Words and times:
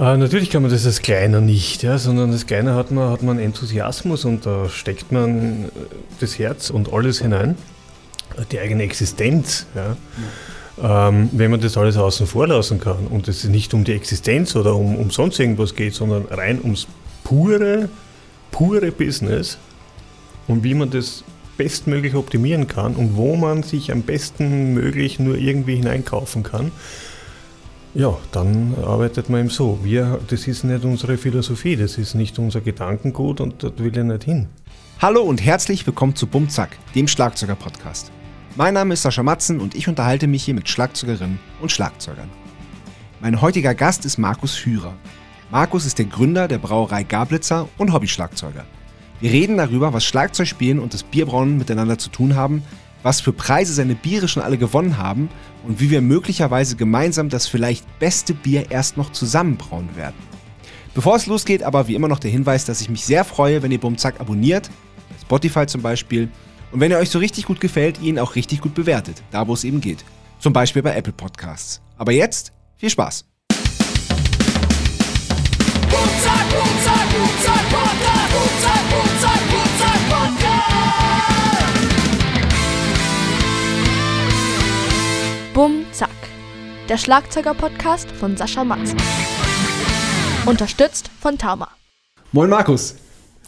Äh, 0.00 0.16
natürlich 0.16 0.48
kann 0.48 0.62
man 0.62 0.70
das 0.70 0.86
als 0.86 1.02
Kleiner 1.02 1.42
nicht, 1.42 1.82
ja, 1.82 1.98
sondern 1.98 2.32
als 2.32 2.46
Kleiner 2.46 2.74
hat 2.74 2.90
man, 2.90 3.10
hat 3.10 3.22
man 3.22 3.38
Enthusiasmus 3.38 4.24
und 4.24 4.46
da 4.46 4.66
steckt 4.70 5.12
man 5.12 5.66
äh, 5.66 5.68
das 6.20 6.38
Herz 6.38 6.70
und 6.70 6.90
alles 6.90 7.20
hinein, 7.20 7.54
die 8.50 8.58
eigene 8.60 8.82
Existenz. 8.84 9.66
Ja. 9.74 9.96
Ähm, 11.08 11.28
wenn 11.32 11.50
man 11.50 11.60
das 11.60 11.76
alles 11.76 11.98
außen 11.98 12.26
vor 12.26 12.46
lassen 12.46 12.80
kann 12.80 13.08
und 13.08 13.28
es 13.28 13.44
nicht 13.44 13.74
um 13.74 13.84
die 13.84 13.92
Existenz 13.92 14.56
oder 14.56 14.74
um, 14.74 14.96
um 14.96 15.10
sonst 15.10 15.38
irgendwas 15.38 15.74
geht, 15.74 15.92
sondern 15.92 16.24
rein 16.30 16.60
ums 16.62 16.86
pure, 17.22 17.90
pure 18.52 18.92
Business 18.92 19.58
und 20.48 20.64
wie 20.64 20.72
man 20.72 20.88
das 20.88 21.24
bestmöglich 21.58 22.14
optimieren 22.14 22.66
kann 22.68 22.94
und 22.94 23.18
wo 23.18 23.36
man 23.36 23.64
sich 23.64 23.92
am 23.92 24.00
besten 24.00 24.72
möglich 24.72 25.18
nur 25.18 25.36
irgendwie 25.36 25.76
hineinkaufen 25.76 26.42
kann, 26.42 26.72
ja, 27.94 28.16
dann 28.32 28.74
arbeitet 28.84 29.28
man 29.28 29.40
eben 29.40 29.50
so. 29.50 29.78
Wir, 29.82 30.20
das 30.28 30.46
ist 30.46 30.64
nicht 30.64 30.84
unsere 30.84 31.16
Philosophie, 31.16 31.76
das 31.76 31.98
ist 31.98 32.14
nicht 32.14 32.38
unser 32.38 32.60
Gedankengut 32.60 33.40
und 33.40 33.62
dort 33.62 33.82
will 33.82 33.96
ich 33.96 34.04
nicht 34.04 34.24
hin. 34.24 34.48
Hallo 35.00 35.22
und 35.22 35.44
herzlich 35.44 35.86
willkommen 35.86 36.14
zu 36.14 36.26
Bumzack, 36.26 36.76
dem 36.94 37.08
Schlagzeuger-Podcast. 37.08 38.12
Mein 38.56 38.74
Name 38.74 38.94
ist 38.94 39.02
Sascha 39.02 39.22
Matzen 39.22 39.60
und 39.60 39.74
ich 39.74 39.88
unterhalte 39.88 40.26
mich 40.26 40.44
hier 40.44 40.54
mit 40.54 40.68
Schlagzeugerinnen 40.68 41.40
und 41.60 41.72
Schlagzeugern. 41.72 42.28
Mein 43.20 43.40
heutiger 43.40 43.74
Gast 43.74 44.04
ist 44.04 44.18
Markus 44.18 44.64
Hürer. 44.64 44.94
Markus 45.50 45.84
ist 45.84 45.98
der 45.98 46.06
Gründer 46.06 46.46
der 46.46 46.58
Brauerei 46.58 47.02
Gablitzer 47.02 47.68
und 47.76 47.92
Hobbyschlagzeuger. 47.92 48.64
Wir 49.20 49.32
reden 49.32 49.56
darüber, 49.56 49.92
was 49.92 50.04
Schlagzeugspielen 50.04 50.78
und 50.78 50.94
das 50.94 51.02
Bierbrauen 51.02 51.58
miteinander 51.58 51.98
zu 51.98 52.08
tun 52.10 52.36
haben, 52.36 52.62
was 53.02 53.20
für 53.20 53.32
Preise 53.32 53.72
seine 53.72 53.94
Biere 53.94 54.28
schon 54.28 54.42
alle 54.42 54.58
gewonnen 54.58 54.98
haben 54.98 55.28
und 55.66 55.80
wie 55.80 55.90
wir 55.90 56.00
möglicherweise 56.00 56.76
gemeinsam 56.76 57.28
das 57.28 57.46
vielleicht 57.46 57.86
beste 57.98 58.34
Bier 58.34 58.70
erst 58.70 58.96
noch 58.96 59.12
zusammenbrauen 59.12 59.96
werden. 59.96 60.16
Bevor 60.94 61.16
es 61.16 61.26
losgeht, 61.26 61.62
aber 61.62 61.86
wie 61.88 61.94
immer 61.94 62.08
noch 62.08 62.18
der 62.18 62.30
Hinweis, 62.30 62.64
dass 62.64 62.80
ich 62.80 62.90
mich 62.90 63.04
sehr 63.04 63.24
freue, 63.24 63.62
wenn 63.62 63.70
ihr 63.70 63.80
Bumzack 63.80 64.20
abonniert, 64.20 64.70
Spotify 65.22 65.66
zum 65.66 65.82
Beispiel, 65.82 66.28
und 66.72 66.80
wenn 66.80 66.92
er 66.92 66.98
euch 66.98 67.10
so 67.10 67.18
richtig 67.18 67.46
gut 67.46 67.60
gefällt, 67.60 68.00
ihn 68.00 68.18
auch 68.18 68.34
richtig 68.36 68.60
gut 68.60 68.74
bewertet, 68.74 69.22
da 69.30 69.46
wo 69.46 69.54
es 69.54 69.64
eben 69.64 69.80
geht. 69.80 70.04
Zum 70.38 70.52
Beispiel 70.52 70.82
bei 70.82 70.94
Apple 70.94 71.12
Podcasts. 71.12 71.80
Aber 71.96 72.12
jetzt 72.12 72.52
viel 72.76 72.90
Spaß! 72.90 73.24
Bumzack, 75.90 76.50
Bumzack 76.50 76.79
der 86.90 86.98
Schlagzeuger-Podcast 86.98 88.10
von 88.10 88.36
Sascha 88.36 88.64
Matzen. 88.64 88.98
Unterstützt 90.44 91.08
von 91.20 91.38
Tama. 91.38 91.68
Moin 92.32 92.50
Markus. 92.50 92.96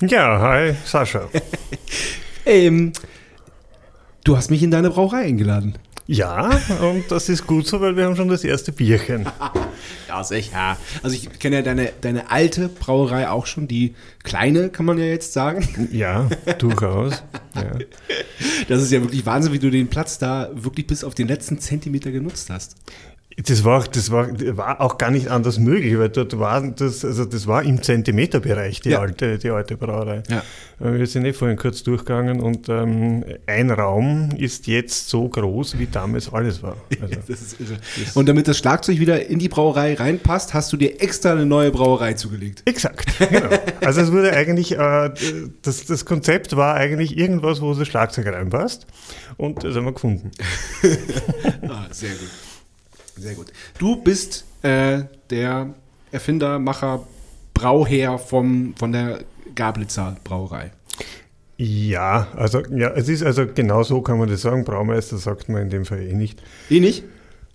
Ja, 0.01 0.39
hi 0.41 0.77
Sascha. 0.85 1.29
ähm, 2.47 2.93
du 4.23 4.37
hast 4.37 4.53
mich 4.53 4.63
in 4.63 4.71
deine 4.71 4.91
Brauerei 4.91 5.25
eingeladen. 5.25 5.77
Ja, 6.07 6.51
und 6.83 7.11
das 7.11 7.29
ist 7.29 7.47
gut 7.47 7.67
so, 7.67 7.81
weil 7.81 7.97
wir 7.97 8.05
haben 8.05 8.15
schon 8.15 8.29
das 8.29 8.45
erste 8.45 8.71
Bierchen. 8.71 9.27
ja, 10.09 10.23
sicher. 10.23 10.77
Also 11.03 11.17
ich 11.17 11.39
kenne 11.41 11.57
ja 11.57 11.63
deine, 11.63 11.93
deine 12.01 12.31
alte 12.31 12.69
Brauerei 12.69 13.29
auch 13.29 13.47
schon, 13.47 13.67
die 13.67 13.97
kleine, 14.23 14.69
kann 14.69 14.87
man 14.87 14.99
ja 14.99 15.07
jetzt 15.07 15.33
sagen. 15.33 15.89
Ja, 15.91 16.29
durchaus. 16.59 17.25
Ja. 17.57 17.73
Das 18.69 18.83
ist 18.83 18.93
ja 18.93 19.01
wirklich 19.01 19.27
Wahnsinn, 19.27 19.53
wie 19.53 19.59
du 19.59 19.71
den 19.71 19.89
Platz 19.89 20.19
da 20.19 20.51
wirklich 20.55 20.87
bis 20.87 21.03
auf 21.03 21.15
den 21.15 21.29
letzten 21.29 21.59
Zentimeter 21.59 22.13
genutzt 22.13 22.51
hast. 22.51 22.77
Das 23.37 23.65
war, 23.65 23.85
das 23.85 24.11
war, 24.11 24.29
war 24.57 24.81
auch 24.81 24.99
gar 24.99 25.11
nicht 25.11 25.29
anders 25.29 25.59
möglich, 25.59 25.99
weil 25.99 26.09
dort 26.09 26.39
war 26.39 26.63
das, 26.63 27.05
also 27.05 27.25
das 27.25 27.47
war 27.47 27.63
im 27.63 27.83
Zentimeterbereich, 27.83 28.81
die, 28.81 28.91
ja. 28.91 29.01
alte, 29.01 29.39
die 29.39 29.51
alte 29.51 29.77
Brauerei. 29.77 30.23
Ja. 30.29 30.43
Äh, 30.81 30.99
wir 30.99 31.07
sind 31.07 31.25
eh 31.25 31.33
vorhin 31.33 31.57
kurz 31.57 31.83
durchgegangen 31.83 32.41
und 32.41 32.69
ähm, 32.69 33.25
ein 33.47 33.71
Raum 33.71 34.31
ist 34.37 34.67
jetzt 34.67 35.09
so 35.09 35.29
groß, 35.29 35.79
wie 35.79 35.87
damals 35.87 36.33
alles 36.33 36.63
war. 36.63 36.77
Also, 37.03 37.17
das 37.27 38.17
und 38.17 38.29
damit 38.29 38.47
das 38.47 38.59
Schlagzeug 38.59 39.01
wieder 39.01 39.27
in 39.27 39.39
die 39.39 39.49
Brauerei 39.49 39.95
reinpasst, 39.95 40.55
hast 40.55 40.73
du 40.73 40.77
dir 40.77 41.03
extra 41.03 41.33
eine 41.33 41.47
neue 41.47 41.73
Brauerei 41.73 42.13
zugelegt. 42.13 42.63
Exakt, 42.65 43.19
genau. 43.19 43.49
Also 43.81 44.03
es 44.03 44.13
wurde 44.13 44.33
eigentlich, 44.33 44.79
äh, 44.79 45.11
das, 45.63 45.85
das 45.87 46.05
Konzept 46.05 46.57
war 46.57 46.75
eigentlich 46.75 47.19
irgendwas, 47.19 47.61
wo 47.61 47.75
das 47.75 47.89
Schlagzeug 47.89 48.27
reinpasst 48.27 48.87
und 49.37 49.65
das 49.65 49.75
haben 49.75 49.85
wir 49.85 49.93
gefunden. 49.93 50.31
ah, 51.69 51.87
sehr 51.91 52.11
gut. 52.11 52.52
Sehr 53.17 53.35
gut. 53.35 53.47
Du 53.79 53.97
bist 53.97 54.45
äh, 54.63 55.03
der 55.31 55.75
Erfinder, 56.11 56.59
Macher, 56.59 57.07
Brauherr 57.55 58.19
vom, 58.19 58.75
von 58.77 58.93
der 58.93 59.21
Gablitzer 59.55 60.17
Brauerei. 60.25 60.73
Ja, 61.57 62.29
also 62.35 62.61
ja, 62.75 62.91
es 62.91 63.09
ist 63.09 63.23
also 63.23 63.47
genau 63.47 63.83
so 63.83 64.01
kann 64.01 64.19
man 64.19 64.29
das 64.29 64.43
sagen. 64.43 64.65
Braumeister 64.65 65.17
sagt 65.19 65.49
man 65.49 65.63
in 65.63 65.71
dem 65.71 65.85
Fall 65.85 66.03
eh 66.03 66.15
nicht. 66.15 66.43
Eh 66.71 66.81
nicht? 66.81 67.05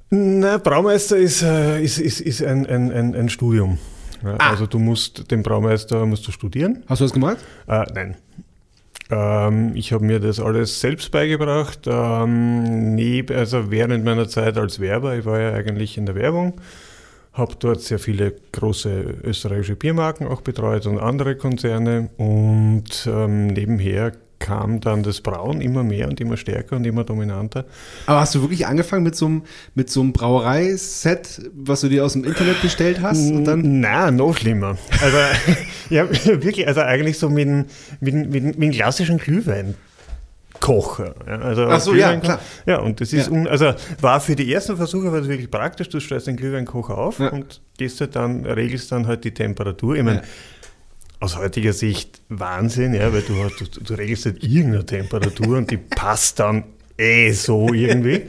Na, 0.10 0.58
Braumeister 0.58 1.18
ist, 1.18 1.42
äh, 1.42 1.82
ist, 1.84 1.98
ist, 1.98 2.22
ist 2.22 2.42
ein, 2.42 2.66
ein, 2.68 2.92
ein, 2.92 3.16
ein 3.16 3.28
Studium. 3.28 3.78
Ja, 4.24 4.36
ah. 4.38 4.52
Also 4.52 4.66
du 4.66 4.80
musst 4.80 5.30
den 5.30 5.44
Braumeister 5.44 6.06
musst 6.06 6.26
du 6.28 6.32
studieren. 6.32 6.84
Hast 6.88 7.02
du 7.02 7.06
das 7.06 7.14
gemacht? 7.14 7.38
Äh, 7.68 7.86
nein. 7.94 8.16
Ähm, 9.10 9.72
ich 9.76 9.94
habe 9.94 10.06
mir 10.06 10.20
das 10.20 10.40
alles 10.40 10.80
selbst 10.80 11.12
beigebracht, 11.12 11.88
ähm, 11.88 12.96
neb, 12.96 13.32
also 13.32 13.72
während 13.72 14.04
meiner 14.04 14.28
Zeit 14.28 14.58
als 14.58 14.80
Werber. 14.80 15.18
Ich 15.18 15.26
war 15.26 15.40
ja 15.40 15.54
eigentlich 15.54 15.98
in 15.98 16.06
der 16.06 16.16
Werbung, 16.16 16.60
habe 17.34 17.56
dort 17.60 17.82
sehr 17.82 18.00
viele 18.00 18.34
große 18.52 19.20
österreichische 19.24 19.76
Biermarken 19.76 20.28
auch 20.28 20.42
betreut 20.42 20.86
und 20.86 21.00
andere 21.00 21.36
Konzerne 21.36 22.10
und 22.18 23.08
ähm, 23.08 23.48
nebenher 23.48 24.12
kam 24.40 24.80
dann 24.80 25.04
das 25.04 25.22
Brauen 25.22 25.62
immer 25.62 25.84
mehr 25.84 26.08
und 26.08 26.20
immer 26.22 26.38
stärker 26.38 26.76
und 26.76 26.86
immer 26.86 27.04
dominanter. 27.04 27.66
Aber 28.06 28.22
hast 28.22 28.36
du 28.36 28.42
wirklich 28.42 28.68
angefangen 28.68 29.04
mit 29.04 29.16
so 29.16 29.26
einem, 29.26 29.44
mit 29.76 29.90
so 29.90 30.02
einem 30.02 30.14
Brauereiset, 30.14 31.50
was 31.54 31.82
du 31.82 31.90
dir 31.90 32.06
aus 32.06 32.14
dem 32.14 32.24
Internet 32.24 32.62
bestellt 32.62 33.02
hast? 33.02 33.20
Und 33.20 33.46
dann? 33.46 33.80
Na, 33.80 34.12
noch 34.12 34.38
schlimmer. 34.38 34.78
Also, 35.02 35.18
ja, 35.90 36.08
wirklich, 36.42 36.68
also 36.68 36.82
eigentlich 36.82 37.18
so 37.18 37.30
mit, 37.30 37.48
mit, 38.00 38.14
mit, 38.16 38.32
mit 38.32 38.56
einem 38.56 38.72
klassischen 38.72 39.18
Glühwein. 39.18 39.76
Kocher. 40.60 41.16
Ja, 41.28 41.40
also 41.40 41.66
Ach 41.66 41.80
so, 41.80 41.94
ja, 41.94 42.16
klar. 42.18 42.40
Ja, 42.66 42.80
und 42.80 43.00
das 43.00 43.14
ist, 43.14 43.28
ja. 43.28 43.32
un, 43.32 43.48
also 43.48 43.74
war 44.02 44.20
für 44.20 44.36
die 44.36 44.52
ersten 44.52 44.76
Versuche 44.76 45.12
war 45.12 45.20
das 45.20 45.28
wirklich 45.28 45.52
praktisch. 45.52 45.90
Du 45.90 46.00
stellst 46.00 46.28
den 46.28 46.36
Glühweinkocher 46.36 46.98
auf 46.98 47.20
ja. 47.20 47.30
und 47.30 47.62
gehst 47.78 48.02
halt 48.02 48.16
dann, 48.16 48.46
regelst 48.46 48.92
dann 48.92 49.08
halt 49.08 49.24
die 49.24 49.34
Temperatur. 49.34 49.96
Ich 49.96 50.04
meine, 50.04 50.24
aus 51.20 51.38
heutiger 51.38 51.74
Sicht 51.74 52.22
Wahnsinn, 52.30 52.94
ja, 52.94 53.12
weil 53.12 53.22
du, 53.22 53.34
du, 53.34 53.82
du 53.82 53.94
regelst 53.94 54.26
halt 54.26 54.44
irgendeine 54.44 54.86
Temperatur 54.86 55.58
und 55.58 55.72
die 55.72 55.78
passt 55.78 56.40
dann 56.40 56.64
eh 56.98 57.32
so 57.32 57.74
irgendwie. 57.74 58.24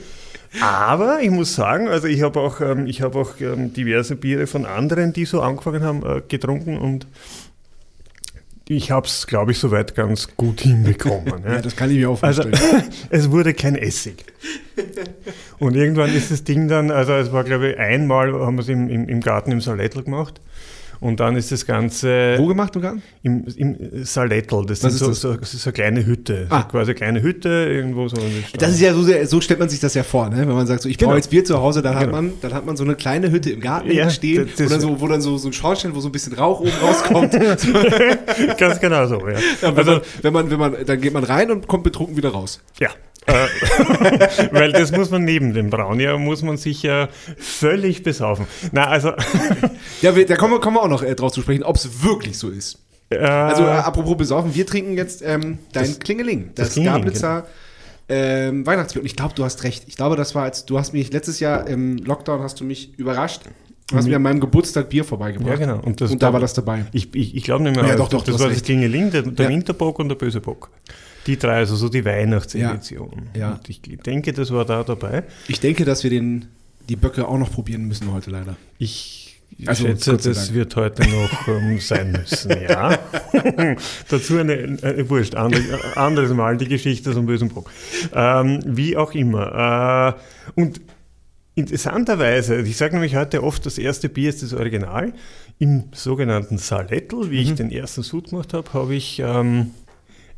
Aber 0.61 1.21
ich 1.21 1.31
muss 1.31 1.55
sagen, 1.55 1.89
also 1.89 2.07
ich 2.07 2.23
habe 2.23 2.41
auch, 2.41 2.61
ähm, 2.61 2.87
ich 2.87 3.03
hab 3.03 3.15
auch 3.15 3.39
ähm, 3.41 3.73
diverse 3.75 4.17
Biere 4.17 4.47
von 4.47 4.65
anderen, 4.65 5.13
die 5.13 5.27
so 5.27 5.43
angefangen 5.43 5.83
haben, 5.83 6.03
äh, 6.05 6.23
getrunken 6.27 6.79
und 6.79 7.07
ich 8.71 8.91
habe 8.91 9.07
es, 9.07 9.27
glaube 9.27 9.53
ich, 9.53 9.59
soweit 9.59 9.95
ganz 9.95 10.37
gut 10.37 10.61
hinbekommen. 10.61 11.43
ja, 11.45 11.63
das 11.63 11.75
kann 11.75 11.91
ich 11.91 11.97
mir 11.97 12.11
auch 12.11 12.23
also, 12.23 12.43
vorstellen. 12.43 12.73
Also, 12.75 12.91
es 13.11 13.31
wurde 13.31 13.55
kein 13.55 13.77
Essig. 13.77 14.27
Und 15.59 15.75
irgendwann 15.75 16.15
ist 16.15 16.31
das 16.31 16.45
Ding 16.45 16.69
dann, 16.69 16.91
also 16.91 17.15
es 17.15 17.33
war, 17.33 17.45
glaube 17.45 17.71
ich, 17.71 17.79
einmal 17.79 18.33
haben 18.35 18.57
wir 18.57 18.63
es 18.63 18.69
im, 18.69 18.91
im, 18.91 19.09
im 19.09 19.21
Garten 19.21 19.53
im 19.53 19.63
Salettel 19.63 20.05
gemacht. 20.05 20.41
Und 21.01 21.21
dann 21.21 21.37
ist 21.37 21.53
das 21.53 21.65
Ganze. 21.65 22.35
Wo 22.39 22.47
gemacht 22.47 22.75
im 22.75 22.83
Garten? 22.83 23.03
Im, 23.23 23.45
im 23.57 24.05
Salettel. 24.05 24.65
Das, 24.67 24.83
ist 24.83 24.99
so, 24.99 25.09
das? 25.09 25.21
So, 25.21 25.35
das 25.35 25.55
ist 25.55 25.63
so 25.63 25.69
eine 25.69 25.75
kleine 25.75 26.07
Hütte. 26.07 26.47
Ah. 26.51 26.63
So 26.63 26.69
quasi 26.69 26.91
eine 26.91 26.95
kleine 26.95 27.23
Hütte 27.23 27.49
irgendwo 27.49 28.09
so. 28.09 28.17
Das 28.59 28.71
ist 28.71 28.81
ja 28.81 28.93
so, 28.93 29.05
so 29.25 29.41
stellt 29.41 29.61
man 29.61 29.69
sich 29.69 29.81
das 29.81 29.95
ja 29.95 30.03
vor, 30.03 30.29
ne? 30.29 30.39
wenn 30.39 30.55
man 30.55 30.67
sagt, 30.67 30.83
so, 30.83 30.89
ich 30.89 30.99
genau. 30.99 31.11
brauche 31.11 31.19
jetzt 31.19 31.31
Bier 31.31 31.45
zu 31.45 31.59
Hause, 31.59 31.83
dann, 31.83 31.93
genau. 31.95 32.07
hat 32.07 32.13
man, 32.13 32.33
dann 32.41 32.55
hat 32.55 32.67
man 32.67 32.77
so 32.77 32.85
eine 32.85 32.97
kleine 32.97 33.31
Hütte 33.31 33.51
im 33.51 33.61
Garten 33.61 33.91
ja, 33.91 34.11
stehen, 34.11 34.49
das, 34.57 34.67
wo, 34.67 34.69
dann 34.69 34.81
so, 34.81 35.01
wo 35.01 35.07
dann 35.07 35.21
so, 35.21 35.37
so 35.39 35.49
ein 35.49 35.53
Schornstein, 35.53 35.95
wo 35.95 36.01
so 36.01 36.09
ein 36.09 36.13
bisschen 36.13 36.35
Rauch 36.35 36.61
oben 36.61 36.73
rauskommt. 36.83 37.33
Ganz 38.59 38.81
genau 38.81 39.07
so, 39.07 39.27
ja. 39.29 39.35
ja 39.35 39.41
wenn, 39.63 39.77
also, 39.77 39.93
man, 39.93 40.03
wenn, 40.23 40.33
man, 40.33 40.51
wenn 40.51 40.59
man, 40.59 40.87
dann 40.87 41.01
geht 41.01 41.13
man 41.13 41.25
rein 41.25 41.51
und 41.51 41.67
kommt 41.69 41.85
betrunken 41.85 42.17
wieder 42.17 42.31
raus. 42.31 42.61
Ja, 42.81 42.91
weil 44.53 44.73
das 44.73 44.93
muss 44.93 45.11
man 45.11 45.25
neben 45.25 45.55
dem 45.55 45.71
Braun, 45.71 46.01
ja, 46.01 46.17
muss 46.17 46.43
man 46.43 46.57
sich 46.57 46.83
ja 46.83 47.09
völlig 47.37 48.03
besaufen. 48.03 48.47
Na, 48.73 48.87
also. 48.87 49.13
ja, 50.03 50.13
da 50.13 50.37
kommen 50.37 50.55
wir, 50.55 50.61
kommen 50.61 50.77
wir 50.77 50.83
auch 50.83 50.89
noch 50.89 51.03
äh, 51.03 51.15
drauf 51.15 51.33
zu 51.33 51.43
sprechen, 51.43 51.63
ob 51.63 51.77
es 51.77 52.03
wirklich 52.03 52.39
so 52.39 52.49
ist. 52.51 52.79
Äh, 53.11 53.19
also, 53.19 53.65
äh, 53.65 53.69
apropos 53.69 54.17
besaufen, 54.17 54.55
wir 54.55 54.67
trinken 54.67 54.97
jetzt 54.97 55.23
ähm, 55.23 55.59
dein 55.73 55.85
das, 55.85 55.99
Klingeling, 55.99 56.51
das, 56.55 56.75
das 56.75 56.85
Gablitzer 56.85 57.47
genau. 58.07 58.21
ähm, 58.21 58.67
Weihnachtsbier. 58.67 59.03
Und 59.03 59.07
ich 59.07 59.17
glaube, 59.17 59.35
du 59.35 59.45
hast 59.45 59.65
recht. 59.65 59.85
Ich 59.87 59.97
glaube, 59.97 60.17
das 60.17 60.35
war, 60.35 60.45
als 60.45 60.67
du 60.67 60.79
hast 60.79 60.93
mich 60.93 61.13
letztes 61.13 61.41
Jahr 61.41 61.67
im 61.67 61.99
Lockdown 61.99 62.43
hast 62.43 62.61
du 62.61 62.65
mich 62.65 62.99
überrascht. 62.99 63.43
Du 63.89 63.97
hast 63.97 64.05
mhm. 64.05 64.11
mir 64.11 64.17
an 64.17 64.23
meinem 64.23 64.41
Geburtstag 64.41 64.91
Bier 64.91 65.03
vorbeigebracht. 65.03 65.49
Ja, 65.49 65.57
genau. 65.57 65.81
Und, 65.81 66.03
und 66.03 66.23
da 66.23 66.33
war 66.33 66.41
das 66.41 66.53
dabei. 66.53 66.85
Ich, 66.93 67.15
ich, 67.15 67.35
ich 67.35 67.45
glaube 67.45 67.65
nicht 67.65 67.75
mehr. 67.75 67.87
Ja, 67.87 67.97
doch, 67.97 68.11
doch, 68.11 68.23
das 68.23 68.39
war 68.39 68.51
das 68.51 68.63
Klingeling, 68.63 69.11
der, 69.11 69.23
der 69.23 69.47
ja. 69.47 69.51
Winterbock 69.51 69.99
und 69.99 70.11
der 70.11 70.17
böse 70.17 70.41
Bock. 70.41 70.71
Die 71.29 71.39
drei, 71.39 71.57
also 71.57 71.77
so 71.77 71.91
die 71.91 72.07
Weihnachtsedition. 72.07 73.29
Ja. 73.37 73.53
Und 73.53 73.69
ich 73.69 73.83
denke, 73.83 74.33
das 74.33 74.51
war 74.51 74.65
da 74.65 74.83
dabei. 74.83 75.25
Ich 75.47 75.61
denke, 75.61 75.85
dass 75.85 76.03
wir 76.03 76.09
den, 76.09 76.47
die 76.89 76.97
Böcke 76.97 77.29
auch 77.29 77.37
noch 77.37 77.53
probieren 77.53 77.87
müssen 77.87 78.11
heute 78.11 78.31
leider. 78.31 78.57
Ich 78.79 79.39
also, 79.67 79.87
schätze, 79.87 80.17
das 80.17 80.55
wird 80.55 80.75
heute 80.77 81.03
noch 81.03 81.49
ähm, 81.49 81.79
sein 81.81 82.13
müssen, 82.13 82.51
ja. 82.63 82.99
Dazu 84.09 84.39
eine, 84.39 84.79
eine 84.81 85.11
Wurscht, 85.11 85.35
andere, 85.35 85.97
anderes 85.99 86.33
Mal 86.33 86.57
die 86.57 86.69
Geschichte 86.69 87.13
zum 87.13 87.27
bösen 87.27 87.51
Bock. 87.51 87.71
Ähm, 88.15 88.61
wie 88.65 88.97
auch 88.97 89.13
immer. 89.13 90.17
Äh, 90.57 90.61
und 90.61 90.81
interessanterweise, 91.57 92.59
ich 92.63 92.79
sage 92.79 92.95
nämlich 92.95 93.17
heute 93.17 93.43
oft, 93.43 93.67
das 93.67 93.77
erste 93.77 94.09
Bier 94.09 94.31
ist 94.31 94.43
das 94.43 94.55
Original. 94.55 95.13
Im 95.59 95.85
sogenannten 95.93 96.57
Salettel, 96.57 97.31
wie 97.31 97.37
mhm. 97.37 97.43
ich 97.43 97.55
den 97.55 97.71
ersten 97.71 98.03
Sud 98.03 98.31
gemacht 98.31 98.55
habe, 98.55 98.73
habe 98.73 98.95
ich 98.95 99.21
ähm, 99.23 99.73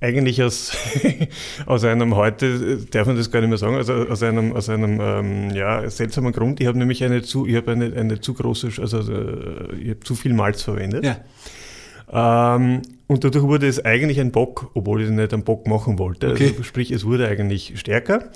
eigentlich 0.00 0.42
aus, 0.42 0.72
aus 1.66 1.84
einem 1.84 2.16
heute, 2.16 2.78
darf 2.90 3.06
man 3.06 3.16
das 3.16 3.30
gar 3.30 3.40
nicht 3.40 3.50
mehr 3.50 3.58
sagen, 3.58 3.76
also 3.76 3.92
aus 3.92 4.22
einem, 4.22 4.52
aus 4.52 4.68
einem 4.68 4.98
ähm, 5.00 5.50
ja, 5.50 5.88
seltsamen 5.90 6.32
Grund. 6.32 6.60
Ich 6.60 6.66
habe 6.66 6.78
nämlich 6.78 7.04
eine 7.04 7.22
zu, 7.22 7.46
ich 7.46 7.56
habe 7.56 7.72
eine, 7.72 7.94
eine 7.94 8.20
zu 8.20 8.34
große, 8.34 8.70
also 8.80 8.98
äh, 8.98 9.76
ich 9.76 9.90
habe 9.90 10.00
zu 10.00 10.14
viel 10.14 10.32
Malz 10.32 10.62
verwendet. 10.62 11.04
Ja. 11.04 12.56
Ähm, 12.56 12.82
und 13.06 13.24
dadurch 13.24 13.44
wurde 13.44 13.68
es 13.68 13.84
eigentlich 13.84 14.20
ein 14.20 14.32
Bock, 14.32 14.70
obwohl 14.74 15.02
ich 15.02 15.10
nicht 15.10 15.32
einen 15.32 15.44
Bock 15.44 15.66
machen 15.66 15.98
wollte. 15.98 16.30
Okay. 16.30 16.48
Also, 16.48 16.62
sprich, 16.62 16.90
es 16.90 17.04
wurde 17.04 17.28
eigentlich 17.28 17.78
stärker. 17.78 18.30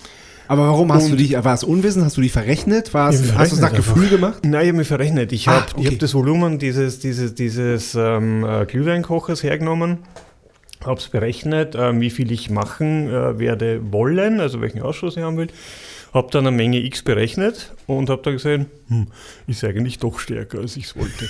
Aber 0.46 0.66
warum 0.66 0.92
hast 0.92 1.04
und 1.04 1.12
du 1.12 1.16
dich, 1.16 1.32
war 1.32 1.54
es 1.54 1.64
Unwissen, 1.64 2.04
hast 2.04 2.18
du 2.18 2.20
dich 2.20 2.32
verrechnet? 2.32 2.92
War 2.92 3.08
es, 3.08 3.34
hast 3.34 3.52
du 3.52 3.56
es 3.56 3.62
nach 3.62 3.72
Gefühl 3.72 4.08
gemacht? 4.08 4.44
Nein, 4.44 4.60
ich 4.60 4.68
habe 4.68 4.78
mich 4.78 4.88
verrechnet. 4.88 5.32
Ich 5.32 5.48
habe 5.48 5.64
ah, 5.70 5.78
okay. 5.78 5.88
hab 5.92 5.98
das 6.00 6.12
Volumen 6.12 6.58
dieses, 6.58 6.98
dieses, 6.98 7.34
dieses 7.34 7.94
ähm, 7.94 8.44
äh, 8.44 8.66
Glühweinkochers 8.66 9.42
hergenommen 9.42 10.00
habe 10.84 11.00
es 11.00 11.08
berechnet, 11.08 11.74
äh, 11.74 12.00
wie 12.00 12.10
viel 12.10 12.30
ich 12.32 12.50
machen 12.50 13.08
äh, 13.08 13.38
werde 13.38 13.92
wollen, 13.92 14.40
also 14.40 14.60
welchen 14.60 14.82
Ausschuss 14.82 15.16
ich 15.16 15.22
haben 15.22 15.36
will. 15.36 15.48
Habe 16.12 16.30
dann 16.30 16.46
eine 16.46 16.56
Menge 16.56 16.78
X 16.84 17.02
berechnet 17.02 17.72
und 17.86 18.08
habe 18.08 18.22
dann 18.22 18.34
gesehen, 18.34 18.66
hm, 18.88 19.08
ist 19.46 19.64
eigentlich 19.64 19.98
doch 19.98 20.18
stärker, 20.18 20.58
als 20.58 20.76
ich 20.76 20.84
es 20.84 20.96
wollte. 20.96 21.28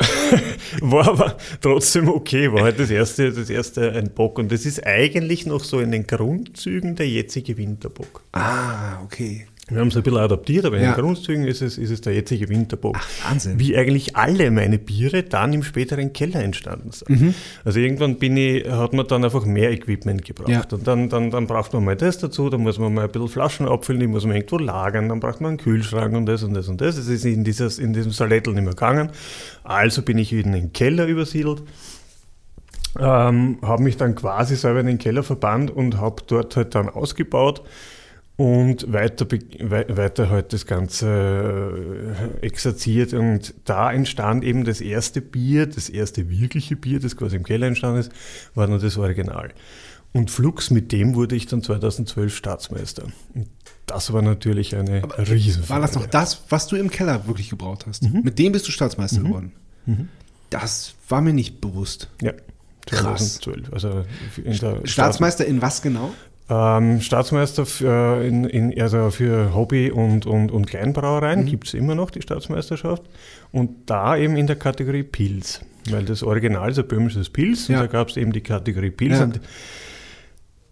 war 0.80 1.08
aber 1.08 1.36
trotzdem 1.60 2.08
okay, 2.08 2.52
war 2.52 2.62
halt 2.62 2.78
das 2.78 2.90
erste, 2.90 3.32
das 3.32 3.50
erste 3.50 3.92
ein 3.92 4.10
Bock. 4.10 4.38
Und 4.38 4.52
das 4.52 4.64
ist 4.64 4.86
eigentlich 4.86 5.46
noch 5.46 5.64
so 5.64 5.80
in 5.80 5.90
den 5.90 6.06
Grundzügen 6.06 6.94
der 6.96 7.08
jetzige 7.08 7.56
Winterbock. 7.56 8.22
Ah, 8.32 9.02
okay. 9.02 9.47
Wir 9.70 9.80
haben 9.80 9.88
es 9.88 9.96
ein 9.96 10.02
bisschen 10.02 10.18
adaptiert, 10.18 10.64
aber 10.64 10.76
ja. 10.76 10.82
in 10.82 10.94
den 10.94 11.00
Grundzügen 11.00 11.44
ist 11.44 11.60
es, 11.60 11.76
ist 11.76 11.90
es 11.90 12.00
der 12.00 12.14
jetzige 12.14 12.48
Winterbock. 12.48 12.96
Ach, 12.98 13.08
Wahnsinn. 13.28 13.58
Wie 13.58 13.76
eigentlich 13.76 14.16
alle 14.16 14.50
meine 14.50 14.78
Biere 14.78 15.22
dann 15.22 15.52
im 15.52 15.62
späteren 15.62 16.14
Keller 16.14 16.42
entstanden 16.42 16.90
sind. 16.92 17.08
Mhm. 17.08 17.34
Also 17.64 17.78
irgendwann 17.78 18.16
bin 18.16 18.36
ich, 18.38 18.66
hat 18.66 18.94
man 18.94 19.06
dann 19.06 19.24
einfach 19.24 19.44
mehr 19.44 19.70
Equipment 19.70 20.24
gebraucht. 20.24 20.48
Ja. 20.48 20.64
Und 20.70 20.86
dann, 20.86 21.08
dann, 21.10 21.30
dann 21.30 21.46
braucht 21.46 21.74
man 21.74 21.84
mal 21.84 21.96
das 21.96 22.18
dazu, 22.18 22.48
dann 22.48 22.62
muss 22.62 22.78
man 22.78 22.94
mal 22.94 23.04
ein 23.04 23.10
bisschen 23.10 23.28
Flaschen 23.28 23.68
abfüllen, 23.68 24.00
die 24.00 24.06
muss 24.06 24.24
man 24.24 24.36
irgendwo 24.36 24.56
lagern, 24.56 25.10
dann 25.10 25.20
braucht 25.20 25.42
man 25.42 25.50
einen 25.50 25.58
Kühlschrank 25.58 26.14
und 26.16 26.24
das 26.24 26.42
und 26.42 26.54
das 26.54 26.68
und 26.68 26.80
das. 26.80 26.96
Es 26.96 27.08
ist 27.08 27.26
in, 27.26 27.44
dieses, 27.44 27.78
in 27.78 27.92
diesem 27.92 28.12
Salettel 28.12 28.54
nicht 28.54 28.64
mehr 28.64 28.72
gegangen. 28.72 29.10
Also 29.64 30.00
bin 30.00 30.16
ich 30.16 30.32
wieder 30.32 30.46
in 30.46 30.52
den 30.52 30.72
Keller 30.72 31.06
übersiedelt. 31.06 31.62
Ähm, 32.98 33.58
habe 33.60 33.82
mich 33.82 33.98
dann 33.98 34.14
quasi 34.14 34.56
selber 34.56 34.80
in 34.80 34.86
den 34.86 34.98
Keller 34.98 35.22
verbannt 35.22 35.70
und 35.70 35.98
habe 35.98 36.22
dort 36.26 36.56
halt 36.56 36.74
dann 36.74 36.88
ausgebaut 36.88 37.62
und 38.38 38.92
weiter, 38.92 39.26
weiter 39.28 40.30
halt 40.30 40.52
das 40.52 40.64
Ganze 40.64 42.36
äh, 42.40 42.46
exerziert. 42.46 43.12
Und 43.12 43.52
da 43.64 43.92
entstand 43.92 44.44
eben 44.44 44.64
das 44.64 44.80
erste 44.80 45.20
Bier, 45.20 45.66
das 45.66 45.88
erste 45.88 46.30
wirkliche 46.30 46.76
Bier, 46.76 47.00
das 47.00 47.16
quasi 47.16 47.34
im 47.34 47.42
Keller 47.42 47.66
entstanden 47.66 47.98
ist, 47.98 48.12
war 48.54 48.68
dann 48.68 48.80
das 48.80 48.96
Original. 48.96 49.52
Und 50.12 50.30
Flux, 50.30 50.70
mit 50.70 50.92
dem 50.92 51.16
wurde 51.16 51.34
ich 51.34 51.46
dann 51.46 51.64
2012 51.64 52.34
Staatsmeister. 52.34 53.06
Und 53.34 53.48
das 53.86 54.12
war 54.12 54.22
natürlich 54.22 54.76
eine 54.76 55.02
Riesenfrage. 55.18 55.70
War 55.70 55.80
das 55.80 55.96
noch 55.96 56.06
das, 56.06 56.44
was 56.48 56.68
du 56.68 56.76
im 56.76 56.90
Keller 56.90 57.26
wirklich 57.26 57.50
gebraucht 57.50 57.86
hast? 57.88 58.04
Mhm. 58.04 58.20
Mit 58.22 58.38
dem 58.38 58.52
bist 58.52 58.68
du 58.68 58.70
Staatsmeister 58.70 59.18
mhm. 59.18 59.24
geworden? 59.24 59.52
Mhm. 59.86 60.08
Das 60.50 60.94
war 61.08 61.20
mir 61.22 61.32
nicht 61.32 61.60
bewusst. 61.60 62.08
Ja. 62.22 62.34
2012. 62.86 63.70
Krass. 63.70 63.84
Also 63.84 64.04
in 64.42 64.54
Staatsmeister 64.86 65.44
in 65.44 65.60
was 65.60 65.82
genau? 65.82 66.12
Ähm, 66.50 67.00
Staatsmeister 67.00 67.66
für, 67.66 68.24
in, 68.24 68.44
in, 68.44 68.80
also 68.80 69.10
für 69.10 69.54
Hobby- 69.54 69.90
und, 69.90 70.24
und, 70.24 70.50
und 70.50 70.66
Kleinbrauereien 70.66 71.40
mhm. 71.40 71.46
gibt 71.46 71.66
es 71.66 71.74
immer 71.74 71.94
noch 71.94 72.10
die 72.10 72.22
Staatsmeisterschaft. 72.22 73.02
Und 73.52 73.90
da 73.90 74.16
eben 74.16 74.36
in 74.36 74.46
der 74.46 74.56
Kategorie 74.56 75.02
Pils. 75.02 75.60
Weil 75.90 76.04
das 76.04 76.22
Original 76.22 76.70
ist 76.70 76.78
ein 76.78 76.88
böhmisches 76.88 77.30
Pils 77.30 77.68
ja. 77.68 77.76
und 77.76 77.86
da 77.86 77.92
gab 77.92 78.08
es 78.08 78.16
eben 78.16 78.32
die 78.32 78.40
Kategorie 78.40 78.90
Pils. 78.90 79.18
Ja. 79.18 79.24
Und 79.24 79.40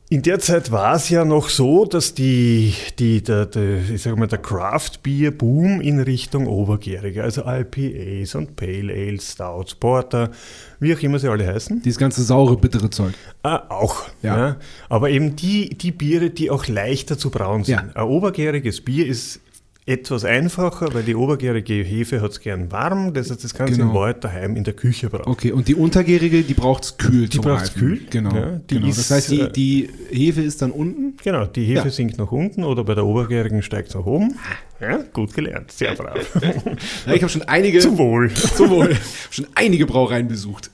in 0.08 0.22
der 0.22 0.38
Zeit 0.38 0.70
war 0.70 0.94
es 0.94 1.08
ja 1.08 1.24
noch 1.24 1.48
so, 1.48 1.84
dass 1.84 2.14
die, 2.14 2.74
die, 3.00 3.24
der, 3.24 3.46
der, 3.46 3.90
ich 3.90 4.02
sag 4.02 4.16
mal, 4.16 4.28
der 4.28 4.38
Craft 4.38 5.02
Beer 5.02 5.32
Boom 5.32 5.80
in 5.80 5.98
Richtung 5.98 6.46
Obergärige, 6.46 7.24
also 7.24 7.42
IPAs 7.44 8.36
und 8.36 8.54
Pale 8.54 8.92
Ales, 8.92 9.32
Stouts, 9.32 9.74
Porter, 9.74 10.30
wie 10.78 10.94
auch 10.94 11.02
immer 11.02 11.18
sie 11.18 11.28
alle 11.28 11.44
heißen. 11.44 11.82
Dieses 11.82 11.98
ganze 11.98 12.22
saure, 12.22 12.56
bittere 12.56 12.88
Zeug. 12.88 13.14
Ah, 13.42 13.64
auch. 13.68 14.04
Ja. 14.22 14.38
ja. 14.38 14.56
Aber 14.88 15.10
eben 15.10 15.34
die, 15.34 15.70
die 15.70 15.90
Biere, 15.90 16.30
die 16.30 16.50
auch 16.50 16.68
leichter 16.68 17.18
zu 17.18 17.30
brauen 17.30 17.64
sind. 17.64 17.74
Ja. 17.74 17.88
Ein 17.94 18.08
obergäriges 18.08 18.82
Bier 18.82 19.08
ist 19.08 19.40
etwas 19.88 20.24
einfacher, 20.24 20.92
weil 20.94 21.04
die 21.04 21.14
obergärige 21.14 21.74
Hefe 21.74 22.20
hat 22.20 22.32
es 22.32 22.40
gern 22.40 22.72
warm, 22.72 23.14
das 23.14 23.30
heißt, 23.30 23.44
das 23.44 23.54
kannst 23.54 23.74
du 23.74 23.78
genau. 23.78 23.90
in 23.90 23.96
Wahrheit 23.96 24.24
daheim 24.24 24.56
in 24.56 24.64
der 24.64 24.74
Küche 24.74 25.08
brauchen. 25.08 25.30
Okay, 25.30 25.52
und 25.52 25.68
die 25.68 25.76
untergärige, 25.76 26.42
die 26.42 26.54
braucht 26.54 26.84
es 26.84 26.96
kühl 26.98 27.28
Die 27.28 27.38
braucht 27.38 27.66
es 27.66 27.74
kühl. 27.74 28.00
Genau. 28.10 28.34
Ja, 28.34 28.60
genau. 28.66 28.88
Ist, 28.88 28.98
das 28.98 29.10
heißt, 29.12 29.30
die, 29.30 29.40
äh, 29.42 29.52
die 29.52 29.90
Hefe 30.10 30.42
ist 30.42 30.60
dann 30.60 30.72
unten? 30.72 31.16
Genau, 31.22 31.46
die 31.46 31.64
Hefe 31.64 31.84
ja. 31.84 31.90
sinkt 31.90 32.18
nach 32.18 32.32
unten 32.32 32.64
oder 32.64 32.82
bei 32.82 32.96
der 32.96 33.06
obergärigen 33.06 33.62
steigt 33.62 33.90
es 33.90 33.94
nach 33.94 34.04
oben. 34.04 34.36
Ja, 34.80 34.98
gut 35.12 35.32
gelernt, 35.32 35.70
sehr 35.70 35.94
brav. 35.94 36.18
ja, 37.06 37.12
ich 37.14 37.22
habe 37.22 37.30
schon 37.30 37.42
einige... 37.42 37.78
Zu 37.78 37.96
wohl. 37.96 38.28
Zu 38.34 38.68
wohl. 38.68 38.96
schon 39.30 39.46
einige 39.54 39.86
Brauereien 39.86 40.26
besucht. 40.26 40.70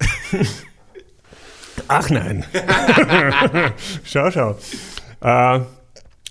Ach 1.87 2.09
nein. 2.09 2.45
schau, 4.05 4.31
schau. 4.31 4.59
Äh, 5.21 5.61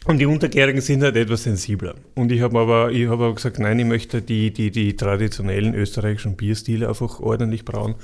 und 0.06 0.18
die 0.18 0.26
Untergärigen 0.26 0.82
sind 0.82 1.04
halt 1.04 1.16
etwas 1.16 1.44
sensibler. 1.44 1.94
Und 2.16 2.32
ich 2.32 2.42
habe 2.42 2.60
aber, 2.60 2.92
ich 2.92 3.08
hab 3.08 3.14
aber 3.14 3.36
gesagt, 3.36 3.60
nein, 3.60 3.78
ich 3.78 3.86
möchte 3.86 4.22
die, 4.22 4.52
die, 4.52 4.72
die 4.72 4.96
traditionellen 4.96 5.76
österreichischen 5.76 6.36
Bierstile 6.36 6.90
einfach 6.90 7.20
ordentlich 7.20 7.66
brauen. 7.66 7.96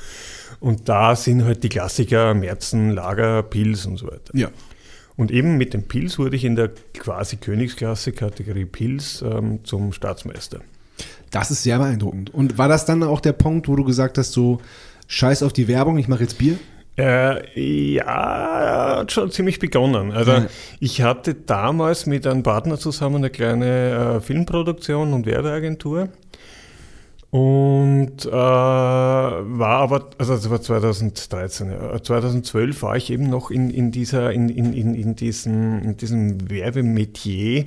Und 0.60 0.90
da 0.90 1.16
sind 1.16 1.44
halt 1.44 1.64
die 1.64 1.70
Klassiker 1.70 2.36
Merzen, 2.36 2.92
Lager, 2.92 3.42
Pils 3.42 3.88
und 3.88 3.98
so 3.98 4.08
weiter. 4.08 4.32
Ja. 4.34 4.50
Und 5.16 5.32
eben 5.32 5.58
mit 5.58 5.74
dem 5.74 5.88
Pils 5.88 6.20
wurde 6.20 6.36
ich 6.36 6.46
in 6.46 6.56
der 6.56 6.70
quasi 6.94 7.38
Königsklasse 7.38 8.12
Kategorie 8.12 8.66
Pils 8.66 9.24
ähm, 9.24 9.62
zum 9.64 9.92
Staatsmeister. 9.92 10.62
Das 11.32 11.50
ist 11.50 11.64
sehr 11.64 11.80
beeindruckend. 11.80 12.32
Und 12.32 12.60
war 12.60 12.68
das 12.68 12.86
dann 12.86 13.02
auch 13.02 13.20
der 13.20 13.34
Punkt, 13.34 13.68
wo 13.68 13.76
du 13.76 13.84
gesagt 13.84 14.20
hast, 14.20 14.34
so 14.34 14.62
scheiß 15.08 15.42
auf 15.42 15.52
die 15.52 15.68
Werbung, 15.68 15.98
ich 15.98 16.08
mache 16.08 16.22
jetzt 16.22 16.38
Bier? 16.38 16.60
Äh, 16.98 17.94
ja, 17.94 18.98
hat 18.98 19.12
schon 19.12 19.30
ziemlich 19.30 19.60
begonnen. 19.60 20.12
Also 20.12 20.32
ja. 20.32 20.48
ich 20.80 21.04
hatte 21.04 21.36
damals 21.36 22.08
mit 22.08 22.26
einem 22.26 22.42
Partner 22.42 22.80
zusammen 22.80 23.18
eine 23.18 23.30
kleine 23.30 24.16
äh, 24.16 24.20
Filmproduktion 24.20 25.14
und 25.14 25.28
Werbeagentur. 25.28 26.10
Und 27.30 28.26
äh, 28.26 28.32
war 28.32 29.82
aber, 29.82 30.10
also 30.18 30.34
das 30.34 30.50
war 30.50 30.62
2013, 30.62 31.72
ja. 31.72 32.02
2012 32.02 32.82
war 32.82 32.96
ich 32.96 33.12
eben 33.12 33.30
noch 33.30 33.52
in, 33.52 33.70
in, 33.70 33.92
dieser, 33.92 34.32
in, 34.32 34.50
in, 34.50 34.96
in, 34.96 35.16
diesem, 35.16 35.82
in 35.84 35.98
diesem 35.98 36.50
Werbemetier, 36.50 37.66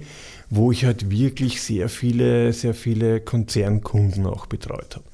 wo 0.48 0.72
ich 0.72 0.86
halt 0.86 1.10
wirklich 1.10 1.62
sehr 1.62 1.88
viele, 1.88 2.52
sehr 2.52 2.74
viele 2.74 3.20
Konzernkunden 3.20 4.26
auch 4.26 4.46
betreut 4.46 4.96
habe. 4.96 5.04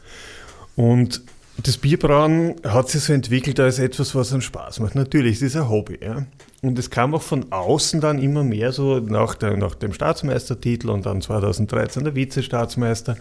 Und 0.76 1.22
das 1.62 1.78
Bierbrauen 1.78 2.56
hat 2.64 2.88
sich 2.88 3.02
so 3.02 3.12
entwickelt 3.12 3.58
als 3.60 3.78
etwas, 3.78 4.14
was 4.14 4.32
einen 4.32 4.42
Spaß 4.42 4.80
macht. 4.80 4.94
Natürlich, 4.94 5.36
es 5.36 5.42
ist 5.42 5.56
ein 5.56 5.68
Hobby. 5.68 5.98
Ja. 6.02 6.26
Und 6.62 6.78
es 6.78 6.90
kam 6.90 7.14
auch 7.14 7.22
von 7.22 7.50
außen 7.50 8.00
dann 8.00 8.18
immer 8.18 8.44
mehr 8.44 8.72
so 8.72 8.98
nach, 8.98 9.34
der, 9.34 9.56
nach 9.56 9.74
dem 9.74 9.92
Staatsmeistertitel 9.92 10.90
und 10.90 11.06
dann 11.06 11.22
2013 11.22 12.04
der 12.04 12.14
Vizestaatsmeister. 12.14 13.16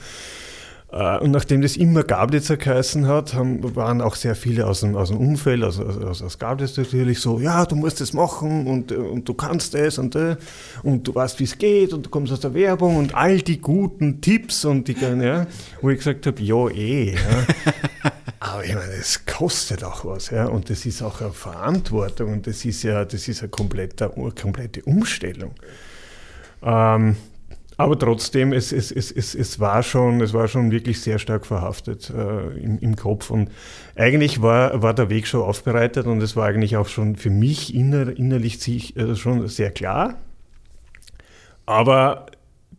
Äh, 0.91 1.19
und 1.19 1.31
nachdem 1.31 1.61
das 1.61 1.77
immer 1.77 2.03
Gablitzer 2.03 2.57
geheißen 2.57 3.07
hat, 3.07 3.33
haben, 3.33 3.75
waren 3.75 4.01
auch 4.01 4.15
sehr 4.15 4.35
viele 4.35 4.65
aus 4.67 4.81
dem, 4.81 4.95
aus 4.95 5.09
dem 5.09 5.17
Umfeld, 5.17 5.63
also 5.63 5.83
aus, 5.83 6.21
aus 6.21 6.39
Gablitz 6.39 6.77
natürlich 6.77 7.19
so, 7.19 7.39
ja, 7.39 7.65
du 7.65 7.75
musst 7.75 8.01
das 8.01 8.13
machen 8.13 8.67
und, 8.67 8.91
und 8.91 9.27
du 9.27 9.33
kannst 9.33 9.75
es 9.75 9.97
und, 9.97 10.15
äh, 10.15 10.37
und 10.83 11.07
du 11.07 11.13
weißt, 11.13 11.39
wie 11.39 11.45
es 11.45 11.57
geht 11.57 11.93
und 11.93 12.05
du 12.05 12.09
kommst 12.09 12.31
aus 12.31 12.39
der 12.39 12.53
Werbung 12.53 12.97
und 12.97 13.15
all 13.15 13.41
die 13.41 13.59
guten 13.59 14.21
Tipps 14.21 14.65
und 14.65 14.87
die, 14.87 14.95
ja, 14.95 15.47
wo 15.81 15.89
ich 15.89 15.97
gesagt 15.97 16.27
habe, 16.27 16.41
ja, 16.41 16.69
eh. 16.69 17.13
Ja. 17.15 18.11
Aber 18.45 18.63
ich 18.63 18.75
meine, 18.75 18.93
es 18.93 19.25
kostet 19.25 19.83
auch 19.83 20.05
was, 20.05 20.29
ja, 20.29 20.45
und 20.45 20.69
das 20.69 20.85
ist 20.85 21.01
auch 21.01 21.19
eine 21.19 21.31
Verantwortung 21.31 22.31
und 22.31 22.45
das 22.45 22.63
ist 22.63 22.83
ja, 22.83 23.03
das 23.03 23.27
ist 23.27 23.41
eine 23.41 23.49
komplette, 23.49 24.07
komplette 24.09 24.83
Umstellung. 24.83 25.55
Ähm, 26.61 27.15
aber 27.77 27.97
trotzdem, 27.97 28.53
es, 28.53 28.71
es, 28.71 28.91
es, 28.91 29.11
es, 29.11 29.33
es, 29.33 29.59
war 29.59 29.81
schon, 29.81 30.21
es 30.21 30.31
war 30.33 30.47
schon 30.47 30.69
wirklich 30.69 31.01
sehr 31.01 31.17
stark 31.17 31.47
verhaftet 31.47 32.11
äh, 32.11 32.57
im, 32.59 32.77
im, 32.77 32.95
Kopf. 32.95 33.31
Und 33.31 33.49
eigentlich 33.95 34.43
war, 34.43 34.79
war 34.83 34.93
der 34.93 35.09
Weg 35.09 35.25
schon 35.25 35.41
aufbereitet 35.41 36.05
und 36.05 36.21
es 36.21 36.35
war 36.35 36.45
eigentlich 36.45 36.77
auch 36.77 36.87
schon 36.87 37.15
für 37.15 37.31
mich 37.31 37.73
inner, 37.73 38.15
innerlich 38.15 38.59
sich, 38.59 38.95
also 38.95 39.15
schon 39.15 39.47
sehr 39.47 39.71
klar. 39.71 40.19
Aber 41.65 42.27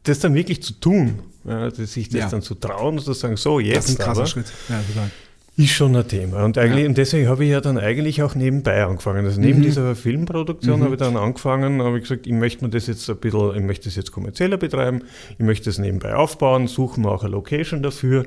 das 0.05 0.21
dann 0.21 0.35
wirklich 0.35 0.63
zu 0.63 0.75
tun, 0.75 1.19
ja, 1.45 1.71
sich 1.73 2.09
das 2.09 2.21
Ja. 2.21 2.29
dann 2.29 2.43
zu 2.43 2.55
trauen 2.55 2.99
und 2.99 3.05
zu 3.05 3.13
sagen, 3.15 3.37
so 3.37 3.59
jetzt 3.59 3.77
Das 3.77 3.89
ist 3.91 4.01
ein 4.01 4.05
krasser 4.05 4.21
aber, 4.21 4.29
Schritt. 4.29 4.47
Ja, 4.69 4.81
total. 4.81 5.11
Ist 5.57 5.71
schon 5.71 5.97
ein 5.97 6.07
Thema. 6.07 6.45
Und, 6.45 6.59
eigentlich, 6.59 6.83
Ja. 6.83 6.89
und 6.89 6.99
deswegen 6.99 7.29
habe 7.29 7.45
ich 7.45 7.51
ja 7.51 7.61
dann 7.63 7.79
eigentlich 7.79 8.23
auch 8.23 8.35
nebenbei 8.35 8.85
angefangen. 8.85 9.25
Also 9.25 9.41
neben 9.41 9.61
Mhm. 9.61 9.63
dieser 9.65 9.97
Filmproduktion 9.97 10.81
Mhm. 10.81 10.85
habe 10.85 10.95
ich 10.95 11.01
dann 11.01 11.17
angefangen, 11.17 11.83
habe 11.83 11.97
ich 11.99 12.03
gesagt, 12.05 12.27
ich 12.27 12.33
möchte 12.33 12.65
mir 12.65 12.71
das 12.71 12.87
jetzt 12.87 13.09
ein 13.09 13.17
bisschen, 13.17 13.55
ich 13.57 13.63
möchte 13.63 13.85
das 13.87 13.97
jetzt 13.97 14.13
kommerzieller 14.13 14.59
betreiben, 14.59 15.03
ich 15.39 15.45
möchte 15.45 15.67
das 15.71 15.79
nebenbei 15.79 16.15
aufbauen, 16.15 16.67
suche 16.69 17.01
mir 17.01 17.11
auch 17.11 17.23
eine 17.25 17.33
Location 17.33 17.83
dafür. 17.83 18.27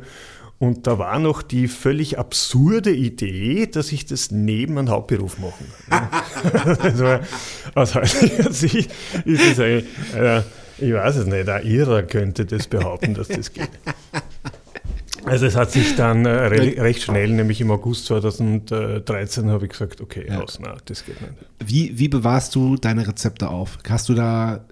Und 0.58 0.88
da 0.88 0.98
war 1.00 1.20
noch 1.20 1.42
die 1.42 1.68
völlig 1.70 2.20
absurde 2.20 2.92
Idee, 2.92 3.66
dass 3.68 3.94
ich 3.94 4.06
das 4.08 4.30
neben 4.32 4.78
einem 4.78 4.90
Hauptberuf 4.90 5.38
machen 5.40 5.68
kann. 5.90 6.10
war, 7.00 7.20
aus 7.76 7.96
heutiger 7.96 8.52
Sicht 8.52 8.92
ist 9.24 9.42
es 9.52 9.60
eigentlich, 9.60 9.86
äh, 10.18 10.42
ich 10.80 10.94
weiß 10.94 11.16
es 11.18 11.26
nicht, 11.28 11.48
ein 11.48 11.66
Irrer 11.66 12.04
könnte 12.04 12.46
das 12.46 12.68
behaupten, 12.68 13.14
dass 13.14 13.28
das 13.30 13.54
geht. 13.54 13.70
Also 15.26 15.46
es 15.46 15.56
hat 15.56 15.72
sich 15.72 15.96
dann 15.96 16.26
äh, 16.26 16.30
re 16.30 16.76
recht 16.78 17.02
schnell, 17.04 17.30
nämlich 17.30 17.62
im 17.62 17.72
August 17.72 18.06
2013 18.08 19.50
habe 19.50 19.66
ich 19.66 19.72
gesagt, 19.72 20.02
okay, 20.02 20.26
Ja. 20.28 20.42
aus, 20.42 20.60
na, 20.62 20.76
das 20.86 21.06
geht 21.06 21.22
nicht. 21.22 21.34
Wie, 21.66 21.98
wie 21.98 22.08
bewahrst 22.08 22.56
du 22.56 22.76
deine 22.78 23.08
Rezepte 23.08 23.50
auf? 23.50 23.78
Hast 23.88 24.10
du 24.10 24.14
da, 24.14 24.66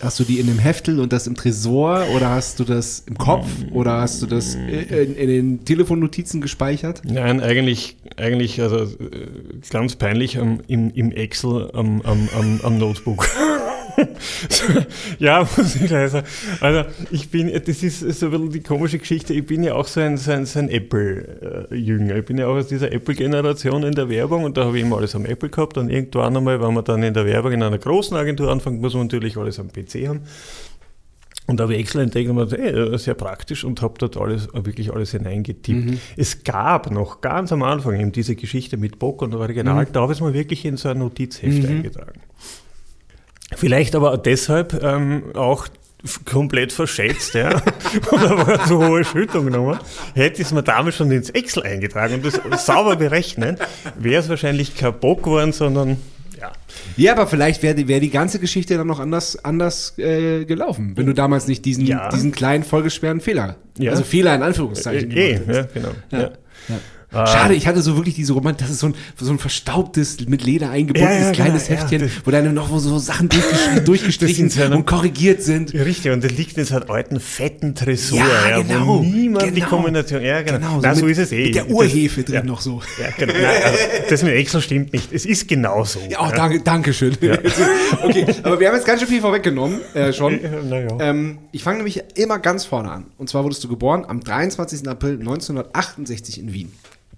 hast, 0.00 0.18
du 0.20 0.24
die 0.24 0.38
in 0.40 0.46
dem 0.46 0.58
Heftel 0.58 1.00
und 1.00 1.12
das 1.12 1.26
im 1.26 1.34
Tresor 1.34 2.04
oder 2.14 2.30
hast 2.30 2.58
du 2.60 2.64
das 2.64 3.00
im 3.06 3.16
Kopf 3.16 3.46
oder 3.72 4.00
hast 4.00 4.20
du 4.22 4.26
das 4.26 4.54
in, 4.54 5.14
in 5.16 5.28
den 5.28 5.64
Telefonnotizen 5.64 6.40
gespeichert? 6.40 7.02
Nein, 7.04 7.40
eigentlich, 7.40 7.96
eigentlich 8.16 8.60
also 8.60 8.82
äh, 8.84 8.88
ganz 9.70 9.96
peinlich 9.96 10.38
am, 10.38 10.60
im, 10.66 10.90
im 10.90 11.10
Excel 11.12 11.70
am, 11.74 12.00
am, 12.02 12.28
am, 12.38 12.60
am 12.62 12.78
Notebook. 12.78 13.28
ja, 15.18 15.40
muss 15.56 15.76
ich 15.76 15.90
leider 15.90 16.08
sagen. 16.08 16.26
Also 16.60 16.84
ich 17.10 17.30
bin, 17.30 17.52
das 17.52 17.82
ist 17.82 18.00
so 18.00 18.26
ein 18.26 18.32
bisschen 18.32 18.50
die 18.50 18.62
komische 18.62 18.98
Geschichte, 18.98 19.34
ich 19.34 19.46
bin 19.46 19.62
ja 19.62 19.74
auch 19.74 19.86
so 19.86 20.00
ein, 20.00 20.16
so 20.16 20.32
ein, 20.32 20.46
so 20.46 20.58
ein 20.58 20.68
Apple-Jünger. 20.68 22.16
Ich 22.16 22.24
bin 22.24 22.38
ja 22.38 22.46
auch 22.46 22.56
aus 22.56 22.68
dieser 22.68 22.92
Apple-Generation 22.92 23.82
in 23.84 23.92
der 23.92 24.08
Werbung 24.08 24.44
und 24.44 24.56
da 24.56 24.64
habe 24.64 24.78
ich 24.78 24.84
immer 24.84 24.98
alles 24.98 25.14
am 25.14 25.24
Apple 25.24 25.48
gehabt 25.48 25.78
und 25.78 25.90
irgendwann 25.90 26.36
einmal, 26.36 26.60
wenn 26.60 26.74
man 26.74 26.84
dann 26.84 27.02
in 27.02 27.14
der 27.14 27.26
Werbung 27.26 27.52
in 27.52 27.62
einer 27.62 27.78
großen 27.78 28.16
Agentur 28.16 28.50
anfängt, 28.50 28.80
muss 28.80 28.94
man 28.94 29.04
natürlich 29.04 29.36
alles 29.36 29.58
am 29.58 29.68
PC 29.68 30.08
haben. 30.08 30.20
Und 31.48 31.60
da 31.60 31.64
habe 31.64 31.74
ich 31.74 31.80
Excel 31.80 32.02
entdeckt 32.02 32.28
und 32.28 32.52
ey, 32.52 32.98
sehr 32.98 33.14
praktisch 33.14 33.62
und 33.64 33.80
habe 33.80 33.94
dort 33.98 34.16
alles, 34.16 34.48
wirklich 34.52 34.92
alles 34.92 35.12
hineingetippt. 35.12 36.00
Es 36.16 36.42
gab 36.42 36.90
noch 36.90 37.20
ganz 37.20 37.52
am 37.52 37.62
Anfang 37.62 38.00
eben 38.00 38.10
diese 38.10 38.34
Geschichte 38.34 38.76
mit 38.76 38.98
Bock 38.98 39.22
und 39.22 39.32
Original, 39.34 39.86
da 39.86 40.00
habe 40.00 40.12
ich 40.12 40.18
es 40.18 40.22
mal 40.22 40.34
wirklich 40.34 40.64
in 40.64 40.76
so 40.76 40.88
ein 40.88 40.98
Notizheft 40.98 41.64
eingetragen. 41.64 42.20
Vielleicht 43.54 43.94
aber 43.94 44.18
deshalb 44.18 44.82
ähm, 44.82 45.24
auch 45.34 45.68
komplett 46.24 46.72
verschätzt, 46.72 47.34
ja. 47.34 47.62
Oder 48.12 48.46
war 48.46 48.66
zu 48.66 48.84
hohe 48.86 49.04
Schüttung 49.04 49.46
genommen. 49.46 49.78
Hätte 50.14 50.40
ich 50.42 50.48
es 50.48 50.52
mir 50.52 50.62
damals 50.62 50.96
schon 50.96 51.10
ins 51.10 51.30
Excel 51.30 51.62
eingetragen 51.62 52.14
und 52.14 52.24
das 52.24 52.66
sauber 52.66 52.96
berechnen, 52.96 53.56
wäre 53.98 54.22
es 54.22 54.28
wahrscheinlich 54.28 54.76
kein 54.76 54.98
Bock 54.98 55.22
geworden, 55.24 55.52
sondern 55.52 55.96
ja. 56.40 56.52
Ja, 56.96 57.12
aber 57.12 57.26
vielleicht 57.26 57.62
wäre 57.62 57.74
die, 57.74 57.88
wär 57.88 57.98
die 58.00 58.10
ganze 58.10 58.38
Geschichte 58.38 58.76
dann 58.76 58.86
noch 58.86 59.00
anders, 59.00 59.42
anders 59.44 59.96
äh, 59.98 60.44
gelaufen, 60.44 60.92
wenn 60.96 61.06
du 61.06 61.14
damals 61.14 61.46
nicht 61.48 61.64
diesen, 61.64 61.86
Ja. 61.86 62.10
diesen 62.10 62.32
kleinen, 62.32 62.62
folgeschweren 62.62 63.20
Fehler, 63.20 63.56
Ja. 63.78 63.92
also 63.92 64.04
Fehler 64.04 64.34
in 64.34 64.42
Anführungszeichen 64.42 65.08
gemacht 65.08 65.40
hättest. 65.46 65.74
ja, 65.74 65.80
genau. 65.80 65.94
Ja. 66.10 66.30
Ja. 67.16 67.24
Ja. 67.24 67.26
Schade, 67.26 67.54
ich 67.54 67.66
hatte 67.66 67.80
so 67.82 67.96
wirklich 67.96 68.14
diese 68.14 68.32
Roman, 68.34 68.56
das 68.56 68.70
ist 68.70 68.80
so 68.80 68.88
ein, 68.88 68.94
so 69.18 69.30
ein 69.32 69.38
verstaubtes, 69.38 70.18
mit 70.28 70.44
Leder 70.44 70.70
eingebundenes 70.70 71.18
Ja, 71.20 71.26
ja, 71.28 71.32
kleines 71.32 71.66
genau, 71.66 71.74
ja, 71.76 71.80
Heftchen, 71.82 72.00
das- 72.02 72.10
wo 72.26 72.30
dann 72.30 72.52
noch 72.54 72.78
so 72.78 72.98
Sachen 72.98 73.28
durchgestrichen, 73.84 74.50
und 74.72 74.86
korrigiert 74.86 75.42
sind. 75.42 75.72
Ja, 75.72 75.82
richtig, 75.82 76.12
und 76.12 76.22
das 76.22 76.32
liegt 76.32 76.56
in 76.58 76.64
so 76.64 76.76
einem 76.76 76.90
alten, 76.90 77.20
fetten 77.20 77.74
Tresor, 77.74 78.18
Ja, 78.18 78.48
ja, 78.50 78.62
genau, 78.62 78.86
wo 78.86 79.00
niemand 79.00 79.46
die 79.46 79.52
genau. 79.60 79.66
Kombination. 79.68 80.22
Ja, 80.22 80.42
genau. 80.42 80.58
Genau, 80.58 80.74
so 80.74 80.80
Na, 80.82 80.94
so 80.94 81.02
mit- 81.04 81.12
ist 81.12 81.18
es 81.18 81.32
eh. 81.32 81.44
mit 81.46 81.54
der 81.54 81.64
Das- 81.64 81.72
Urhefe 81.72 82.22
drin 82.22 82.34
ja. 82.34 82.42
noch 82.44 82.60
so. 82.60 82.80
Ja, 83.00 83.08
genau. 83.16 83.32
Nein, 83.32 83.44
also, 83.64 83.78
das 84.10 84.22
mit 84.22 84.32
Excel 84.34 84.60
stimmt 84.60 84.92
nicht. 84.92 85.12
Es 85.12 85.24
ist 85.26 85.48
genau 85.48 85.84
so. 85.84 86.00
Ja, 86.08 86.18
oh, 86.26 86.32
danke, 86.34 86.60
danke 86.60 86.92
schön. 86.92 87.14
okay, 88.02 88.26
aber 88.42 88.60
wir 88.60 88.68
haben 88.68 88.74
jetzt 88.76 88.86
ganz 88.86 89.00
schön 89.00 89.08
viel 89.08 89.20
vorweggenommen, 89.20 89.80
äh, 89.94 90.12
schon. 90.12 90.38
Ja, 90.42 90.78
ja. 90.80 90.96
Ähm, 91.00 91.38
ich 91.52 91.62
fange 91.62 91.78
nämlich 91.78 92.02
immer 92.14 92.38
ganz 92.38 92.64
vorne 92.64 92.90
an. 92.90 93.06
Und 93.18 93.28
zwar 93.28 93.44
wurdest 93.44 93.62
du 93.64 93.68
geboren 93.68 94.04
am 94.06 94.20
23. 94.20 94.88
April 94.88 95.18
1968 95.18 96.40
in 96.40 96.52
Wien. 96.52 96.72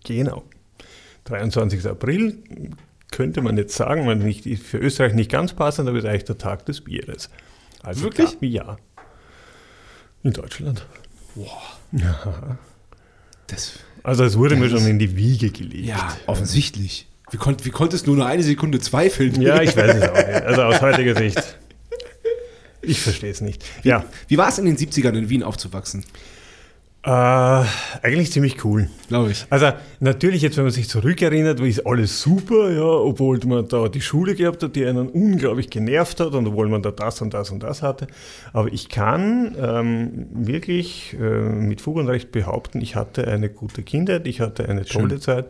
Genau. 0.05 0.45
23. 1.25 1.87
April 1.87 2.39
könnte 3.11 3.43
man 3.43 3.57
jetzt 3.57 3.75
sagen, 3.75 4.05
man 4.07 4.19
nicht, 4.19 4.45
für 4.63 4.79
Österreich 4.79 5.15
nicht 5.15 5.31
ganz 5.31 5.53
passend, 5.55 5.89
aber 5.89 5.99
ist 5.99 6.05
eigentlich 6.05 6.25
der 6.25 6.39
Tag 6.39 6.65
des 6.67 6.81
Bieres. 6.83 7.31
Also 7.83 8.03
Wirklich? 8.05 8.37
Ja. 8.41 8.79
In 10.23 10.33
Deutschland. 10.33 10.87
Das, 13.47 13.73
Also 14.03 14.25
es 14.25 14.37
wurde 14.37 14.55
Ja, 14.55 14.61
mir 14.61 14.71
schon 14.71 14.87
in 14.87 14.99
die 14.99 15.17
Wiege 15.17 15.51
gelegt. 15.51 15.87
ja, 15.87 16.17
offensichtlich. 16.27 17.07
Wie, 17.31 17.37
konnt, 17.37 17.65
wie 17.65 17.71
konntest 17.71 18.07
du 18.07 18.15
nur 18.15 18.27
eine 18.27 18.43
Sekunde 18.43 18.81
zweifeln? 18.81 19.41
Ja, 19.41 19.61
ich 19.61 19.77
weiß 19.77 19.97
es 19.97 20.09
auch 20.09 20.15
nicht. 20.17 20.43
Also 20.47 20.63
aus 20.63 20.81
heutiger 20.81 21.15
Sicht. 21.15 21.57
Ich 22.81 23.01
verstehe 23.01 23.31
es 23.31 23.41
nicht. 23.43 23.65
Ja, 23.85 24.05
Wie 24.29 24.39
war 24.39 24.49
es 24.49 24.59
in 24.59 24.65
den 24.65 24.77
70ern 24.77 25.17
in 25.17 25.29
Wien 25.29 25.43
aufzuwachsen? 25.43 26.05
Äh, 27.05 27.11
eigentlich 28.03 28.33
ziemlich 28.33 28.65
cool. 28.65 28.89
Glaube 29.07 29.31
ich. 29.31 29.47
Also 29.51 29.71
natürlich 30.01 30.43
jetzt, 30.43 30.57
wenn 30.57 30.65
man 30.65 30.73
sich 30.73 30.89
zurückerinnert, 30.89 31.61
ist 31.61 31.87
alles 31.87 32.21
super, 32.21 32.71
ja, 32.73 32.83
obwohl 32.83 33.39
man 33.47 33.69
da 33.69 33.89
die 33.89 34.01
Schule 34.01 34.35
gehabt 34.35 34.63
hat, 34.63 34.75
die 34.75 34.85
einen 34.85 35.09
unglaublich 35.09 35.71
genervt 35.71 36.19
hat 36.19 36.35
und 36.35 36.47
obwohl 36.49 36.69
man 36.69 36.83
da 36.83 36.91
das 36.91 37.23
und 37.23 37.35
das 37.35 37.51
und 37.51 37.63
das 37.63 37.83
hatte. 37.83 38.09
Aber 38.53 38.73
ich 38.73 38.89
kann 38.89 39.55
ähm, 39.61 40.27
wirklich 40.33 41.17
äh, 41.21 41.23
mit 41.23 41.81
Fug 41.81 41.97
und 41.97 42.09
Recht 42.09 42.33
behaupten, 42.33 42.81
ich 42.81 42.97
hatte 42.97 43.29
eine 43.29 43.49
gute 43.49 43.83
Kindheit, 43.85 44.27
ich 44.27 44.41
hatte 44.41 44.69
eine 44.69 44.85
tolle 44.85 45.21
Zeit. 45.21 45.47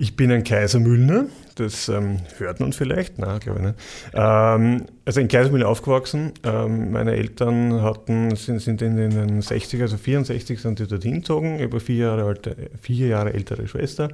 Ich 0.00 0.14
bin 0.14 0.30
ein 0.30 0.44
Kaisermühlner, 0.44 1.26
das 1.58 1.88
ähm, 1.88 2.18
hört 2.38 2.60
man 2.60 2.72
vielleicht, 2.72 3.18
nein, 3.18 3.40
glaube 3.40 3.58
ich 3.58 3.66
nicht. 3.66 3.78
Ähm, 4.14 4.86
also 5.04 5.20
in 5.20 5.28
Kaisermühlner 5.28 5.68
aufgewachsen. 5.68 6.32
Ähm, 6.44 6.92
meine 6.92 7.12
Eltern 7.12 7.82
hatten, 7.82 8.34
sind, 8.36 8.60
sind 8.60 8.80
in 8.82 8.96
den 8.96 9.42
60 9.42 9.82
also 9.82 9.96
64 9.96 10.60
sind 10.60 10.78
die 10.78 10.86
dorthin 10.86 11.16
gezogen, 11.16 11.58
über 11.58 11.80
vier 11.80 12.06
Jahre, 12.06 12.24
alte, 12.24 12.56
vier 12.80 13.08
Jahre 13.08 13.32
ältere 13.32 13.66
Schwester. 13.66 14.08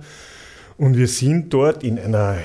Und 0.76 0.96
wir 0.96 1.06
sind 1.06 1.52
dort 1.52 1.84
in 1.84 1.98
einer, 1.98 2.38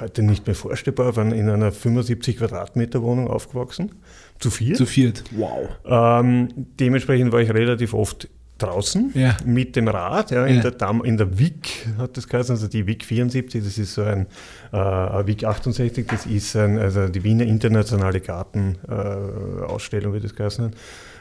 heute 0.00 0.22
nicht 0.22 0.46
mehr 0.46 0.56
vorstellbar, 0.56 1.16
waren 1.16 1.32
in 1.32 1.48
einer 1.48 1.72
75 1.72 2.38
Quadratmeter 2.38 3.02
Wohnung 3.02 3.28
aufgewachsen. 3.28 3.92
Zu 4.38 4.50
vier. 4.50 4.74
Zu 4.74 4.86
viert. 4.86 5.22
Wow. 5.30 5.68
Ähm, 5.86 6.48
dementsprechend 6.56 7.32
war 7.32 7.40
ich 7.40 7.50
relativ 7.50 7.94
oft 7.94 8.28
draußen 8.62 9.10
Ja. 9.14 9.36
mit 9.44 9.76
dem 9.76 9.88
Rad, 9.88 10.30
ja, 10.30 10.46
in, 10.46 10.56
Ja. 10.56 10.62
Der 10.62 10.70
Dam, 10.72 11.02
in 11.04 11.16
der 11.16 11.38
WIC 11.38 11.86
hat 11.98 12.16
das 12.16 12.28
geheißen, 12.28 12.54
also 12.54 12.68
die 12.68 12.86
WIC 12.86 13.04
74, 13.04 13.62
das 13.64 13.78
ist 13.78 13.94
so 13.94 14.02
ein 14.02 14.26
äh, 14.72 14.76
WIC 14.76 15.44
68, 15.44 16.06
das 16.06 16.26
ist 16.26 16.56
ein, 16.56 16.78
also 16.78 17.08
die 17.08 17.22
Wiener 17.24 17.44
Internationale 17.44 18.20
Gartenausstellung, 18.20 20.12
äh, 20.12 20.16
wie 20.16 20.20
das 20.20 20.34
geheißen 20.34 20.64
hat. 20.66 20.72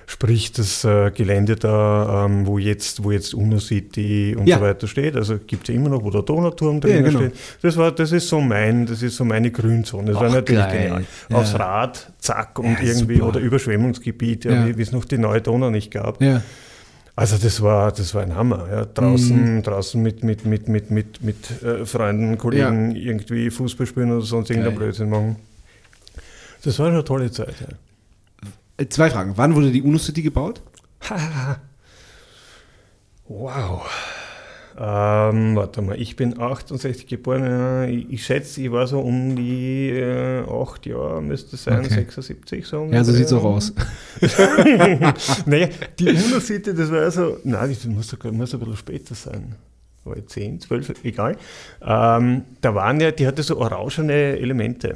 Sprich, 0.07 0.51
das 0.51 0.83
äh, 0.83 1.10
Gelände 1.12 1.55
da, 1.55 2.25
ähm, 2.25 2.45
wo, 2.45 2.57
jetzt, 2.57 3.01
wo 3.03 3.12
jetzt 3.12 3.33
UNO 3.33 3.60
City 3.60 4.36
und 4.38 4.45
Ja. 4.45 4.57
so 4.57 4.63
weiter 4.63 4.88
steht, 4.88 5.15
also 5.15 5.38
gibt 5.38 5.63
es 5.63 5.74
ja 5.74 5.79
immer 5.79 5.89
noch, 5.89 6.03
wo 6.03 6.10
der 6.10 6.24
Donauturm 6.24 6.81
drin 6.81 6.95
Ja, 6.98 7.01
genau. 7.01 7.19
steht. 7.19 7.33
Das, 7.62 7.77
war, 7.77 7.91
das, 7.93 8.12
ist 8.12 8.27
so 8.27 8.41
mein, 8.41 8.86
das 8.86 9.01
ist 9.03 9.15
so 9.15 9.24
meine 9.24 9.51
Grünzone. 9.51 10.07
Das 10.12 10.15
war 10.19 10.27
Ach, 10.29 10.33
natürlich 10.33 10.65
geil. 10.65 10.81
genial. 10.83 11.05
Ja. 11.29 11.36
Aufs 11.38 11.57
Rad, 11.57 12.12
zack, 12.17 12.60
und 12.60 12.77
irgendwie, 12.83 13.15
super. 13.17 13.27
oder 13.29 13.39
Überschwemmungsgebiet, 13.39 14.45
wie 14.45 14.81
es 14.81 14.91
noch 14.91 15.05
die 15.05 15.17
neue 15.17 15.39
Donau 15.41 15.69
nicht 15.69 15.91
gab. 15.91 16.19
Ja. 17.15 17.22
Also 17.22 17.38
das 17.38 17.62
war, 17.62 17.91
das 17.91 18.13
war 18.15 18.24
ein 18.24 18.36
Hammer. 18.36 18.68
Ja. 18.72 18.86
Draußen, 18.86 19.62
draußen 19.63 20.01
mit, 20.01 20.24
mit, 20.24 20.46
mit, 20.46 20.68
mit, 20.68 20.89
mit, 20.89 21.22
mit 21.22 21.63
äh, 21.63 21.86
Freunden, 21.86 22.38
Kollegen 22.38 22.96
irgendwie 22.96 23.50
Fußball 23.50 23.86
spielen 23.86 24.12
oder 24.12 24.22
sonst 24.22 24.50
irgendein. 24.50 24.75
Blödsinn 24.75 25.10
machen. 25.10 25.36
Das 26.63 26.80
war 26.80 26.88
eine 26.88 27.03
tolle 27.03 27.32
Zeit. 27.32 27.56
Ja. 27.60 27.68
Äh, 28.77 28.88
Zwei 28.89 29.10
Fragen. 29.10 29.34
Wann 29.36 29.56
wurde 29.56 29.72
die 29.72 29.82
UNO 29.82 29.98
City 29.98 30.22
gebaut? 30.22 30.62
Wow. 33.34 33.89
Ähm, 34.80 35.56
warte 35.56 35.82
mal, 35.82 36.00
ich 36.00 36.16
bin 36.16 36.40
68 36.40 37.06
geboren. 37.08 37.90
Ich, 37.90 38.10
ich 38.12 38.25
schätze, 38.25 38.62
ich 38.62 38.72
war 38.72 38.88
so 38.88 39.00
um 39.01 39.36
die 39.36 39.90
äh, 39.90 40.44
8 40.50 40.86
Jahre, 40.86 41.22
müsste 41.22 41.56
es 41.56 41.63
sein, 41.66 41.80
Okay. 41.80 41.90
76 41.96 42.66
so 42.66 42.88
Ja, 42.92 43.04
so 43.04 43.12
sieht 43.12 43.25
es 43.25 43.34
auch 43.34 43.44
aus. 43.44 43.74
naja, 45.46 45.68
die 46.00 46.10
UNO-City, 46.10 46.74
das 46.74 46.92
war 46.92 47.01
ja 47.01 47.12
so, 47.12 47.38
nein, 47.44 47.70
das 47.70 47.86
muss, 47.86 48.08
sogar- 48.08 48.32
muss 48.32 48.54
ein 48.54 48.60
bisschen 48.60 48.78
später 48.78 49.16
sein. 49.16 49.56
War 50.04 50.18
ich 50.18 50.25
10, 50.28 50.62
12, 50.62 51.04
egal. 51.04 51.38
Ähm, 51.86 52.44
da 52.62 52.74
waren 52.74 53.00
ja, 53.00 53.12
die 53.12 53.28
hatte 53.28 53.44
so 53.44 53.58
orangene 53.60 54.13
Elemente. 54.40 54.96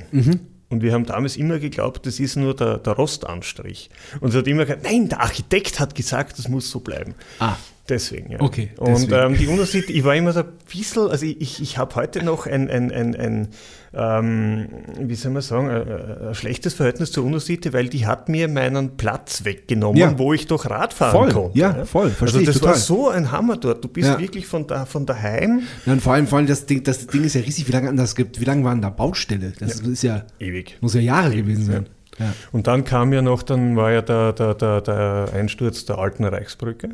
Und 0.69 0.81
wir 0.81 0.93
haben 0.93 1.05
damals 1.05 1.37
immer 1.37 1.59
geglaubt, 1.59 2.07
das 2.07 2.19
ist 2.19 2.37
nur 2.37 2.55
der, 2.55 2.79
der 2.79 2.93
Rostanstrich. 2.93 3.91
Und 4.19 4.29
es 4.29 4.35
hat 4.35 4.47
immer 4.47 4.65
gesagt, 4.65 4.83
nein, 4.83 5.07
der 5.07 5.21
Architekt 5.21 5.79
hat 5.79 5.93
gesagt, 5.93 6.39
das 6.39 6.47
muss 6.49 6.71
so 6.71 6.79
bleiben. 6.79 7.13
Ah. 7.39 7.55
Deswegen, 7.87 8.31
ja. 8.31 8.41
Okay, 8.41 8.71
Und 8.77 8.89
deswegen. 9.09 9.13
ähm, 9.13 9.37
die 9.37 9.45
Unterschied, 9.45 9.91
ich 9.91 10.03
war 10.03 10.15
immer 10.15 10.33
so 10.33 10.39
ein 10.39 10.47
bisschen, 10.71 11.07
also 11.07 11.23
ich, 11.23 11.39
ich, 11.39 11.61
ich 11.61 11.77
habe 11.77 11.93
heute 11.95 12.25
noch 12.25 12.47
ein, 12.47 12.67
ein, 12.67 12.91
ein, 12.91 13.15
ein 13.15 13.47
ähm, 13.93 14.67
wie 14.99 15.13
soll 15.13 15.31
man 15.31 15.43
sagen, 15.43 15.69
ein, 15.69 16.27
ein 16.29 16.33
schlechtes 16.35 16.73
Verhältnis 16.73 17.11
zur 17.11 17.23
Untersitte, 17.25 17.73
weil 17.73 17.87
die 17.87 18.07
hat 18.07 18.27
mir 18.27 18.47
meinen 18.47 18.97
Platz 18.97 19.45
weggenommen, 19.45 19.97
Ja. 19.99 20.17
wo 20.17 20.33
ich 20.33 20.47
doch 20.47 20.67
Radfahren 20.69 21.11
Voll, 21.11 21.31
konnte. 21.31 21.59
ja, 21.59 21.85
voll, 21.85 22.09
verstehe 22.09 22.39
also 22.41 22.51
das 22.51 22.59
total. 22.59 22.73
war 22.73 22.79
so 22.79 23.09
ein 23.09 23.31
Hammer 23.31 23.57
dort. 23.57 23.83
Du 23.83 23.87
bist 23.87 24.09
Ja. 24.09 24.19
wirklich 24.19 24.47
von, 24.47 24.65
da, 24.65 24.85
von 24.85 25.05
daheim 25.05 25.61
Ja, 25.85 25.93
und 25.93 26.01
vor 26.01 26.13
allem, 26.13 26.25
vor 26.25 26.39
allem 26.39 26.47
das, 26.47 26.65
Ding, 26.65 26.83
das 26.83 27.05
Ding 27.07 27.23
ist 27.23 27.35
ja 27.35 27.41
riesig, 27.41 27.67
wie 27.67 27.71
lange 27.71 27.93
das 27.95 28.15
gibt. 28.15 28.41
Wie 28.41 28.45
lange 28.45 28.63
waren 28.63 28.81
da 28.81 28.89
Baustelle? 28.89 29.53
Das 29.59 29.79
ist 29.79 30.01
ja, 30.01 30.25
ewig. 30.39 30.75
muss 30.81 30.95
ja 30.95 31.01
Jahre 31.01 31.35
gewesen 31.35 31.65
sein. 31.65 31.85
Ja. 32.17 32.33
Und 32.51 32.65
dann 32.67 32.83
kam 32.85 33.13
ja 33.13 33.21
noch, 33.21 33.43
dann 33.43 33.75
war 33.75 33.91
ja 33.91 34.01
der, 34.01 34.33
der, 34.33 34.55
der, 34.55 34.81
der 34.81 35.29
Einsturz 35.33 35.85
der 35.85 35.97
alten 35.99 36.23
Reichsbrücke. 36.23 36.89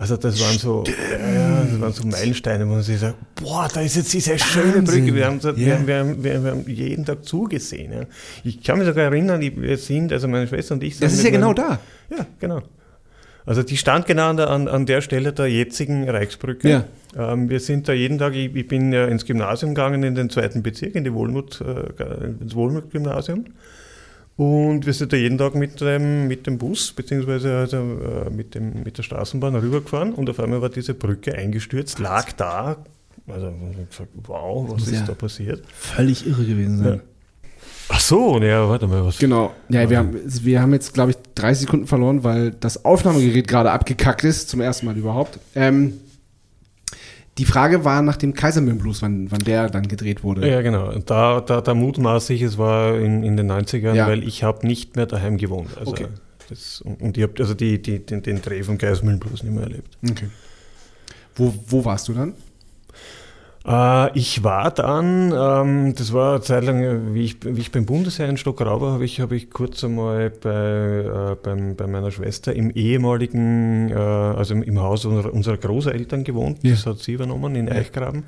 Also 0.00 0.16
das 0.16 0.40
waren 0.40 0.56
so, 0.58 0.84
ja, 0.86 1.64
das 1.64 1.80
waren 1.80 1.92
so 1.92 2.06
Meilensteine, 2.06 2.66
wo 2.68 2.72
man 2.74 2.82
sich 2.82 3.00
sagt, 3.00 3.16
boah, 3.34 3.68
da 3.72 3.80
ist 3.80 3.96
jetzt 3.96 4.12
diese 4.12 4.38
schöne 4.38 4.76
Wahnsinn. 4.76 4.84
Brücke. 5.04 5.14
Wir 5.16 5.26
haben, 5.26 5.40
so- 5.40 5.50
Ja. 5.50 5.56
wir, 5.56 5.74
haben, 5.74 6.22
wir, 6.22 6.34
haben, 6.34 6.44
wir, 6.44 6.50
haben, 6.52 6.64
jeden 6.68 7.04
Tag 7.04 7.24
zugesehen. 7.24 7.92
Ja. 7.92 8.00
Ich 8.44 8.62
kann 8.62 8.78
mich 8.78 8.86
sogar 8.86 9.06
erinnern, 9.06 9.40
wir 9.40 9.76
sind, 9.76 10.12
also 10.12 10.28
meine 10.28 10.46
Schwester 10.46 10.74
und 10.74 10.84
ich 10.84 10.94
sind 10.96 11.04
Das 11.04 11.14
ist 11.14 11.24
ja 11.24 11.30
genau 11.30 11.52
da. 11.52 11.80
Ja, 12.16 12.26
genau. 12.38 12.62
Also 13.44 13.62
die 13.64 13.76
stand 13.76 14.06
genau 14.06 14.28
an 14.30 14.36
der, 14.36 14.50
an, 14.50 14.68
an 14.68 14.86
der 14.86 15.00
Stelle 15.00 15.32
der 15.32 15.46
jetzigen 15.48 16.08
Reichsbrücke. 16.08 16.68
Ja. 17.16 17.32
Ähm, 17.32 17.48
wir 17.48 17.58
sind 17.58 17.88
da 17.88 17.92
jeden 17.92 18.18
Tag, 18.18 18.34
ich, 18.34 18.54
ich 18.54 18.68
bin 18.68 18.92
ja 18.92 19.06
ins 19.06 19.24
Gymnasium 19.24 19.74
gegangen, 19.74 20.02
in 20.04 20.14
den 20.14 20.30
zweiten 20.30 20.62
Bezirk, 20.62 20.94
in 20.94 21.02
die 21.04 21.12
Wohlmut, 21.14 21.60
äh, 21.60 22.26
ins 22.40 22.54
Wohlmut-Gymnasium. 22.54 23.46
Und 24.38 24.86
wir 24.86 24.92
sind 24.92 25.12
da 25.12 25.16
jeden 25.16 25.36
Tag 25.36 25.56
mit 25.56 25.80
dem, 25.80 26.28
mit 26.28 26.46
dem 26.46 26.58
Bus, 26.58 26.92
beziehungsweise 26.92 27.56
also, 27.56 27.76
äh, 27.76 28.30
mit, 28.30 28.54
dem, 28.54 28.84
mit 28.84 28.96
der 28.96 29.02
Straßenbahn 29.02 29.56
rübergefahren 29.56 30.12
und 30.14 30.30
auf 30.30 30.38
einmal 30.38 30.62
war 30.62 30.68
diese 30.68 30.94
Brücke 30.94 31.34
eingestürzt, 31.34 31.98
lag 31.98 32.30
da. 32.32 32.76
Also 33.26 33.52
gesagt, 33.90 34.10
wow, 34.28 34.70
was 34.70 34.84
ist 34.86 34.92
ja- 35.00 35.06
da 35.06 35.14
passiert? 35.14 35.64
Völlig 35.74 36.24
irre 36.24 36.44
gewesen 36.44 36.78
sein. 36.78 36.94
Ja. 36.94 37.00
Ach 37.88 37.98
so, 38.00 38.38
ja, 38.40 38.68
warte 38.68 38.86
mal, 38.86 39.04
was? 39.04 39.18
Genau. 39.18 39.54
Ja, 39.70 39.90
wir 39.90 39.98
haben, 39.98 40.14
wir 40.24 40.62
haben 40.62 40.72
jetzt, 40.72 40.94
glaube 40.94 41.10
ich, 41.10 41.16
30 41.34 41.62
Sekunden 41.62 41.86
verloren, 41.88 42.22
weil 42.22 42.52
das 42.52 42.84
Aufnahmegerät 42.84 43.48
gerade 43.48 43.72
abgekackt 43.72 44.22
ist, 44.22 44.50
zum 44.50 44.60
ersten 44.60 44.86
Mal 44.86 44.96
überhaupt. 44.96 45.40
Ähm, 45.56 45.94
die 47.38 47.44
Frage 47.44 47.84
war 47.84 48.02
nach 48.02 48.16
dem 48.16 48.34
Kaisermühlenblues, 48.34 49.00
wann, 49.02 49.30
wann 49.30 49.40
der 49.40 49.70
dann 49.70 49.86
gedreht 49.88 50.22
wurde. 50.24 50.48
Ja, 50.48 50.60
genau. 50.60 50.92
Da, 50.98 51.40
da, 51.40 51.60
da 51.60 51.74
mutmaße 51.74 52.34
ich, 52.34 52.42
es 52.42 52.58
war 52.58 52.98
in, 52.98 53.22
in 53.22 53.36
den 53.36 53.50
90ern, 53.50 53.94
Ja. 53.94 54.06
weil 54.08 54.22
ich 54.26 54.42
habe 54.42 54.66
nicht 54.66 54.96
mehr 54.96 55.06
daheim 55.06 55.36
gewohnt. 55.38 55.70
Also 55.78 55.92
Okay. 55.92 56.06
das, 56.48 56.80
und, 56.80 57.00
und 57.00 57.16
ich 57.16 57.22
habe 57.22 57.34
also 57.38 57.54
die, 57.54 57.80
die, 57.80 58.00
den, 58.04 58.22
den 58.22 58.42
Dreh 58.42 58.62
von 58.62 58.76
Geismühlen 58.76 59.20
bloß 59.20 59.42
nicht 59.44 59.52
mehr 59.54 59.62
erlebt. 59.64 59.96
Okay. 60.08 60.28
Wo, 61.36 61.54
wo 61.68 61.84
warst 61.84 62.08
du 62.08 62.12
dann? 62.14 62.34
Äh, 63.68 64.18
ich 64.18 64.42
war 64.44 64.70
dann, 64.70 65.32
ähm, 65.36 65.94
das 65.94 66.12
war 66.14 66.34
eine 66.36 66.40
Zeit 66.40 66.64
lang, 66.64 66.82
äh, 66.82 67.14
wie 67.14 67.24
ich, 67.24 67.36
wie 67.44 67.60
ich 67.60 67.70
beim 67.70 67.84
Bundesheer 67.84 68.28
in 68.28 68.36
Stockrau 68.38 68.80
war, 68.80 68.92
habe 68.94 69.04
ich, 69.04 69.20
hab 69.20 69.30
ich 69.32 69.50
kurz 69.50 69.84
einmal 69.84 70.30
bei, 70.30 70.50
äh, 71.32 71.36
beim, 71.42 71.76
bei 71.76 71.86
meiner 71.86 72.10
Schwester 72.10 72.54
im 72.54 72.70
ehemaligen, 72.70 73.90
äh, 73.90 73.94
also 73.94 74.54
im, 74.54 74.62
im 74.62 74.80
Haus 74.80 75.04
unserer, 75.04 75.34
unserer 75.34 75.58
Großeltern 75.58 76.24
gewohnt. 76.24 76.58
Ja. 76.62 76.70
Das 76.70 76.86
hat 76.86 76.98
sie 77.00 77.12
übernommen 77.12 77.54
in 77.56 77.68
Eichgraben. 77.68 78.22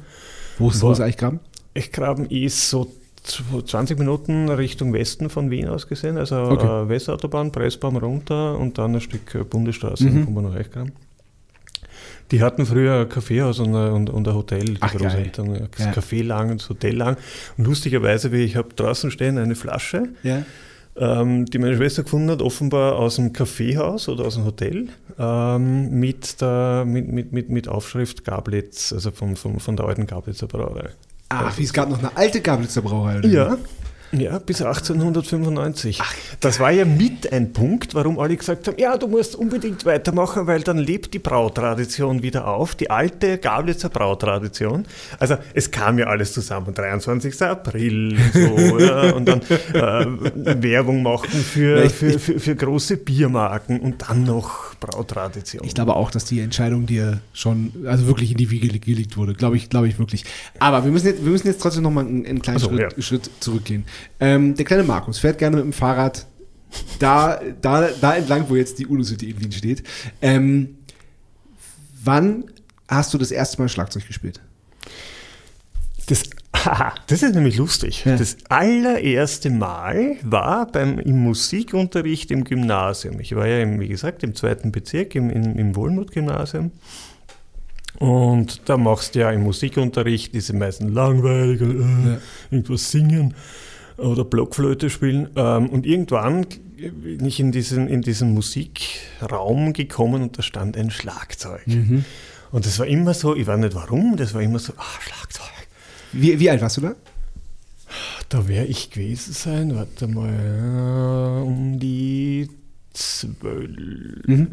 Wo 0.58 0.68
ist, 0.68 0.82
wo 0.82 0.92
ist 0.92 1.00
Eichgraben? 1.00 1.40
Eichgraben 1.74 2.26
ist 2.26 2.68
so 2.68 2.88
zw- 3.24 3.64
20 3.64 3.98
Minuten 3.98 4.48
Richtung 4.50 4.92
Westen 4.92 5.30
von 5.30 5.50
Wien 5.50 5.68
aus 5.68 5.86
gesehen, 5.88 6.18
also 6.18 6.36
Okay. 6.36 6.66
äh, 6.84 6.88
Westautobahn, 6.90 7.50
Pressbaum 7.50 7.96
runter 7.96 8.58
und 8.58 8.76
dann 8.76 8.94
ein 8.94 9.00
Stück 9.00 9.48
Bundesstraße, 9.48 10.04
Mhm. 10.04 10.14
dann 10.14 10.24
kommen 10.26 10.36
wir 10.44 10.50
nach 10.50 10.56
Eichgraben. 10.56 10.92
Die 12.30 12.42
hatten 12.42 12.64
früher 12.66 13.00
ein 13.00 13.08
Kaffeehaus 13.08 13.58
und 13.58 13.74
ein, 13.74 13.92
und, 13.92 14.10
und 14.10 14.28
ein 14.28 14.34
Hotel, 14.34 14.64
die 14.64 14.76
Ach, 14.80 14.92
geil. 14.92 15.02
Großeltern. 15.02 15.54
Ja, 15.54 15.60
Das 15.70 15.86
Ja. 15.86 15.92
Café 15.92 16.22
lang 16.24 16.50
und 16.50 16.60
das 16.60 16.68
Hotel 16.68 16.96
lang. 16.96 17.16
Und 17.56 17.64
lustigerweise, 17.66 18.30
wie 18.32 18.42
ich 18.44 18.56
habe 18.56 18.68
draußen 18.74 19.10
stehen 19.10 19.36
eine 19.38 19.54
Flasche, 19.56 20.04
Ja. 20.22 20.42
ähm, 20.96 21.46
die 21.46 21.58
meine 21.58 21.76
Schwester 21.76 22.02
gefunden 22.04 22.30
hat, 22.30 22.42
offenbar 22.42 22.96
aus 22.96 23.16
dem 23.16 23.32
Kaffeehaus 23.32 24.08
oder 24.08 24.24
aus 24.26 24.34
dem 24.36 24.44
Hotel, 24.44 24.88
ähm, 25.18 25.90
mit, 25.98 26.40
der, 26.40 26.84
mit, 26.86 27.08
mit, 27.10 27.32
mit, 27.32 27.50
mit 27.50 27.68
Aufschrift 27.68 28.24
Gablitz, 28.24 28.92
also 28.92 29.10
vom, 29.10 29.34
vom, 29.36 29.58
von 29.58 29.76
der 29.76 29.86
alten 29.86 30.06
Gablitzer 30.06 30.46
Brauerei. 30.46 30.90
Ach, 31.30 31.56
wie 31.58 31.62
es 31.64 31.72
gab 31.72 31.88
noch 31.90 31.98
eine 32.00 32.16
alte 32.16 32.40
Gablitzer 32.40 32.82
Brauerei. 32.82 33.18
oder 33.18 33.28
Ja, 33.28 33.56
ja, 34.12 34.38
bis 34.38 34.60
1895. 34.62 36.00
das 36.40 36.58
war 36.60 36.70
ja 36.70 36.84
mit 36.84 37.32
ein 37.32 37.52
Punkt, 37.52 37.94
warum 37.94 38.18
alle 38.18 38.36
gesagt 38.36 38.66
haben, 38.68 38.76
ja, 38.78 38.96
du 38.96 39.06
musst 39.08 39.36
unbedingt 39.36 39.84
weitermachen, 39.84 40.46
weil 40.46 40.62
dann 40.62 40.78
lebt 40.78 41.14
die 41.14 41.18
Brautradition 41.18 42.22
wieder 42.22 42.46
auf, 42.48 42.74
die 42.74 42.90
alte 42.90 43.38
Gablitzer 43.38 43.88
Brautradition. 43.88 44.84
Also 45.18 45.36
es 45.54 45.70
kam 45.70 45.98
ja 45.98 46.06
alles 46.06 46.32
zusammen, 46.32 46.74
23. 46.74 47.40
April 47.42 48.16
und 48.16 48.32
so, 48.32 48.78
ja, 48.78 49.12
und 49.14 49.26
dann 49.26 49.40
äh, 49.74 50.62
Werbung 50.62 51.02
machen 51.02 51.30
für, 51.30 51.88
für, 51.90 52.18
für, 52.18 52.40
für 52.40 52.56
große 52.56 52.96
Biermarken 52.96 53.80
und 53.80 54.08
dann 54.08 54.24
noch 54.24 54.74
Brautradition. 54.80 55.64
Ich 55.64 55.74
glaube 55.74 55.94
auch, 55.96 56.10
dass 56.10 56.24
die 56.24 56.40
Entscheidung 56.40 56.86
dir 56.86 57.20
schon, 57.32 57.72
also 57.86 58.06
wirklich 58.06 58.32
in 58.32 58.36
die 58.38 58.50
Wiege 58.50 58.68
ge- 58.68 58.78
gelegt 58.78 59.16
wurde. 59.16 59.34
Glaube 59.34 59.56
ich, 59.56 59.68
glaube 59.68 59.88
ich 59.88 59.98
wirklich. 59.98 60.24
Aber 60.58 60.84
wir 60.84 60.90
müssen 60.90 61.06
jetzt, 61.06 61.24
wir 61.24 61.30
müssen 61.30 61.46
jetzt 61.46 61.60
trotzdem 61.60 61.82
noch 61.82 61.90
mal 61.90 62.04
einen, 62.06 62.24
einen 62.26 62.42
kleinen 62.42 62.56
Ach 62.58 62.62
so, 62.62 62.68
Schritt, 62.70 62.96
ja. 62.96 63.02
Schritt 63.02 63.30
zurückgehen. 63.40 63.84
Ähm, 64.18 64.54
der 64.54 64.64
kleine 64.64 64.82
Markus 64.84 65.18
fährt 65.18 65.38
gerne 65.38 65.56
mit 65.56 65.64
dem 65.64 65.72
Fahrrad 65.72 66.26
da, 66.98 67.40
da, 67.60 67.88
da 68.00 68.14
entlang, 68.16 68.48
wo 68.48 68.56
jetzt 68.56 68.78
die 68.78 68.86
UNO-City 68.86 69.30
in 69.30 69.40
Wien 69.40 69.52
steht. 69.52 69.82
Ähm, 70.22 70.78
wann 72.04 72.44
hast 72.88 73.12
du 73.14 73.18
das 73.18 73.30
erste 73.30 73.60
Mal 73.60 73.68
Schlagzeug 73.68 74.06
gespielt? 74.06 74.40
Das, 76.06 76.22
haha, 76.54 76.94
das 77.06 77.22
ist 77.22 77.34
nämlich 77.34 77.56
lustig. 77.56 78.04
Ja. 78.04 78.16
Das 78.16 78.36
allererste 78.48 79.50
Mal 79.50 80.16
war 80.22 80.66
beim, 80.66 80.98
im 80.98 81.18
Musikunterricht 81.22 82.30
im 82.30 82.44
Gymnasium. 82.44 83.20
Ich 83.20 83.34
war 83.34 83.46
ja, 83.46 83.60
im, 83.62 83.80
wie 83.80 83.88
gesagt, 83.88 84.22
im 84.22 84.34
zweiten 84.34 84.72
Bezirk, 84.72 85.14
im, 85.14 85.30
im, 85.30 85.56
im 85.56 85.76
Wohlmut-Gymnasium. 85.76 86.72
Und 87.98 88.62
da 88.64 88.76
machst 88.76 89.14
du 89.14 89.20
ja 89.20 89.30
im 89.30 89.42
Musikunterricht 89.42 90.32
diese 90.34 90.54
meisten 90.54 90.88
langweilig, 90.88 91.60
und, 91.60 91.80
äh, 91.80 92.10
Ja. 92.12 92.18
irgendwas 92.50 92.90
singen 92.90 93.34
oder 94.00 94.24
Blockflöte 94.24 94.90
spielen. 94.90 95.28
Ähm, 95.36 95.68
und 95.68 95.86
irgendwann 95.86 96.46
bin 96.76 97.24
ich 97.24 97.38
in 97.40 97.52
diesen, 97.52 97.88
in 97.88 98.02
diesen 98.02 98.32
Musikraum 98.34 99.72
gekommen 99.72 100.22
und 100.22 100.38
da 100.38 100.42
stand 100.42 100.76
ein 100.76 100.90
Schlagzeug. 100.90 101.62
Und 102.52 102.66
das 102.66 102.78
war 102.78 102.86
immer 102.86 103.14
so, 103.14 103.36
ich 103.36 103.46
weiß 103.46 103.58
nicht 103.60 103.74
warum, 103.74 104.16
das 104.16 104.34
war 104.34 104.42
immer 104.42 104.58
so, 104.58 104.72
ah, 104.76 105.00
Schlagzeug. 105.00 105.46
Wie, 106.12 106.40
wie 106.40 106.50
alt 106.50 106.60
warst 106.62 106.78
du 106.78 106.80
da? 106.80 106.94
Da 108.28 108.46
wäre 108.48 108.64
ich 108.66 108.90
gewesen 108.90 109.32
sein, 109.32 109.74
warte 109.76 110.06
mal, 110.06 110.30
äh, 110.32 111.42
um 111.42 111.78
die 111.78 112.48
zwölf, 112.92 113.70
Mhm. 114.26 114.52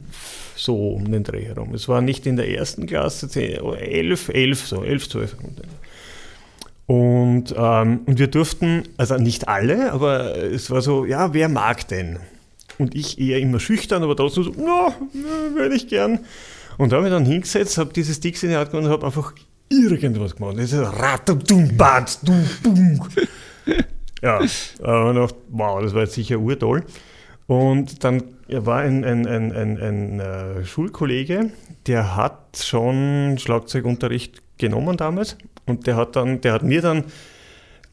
so 0.55 0.89
um 0.93 1.11
den 1.11 1.23
Dreh 1.23 1.45
herum. 1.45 1.73
Es 1.73 1.87
war 1.87 2.01
nicht 2.01 2.25
in 2.25 2.35
der 2.35 2.49
ersten 2.49 2.85
Klasse, 2.87 3.27
zehn, 3.29 3.61
oh, 3.61 3.73
elf, 3.73 4.29
elf, 4.29 4.65
so, 4.67 4.83
elf, 4.83 5.09
zwölf. 5.09 5.35
Und, 6.87 7.53
ähm, 7.57 7.99
und 8.05 8.17
wir 8.17 8.27
durften, 8.27 8.83
also 8.95 9.17
nicht 9.17 9.49
alle, 9.49 9.91
aber 9.91 10.37
es 10.37 10.71
war 10.71 10.81
so, 10.81 11.03
ja, 11.03 11.33
wer 11.33 11.49
mag 11.49 11.85
denn? 11.89 12.19
Und 12.77 12.95
ich 12.95 13.19
eher 13.19 13.39
immer 13.39 13.59
schüchtern, 13.59 14.03
aber 14.03 14.15
trotzdem 14.15 14.45
so, 14.45 14.53
na, 14.57 14.87
ja, 15.13 15.55
würde 15.55 15.75
ich 15.75 15.89
gern. 15.89 16.19
Und 16.77 16.91
da 16.91 16.97
habe 16.97 17.07
ich 17.07 17.13
dann 17.13 17.25
hingesetzt, 17.25 17.77
habe 17.77 17.91
dieses 17.91 18.21
Dix 18.21 18.41
in 18.43 18.49
die 18.49 18.55
Hand 18.55 18.71
genommen 18.71 18.87
und 18.87 18.93
habe 18.93 19.05
einfach 19.05 19.33
irgendwas 19.67 20.35
gemacht. 20.35 20.57
Das 20.57 20.71
ist 20.71 20.79
Ratum, 20.79 21.75
Bad, 21.75 22.19
Dum, 22.23 22.45
Bum. 22.63 23.01
Ja, 24.21 24.39
aber 24.81 25.13
gedacht, 25.13 25.35
wow, 25.49 25.81
das 25.81 25.93
war 25.93 26.03
jetzt 26.03 26.13
sicher 26.13 26.37
urtoll. 26.37 26.85
Und 27.47 28.03
dann 28.03 28.23
war 28.47 28.79
ein, 28.79 29.03
ein, 29.03 29.27
ein, 29.27 29.51
ein, 29.51 29.77
ein 29.77 30.19
äh, 30.19 30.65
Schulkollege, 30.65 31.51
der 31.85 32.15
hat 32.15 32.63
schon 32.63 33.37
Schlagzeugunterricht 33.37 34.41
genommen 34.57 34.95
damals 34.95 35.37
und 35.67 35.85
der 35.85 35.95
hat 35.95 36.15
dann, 36.15 36.41
der 36.41 36.53
hat 36.53 36.63
mir 36.63 36.81
dann, 36.81 37.03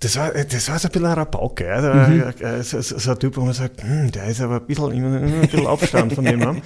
das 0.00 0.16
war, 0.18 0.32
das 0.32 0.68
war 0.68 0.78
so 0.78 0.88
ein 0.88 0.92
bisschen 0.92 1.06
ein 1.06 1.14
Rabauke, 1.14 1.66
ja, 1.66 1.80
der, 1.80 2.34
äh, 2.40 2.62
so, 2.62 2.80
so, 2.80 2.98
so 2.98 3.12
ein 3.12 3.18
Typ, 3.18 3.36
wo 3.36 3.42
man 3.42 3.54
sagt, 3.54 3.82
hm, 3.82 4.10
der 4.10 4.26
ist 4.26 4.40
aber 4.40 4.56
ein 4.56 4.66
bisschen, 4.66 4.92
immer 4.92 5.16
ein 5.16 5.40
bisschen 5.42 5.66
Abstand 5.66 6.12
von 6.12 6.24
dem 6.24 6.44
haben. 6.44 6.62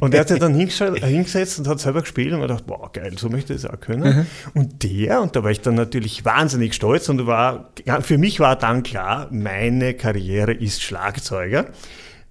Und 0.00 0.12
der 0.12 0.22
hat 0.22 0.28
sich 0.28 0.40
dann 0.40 0.54
hingestellt- 0.54 1.04
hingesetzt 1.04 1.58
und 1.60 1.68
hat 1.68 1.78
selber 1.78 2.00
gespielt 2.00 2.32
und 2.32 2.40
man 2.40 2.48
dachte, 2.48 2.64
wow, 2.66 2.90
geil, 2.92 3.12
so 3.16 3.28
möchte 3.28 3.54
ich 3.54 3.62
das 3.62 3.70
auch 3.70 3.78
können. 3.78 4.26
Und 4.54 4.82
der, 4.82 5.20
und 5.20 5.36
da 5.36 5.44
war 5.44 5.50
ich 5.52 5.60
dann 5.60 5.74
natürlich 5.74 6.24
wahnsinnig 6.24 6.74
stolz 6.74 7.08
und 7.08 7.26
war, 7.26 7.70
für 8.00 8.18
mich 8.18 8.40
war 8.40 8.56
dann 8.56 8.82
klar, 8.82 9.28
meine 9.30 9.94
Karriere 9.94 10.52
ist 10.52 10.82
Schlagzeuger. 10.82 11.66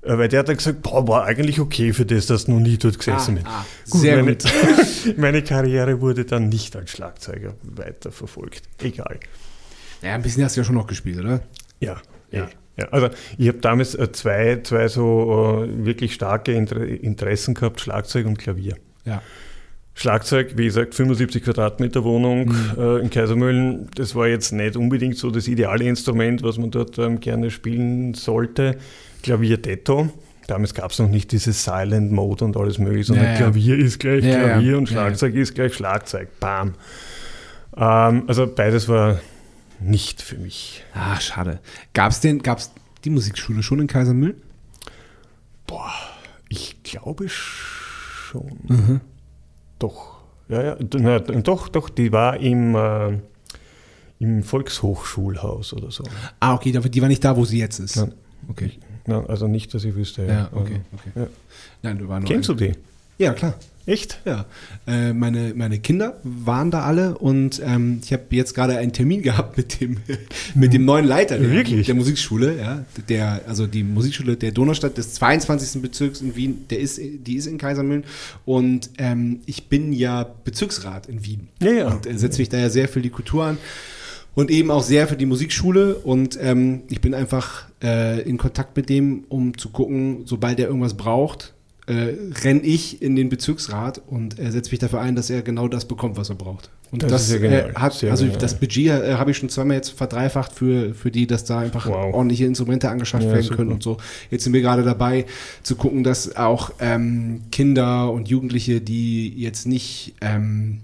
Äh, 0.09 0.17
Weil 0.17 0.27
der 0.27 0.39
hat 0.39 0.49
dann 0.49 0.57
gesagt, 0.57 0.81
boah, 0.81 1.07
war 1.07 1.25
eigentlich 1.25 1.59
okay 1.59 1.93
für 1.93 2.05
das, 2.05 2.25
dass 2.25 2.45
du 2.45 2.53
noch 2.53 2.59
nie 2.59 2.77
dort 2.77 2.97
gesessen 2.97 3.35
bin. 3.35 3.45
ah, 3.45 3.65
sehr 3.85 4.17
meine, 4.23 4.35
gut. 4.35 4.43
meine 5.17 5.41
Karriere 5.43 6.01
wurde 6.01 6.25
dann 6.25 6.49
nicht 6.49 6.75
als 6.75 6.89
Schlagzeuger 6.91 7.53
weiterverfolgt. 7.63 8.63
Egal. 8.81 9.19
Ja, 10.01 10.15
ein 10.15 10.21
bisschen 10.21 10.43
hast 10.43 10.55
du 10.55 10.61
ja 10.61 10.65
schon 10.65 10.75
noch 10.75 10.87
gespielt, 10.87 11.19
oder? 11.19 11.41
Ja, 11.79 11.97
Ja. 12.31 12.39
ja. 12.39 12.49
ja. 12.77 12.85
Also 12.91 13.09
ich 13.37 13.47
habe 13.49 13.59
damals 13.59 13.93
äh, 13.95 14.11
zwei, 14.11 14.59
zwei 14.63 14.87
so 14.87 15.63
äh, 15.67 15.85
wirklich 15.85 16.13
starke 16.13 16.53
Inter 16.53 16.81
Interessen 16.85 17.53
gehabt, 17.53 17.79
Schlagzeug 17.81 18.25
und 18.25 18.39
Klavier. 18.39 18.75
Ja. 19.05 19.21
Schlagzeug, 19.93 20.53
wie 20.55 20.63
gesagt, 20.65 20.95
75 20.95 21.43
Quadratmeter 21.43 22.05
Wohnung 22.05 22.45
Mhm. 22.47 22.71
äh, 22.77 22.97
in 22.99 23.09
Kaisermühlen. 23.09 23.89
Das 23.95 24.15
war 24.15 24.27
jetzt 24.27 24.53
nicht 24.53 24.77
unbedingt 24.77 25.17
so 25.17 25.29
das 25.29 25.47
ideale 25.49 25.83
Instrument, 25.83 26.41
was 26.41 26.57
man 26.57 26.71
dort 26.71 26.97
ähm, 26.99 27.19
gerne 27.19 27.51
spielen 27.51 28.13
sollte. 28.13 28.77
Klavier 29.21 29.57
Detto. 29.57 30.09
Damals 30.47 30.73
gab 30.73 30.91
es 30.91 30.99
noch 30.99 31.09
nicht 31.09 31.31
dieses 31.31 31.63
Silent 31.63 32.11
Mode 32.11 32.43
und 32.45 32.57
alles 32.57 32.79
mögliche, 32.79 33.05
sondern 33.05 33.25
Ja, 33.25 33.31
ja. 33.33 33.37
Klavier 33.37 33.77
ist 33.77 33.99
gleich 33.99 34.23
Ja. 34.25 34.39
Klavier 34.39 34.77
und. 34.77 34.89
Schlagzeug 34.89 35.35
ist 35.35 35.53
gleich 35.53 35.73
Schlagzeug. 35.75 36.29
Bam. 36.39 36.73
Ähm, 37.77 38.23
also 38.27 38.47
beides 38.47 38.87
war 38.87 39.19
nicht 39.79 40.21
für 40.21 40.37
mich. 40.37 40.83
Ah, 40.93 41.19
schade. 41.19 41.59
Gab 41.93 42.11
es 42.11 42.19
denn, 42.19 42.41
gab's 42.41 42.71
die 43.05 43.09
Musikschule 43.11 43.61
schon 43.63 43.79
in 43.79 43.87
Kaisermühlen? 43.87 44.35
Boah, 45.67 45.93
ich 46.49 46.81
glaube 46.83 47.29
schon. 47.29 48.57
Mhm. 48.67 49.01
Doch. 49.77 50.17
Ja, 50.49 50.63
ja, 50.63 50.77
na, 50.95 51.19
doch, 51.19 51.69
doch, 51.69 51.89
die 51.89 52.11
war 52.11 52.37
im, 52.37 52.73
äh, 52.75 53.19
im 54.17 54.41
Volkshochschulhaus 54.43 55.73
oder 55.73 55.91
so. 55.91 56.03
Ah, 56.39 56.55
okay, 56.55 56.75
aber 56.75 56.89
die 56.89 57.01
war 57.01 57.07
nicht 57.07 57.23
da, 57.23 57.37
wo 57.37 57.45
sie 57.45 57.59
jetzt 57.59 57.77
ist. 57.79 57.97
Nein. 57.97 58.13
Okay. 58.49 58.71
Na, 59.09 59.25
also 59.25 59.47
nicht, 59.47 59.73
dass 59.73 59.83
ich 59.83 59.95
wüsste. 59.95 60.23
Ja, 60.25 60.49
okay, 60.53 60.81
okay. 60.93 61.09
Ja. 61.15 61.27
Nein, 61.81 61.97
du 61.97 62.07
war 62.07 62.19
nur 62.19 62.29
Kennst 62.29 62.47
du 62.47 62.53
die? 62.53 62.73
Ja, 63.17 63.33
klar. 63.33 63.55
Echt? 63.87 64.19
Ja, 64.23 64.45
äh, 64.85 65.13
meine, 65.13 65.53
meine 65.55 65.79
Kinder 65.79 66.19
waren 66.23 66.69
da 66.69 66.83
alle 66.83 67.17
und 67.17 67.59
ähm, 67.65 68.01
ich 68.03 68.13
habe 68.13 68.23
jetzt 68.29 68.53
gerade 68.53 68.77
einen 68.77 68.93
Termin 68.93 69.21
gehabt 69.23 69.57
mit 69.57 69.81
dem, 69.81 69.97
mit 70.53 70.73
dem 70.73 70.85
neuen 70.85 71.05
Leiter 71.05 71.39
der, 71.39 71.49
Wirklich? 71.49 71.87
der 71.87 71.95
Musikschule, 71.95 72.55
ja, 72.59 72.85
der, 73.09 73.41
also 73.47 73.65
die 73.65 73.83
Musikschule 73.83 74.37
der 74.37 74.51
Donaustadt 74.51 74.95
des 74.99 75.15
22. 75.15 75.81
Bezirks 75.81 76.21
in 76.21 76.35
Wien, 76.35 76.65
der 76.69 76.79
ist, 76.79 76.99
die 77.01 77.35
ist 77.35 77.47
in 77.47 77.57
Kaisermühlen 77.57 78.03
und 78.45 78.91
ähm, 78.99 79.39
ich 79.47 79.69
bin 79.69 79.91
ja 79.91 80.23
Bezirksrat 80.43 81.07
in 81.07 81.25
Wien 81.25 81.47
Ja, 81.59 81.71
ja. 81.71 81.87
und 81.87 82.05
äh, 82.05 82.15
setze 82.15 82.37
mich 82.37 82.49
da 82.49 82.59
ja 82.59 82.69
sehr 82.69 82.87
für 82.87 83.01
die 83.01 83.09
Kultur 83.09 83.45
an 83.45 83.57
und 84.35 84.51
eben 84.51 84.71
auch 84.71 84.83
sehr 84.83 85.07
für 85.07 85.17
die 85.17 85.25
Musikschule 85.25 85.95
und 85.95 86.37
ähm, 86.41 86.81
ich 86.89 87.01
bin 87.01 87.13
einfach 87.13 87.65
äh, 87.83 88.21
in 88.21 88.37
Kontakt 88.37 88.75
mit 88.77 88.89
dem, 88.89 89.25
um 89.29 89.57
zu 89.57 89.69
gucken, 89.69 90.21
sobald 90.25 90.59
er 90.59 90.67
irgendwas 90.67 90.95
braucht, 90.95 91.53
äh, 91.87 92.13
renne 92.43 92.61
ich 92.61 93.01
in 93.01 93.15
den 93.15 93.29
Bezirksrat 93.29 94.01
und 94.07 94.37
er 94.37 94.51
setzt 94.51 94.71
mich 94.71 94.79
dafür 94.79 95.01
ein, 95.01 95.15
dass 95.15 95.29
er 95.31 95.41
genau 95.41 95.67
das 95.67 95.85
bekommt, 95.85 96.17
was 96.17 96.29
er 96.29 96.35
braucht. 96.35 96.69
Und 96.91 97.03
Das 97.03 97.11
das, 97.11 97.23
ist 97.23 97.31
ja 97.33 97.37
genial. 97.39 97.69
äh, 97.71 97.73
hat, 97.79 97.93
Sehr 97.93 98.11
also 98.11 98.23
genial. 98.25 98.39
das 98.41 98.59
Budget 98.59 98.87
äh, 98.87 99.13
habe 99.15 99.31
ich 99.31 99.37
schon 99.37 99.49
zweimal 99.49 99.75
jetzt 99.77 99.89
verdreifacht 99.89 100.53
für, 100.53 100.93
für 100.93 101.09
die, 101.11 101.25
dass 101.27 101.43
da 101.45 101.59
einfach 101.59 101.87
Wow. 101.87 102.13
ordentliche 102.13 102.45
Instrumente 102.45 102.89
angeschafft 102.89 103.23
Ja, 103.25 103.31
werden 103.31 103.43
super. 103.43 103.55
können 103.57 103.71
und 103.71 103.83
so. 103.83 103.97
Jetzt 104.31 104.43
sind 104.43 104.53
wir 104.53 104.61
gerade 104.61 104.83
dabei 104.83 105.25
zu 105.63 105.75
gucken, 105.75 106.03
dass 106.03 106.35
auch 106.35 106.71
ähm, 106.79 107.41
Kinder 107.51 108.11
und 108.11 108.27
Jugendliche, 108.27 108.81
die 108.81 109.29
jetzt 109.39 109.67
nicht 109.67 110.15
ähm, 110.21 110.79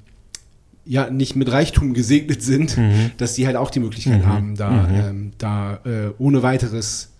ja 0.85 1.09
nicht 1.09 1.35
mit 1.35 1.51
Reichtum 1.51 1.93
gesegnet 1.93 2.41
sind, 2.43 2.77
Mhm. 2.77 3.11
dass 3.17 3.33
die 3.33 3.45
halt 3.47 3.55
auch 3.55 3.71
die 3.71 3.79
Möglichkeit 3.79 4.25
haben, 4.25 4.55
da, 4.55 4.87
ähm, 4.89 5.31
da 5.37 5.79
äh, 5.85 6.11
ohne 6.19 6.43
weiteres 6.43 7.11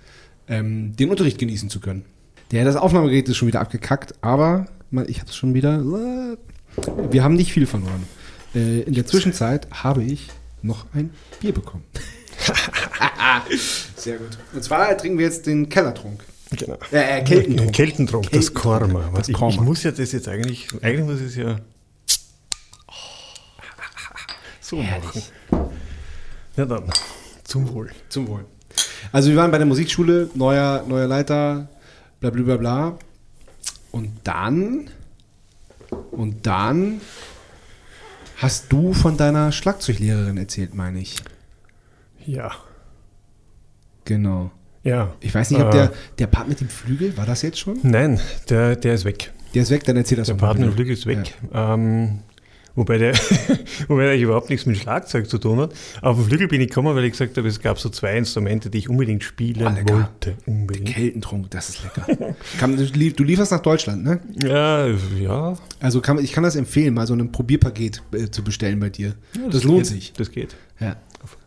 ähm, 0.48 0.96
den 0.96 1.10
Unterricht 1.10 1.38
genießen 1.40 1.70
zu 1.70 1.80
können. 1.80 2.06
Der 2.52 2.64
das 2.64 2.76
Aufnahmegerät 2.76 3.28
ist 3.28 3.38
schon 3.38 3.48
wieder 3.48 3.62
abgekackt, 3.62 4.14
aber 4.22 4.68
man, 4.92 5.10
ich 5.10 5.20
habe 5.20 5.30
es 5.30 5.36
schon 5.36 5.54
wieder. 5.56 5.80
äh, 5.80 6.38
Wir 7.12 7.24
haben 7.24 7.34
nicht 7.34 7.52
viel 7.54 7.66
verloren. 7.66 8.04
Äh, 8.54 8.82
in 8.82 8.94
der 8.94 9.06
Zwischenzeit 9.08 9.68
habe 9.72 10.04
ich 10.04 10.28
noch 10.62 10.86
ein 10.94 11.10
Bier 11.42 11.54
bekommen. 11.54 11.84
Sehr 13.96 14.18
gut. 14.18 14.38
Und 14.54 14.64
zwar 14.64 14.96
trinken 14.98 15.18
wir 15.18 15.26
jetzt 15.26 15.46
den 15.48 15.70
Kellertrunk. 15.70 16.24
Genau. 16.56 16.78
Äh, 16.92 17.20
äh, 17.20 17.24
Keltentrunk. 17.24 17.74
Keltentrunk, 17.74 18.32
das. 18.32 18.54
Korma. 18.54 19.10
Das 19.16 19.28
ich, 19.28 19.34
ich 19.34 19.40
Korma. 19.40 19.62
muss 19.64 19.84
ja 19.84 19.92
das 19.92 20.12
jetzt 20.12 20.28
eigentlich, 20.28 20.68
eigentlich 20.82 21.06
muss 21.06 21.20
ich 21.22 21.28
es 21.28 21.36
ja 21.36 21.58
so 24.68 24.78
machen. 24.82 25.22
Ja 26.58 26.66
dann, 26.66 26.84
zum 27.44 27.72
Wohl. 27.74 27.92
Zum 28.10 28.28
Wohl. 28.28 28.46
Also 29.12 29.30
wir 29.30 29.38
waren 29.38 29.52
bei 29.52 29.58
der 29.58 29.68
Musikschule, 29.68 30.30
neuer, 30.34 30.84
neuer 30.88 31.08
Leiter, 31.08 31.68
bla 32.20 32.30
bla 32.30 32.44
bla 32.44 32.58
bla. 32.58 33.00
Und 33.92 34.12
dann, 34.24 34.90
und 36.12 36.46
dann 36.46 37.00
hast 38.38 38.72
du 38.72 38.94
von 38.94 39.16
deiner 39.18 39.52
Schlagzeuglehrerin 39.52 40.38
erzählt, 40.38 40.74
meine 40.76 41.00
ich. 41.00 41.18
Ja. 42.26 42.52
Genau. 44.06 44.52
Ja. 44.84 45.14
Ich 45.20 45.34
weiß 45.34 45.52
nicht, 45.52 45.62
ob 45.62 45.70
Äh, 45.70 45.78
der, 45.78 45.94
der 46.20 46.28
Part 46.28 46.48
mit 46.48 46.60
dem 46.60 46.70
Flügel, 46.70 47.16
war 47.18 47.26
das 47.26 47.42
jetzt 47.42 47.60
schon? 47.60 47.80
Nein, 47.84 48.20
der, 48.50 48.76
der 48.76 48.94
ist 48.96 49.06
weg. 49.06 49.32
Der 49.54 49.64
ist 49.64 49.70
weg, 49.72 49.84
dann 49.86 49.96
erzähl 49.96 50.18
das 50.18 50.28
Der 50.28 50.36
mal 50.36 50.42
Partner 50.42 50.66
bitte. 50.66 50.76
Flügel 50.76 50.94
ist 50.94 51.06
weg. 51.06 51.34
Ähm, 51.54 52.20
wobei, 52.76 52.98
der, 52.98 53.14
wobei 53.88 54.04
der 54.04 54.12
eigentlich 54.12 54.22
überhaupt 54.24 54.50
nichts 54.50 54.66
mit 54.66 54.78
Schlagzeug 54.78 55.30
zu 55.30 55.38
tun 55.38 55.60
hat. 55.60 55.74
Auf 56.02 56.18
den 56.18 56.26
Flügel 56.26 56.48
bin 56.48 56.62
ich 56.62 56.68
gekommen, 56.70 56.96
weil 56.96 57.04
ich 57.06 57.12
gesagt 57.12 57.38
habe, 57.38 57.48
es 57.48 57.60
gab 57.62 57.80
so 57.80 57.90
zwei 57.90 58.18
Instrumente, 58.18 58.70
die 58.70 58.78
ich 58.80 58.90
unbedingt 58.90 59.24
spielen 59.24 59.66
Ah, 59.68 59.78
wollte. 59.88 60.36
Unbedingt. 60.46 60.90
Keltentrunk, 60.90 61.50
das 61.52 61.70
ist 61.70 61.84
lecker. 61.84 62.36
kann, 62.60 62.76
du, 62.78 62.86
du 62.88 63.24
lieferst 63.24 63.52
nach 63.52 63.62
Deutschland, 63.62 64.04
ne? 64.04 64.20
Ja, 64.44 64.88
ja. 65.20 65.58
Also 65.80 66.02
kann, 66.02 66.18
ich 66.20 66.32
kann 66.34 66.44
das 66.44 66.56
empfehlen, 66.56 66.94
mal 66.94 67.08
so 67.08 67.14
ein 67.14 67.32
Probierpaket 67.32 68.02
äh, 68.14 68.30
zu 68.30 68.44
bestellen 68.44 68.80
bei 68.80 68.90
dir. 68.90 69.16
das, 69.52 69.64
lohnt 69.64 69.80
geht. 69.84 69.88
sich. 69.88 70.14
Das 70.14 70.32
geht. 70.32 70.56
Ja. 70.80 70.96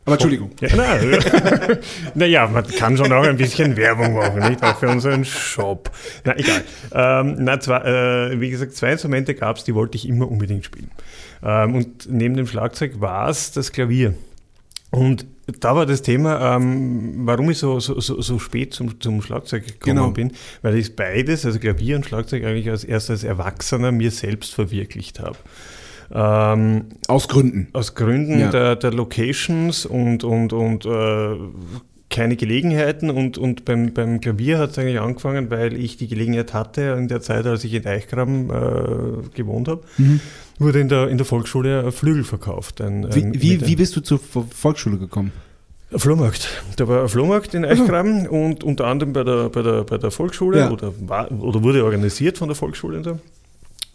Aber 0.08 0.14
Entschuldigung. 0.14 0.50
Ja, 0.60 0.68
na, 0.76 0.98
naja, 2.14 2.46
man 2.46 2.66
kann 2.66 2.96
schon 2.96 3.12
auch 3.12 3.24
ein 3.24 3.36
bisschen 3.36 3.76
Werbung 3.76 4.14
machen, 4.14 4.48
nicht? 4.48 4.62
Auch 4.62 4.78
für 4.78 4.88
unseren 4.88 5.24
Shop. 5.24 5.90
Na, 6.24 6.36
egal. 6.36 6.62
Ähm, 6.92 7.36
na, 7.38 7.60
zwar, 7.60 7.84
äh, 7.84 8.40
wie 8.40 8.50
gesagt, 8.50 8.74
zwei 8.74 8.92
Instrumente 8.92 9.34
gab 9.34 9.56
es, 9.58 9.64
die 9.64 9.74
wollte 9.74 9.96
ich 9.96 10.08
immer 10.08 10.30
unbedingt 10.30 10.64
spielen. 10.64 10.90
Ähm, 11.42 11.74
und 11.74 12.10
neben 12.10 12.36
dem 12.36 12.46
Schlagzeug 12.46 13.00
war 13.00 13.28
es 13.28 13.52
das 13.52 13.70
Klavier. 13.72 14.14
Und 14.90 15.26
da 15.60 15.76
war 15.76 15.84
das 15.84 16.00
Thema, 16.02 16.56
ähm, 16.56 17.26
warum 17.26 17.50
ich 17.50 17.58
so, 17.58 17.78
so, 17.80 18.00
so, 18.00 18.20
so 18.22 18.38
spät 18.38 18.72
zum, 18.72 19.00
zum 19.00 19.20
Schlagzeug 19.20 19.66
gekommen 19.66 19.96
Genau. 19.96 20.10
bin, 20.10 20.32
weil 20.62 20.76
ich 20.76 20.96
beides, 20.96 21.44
also 21.44 21.58
Klavier 21.58 21.96
und 21.96 22.06
Schlagzeug, 22.06 22.44
eigentlich 22.44 22.70
als 22.70 22.84
erst 22.84 23.10
als 23.10 23.24
Erwachsener 23.24 23.92
mir 23.92 24.10
selbst 24.10 24.54
verwirklicht 24.54 25.20
habe. 25.20 25.36
Ähm, 26.12 26.86
Aus 27.06 27.28
Gründen. 27.28 27.68
aus 27.72 27.94
Gründen 27.94 28.38
Ja. 28.38 28.50
der, 28.50 28.76
der 28.76 28.92
Locations 28.92 29.84
und, 29.86 30.24
und, 30.24 30.52
und 30.52 30.86
äh, 30.86 31.36
keine 32.10 32.36
Gelegenheiten. 32.36 33.10
Und, 33.10 33.36
und 33.36 33.64
beim, 33.66 33.92
beim 33.92 34.20
Klavier 34.20 34.58
hat 34.58 34.70
es 34.70 34.78
eigentlich 34.78 35.00
angefangen, 35.00 35.50
weil 35.50 35.76
ich 35.76 35.96
die 35.98 36.08
Gelegenheit 36.08 36.54
hatte, 36.54 36.96
in 36.98 37.08
der 37.08 37.20
Zeit, 37.20 37.46
als 37.46 37.62
ich 37.64 37.74
in 37.74 37.86
Eichgraben 37.86 38.48
äh, 38.50 39.28
gewohnt 39.34 39.68
habe, 39.68 39.82
wurde 40.58 40.80
in 40.80 40.88
der, 40.88 41.08
in 41.08 41.18
der 41.18 41.26
Volksschule 41.26 41.84
ein 41.84 41.92
Flügel 41.92 42.24
verkauft. 42.24 42.80
Ein, 42.80 43.04
ein, 43.04 43.14
Wie, 43.14 43.42
wie, 43.42 43.66
wie 43.66 43.76
bist 43.76 43.94
du 43.94 44.00
zur 44.00 44.18
Vo- 44.18 44.46
Volksschule 44.50 44.96
gekommen? 44.96 45.32
Flohmarkt. 45.94 46.48
Da 46.76 46.86
war 46.88 47.02
ein 47.02 47.08
Flohmarkt 47.08 47.54
in 47.54 47.64
Eichgraben 47.64 48.26
und 48.28 48.62
unter 48.62 48.86
anderem 48.86 49.14
bei 49.14 49.24
der, 49.24 49.48
bei 49.48 49.62
der, 49.62 49.84
bei 49.84 49.96
der 49.98 50.10
Volksschule 50.10 50.58
Ja. 50.58 50.70
oder, 50.70 50.92
war, 51.00 51.30
oder 51.32 51.62
wurde 51.62 51.82
organisiert 51.84 52.36
von 52.38 52.48
der 52.48 52.56
Volksschule 52.56 52.98
und 52.98 53.04
so. 53.04 53.18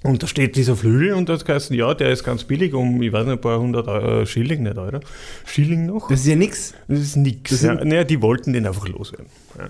Und 0.03 0.21
da 0.21 0.27
steht 0.27 0.57
dieser 0.57 0.75
Flügel 0.75 1.13
und 1.13 1.29
da 1.29 1.33
hat 1.33 1.45
geheißen, 1.45 1.73
ja, 1.75 1.93
der 1.93 2.11
ist 2.11 2.25
ganz 2.25 2.43
billig, 2.43 2.73
um, 2.73 3.01
ich 3.01 3.13
weiß 3.13 3.25
nicht, 3.25 3.33
ein 3.35 3.41
paar 3.41 3.59
hundert 3.59 3.87
äh, 3.87 4.25
Schilling, 4.25 4.63
nicht 4.63 4.77
Euro. 4.77 4.99
Schilling 5.45 5.85
noch? 5.85 6.09
Das 6.09 6.19
ist 6.19 6.27
ja 6.27 6.35
nix. 6.35 6.73
Das 6.89 6.99
ist 6.99 7.15
nichts. 7.15 7.51
Das 7.51 7.61
Ja. 7.61 7.75
Naja, 7.75 8.03
die 8.03 8.21
wollten 8.21 8.51
den 8.51 8.67
einfach 8.67 8.87
loswerden. 8.87 9.27
Ja. 9.57 9.69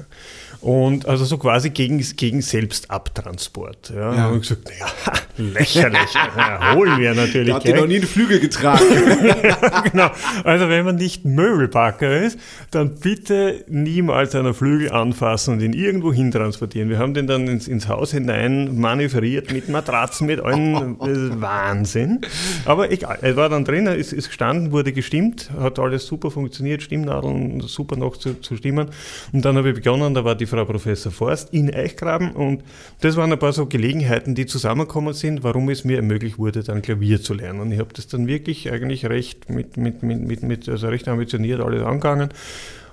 Und 0.63 1.09
also 1.09 1.25
so 1.25 1.37
quasi 1.37 1.71
gegen, 1.71 1.99
gegen 2.15 2.41
Selbstabtransport. 2.41 3.91
Ja. 3.93 4.15
Ja. 4.15 4.27
Und 4.29 4.35
ich 4.41 4.47
gesagt, 4.47 4.69
naja, 4.69 5.19
lächerlich. 5.37 6.13
ja, 6.13 6.73
holen 6.73 7.01
wir 7.01 7.13
natürlich. 7.13 7.49
Da 7.49 7.57
ihr 7.57 7.61
gleich. 7.63 7.81
noch 7.81 7.87
nie 7.87 7.97
einen 7.97 8.07
Flügel 8.07 8.39
getragen. 8.39 8.81
genau. 9.91 10.09
Also 10.45 10.69
wenn 10.69 10.85
man 10.85 10.95
nicht 10.95 11.25
Möbelpacker 11.25 12.17
ist, 12.21 12.39
dann 12.71 12.95
bitte 12.95 13.65
niemals 13.67 14.35
einen 14.35 14.53
Flügel 14.53 14.93
anfassen 14.93 15.55
und 15.55 15.61
ihn 15.61 15.73
irgendwo 15.73 16.13
hin 16.13 16.31
transportieren. 16.31 16.87
Wir 16.87 16.97
haben 16.97 17.13
den 17.13 17.27
dann 17.27 17.49
ins, 17.49 17.67
ins 17.67 17.89
Haus 17.89 18.11
hinein 18.11 18.79
manövriert 18.79 19.51
mit 19.51 19.67
Matratzen, 19.67 20.27
mit 20.27 20.39
allen 20.39 20.97
das 20.97 21.17
ist 21.17 21.41
Wahnsinn. 21.41 22.21
Aber 22.63 22.89
egal, 22.89 23.17
er 23.21 23.35
war 23.35 23.49
dann 23.49 23.65
drin, 23.65 23.85
ist, 23.87 24.13
ist 24.13 24.29
gestanden, 24.29 24.71
wurde 24.71 24.93
gestimmt, 24.93 25.51
hat 25.59 25.77
alles 25.77 26.07
super 26.07 26.31
funktioniert, 26.31 26.83
Stimmnadeln 26.83 27.59
super 27.59 27.97
noch 27.97 28.15
zu, 28.15 28.39
zu 28.39 28.55
stimmen. 28.55 28.87
Und 29.33 29.43
dann 29.43 29.57
habe 29.57 29.67
ich 29.67 29.75
begonnen, 29.75 30.13
da 30.13 30.23
war 30.23 30.35
die 30.35 30.52
Frau 30.53 30.65
Professor 30.65 31.11
Forst 31.11 31.51
in 31.53 31.73
Eichgraben 31.73 32.31
und 32.31 32.63
das 33.01 33.15
waren 33.15 33.31
ein 33.31 33.39
paar 33.39 33.53
so 33.53 33.65
Gelegenheiten, 33.65 34.35
die 34.35 34.45
zusammengekommen 34.45 35.13
sind, 35.13 35.43
warum 35.43 35.69
es 35.69 35.83
mir 35.83 35.97
ermöglicht 35.97 36.37
wurde, 36.37 36.61
dann 36.63 36.81
Klavier 36.83 37.21
zu 37.21 37.33
lernen. 37.33 37.59
Und 37.59 37.71
ich 37.71 37.79
habe 37.79 37.93
das 37.93 38.07
dann 38.07 38.27
wirklich 38.27 38.71
eigentlich 38.71 39.05
recht 39.07 39.49
mit, 39.49 39.77
mit, 39.77 40.03
mit, 40.03 40.21
mit, 40.21 40.43
mit 40.43 40.69
also 40.69 40.87
recht 40.89 41.07
ambitioniert 41.07 41.59
alles 41.59 41.81
angegangen, 41.81 42.29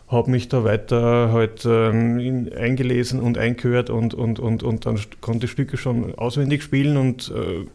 habe 0.09 0.31
mich 0.31 0.49
da 0.49 0.65
weiter 0.65 1.31
halt 1.33 1.65
ähm, 1.67 2.19
in, 2.19 2.53
eingelesen 2.53 3.21
und 3.21 3.39
eingehört 3.39 3.91
und, 3.91 4.13
und, 4.15 4.41
und, 4.41 4.63
und 4.65 4.85
dann 4.87 4.99
konnte 5.21 5.45
ich 5.47 5.53
Stücke 5.53 5.77
schon 5.77 6.15
auswendig 6.17 6.63
spielen 6.65 6.97
und 6.97 7.31
äh, 7.33 7.67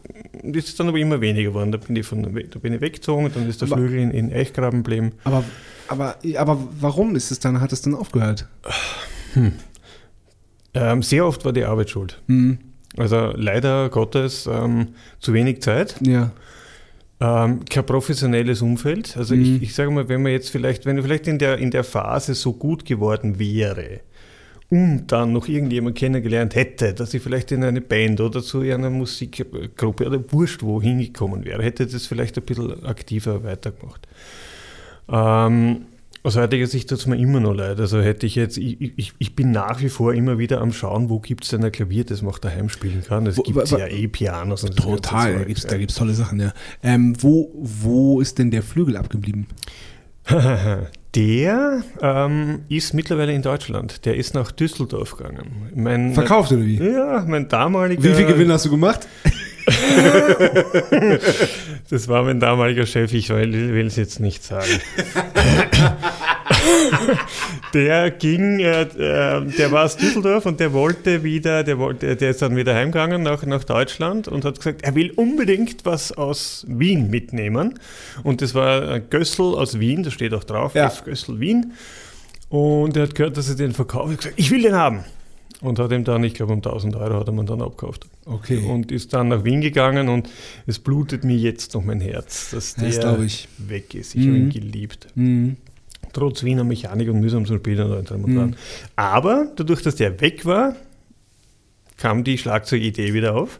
das 0.52 0.64
ist 0.66 0.78
dann 0.78 0.88
aber 0.88 0.98
immer 0.98 1.20
weniger 1.22 1.50
geworden. 1.50 1.72
Da 1.72 1.78
bin 1.78 1.96
ich, 1.96 2.04
von, 2.06 2.22
da 2.24 2.58
bin 2.58 2.72
ich 2.74 2.80
weggezogen, 2.82 3.30
dann 3.32 3.48
ist 3.48 3.62
der 3.62 3.68
Aber- 3.68 3.76
Flügel 3.78 4.00
in, 4.00 4.10
in 4.10 4.32
Eichgraben 4.32 4.82
geblieben. 4.82 5.12
aber, 5.24 5.44
aber, 5.88 6.16
aber 6.36 6.58
warum 6.80 7.14
ist 7.16 7.30
es 7.30 7.38
dann, 7.38 7.60
hat 7.60 7.72
es 7.72 7.80
dann 7.82 7.94
aufgehört? 7.94 8.46
Ähm, 10.76 11.02
sehr 11.02 11.26
oft 11.26 11.44
war 11.44 11.52
die 11.52 11.64
Arbeit 11.64 11.90
schuld. 11.90 12.20
Hm. 12.28 12.58
Also 12.96 13.32
leider 13.36 13.88
Gottes 13.90 14.46
ähm, 14.46 14.88
zu 15.20 15.32
wenig 15.34 15.60
Zeit. 15.62 15.96
Ja. 16.06 16.30
Ähm, 17.18 17.64
kein 17.64 17.86
professionelles 17.86 18.62
Umfeld. 18.62 19.16
Also 19.16 19.34
Mhm. 19.34 19.42
ich, 19.56 19.62
ich 19.62 19.74
sage 19.74 19.90
mal, 19.90 20.08
wenn 20.08 20.22
man 20.22 20.32
jetzt 20.32 20.50
vielleicht, 20.50 20.84
wenn 20.86 20.96
er 20.96 21.02
vielleicht 21.02 21.26
in 21.28 21.38
der, 21.38 21.58
in 21.58 21.70
der 21.70 21.84
Phase 21.84 22.34
so 22.34 22.52
gut 22.52 22.84
geworden 22.84 23.38
wäre 23.38 24.00
und 24.68 25.06
dann 25.08 25.32
noch 25.32 25.48
irgendjemand 25.48 25.96
kennengelernt 25.96 26.54
hätte, 26.54 26.92
dass 26.92 27.14
ich 27.14 27.22
vielleicht 27.22 27.52
in 27.52 27.64
eine 27.64 27.80
Band 27.80 28.20
oder 28.20 28.42
zu 28.42 28.60
einer 28.60 28.90
Musikgruppe 28.90 30.06
oder 30.06 30.32
wurscht 30.32 30.62
wo 30.62 30.82
hingekommen 30.82 31.44
wäre, 31.44 31.62
hätte 31.62 31.86
das 31.86 32.06
vielleicht 32.06 32.36
ein 32.36 32.44
bisschen 32.44 32.84
aktiver 32.84 33.44
weitergemacht. 33.44 34.06
Ähm, 35.08 35.86
aus 36.26 36.36
heutiger 36.36 36.66
Sicht 36.66 36.88
tut 36.88 36.98
es 36.98 37.06
mir 37.06 37.16
immer 37.16 37.38
noch 37.38 37.54
leid. 37.54 37.78
Also 37.78 38.00
hätte 38.00 38.26
ich 38.26 38.34
jetzt, 38.34 38.58
ich, 38.58 38.98
ich, 38.98 39.14
ich 39.16 39.36
bin 39.36 39.52
nach 39.52 39.80
wie 39.80 39.88
vor 39.88 40.12
immer 40.12 40.38
wieder 40.38 40.60
am 40.60 40.72
Schauen, 40.72 41.08
wo 41.08 41.20
gibt 41.20 41.44
es 41.44 41.50
denn 41.50 41.64
ein 41.64 41.70
Klavier, 41.70 42.04
das 42.04 42.20
man 42.20 42.32
auch 42.32 42.38
daheim 42.38 42.68
spielen 42.68 43.02
kann. 43.06 43.26
Es 43.26 43.36
gibt 43.36 43.70
ja 43.70 43.86
eh 43.86 44.08
Pianos 44.08 44.64
und 44.64 44.76
ganze 44.76 44.96
Total, 44.96 45.38
da 45.38 45.44
gibt 45.44 45.90
es 45.90 45.96
ja. 45.96 45.98
tolle 45.98 46.14
Sachen, 46.14 46.40
ja. 46.40 46.52
Ähm, 46.82 47.14
wo, 47.20 47.50
wo 47.54 48.20
ist 48.20 48.38
denn 48.38 48.50
der 48.50 48.62
Flügel 48.62 48.96
abgeblieben? 48.96 49.46
Der 51.14 51.82
ähm, 52.02 52.64
ist 52.68 52.92
mittlerweile 52.92 53.32
in 53.32 53.40
Deutschland. 53.40 54.04
Der 54.04 54.16
ist 54.16 54.34
nach 54.34 54.52
Düsseldorf 54.52 55.16
gegangen. 55.16 55.70
Mein, 55.74 56.12
Verkauft 56.12 56.52
oder 56.52 56.66
wie? 56.66 56.76
Ja, 56.76 57.24
mein 57.26 57.48
damaliger. 57.48 58.02
Wie 58.02 58.12
viel 58.12 58.26
Gewinn 58.26 58.52
hast 58.52 58.66
du 58.66 58.70
gemacht? 58.70 59.08
Das 61.88 62.08
war 62.08 62.24
mein 62.24 62.40
damaliger 62.40 62.84
Chef, 62.86 63.12
ich 63.12 63.28
will 63.28 63.86
es 63.86 63.94
jetzt 63.96 64.18
nicht 64.18 64.42
sagen. 64.42 64.66
der 67.74 68.10
ging, 68.10 68.58
äh, 68.60 68.82
äh, 68.82 69.44
der 69.46 69.72
war 69.72 69.84
aus 69.84 69.96
Düsseldorf 69.96 70.46
und 70.46 70.58
der 70.60 70.72
wollte 70.72 71.22
wieder, 71.22 71.62
der, 71.62 71.78
wollte, 71.78 72.16
der 72.16 72.30
ist 72.30 72.42
dann 72.42 72.56
wieder 72.56 72.74
heimgegangen 72.74 73.22
nach, 73.22 73.44
nach 73.44 73.64
Deutschland 73.64 74.26
und 74.28 74.44
hat 74.44 74.56
gesagt, 74.56 74.82
er 74.82 74.94
will 74.94 75.12
unbedingt 75.12 75.84
was 75.84 76.12
aus 76.12 76.64
Wien 76.68 77.10
mitnehmen. 77.10 77.78
Und 78.24 78.42
das 78.42 78.54
war 78.54 78.88
ein 78.90 79.08
Gössel 79.10 79.54
aus 79.54 79.78
Wien, 79.78 80.02
da 80.02 80.10
steht 80.10 80.34
auch 80.34 80.44
drauf, 80.44 80.74
Ja. 80.74 80.92
Gössel 81.04 81.38
Wien. 81.40 81.72
Und 82.48 82.96
er 82.96 83.04
hat 83.04 83.14
gehört, 83.14 83.36
dass 83.36 83.48
er 83.48 83.56
den 83.56 83.72
verkauft. 83.72 84.08
Er 84.08 84.12
hat 84.12 84.18
gesagt, 84.18 84.38
ich 84.38 84.50
will 84.50 84.62
den 84.62 84.74
haben. 84.74 85.04
Und 85.62 85.78
hat 85.78 85.90
ihm 85.90 86.04
dann, 86.04 86.22
ich 86.22 86.34
glaube, 86.34 86.52
um 86.52 86.58
1000 86.58 86.96
Euro 86.96 87.20
hat 87.20 87.28
er 87.28 87.32
man 87.32 87.46
dann 87.46 87.62
abgekauft. 87.62 88.06
Okay. 88.26 88.58
Und 88.58 88.92
ist 88.92 89.12
dann 89.14 89.28
nach 89.28 89.44
Wien 89.44 89.60
gegangen 89.60 90.08
und 90.08 90.28
es 90.66 90.78
blutet 90.78 91.24
mir 91.24 91.36
jetzt 91.36 91.74
noch 91.74 91.82
mein 91.82 92.00
Herz, 92.00 92.50
dass 92.50 92.74
Das 92.74 93.00
der 93.00 93.18
weg 93.58 93.94
ist. 93.94 94.14
Ich 94.14 94.26
habe 94.26 94.36
ihn 94.36 94.50
geliebt. 94.50 95.08
Mhm. 95.14 95.56
Trotz 96.12 96.42
Wiener 96.42 96.64
Mechanik 96.64 97.08
und 97.08 97.20
mühsam 97.20 97.46
Spielen 97.46 97.90
und 97.90 98.10
allem 98.10 98.34
dran. 98.34 98.56
Aber 98.96 99.48
dadurch, 99.56 99.82
dass 99.82 99.96
der 99.96 100.20
weg 100.20 100.44
war, 100.44 100.76
kam 101.96 102.24
die 102.24 102.38
Schlagzeugidee 102.38 103.14
wieder 103.14 103.34
auf. 103.34 103.58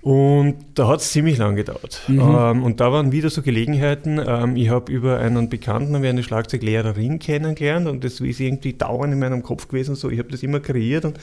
Und 0.00 0.54
da 0.74 0.86
hat 0.86 1.00
es 1.00 1.10
ziemlich 1.10 1.38
lang 1.38 1.56
gedauert. 1.56 2.02
Ähm, 2.08 2.62
und 2.62 2.78
da 2.80 2.92
waren 2.92 3.10
wieder 3.10 3.30
so 3.30 3.42
Gelegenheiten. 3.42 4.20
Ähm, 4.24 4.54
ich 4.54 4.68
habe 4.68 4.92
über 4.92 5.18
einen 5.18 5.48
Bekannten 5.48 5.94
habe 5.96 6.08
eine 6.08 6.22
Schlagzeuglehrerin 6.22 7.18
kennengelernt 7.18 7.88
und 7.88 8.04
das 8.04 8.20
ist 8.20 8.38
irgendwie 8.38 8.74
dauernd 8.74 9.12
in 9.12 9.18
meinem 9.18 9.42
Kopf 9.42 9.66
gewesen. 9.66 9.96
So, 9.96 10.08
ich 10.08 10.20
habe 10.20 10.30
das 10.30 10.44
immer 10.44 10.60
kreiert 10.60 11.04
und 11.04 11.16
äh, 11.16 11.20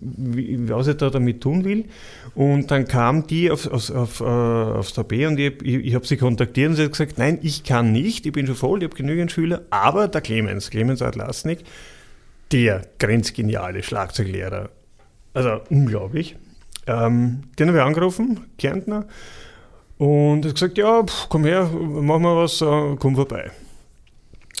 wie, 0.00 0.68
was 0.68 0.86
ich 0.86 0.96
da 0.96 1.10
damit 1.10 1.42
tun 1.42 1.64
will. 1.64 1.84
Und 2.34 2.70
dann 2.70 2.86
kam 2.86 3.26
die 3.26 3.50
auf, 3.50 3.66
auf, 3.70 3.90
auf, 3.90 4.20
äh, 4.20 4.24
aufs 4.24 4.94
Tapet 4.94 5.26
und 5.26 5.38
ich, 5.38 5.62
ich, 5.62 5.86
ich 5.86 5.94
habe 5.94 6.06
sie 6.06 6.16
kontaktiert 6.16 6.70
und 6.70 6.76
sie 6.76 6.84
hat 6.84 6.92
gesagt, 6.92 7.18
nein, 7.18 7.38
ich 7.42 7.64
kann 7.64 7.92
nicht, 7.92 8.24
ich 8.24 8.32
bin 8.32 8.46
schon 8.46 8.56
voll, 8.56 8.78
ich 8.78 8.88
habe 8.88 8.96
genügend 8.96 9.30
Schüler, 9.30 9.62
aber 9.68 10.08
der 10.08 10.22
Clemens, 10.22 10.70
Clemens 10.70 11.02
Atlasnik, 11.02 11.64
der 12.50 12.82
grenzgeniale 12.98 13.82
Schlagzeuglehrer, 13.82 14.70
also 15.34 15.60
unglaublich. 15.68 16.36
Ähm, 16.86 17.42
den 17.58 17.68
habe 17.68 17.78
ich 17.78 17.84
angerufen, 17.84 18.40
Kärntner, 18.58 19.06
und 19.98 20.44
er 20.44 20.48
hat 20.50 20.54
gesagt, 20.54 20.78
ja, 20.78 21.02
pff, 21.02 21.28
komm 21.28 21.44
her, 21.44 21.64
machen 21.64 22.22
wir 22.22 22.36
was, 22.36 22.60
äh, 22.60 22.96
komm 22.98 23.16
vorbei. 23.16 23.50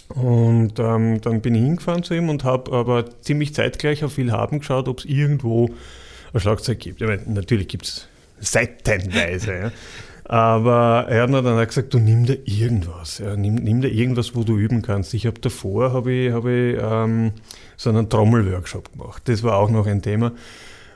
Und 0.08 0.78
ähm, 0.78 1.20
dann 1.20 1.40
bin 1.40 1.54
ich 1.54 1.62
hingefahren 1.62 2.02
zu 2.02 2.14
ihm 2.14 2.28
und 2.28 2.44
habe 2.44 2.72
aber 2.72 3.20
ziemlich 3.20 3.54
zeitgleich 3.54 4.04
auf 4.04 4.16
Willhaben 4.16 4.60
geschaut, 4.60 4.88
ob 4.88 5.00
es 5.00 5.04
irgendwo 5.04 5.70
ein 6.32 6.40
Schlagzeug 6.40 6.78
gibt. 6.78 7.02
Ich 7.02 7.06
meine, 7.06 7.22
natürlich 7.26 7.68
gibt 7.68 7.86
es 7.86 8.08
seitenweise. 8.40 9.52
ja. 9.52 9.72
Aber 10.24 11.06
er 11.08 11.22
hat 11.22 11.30
mir 11.30 11.42
dann 11.42 11.58
auch 11.58 11.66
gesagt, 11.66 11.94
du 11.94 11.98
nimm 11.98 12.24
dir 12.26 12.38
irgendwas. 12.46 13.18
Ja, 13.18 13.36
nimm, 13.36 13.56
nimm 13.56 13.80
dir 13.80 13.88
irgendwas, 13.92 14.34
wo 14.34 14.42
du 14.42 14.56
üben 14.56 14.82
kannst. 14.82 15.14
Ich 15.14 15.26
habe 15.26 15.40
davor 15.40 15.92
habe 15.92 16.12
ich, 16.12 16.32
hab 16.32 16.46
ich, 16.46 16.76
ähm, 16.80 17.32
so 17.76 17.90
einen 17.90 18.08
Trommelworkshop 18.08 18.92
gemacht. 18.92 19.22
Das 19.26 19.42
war 19.42 19.56
auch 19.56 19.70
noch 19.70 19.86
ein 19.86 20.02
Thema. 20.02 20.32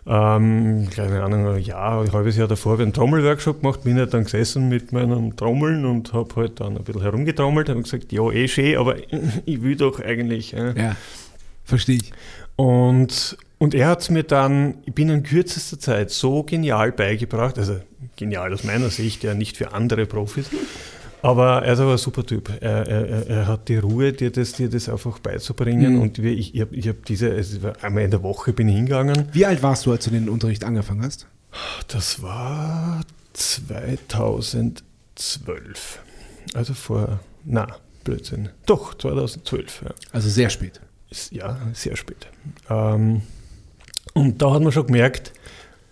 Ähm, 0.07 0.89
keine 0.95 1.23
Ahnung, 1.23 1.47
ein 1.47 1.63
Jahr, 1.63 2.01
ein 2.03 2.13
halbes 2.13 2.37
Jahr 2.37 2.49
davor 2.49 2.73
habe 2.73 2.83
ich 2.83 2.87
einen 2.87 2.93
Trommelworkshop 2.95 3.61
gemacht, 3.61 3.85
bin 3.85 3.99
halt 3.99 4.15
dann 4.15 4.25
gesessen 4.25 4.69
mit 4.69 4.93
meinen 4.93 5.37
Trommeln 5.37 5.85
und 5.85 6.13
habe 6.13 6.35
halt 6.37 6.61
dann 6.61 6.77
ein 6.77 6.85
bisschen 6.85 7.03
herumgetrommelt, 7.03 7.69
habe 7.69 7.83
gesagt, 7.83 8.11
ja, 8.13 8.31
eh 8.31 8.49
schön, 8.49 8.79
aber 8.79 8.97
ich 9.45 9.63
will 9.63 9.77
doch 9.77 10.01
eigentlich. 10.01 10.55
Äh, 10.55 10.73
Ja, 10.77 10.97
verstehe 11.65 11.97
ich. 11.97 12.13
und, 12.57 13.37
und 13.59 13.75
er 13.75 13.89
hat 13.89 14.01
es 14.01 14.11
mir 14.11 14.23
dann 14.23 14.75
binnen 14.95 15.23
kürzester 15.23 15.79
Zeit 15.79 16.11
so 16.11 16.43
genial 16.45 16.93
beigebracht, 16.93 17.59
also 17.59 17.77
genial 18.17 18.53
aus 18.55 18.65
meiner 18.65 18.89
Sicht, 18.89 19.23
ja 19.23 19.35
nicht 19.35 19.59
für 19.59 19.73
andere 19.75 20.07
Profis, 20.07 20.47
aber 21.23 21.63
er 21.65 21.73
ist 21.75 21.81
aber 21.81 21.93
ein 21.93 21.99
super 21.99 22.25
Typ. 22.25 22.51
Er, 22.61 22.87
er, 22.87 23.27
er- 23.29 23.47
hat 23.47 23.69
die 23.69 23.77
Ruhe, 23.77 24.13
dir 24.13 24.31
das, 24.31 24.53
dir 24.53 24.69
das 24.71 24.89
einfach 24.89 25.19
beizubringen 25.19 25.95
Mhm. 25.97 26.01
und 26.03 26.19
ich, 26.19 26.55
ich 26.55 26.61
habe 26.61 26.77
hab 26.81 27.05
diese, 27.07 27.29
es 27.29 27.63
war 27.63 27.73
einmal 27.83 28.05
in 28.05 28.11
der 28.11 28.23
Woche 28.23 28.53
bin 28.53 28.69
ich 28.69 28.77
hingegangen, 28.77 29.29
Wie 29.33 29.47
alt 29.47 29.63
warst 29.63 29.87
du, 29.87 29.93
als 29.93 30.05
du 30.05 30.11
den 30.11 30.29
Unterricht 30.29 30.65
angefangen 30.65 31.03
hast? 31.03 31.27
das 31.89 32.23
war 32.23 33.01
2012, 33.33 35.99
also 36.55 36.75
vor, 36.75 37.21
na, 37.45 37.67
Blödsinn, 38.05 38.49
doch, 38.67 38.95
2012, 38.95 39.83
ja. 39.85 39.91
Also 40.13 40.29
sehr 40.29 40.51
spät. 40.51 40.81
Ja, 41.31 41.59
sehr 41.75 41.97
spät. 41.97 42.29
Ähm, 42.69 43.23
und 44.15 44.41
da 44.41 44.53
hat 44.55 44.63
man 44.63 44.71
schon 44.73 44.87
gemerkt, 44.87 45.33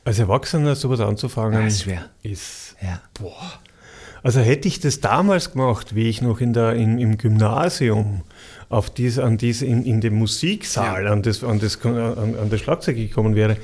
als 0.05 0.19
Erwachsener 0.21 0.75
sowas 0.77 1.01
anzufangen, 1.01 1.61
Ah, 1.63 1.67
ist 1.67 1.83
schwer. 1.83 2.09
ist, 2.23 2.77
Ja. 2.81 3.03
boah. 3.21 3.53
Also 4.29 4.41
hätte 4.41 4.69
ich 4.69 4.79
das 4.79 5.01
damals 5.01 5.53
gemacht, 5.53 5.95
wie 5.95 6.07
ich 6.11 6.21
noch 6.21 6.43
in 6.43 6.53
der, 6.53 6.75
in, 6.75 6.99
im 6.99 7.17
Gymnasium 7.17 8.21
auf 8.69 8.91
dies, 8.91 9.19
an 9.19 9.39
dies, 9.39 9.63
in, 9.63 9.83
in 9.87 10.03
dem 10.03 10.17
Musiksaal 10.19 11.05
Ja. 11.05 11.13
an, 11.13 11.23
das, 11.23 11.43
an, 11.43 11.59
das, 11.61 11.83
an, 11.83 11.97
an 11.97 12.51
das 12.51 12.61
Schlagzeug 12.61 12.97
gekommen 12.97 13.35
wäre, 13.35 13.57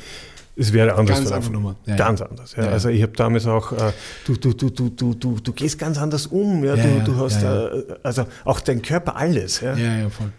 es 0.57 0.73
wäre 0.73 0.95
anders 0.95 1.19
Ganz 1.19 1.29
verlaufen. 1.29 1.55
andere. 1.57 1.77
Ja, 1.85 1.97
ganz 1.97 2.23
anders. 2.23 2.57
Ja. 2.57 2.65
Ja. 2.65 2.71
Also 2.71 2.89
ich 2.89 3.03
habe 3.03 3.13
damals 3.13 3.47
auch, 3.47 3.73
äh, 3.73 3.93
du, 4.25 4.37
du, 4.37 4.55
du, 4.55 4.71
du, 4.71 4.89
du, 4.89 5.13
du, 5.13 5.39
du 5.39 5.53
gehst 5.53 5.79
ganz 5.79 5.99
anders 5.99 6.29
um. 6.29 6.65
Ja. 6.65 6.77
Ja, 6.77 6.83
du, 6.83 6.89
ja, 6.97 7.05
du 7.05 7.17
hast, 7.17 7.43
ja, 7.43 7.67
Äh, 7.67 7.85
also 8.03 8.25
auch 8.47 8.61
dein 8.61 8.81
Körper, 8.81 9.17
alles. 9.17 9.61
Ja. 9.61 9.75
Ja, 9.77 9.99
ja, 9.99 10.09
voll. 10.09 10.33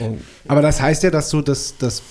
Und 0.00 0.22
Aber 0.48 0.62
das 0.62 0.80
heißt 0.80 1.02
ja, 1.02 1.10
dass 1.10 1.28
du 1.28 1.42
das, 1.42 1.74
das 1.78 2.02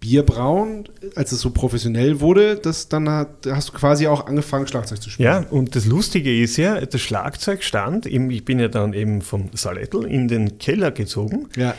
Bierbrauen, 0.00 0.88
als 1.16 1.32
es 1.32 1.40
so 1.40 1.50
professionell 1.50 2.20
wurde, 2.20 2.56
das 2.56 2.88
dann 2.88 3.08
hat, 3.08 3.46
hast 3.46 3.70
du 3.70 3.72
quasi 3.72 4.06
auch 4.06 4.26
angefangen, 4.26 4.66
Schlagzeug 4.66 5.02
zu 5.02 5.10
spielen. 5.10 5.26
Ja, 5.26 5.38
und 5.50 5.74
das 5.74 5.86
Lustige 5.86 6.40
ist 6.40 6.56
ja, 6.56 6.80
das 6.80 7.00
Schlagzeug 7.00 7.64
stand, 7.64 8.06
eben, 8.06 8.30
ich 8.30 8.44
bin 8.44 8.60
ja 8.60 8.68
dann 8.68 8.92
eben 8.92 9.22
vom 9.22 9.50
Salettel 9.54 10.04
in 10.04 10.28
den 10.28 10.58
Keller 10.58 10.92
gezogen 10.92 11.48
Ja. 11.56 11.74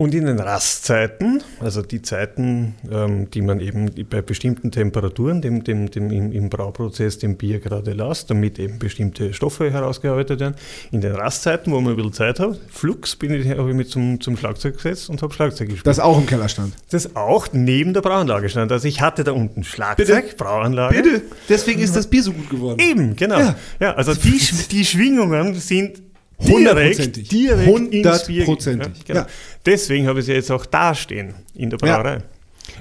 Und 0.00 0.14
in 0.14 0.26
den 0.26 0.38
Rastzeiten, 0.38 1.42
also 1.60 1.82
die 1.82 2.00
Zeiten, 2.02 2.76
ähm, 2.90 3.28
die 3.32 3.42
man 3.42 3.58
eben 3.58 3.90
bei 4.08 4.22
bestimmten 4.22 4.70
Temperaturen 4.70 5.42
dem, 5.42 5.64
dem, 5.64 5.90
dem 5.90 6.12
im, 6.12 6.30
im 6.30 6.48
Brauprozess 6.48 7.18
dem 7.18 7.36
Bier 7.36 7.58
gerade 7.58 7.92
lässt, 7.92 8.30
damit 8.30 8.60
eben 8.60 8.78
bestimmte 8.78 9.34
Stoffe 9.34 9.72
herausgearbeitet 9.72 10.38
werden, 10.38 10.54
in 10.92 11.00
den 11.00 11.16
Rastzeiten, 11.16 11.72
wo 11.72 11.80
man 11.80 11.94
ein 11.94 11.96
bisschen 11.96 12.12
Zeit 12.12 12.38
hat, 12.38 12.60
flugs 12.70 13.16
bin 13.16 13.34
ich, 13.34 13.48
habe 13.50 13.68
ich 13.70 13.74
mit 13.76 13.90
zum, 13.90 14.20
zum 14.20 14.36
Schlagzeug 14.36 14.76
gesetzt 14.76 15.10
und 15.10 15.20
habe 15.20 15.34
Schlagzeug 15.34 15.68
gespielt. 15.68 15.86
Das 15.88 15.98
auch 15.98 16.16
im 16.16 16.26
Keller 16.26 16.48
stand. 16.48 16.74
Das 16.90 17.16
auch 17.16 17.48
neben 17.52 17.92
der 17.92 18.00
Brauanlage 18.00 18.48
stand. 18.48 18.70
Also 18.70 18.86
ich 18.86 19.00
hatte 19.00 19.24
da 19.24 19.32
unten 19.32 19.64
Schlagzeug, 19.64 20.06
Bitte? 20.06 20.36
Brauanlage. 20.36 21.02
Bitte, 21.02 21.22
deswegen 21.48 21.80
ist 21.80 21.96
das 21.96 22.06
Bier 22.06 22.22
so 22.22 22.32
gut 22.32 22.48
geworden. 22.48 22.78
Eben, 22.80 23.16
genau. 23.16 23.40
Ja. 23.40 23.56
Ja, 23.80 23.94
also 23.94 24.14
die, 24.14 24.38
Sch- 24.38 24.68
die 24.70 24.84
Schwingungen 24.84 25.54
sind. 25.56 26.02
Direkt, 26.40 27.32
direkt. 27.32 27.66
Hundertprozentig. 27.68 28.98
Ja, 28.98 29.04
genau. 29.06 29.20
Ja. 29.20 29.26
Deswegen 29.66 30.06
habe 30.06 30.20
ich 30.20 30.26
sie 30.26 30.32
jetzt 30.32 30.50
auch 30.50 30.66
da 30.66 30.94
stehen 30.94 31.34
in 31.54 31.70
der 31.70 31.78
Ja. 31.82 31.96
Brauerei. 32.00 32.18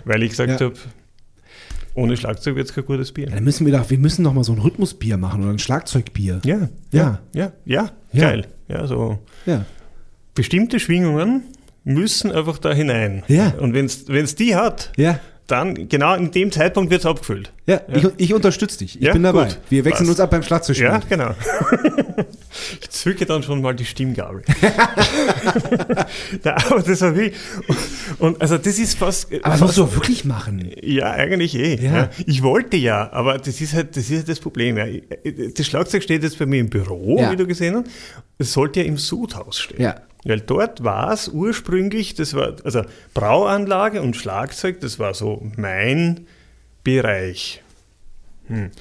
Weil 0.06 0.24
ich 0.24 0.32
gesagt 0.32 0.60
Ja. 0.60 0.68
habe, 0.68 0.76
ohne 1.96 2.16
Schlagzeug 2.18 2.56
wird 2.56 2.70
es 2.70 2.76
kein 2.76 2.86
gutes 2.86 3.12
Bier. 3.12 3.28
Ja, 3.30 3.36
dann 3.36 3.44
müssen 3.44 3.66
wir 3.66 3.74
doch, 3.74 3.90
wir 3.90 3.98
müssen 3.98 4.22
noch 4.22 4.34
mal 4.34 4.44
so 4.44 4.54
ein 4.54 4.60
Rhythmusbier 4.60 5.18
machen 5.18 5.42
oder 5.42 5.52
ein 5.52 5.60
Schlagzeugbier. 5.60 6.42
Ja, 6.46 6.56
Ja. 6.56 6.70
ja, 6.92 7.22
ja, 7.34 7.52
ja, 7.66 7.92
Ja. 8.14 8.22
geil. 8.30 8.48
Ja, 8.68 8.86
so 8.86 9.20
Ja. 9.46 9.66
bestimmte 10.36 10.80
Schwingungen 10.80 11.44
müssen 11.84 12.32
einfach 12.32 12.58
da 12.60 12.74
hinein. 12.74 13.24
Ja. 13.28 13.54
Und 13.60 13.74
wenn 13.74 13.86
es 13.86 14.36
die 14.36 14.56
hat, 14.56 14.92
Ja. 14.98 15.20
Dann 15.48 15.88
genau 15.90 16.14
in 16.16 16.32
dem 16.32 16.52
Zeitpunkt 16.52 16.92
wird 16.92 17.02
es 17.02 17.06
abgefüllt. 17.06 17.52
Ja, 17.66 17.82
Ich, 17.94 18.06
ich 18.18 18.34
unterstütze 18.34 18.80
dich. 18.80 18.96
Ich 18.98 19.02
Ja, 19.02 19.14
bin 19.14 19.24
dabei. 19.24 19.46
gut. 19.46 19.58
Wir 19.70 19.86
wechseln 19.86 20.08
Passt. 20.08 20.10
uns 20.12 20.20
ab 20.20 20.32
beim 20.32 20.44
Schlagzeugspielen. 20.44 20.94
Ja, 20.94 21.02
genau. 21.10 21.34
Ich 22.82 22.90
zücke 22.90 23.26
dann 23.28 23.44
schon 23.44 23.62
mal 23.62 23.76
die 23.76 23.86
Stimmgabel. 23.86 24.42
Na, 26.44 26.56
aber 26.70 26.82
das 26.82 27.02
war 27.02 27.16
wie. 27.16 27.32
Und 28.20 28.42
also 28.42 28.58
das 28.58 28.80
ist 28.80 28.98
fast. 28.98 29.32
Aber 29.44 29.52
fast, 29.52 29.62
musst 29.62 29.78
du 29.78 29.84
auch 29.84 29.94
wirklich 29.94 30.26
machen. 30.26 30.72
Ja, 30.82 31.12
eigentlich 31.12 31.56
eh. 31.56 31.76
Ja. 31.76 31.92
Ja. 31.96 32.10
Ich 32.26 32.42
wollte 32.44 32.78
ja, 32.78 33.12
aber 33.12 33.38
das 33.38 33.62
ist 33.62 33.74
halt 33.74 33.96
das, 33.96 34.10
ist 34.10 34.18
halt 34.18 34.30
das 34.30 34.40
Problem. 34.40 34.78
Ja. 34.78 34.86
Das 35.56 35.66
Schlagzeug 35.68 36.04
steht 36.04 36.24
jetzt 36.24 36.40
bei 36.40 36.46
mir 36.46 36.60
im 36.62 36.70
Büro, 36.70 37.20
Ja. 37.20 37.32
wie 37.32 37.36
du 37.36 37.46
gesehen 37.46 37.76
hast. 37.76 37.86
Es 38.40 38.54
sollte 38.54 38.80
ja 38.82 38.86
im 38.88 38.98
Sudhaus 38.98 39.60
stehen. 39.60 39.82
Ja. 39.82 39.96
Weil 40.28 40.42
dort 40.42 40.84
war 40.84 41.14
es 41.14 41.30
ursprünglich, 41.30 42.14
das 42.14 42.34
war, 42.34 42.58
also 42.66 42.82
Brauanlage 43.14 44.02
und 44.02 44.18
Schlagzeug, 44.18 44.82
das 44.82 45.00
war 45.00 45.14
so 45.14 45.50
mein 45.56 46.28
Bereich. 46.84 47.64
Hm. 48.48 48.72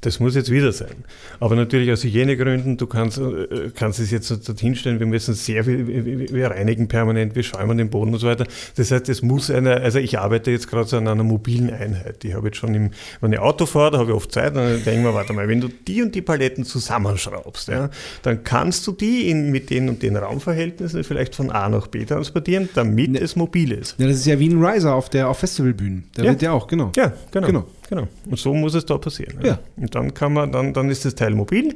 Das 0.00 0.20
muss 0.20 0.36
jetzt 0.36 0.50
wieder 0.52 0.70
sein. 0.70 1.04
Aber 1.40 1.56
natürlich 1.56 1.90
aus 1.90 2.04
Hygienegründen, 2.04 2.76
du 2.76 2.86
kannst, 2.86 3.18
äh, 3.18 3.70
kannst 3.74 3.98
es 3.98 4.12
jetzt 4.12 4.30
dort 4.30 4.60
hinstellen, 4.60 5.00
wir 5.00 5.06
müssen 5.06 5.34
sehr 5.34 5.64
viel, 5.64 5.88
wir, 6.32 6.50
reinigen 6.52 6.86
permanent, 6.86 7.34
wir 7.34 7.42
schäumen 7.42 7.78
den 7.78 7.90
Boden 7.90 8.12
und 8.12 8.20
so 8.20 8.28
weiter. 8.28 8.46
Das 8.76 8.92
heißt, 8.92 9.08
es 9.08 9.22
muss 9.22 9.50
eine, 9.50 9.80
also 9.80 9.98
ich 9.98 10.16
arbeite 10.20 10.52
jetzt 10.52 10.68
gerade 10.68 10.88
so 10.88 10.98
an 10.98 11.08
einer 11.08 11.24
mobilen 11.24 11.70
Einheit. 11.70 12.24
Ich 12.24 12.34
habe 12.34 12.46
jetzt 12.46 12.58
schon, 12.58 12.76
im, 12.76 12.90
wenn 13.20 13.32
ich 13.32 13.40
Auto 13.40 13.66
fahre, 13.66 13.90
da 13.90 13.98
habe 13.98 14.10
ich 14.10 14.16
oft 14.16 14.30
Zeit, 14.30 14.54
dann 14.54 14.68
denke 14.84 14.92
ich 14.92 14.98
mir, 14.98 15.14
warte 15.14 15.32
mal, 15.32 15.48
wenn 15.48 15.60
du 15.60 15.66
die 15.66 16.00
und 16.00 16.14
die 16.14 16.22
Paletten 16.22 16.64
zusammenschraubst, 16.64 17.66
ja, 17.66 17.90
dann 18.22 18.44
kannst 18.44 18.86
du 18.86 18.92
die 18.92 19.28
in, 19.30 19.50
mit 19.50 19.68
den 19.70 19.88
und 19.88 20.02
den 20.04 20.16
Raumverhältnissen 20.16 21.02
vielleicht 21.02 21.34
von 21.34 21.50
A 21.50 21.68
nach 21.68 21.88
B 21.88 22.04
transportieren, 22.04 22.68
damit 22.74 23.10
Ne. 23.10 23.18
es 23.20 23.34
mobil 23.34 23.72
ist. 23.72 23.96
Ja, 23.98 24.06
das 24.06 24.18
ist 24.18 24.26
ja 24.26 24.38
wie 24.38 24.48
ein 24.48 24.64
Riser 24.64 24.94
auf, 24.94 25.08
der, 25.08 25.28
auf 25.28 25.38
Festivalbühnen. 25.38 26.04
Da 26.14 26.22
Ja. 26.22 26.30
wird 26.30 26.42
ja 26.42 26.52
auch, 26.52 26.68
genau. 26.68 26.92
Ja, 26.96 27.12
genau. 27.32 27.46
Genau. 27.48 27.64
Genau. 27.88 28.08
Und 28.26 28.38
so 28.38 28.54
muss 28.54 28.74
es 28.74 28.84
da 28.86 28.98
passieren. 28.98 29.38
Ja. 29.42 29.58
Und 29.76 29.94
dann 29.94 30.14
kann 30.14 30.32
man, 30.32 30.52
dann, 30.52 30.72
dann 30.74 30.90
ist 30.90 31.04
das 31.04 31.14
Teil 31.14 31.34
mobil 31.34 31.74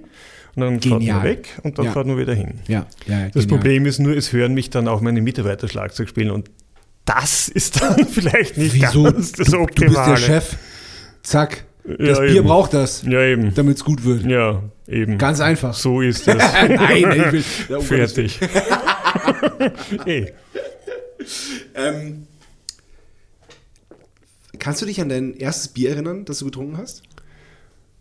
und 0.54 0.60
dann 0.60 0.80
fährt 0.80 0.98
Genial. 1.00 1.16
man 1.18 1.24
weg 1.26 1.48
und 1.62 1.78
dann 1.78 1.86
Ja. 1.86 1.92
fährt 1.92 2.06
man 2.06 2.18
wieder 2.18 2.34
hin. 2.34 2.60
Ja, 2.68 2.86
ja, 3.06 3.18
ja, 3.20 3.24
Das 3.26 3.44
genial. 3.44 3.48
Problem 3.48 3.86
ist 3.86 3.98
nur, 3.98 4.16
es 4.16 4.32
hören 4.32 4.54
mich 4.54 4.70
dann 4.70 4.88
auch 4.88 5.00
meine 5.00 5.20
Mitarbeiter 5.22 5.68
Schlagzeug 5.68 6.08
spielen 6.08 6.30
und 6.30 6.50
das 7.04 7.48
ist 7.48 7.80
dann 7.82 8.06
vielleicht 8.06 8.56
nicht 8.56 8.74
Wieso? 8.74 9.02
ganz 9.04 9.32
das 9.32 9.46
du, 9.48 9.56
du 9.56 9.62
Optimale. 9.62 10.12
bist 10.14 10.28
der 10.28 10.34
Chef. 10.34 10.56
Zack. 11.22 11.64
Das 11.84 12.18
Ja, 12.18 12.20
Bier 12.20 12.36
eben. 12.36 12.46
braucht 12.46 12.74
das, 12.74 13.02
Ja, 13.02 13.34
damit 13.36 13.76
es 13.78 13.84
gut 13.84 14.04
wird. 14.04 14.24
Ja, 14.24 14.62
eben. 14.86 15.18
Ganz 15.18 15.40
einfach. 15.40 15.74
so 15.74 16.00
ist 16.00 16.28
es. 16.28 16.36
Nein, 16.36 17.10
ich 17.12 17.32
will. 17.32 17.44
Ja, 17.68 17.76
Willen. 17.76 17.82
Fertig. 17.82 18.38
Ey. 20.06 20.32
Ähm, 21.74 22.26
kannst 24.62 24.80
du 24.80 24.86
dich 24.86 25.00
an 25.00 25.08
dein 25.08 25.34
erstes 25.34 25.68
Bier 25.68 25.90
erinnern, 25.90 26.24
das 26.24 26.38
du 26.38 26.44
getrunken 26.44 26.78
hast? 26.78 27.02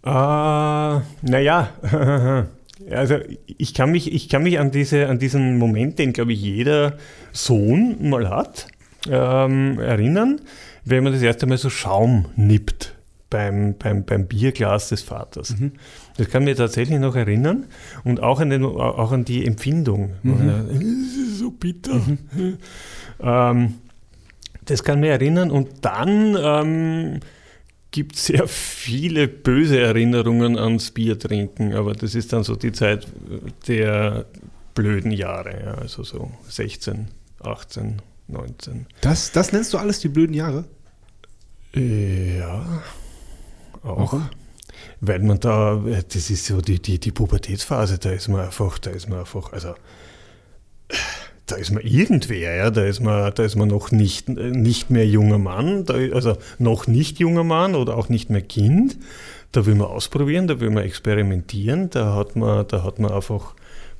Ah, 0.03 1.01
naja, 1.23 1.69
also 2.91 3.15
ich 3.45 3.73
kann 3.73 3.91
mich, 3.91 4.13
ich 4.13 4.29
kann 4.29 4.43
mich 4.43 4.59
an, 4.59 4.69
diese, 4.69 5.07
an 5.07 5.17
diesen 5.17 5.57
Moment, 5.57 5.97
den 5.97 6.13
glaube 6.13 6.33
ich 6.33 6.41
jeder 6.41 6.97
Sohn 7.31 8.07
mal 8.07 8.29
hat, 8.29 8.67
ähm, 9.09 9.79
erinnern, 9.79 10.39
wenn 10.85 11.03
man 11.03 11.13
das 11.13 11.23
erste 11.23 11.47
Mal 11.47 11.57
so 11.57 11.71
Schaum 11.71 12.27
nippt 12.35 12.93
beim, 13.31 13.75
beim, 13.79 14.05
beim 14.05 14.27
Bierglas 14.27 14.89
des 14.89 15.01
Vaters. 15.01 15.55
Das 16.17 16.29
kann 16.29 16.43
mir 16.43 16.55
tatsächlich 16.55 16.99
noch 16.99 17.15
erinnern 17.15 17.65
und 18.03 18.21
auch 18.21 18.39
an, 18.39 18.51
den, 18.51 18.63
auch 18.63 19.11
an 19.11 19.25
die 19.25 19.47
Empfindung. 19.47 20.11
Es 20.23 21.15
ist 21.15 21.39
so 21.39 21.49
bitter. 21.49 22.01
Ähm, 23.19 23.75
das 24.71 24.83
kann 24.83 25.01
mir 25.01 25.11
erinnern 25.11 25.51
und 25.51 25.83
dann 25.85 26.37
ähm, 26.39 27.19
gibt 27.91 28.15
sehr 28.15 28.47
viele 28.47 29.27
böse 29.27 29.79
Erinnerungen 29.79 30.57
ans 30.57 30.91
Bier 30.91 31.19
trinken, 31.19 31.73
aber 31.73 31.93
das 31.93 32.15
ist 32.15 32.31
dann 32.31 32.43
so 32.43 32.55
die 32.55 32.71
Zeit 32.71 33.05
der 33.67 34.25
blöden 34.73 35.11
Jahre, 35.11 35.61
ja, 35.63 35.73
also 35.75 36.03
so 36.03 36.31
16, 36.47 37.09
18, 37.41 38.01
19. 38.29 38.87
Das, 39.01 39.31
das 39.33 39.51
nennst 39.51 39.73
du 39.73 39.77
alles 39.77 39.99
die 39.99 40.07
blöden 40.07 40.33
Jahre? 40.33 40.63
Ja, 41.73 42.81
auch. 43.83 44.13
Warum? 44.13 44.29
Weil 45.01 45.19
man 45.19 45.39
da, 45.39 45.83
das 46.13 46.29
ist 46.29 46.45
so 46.45 46.61
die, 46.61 46.81
die, 46.81 46.99
die 46.99 47.11
Pubertätsphase, 47.11 47.97
da 47.97 48.11
ist 48.11 48.29
man 48.29 48.41
einfach, 48.41 48.79
da 48.79 48.91
ist 48.91 49.09
man 49.09 49.19
einfach, 49.19 49.51
also 49.51 49.75
da 51.51 51.57
ist 51.57 51.71
man 51.71 51.83
irgendwer, 51.83 52.55
ja, 52.55 52.71
da 52.71 52.83
ist 52.85 52.99
man, 53.01 53.33
da 53.35 53.43
ist 53.43 53.55
man 53.55 53.67
noch 53.67 53.91
nicht, 53.91 54.29
nicht 54.29 54.89
mehr 54.89 55.05
junger 55.05 55.37
Mann, 55.37 55.85
da, 55.85 55.93
also 56.13 56.37
noch 56.59 56.87
nicht 56.87 57.19
junger 57.19 57.43
Mann 57.43 57.75
oder 57.75 57.97
auch 57.97 58.09
nicht 58.09 58.29
mehr 58.29 58.41
Kind. 58.41 58.97
Da 59.51 59.65
will 59.65 59.75
man 59.75 59.87
ausprobieren, 59.87 60.47
da 60.47 60.59
will 60.61 60.69
man 60.69 60.83
experimentieren, 60.83 61.89
da 61.89 62.15
hat 62.15 62.35
man, 62.35 62.65
da 62.67 62.83
hat 62.83 62.99
man 62.99 63.11
einfach 63.11 63.53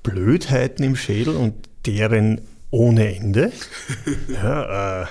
Blödheiten 0.04 0.84
im 0.86 0.96
Schädel 0.96 1.36
und 1.36 1.54
deren 1.86 2.42
ohne 2.72 3.16
Ende. 3.16 3.52
Ja, 4.34 5.02
äh, 5.04 5.06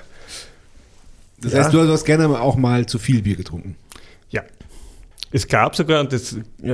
Das 1.43 1.53
Ja. 1.53 1.59
heißt, 1.65 1.73
du 1.75 1.87
hast 1.89 2.05
gerne 2.05 2.41
auch 2.41 2.57
mal 2.57 2.87
zu 2.87 2.99
viel 2.99 3.23
Bier 3.23 3.37
getrunken. 3.37 3.77
Es 5.33 5.47
gab 5.47 5.77
sogar, 5.77 6.01
und 6.01 6.13
das 6.13 6.37
äh, 6.61 6.67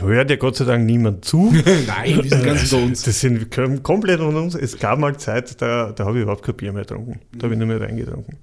hört 0.00 0.30
ja 0.30 0.36
Gott 0.36 0.54
sei 0.56 0.64
Dank 0.64 0.86
niemand 0.86 1.24
zu. 1.24 1.52
Nein, 1.88 2.20
die 2.22 2.28
sind 2.28 2.44
ganz 2.44 2.72
unter 2.72 2.84
uns. 2.86 3.02
Das 3.02 3.20
sind 3.20 3.52
kom- 3.52 3.82
komplett 3.82 4.20
unter 4.20 4.40
uns. 4.42 4.54
Es 4.54 4.78
gab 4.78 4.98
mal 5.00 5.16
Zeit, 5.16 5.60
da, 5.60 5.90
da 5.90 6.04
habe 6.04 6.18
ich 6.18 6.22
überhaupt 6.22 6.44
kein 6.44 6.54
Bier 6.54 6.72
mehr 6.72 6.82
getrunken. 6.82 7.18
Da 7.36 7.44
habe 7.44 7.54
ich 7.54 7.58
nur 7.58 7.66
mehr 7.66 7.80
reingetrunken. 7.80 8.38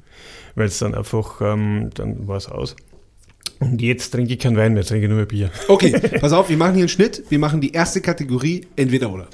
Weil 0.55 0.65
es 0.67 0.79
dann 0.79 0.93
einfach, 0.93 1.39
ähm, 1.41 1.89
dann 1.93 2.27
war 2.27 2.35
es 2.37 2.49
aus. 2.49 2.75
Und 3.59 3.81
jetzt 3.81 4.09
trinke 4.11 4.33
ich 4.33 4.39
keinen 4.39 4.57
Wein 4.57 4.73
mehr, 4.73 4.81
jetzt 4.81 4.89
trinke 4.89 5.05
ich 5.05 5.09
nur 5.09 5.17
mehr 5.17 5.25
Bier. 5.27 5.49
Okay, 5.69 5.97
pass 6.19 6.33
auf, 6.33 6.49
wir 6.49 6.57
machen 6.57 6.73
hier 6.73 6.81
einen 6.83 6.89
Schnitt. 6.89 7.23
Wir 7.29 7.39
machen 7.39 7.61
die 7.61 7.71
erste 7.71 8.01
Kategorie 8.01 8.67
entweder 8.75 9.13
oder. 9.13 9.27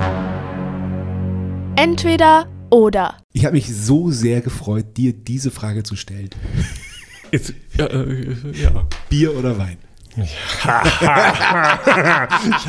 Entweder 1.76 2.48
oder. 2.70 3.18
Ich 3.34 3.46
habe 3.46 3.56
mich 3.56 3.74
so 3.76 4.12
sehr 4.12 4.42
gefreut, 4.42 4.96
dir 4.98 5.14
diese 5.14 5.50
Frage 5.50 5.82
zu 5.82 5.96
stellen. 5.96 6.30
Jetzt, 7.32 7.54
ja, 7.78 7.88
äh, 7.88 8.36
ja. 8.54 8.88
Bier 9.10 9.36
oder 9.36 9.58
Wein? 9.58 9.78
Ich 10.18 10.46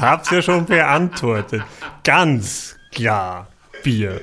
habe 0.00 0.22
es 0.22 0.30
ja 0.30 0.42
schon 0.42 0.66
beantwortet. 0.66 1.62
Ganz 2.04 2.76
klar 2.92 3.48
Bier. 3.82 4.20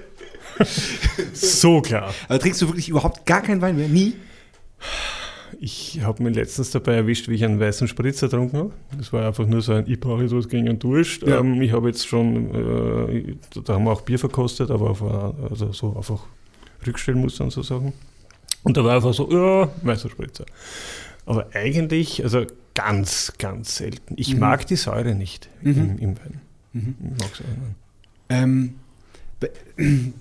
So 1.34 1.82
klar. 1.82 2.14
Aber 2.28 2.40
trinkst 2.40 2.62
du 2.62 2.68
wirklich 2.68 2.90
überhaupt 2.90 3.26
gar 3.26 3.42
keinen 3.42 3.62
Wein 3.62 3.76
mehr? 3.76 3.88
Nie? 3.88 4.16
Ich 5.60 6.02
habe 6.04 6.22
mir 6.22 6.30
letztens 6.30 6.72
dabei 6.72 6.96
erwischt, 6.96 7.30
wie 7.30 7.36
ich 7.36 7.44
einen 7.44 7.60
weißen 7.60 7.88
Spritzer 7.88 8.28
getrunken 8.28 8.58
habe. 8.58 8.72
Das 8.98 9.12
war 9.12 9.26
einfach 9.26 9.46
nur 9.46 9.62
so 9.62 9.74
ein, 9.74 9.86
ich 9.88 10.00
brauche 10.00 10.22
jetzt 10.22 10.36
was 10.36 10.48
gegen 10.48 10.68
einen 10.68 10.80
Durst. 10.80 11.24
Ja. 11.24 11.40
Ähm, 11.40 11.62
ich 11.62 11.72
habe 11.72 11.88
jetzt 11.88 12.08
schon, 12.08 12.54
äh, 12.54 13.36
da 13.64 13.74
haben 13.74 13.86
wir 13.86 13.92
auch 13.92 14.02
Bier 14.02 14.20
verkostet, 14.20 14.70
aber 14.70 14.92
auf, 14.92 15.02
äh, 15.02 15.50
also 15.50 15.72
so 15.72 15.96
einfach 15.96 16.20
Rückstellmuster 16.86 17.46
und 17.46 17.52
so 17.52 17.64
Sachen. 17.64 17.94
Und 18.64 18.78
da 18.78 18.84
war 18.84 18.96
einfach 18.96 19.14
so, 19.14 19.30
ja, 19.32 19.70
weißer 19.82 20.10
Spritzer. 20.10 20.46
Aber 21.26 21.48
eigentlich, 21.54 22.24
also 22.24 22.46
ganz, 22.78 23.34
ganz 23.40 23.76
selten. 23.76 24.14
Ich 24.18 24.34
Mhm. 24.36 24.40
mag 24.40 24.68
die 24.68 24.76
Säure 24.76 25.16
nicht 25.16 25.50
Mhm. 25.64 25.78
im, 25.78 25.98
im 26.00 26.18
Wein. 26.20 26.42
Mhm. 26.74 26.96
Ich 27.02 27.24
mag 27.24 27.36
Säure 27.36 27.50
nicht. 27.50 27.76
Ähm, 28.30 28.76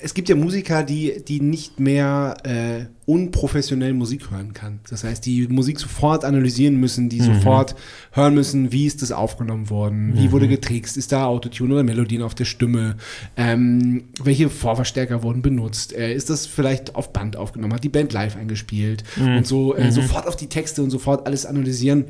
es 0.00 0.14
gibt 0.14 0.28
ja 0.28 0.36
Musiker, 0.36 0.84
die, 0.84 1.22
die 1.26 1.40
nicht 1.40 1.80
mehr 1.80 2.36
äh, 2.44 2.84
unprofessionell 3.06 3.92
Musik 3.92 4.30
hören 4.30 4.54
kann. 4.54 4.78
Das 4.88 5.02
heißt, 5.02 5.26
die 5.26 5.48
Musik 5.48 5.80
sofort 5.80 6.24
analysieren 6.24 6.78
müssen, 6.78 7.08
die 7.08 7.20
sofort 7.20 7.74
hören 8.12 8.34
müssen, 8.34 8.70
wie 8.70 8.86
ist 8.86 9.02
das 9.02 9.10
aufgenommen 9.10 9.70
worden, 9.70 10.12
wie 10.16 10.30
wurde 10.30 10.46
getrickst, 10.46 10.96
ist 10.96 11.10
da 11.10 11.26
Autotune 11.26 11.74
oder 11.74 11.82
Melodien 11.82 12.22
auf 12.22 12.36
der 12.36 12.44
Stimme, 12.44 12.96
ähm, 13.36 14.04
welche 14.22 14.48
Vorverstärker 14.48 15.22
wurden 15.24 15.42
benutzt, 15.42 15.92
äh, 15.92 16.14
ist 16.14 16.30
das 16.30 16.46
vielleicht 16.46 16.94
auf 16.94 17.12
Band 17.12 17.36
aufgenommen, 17.36 17.74
hat 17.74 17.84
die 17.84 17.88
Band 17.88 18.12
live 18.12 18.36
eingespielt 18.36 19.02
und 19.16 19.46
so 19.46 19.74
äh, 19.74 19.90
sofort 19.90 20.28
auf 20.28 20.36
die 20.36 20.48
Texte 20.48 20.82
und 20.82 20.90
sofort 20.90 21.26
alles 21.26 21.46
analysieren. 21.46 22.04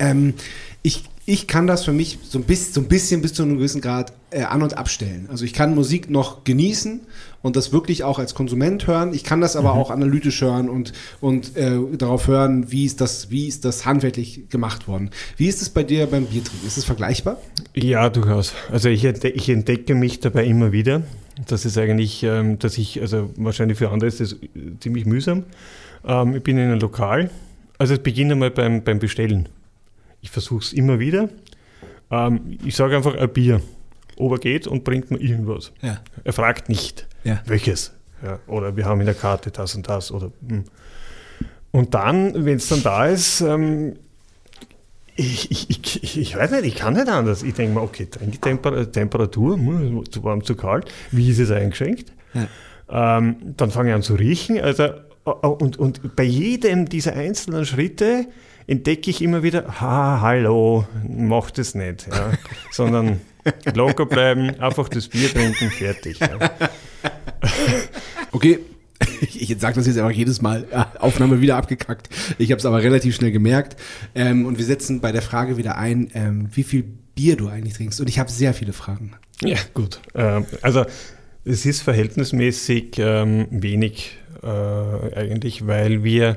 Ähm, 0.00 0.34
ich, 0.82 1.04
ich 1.28 1.48
kann 1.48 1.66
das 1.66 1.84
für 1.84 1.92
mich 1.92 2.20
so 2.22 2.38
ein 2.38 2.44
bisschen, 2.44 2.72
so 2.72 2.80
ein 2.80 2.86
bisschen 2.86 3.20
bis 3.20 3.34
zu 3.34 3.42
einem 3.42 3.56
gewissen 3.56 3.80
Grad 3.80 4.12
äh, 4.30 4.42
an- 4.42 4.62
und 4.62 4.78
abstellen. 4.78 5.26
Also 5.28 5.44
ich 5.44 5.52
kann 5.52 5.74
Musik 5.74 6.08
noch 6.08 6.44
genießen 6.44 7.00
und 7.42 7.56
das 7.56 7.72
wirklich 7.72 8.04
auch 8.04 8.20
als 8.20 8.34
Konsument 8.34 8.86
hören. 8.86 9.12
Ich 9.12 9.24
kann 9.24 9.40
das 9.40 9.56
aber 9.56 9.72
auch 9.74 9.90
analytisch 9.90 10.40
hören 10.40 10.68
und, 10.68 10.92
und 11.20 11.56
äh, 11.56 11.78
darauf 11.98 12.28
hören, 12.28 12.70
wie 12.70 12.84
ist, 12.84 13.00
das, 13.00 13.28
wie 13.28 13.48
ist 13.48 13.64
das 13.64 13.84
handwerklich 13.84 14.48
gemacht 14.50 14.86
worden. 14.86 15.10
Wie 15.36 15.48
ist 15.48 15.62
es 15.62 15.68
bei 15.68 15.82
dir 15.82 16.06
beim 16.06 16.26
Biertrinken? 16.26 16.64
Ist 16.64 16.78
es 16.78 16.84
vergleichbar? 16.84 17.38
Ja, 17.74 18.08
durchaus. 18.08 18.54
Also 18.70 18.88
ich, 18.88 19.04
ich 19.04 19.48
entdecke 19.48 19.96
mich 19.96 20.20
dabei 20.20 20.44
immer 20.44 20.70
wieder. 20.70 21.02
Das 21.48 21.64
ist 21.64 21.76
eigentlich, 21.76 22.22
ähm, 22.22 22.60
dass 22.60 22.78
ich, 22.78 23.00
also 23.00 23.30
wahrscheinlich 23.36 23.78
für 23.78 23.90
andere 23.90 24.06
ist 24.06 24.20
das 24.20 24.34
äh, 24.34 24.36
ziemlich 24.78 25.06
mühsam. 25.06 25.42
Ähm, 26.06 26.36
ich 26.36 26.42
bin 26.44 26.56
in 26.56 26.70
einem 26.70 26.80
Lokal. 26.80 27.30
Also 27.78 27.94
ich 27.94 28.00
beginne 28.00 28.36
mal 28.36 28.50
beim, 28.52 28.84
beim 28.84 29.00
Bestellen. 29.00 29.48
Ich 30.26 30.32
versuche 30.32 30.58
es 30.64 30.72
immer 30.72 30.98
wieder. 30.98 31.28
Ähm, 32.10 32.58
ich 32.64 32.74
sage 32.74 32.96
einfach 32.96 33.14
ein 33.14 33.32
Bier. 33.32 33.60
Ob 34.16 34.32
er 34.32 34.38
geht 34.38 34.66
und 34.66 34.82
bringt 34.82 35.12
mir 35.12 35.18
irgendwas. 35.18 35.70
Ja. 35.82 36.00
Er 36.24 36.32
fragt 36.32 36.68
nicht, 36.68 37.06
Ja. 37.22 37.40
welches. 37.46 37.92
Ja, 38.24 38.40
oder 38.48 38.76
wir 38.76 38.86
haben 38.86 38.98
in 38.98 39.06
der 39.06 39.14
Karte 39.14 39.52
das 39.52 39.76
und 39.76 39.88
das. 39.88 40.10
Oder, 40.10 40.32
hm. 40.48 40.64
Und 41.70 41.94
dann, 41.94 42.44
wenn 42.44 42.56
es 42.56 42.66
dann 42.68 42.82
da 42.82 43.06
ist, 43.06 43.40
ähm, 43.40 43.94
Ich, 45.14 45.48
ich, 45.52 46.02
ich, 46.02 46.18
ich 46.18 46.36
weiß 46.36 46.50
nicht, 46.50 46.64
ich 46.64 46.74
kann 46.74 46.94
nicht 46.94 47.08
anders. 47.08 47.44
Ich 47.44 47.54
denke 47.54 47.74
mir, 47.74 47.82
okay, 47.82 48.06
Trinktemperatur, 48.06 48.90
Temperatur, 48.90 49.54
hm, 49.56 50.10
zu 50.10 50.24
warm, 50.24 50.42
zu 50.42 50.56
kalt, 50.56 50.90
wie 51.12 51.30
ist 51.30 51.38
es 51.38 51.50
eingeschenkt? 51.52 52.12
Ja. 52.34 53.18
Ähm, 53.18 53.36
dann 53.56 53.70
fange 53.70 53.90
ich 53.90 53.94
an 53.94 54.02
zu 54.02 54.14
riechen. 54.16 54.58
Also, 54.60 54.88
und, 55.24 55.76
und 55.78 56.16
bei 56.16 56.24
jedem 56.24 56.88
dieser 56.88 57.12
einzelnen 57.14 57.64
Schritte 57.64 58.26
entdecke 58.66 59.10
ich 59.10 59.22
immer 59.22 59.42
wieder, 59.42 59.80
ha, 59.80 60.20
hallo, 60.20 60.86
mach 61.08 61.50
das 61.50 61.74
nicht. 61.74 62.06
Ja. 62.08 62.32
Sondern 62.70 63.20
locker 63.74 64.06
bleiben, 64.06 64.58
einfach 64.60 64.88
das 64.88 65.08
Bier 65.08 65.32
trinken, 65.32 65.70
fertig. 65.70 66.18
Ja. 66.18 66.50
Okay, 68.32 68.58
ich 69.20 69.56
sage 69.58 69.76
das 69.76 69.86
jetzt 69.86 69.98
einfach 69.98 70.10
jedes 70.10 70.42
Mal, 70.42 70.66
Aufnahme 70.98 71.40
wieder 71.40 71.56
abgekackt. 71.56 72.08
Ich 72.38 72.50
habe 72.50 72.58
es 72.58 72.66
aber 72.66 72.82
relativ 72.82 73.14
schnell 73.14 73.32
gemerkt. 73.32 73.76
Ähm, 74.14 74.46
und 74.46 74.58
wir 74.58 74.64
setzen 74.64 75.00
bei 75.00 75.12
der 75.12 75.22
Frage 75.22 75.56
wieder 75.56 75.78
ein, 75.78 76.10
ähm, 76.14 76.48
wie 76.52 76.62
viel 76.62 76.84
Bier 77.14 77.36
du 77.36 77.48
eigentlich 77.48 77.74
trinkst. 77.74 78.00
Und 78.00 78.08
ich 78.08 78.18
habe 78.18 78.30
sehr 78.30 78.54
viele 78.54 78.72
Fragen. 78.72 79.12
Ja, 79.42 79.58
gut. 79.74 80.00
Ähm, 80.14 80.46
also 80.62 80.84
es 81.44 81.66
ist 81.66 81.82
verhältnismäßig 81.82 82.98
ähm, 82.98 83.46
wenig 83.50 84.18
äh, 84.42 84.46
eigentlich, 84.46 85.66
weil 85.66 86.04
wir 86.04 86.36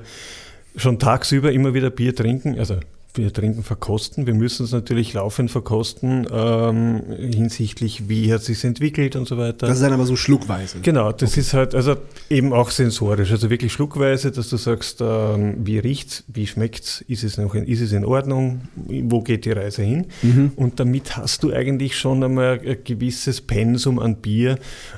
schon 0.76 1.00
tagsüber 1.00 1.52
immer 1.52 1.74
wieder 1.74 1.90
Bier 1.90 2.16
trinken. 2.16 2.58
Also 2.60 2.80
wir 3.20 3.34
trinken 3.34 3.64
verkosten. 3.64 4.26
Wir 4.26 4.34
müssen 4.34 4.66
es 4.66 4.72
natürlich 4.72 5.14
laufend 5.14 5.52
verkosten 5.52 6.28
ähm, 6.32 7.04
hinsichtlich, 7.18 8.10
wie 8.10 8.32
hat 8.34 8.42
es 8.42 8.48
sich 8.48 8.64
entwickelt 8.64 9.16
und 9.16 9.28
so 9.28 9.38
weiter. 9.38 9.68
Das 9.68 9.78
ist 9.78 9.84
dann 9.84 9.94
aber 9.94 10.06
so 10.06 10.16
schluckweise. 10.16 10.80
Genau, 10.82 11.12
das 11.12 11.32
okay. 11.32 11.40
ist 11.42 11.54
halt 11.54 11.76
also 11.76 11.96
eben 12.30 12.54
auch 12.54 12.72
sensorisch, 12.72 13.32
also 13.32 13.50
wirklich 13.50 13.74
schluckweise, 13.74 14.32
dass 14.32 14.50
du 14.50 14.58
sagst, 14.58 15.02
ähm, 15.02 15.56
wie 15.64 15.80
riecht's, 15.80 16.24
wie 16.28 16.48
schmeckt's, 16.48 17.02
ist 17.08 17.24
es 17.24 17.38
noch 17.38 17.56
in, 17.56 17.66
ist 17.66 17.82
es 17.82 17.92
in 17.92 18.06
Ordnung, 18.06 18.62
wo 18.76 19.22
geht 19.22 19.46
die 19.46 19.52
Reise 19.52 19.84
hin? 19.84 20.08
Mhm. 20.22 20.54
Und 20.56 20.80
damit 20.80 21.18
hast 21.18 21.44
du 21.44 21.54
eigentlich 21.54 21.98
schon 21.98 22.24
einmal 22.24 22.60
ein 22.66 22.78
gewisses 22.84 23.42
Pensum 23.42 24.00
an 24.00 24.16
Bier. 24.16 24.54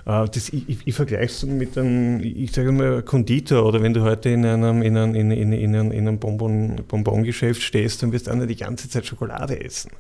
Äh, 0.06 0.28
das, 0.32 0.50
ich, 0.50 0.70
ich, 0.70 0.78
ich 0.86 0.96
vergleiche 0.96 1.26
es 1.26 1.46
mit 1.46 1.78
einem, 1.78 2.22
ich 2.22 2.52
sage 2.52 2.72
mal, 2.72 3.02
Konditor 3.02 3.66
oder 3.66 3.82
wenn 3.82 3.94
du 3.94 4.02
heute 4.02 4.30
in 4.30 4.46
einem, 4.46 4.82
in 4.82 4.98
einem, 4.98 5.16
in, 5.16 5.32
in, 5.32 5.54
in 5.54 5.76
einem, 5.76 5.92
in 5.92 6.08
einem 6.08 6.20
Bonbon, 6.20 6.82
Bonbongeschäft 6.88 7.62
stehst 7.62 8.04
und 8.12 8.14
wirst 8.14 8.30
auch 8.30 8.36
nicht 8.36 8.50
die 8.50 8.56
ganze 8.56 8.90
Zeit 8.90 9.06
Schokolade 9.06 9.64
essen. 9.64 9.92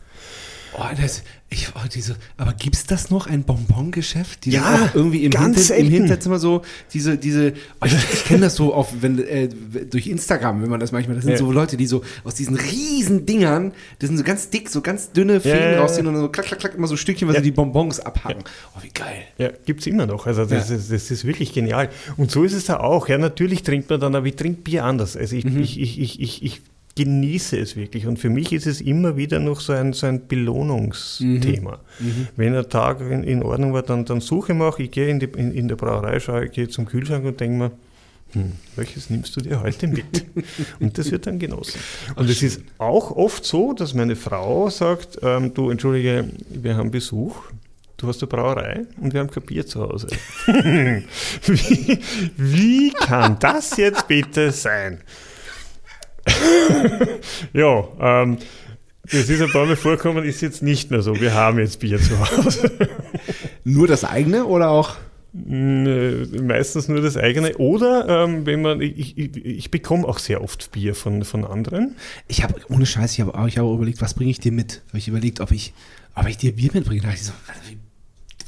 Oh, 0.73 0.83
das, 0.99 1.23
ich, 1.49 1.67
oh, 1.75 1.85
diese, 1.93 2.15
aber 2.37 2.53
gibt 2.53 2.77
es 2.77 2.85
das 2.85 3.09
noch, 3.09 3.27
ein 3.27 3.43
Bonbongeschäft? 3.43 4.45
Die 4.45 4.51
ja, 4.51 4.89
irgendwie 4.93 5.25
im, 5.25 5.31
Hinter, 5.33 5.75
im 5.75 5.89
Hinterzimmer 5.89 6.39
so, 6.39 6.61
diese, 6.93 7.17
diese, 7.17 7.51
oh, 7.81 7.85
ich, 7.85 7.93
ich 7.93 8.23
kenne 8.23 8.41
das 8.41 8.55
so 8.55 8.73
auf, 8.73 8.93
wenn, 9.01 9.19
äh, 9.19 9.49
durch 9.49 10.07
Instagram, 10.07 10.61
wenn 10.61 10.69
man 10.69 10.79
das 10.79 10.93
manchmal, 10.93 11.17
das 11.17 11.25
sind 11.25 11.33
ja. 11.33 11.37
so 11.37 11.51
Leute, 11.51 11.75
die 11.75 11.87
so 11.87 12.03
aus 12.23 12.35
diesen 12.35 12.55
riesen 12.55 13.25
Dingern, 13.25 13.73
das 13.99 14.07
sind 14.07 14.17
so 14.17 14.23
ganz 14.23 14.49
dick, 14.49 14.69
so 14.69 14.79
ganz 14.79 15.11
dünne 15.11 15.41
Fäden 15.41 15.73
ja, 15.73 15.81
rausziehen 15.81 16.07
und 16.07 16.13
dann 16.13 16.21
so 16.21 16.29
klack, 16.29 16.45
klack, 16.45 16.59
klack, 16.59 16.75
immer 16.75 16.87
so 16.87 16.95
Stückchen, 16.95 17.27
was 17.27 17.35
ja. 17.35 17.41
die 17.41 17.51
Bonbons 17.51 17.99
abhacken. 17.99 18.43
Oh, 18.73 18.81
wie 18.81 18.91
geil. 18.93 19.23
Ja, 19.37 19.49
gibt 19.65 19.81
es 19.81 19.87
immer 19.87 20.05
noch. 20.05 20.25
Also 20.25 20.45
das, 20.45 20.69
ist, 20.69 20.89
das 20.89 21.11
ist 21.11 21.25
wirklich 21.25 21.51
genial. 21.51 21.89
Und 22.15 22.31
so 22.31 22.45
ist 22.45 22.53
es 22.53 22.65
da 22.65 22.79
auch. 22.79 23.09
Ja, 23.09 23.17
natürlich 23.17 23.63
trinkt 23.63 23.89
man 23.89 23.99
dann, 23.99 24.15
aber 24.15 24.25
ich 24.25 24.37
trinke 24.37 24.61
Bier 24.61 24.85
anders. 24.85 25.17
Also 25.17 25.35
ich, 25.35 25.43
mhm. 25.43 25.59
ich, 25.59 25.81
ich, 25.81 25.99
ich, 25.99 26.21
ich, 26.21 26.43
ich 26.43 26.61
genieße 26.95 27.57
es 27.57 27.75
wirklich. 27.75 28.07
Und 28.07 28.19
für 28.19 28.29
mich 28.29 28.51
ist 28.51 28.67
es 28.67 28.81
immer 28.81 29.17
wieder 29.17 29.39
noch 29.39 29.59
so 29.59 29.73
ein, 29.73 29.93
so 29.93 30.07
ein 30.07 30.27
Belohnungsthema. 30.27 31.79
Mhm. 31.99 32.07
Mhm. 32.07 32.27
Wenn 32.35 32.55
ein 32.55 32.69
Tag 32.69 33.01
in, 33.01 33.23
in, 33.23 33.43
Ordnung 33.43 33.73
war, 33.73 33.83
dann, 33.83 34.05
dann 34.05 34.21
suche 34.21 34.53
ich 34.53 34.79
ich 34.79 34.91
gehe 34.91 35.09
in, 35.09 35.19
die, 35.19 35.27
in, 35.27 35.51
in 35.51 35.67
der 35.67 35.75
Brauerei, 35.75 36.19
schaue, 36.19 36.45
ich 36.45 36.51
gehe 36.51 36.67
zum 36.67 36.85
Kühlschrank 36.85 37.25
und 37.25 37.39
denke 37.39 37.57
mir, 37.57 37.71
hm, 38.33 38.53
welches 38.75 39.09
nimmst 39.09 39.35
du 39.35 39.41
dir 39.41 39.61
heute 39.61 39.87
mit? 39.87 40.05
Und 40.79 40.97
das 40.97 41.11
wird 41.11 41.27
dann 41.27 41.37
genossen. 41.37 41.81
Und 42.15 42.29
es 42.29 42.41
ist 42.41 42.61
auch 42.77 43.11
oft 43.11 43.43
so, 43.43 43.73
dass 43.73 43.93
meine 43.93 44.15
Frau 44.15 44.69
sagt, 44.69 45.19
ähm, 45.21 45.53
du 45.53 45.69
entschuldige, 45.69 46.29
wir 46.49 46.77
haben 46.77 46.91
Besuch, 46.91 47.35
du 47.97 48.07
hast 48.07 48.21
eine 48.21 48.29
Brauerei 48.29 48.85
und 49.01 49.13
wir 49.13 49.19
haben 49.19 49.29
kein 49.29 49.43
Bier 49.43 49.65
zu 49.65 49.81
Hause. 49.81 50.07
wie, 50.47 51.99
wie 52.37 52.91
kann 52.91 53.37
das 53.39 53.75
jetzt 53.75 54.07
bitte 54.07 54.51
sein? 54.51 55.01
ja, 57.53 57.87
ähm, 57.99 58.37
das 59.03 59.29
ist 59.29 59.41
ein 59.41 59.51
paar 59.51 59.65
Mal 59.65 59.75
vorkommen, 59.75 60.23
ist 60.23 60.41
jetzt 60.41 60.61
nicht 60.61 60.91
mehr 60.91 61.01
so. 61.01 61.19
Wir 61.19 61.33
haben 61.33 61.59
jetzt 61.59 61.79
Bier 61.79 61.99
zu 61.99 62.19
Hause. 62.19 62.71
Nur 63.63 63.87
das 63.87 64.03
eigene 64.03 64.45
oder 64.45 64.69
auch? 64.69 64.95
Meistens 65.33 66.89
nur 66.89 66.99
das 66.99 67.15
eigene. 67.15 67.55
Oder 67.57 68.25
ähm, 68.25 68.45
wenn 68.45 68.61
man, 68.61 68.81
ich, 68.81 69.17
ich, 69.17 69.37
ich, 69.37 69.71
bekomme 69.71 70.05
auch 70.05 70.19
sehr 70.19 70.43
oft 70.43 70.73
Bier 70.73 70.93
von, 70.93 71.23
von 71.23 71.45
anderen. 71.45 71.95
Ich 72.27 72.43
habe, 72.43 72.55
ohne 72.67 72.85
Scheiß, 72.85 73.13
ich 73.13 73.21
habe 73.21 73.33
auch, 73.35 73.47
hab 73.47 73.63
auch 73.63 73.75
überlegt, 73.75 74.01
was 74.01 74.13
bringe 74.13 74.29
ich 74.29 74.41
dir 74.41 74.51
mit? 74.51 74.81
Habe 74.89 74.97
ich 74.97 75.07
überlegt, 75.07 75.39
ob 75.39 75.51
ich, 75.51 75.73
ob 76.15 76.27
ich 76.27 76.35
dir 76.35 76.51
Bier 76.53 76.71
mitbringe. 76.73 77.01
Da 77.01 77.07
dachte 77.07 77.21
ich 77.21 77.27
so, 77.27 77.33
wie 77.69 77.77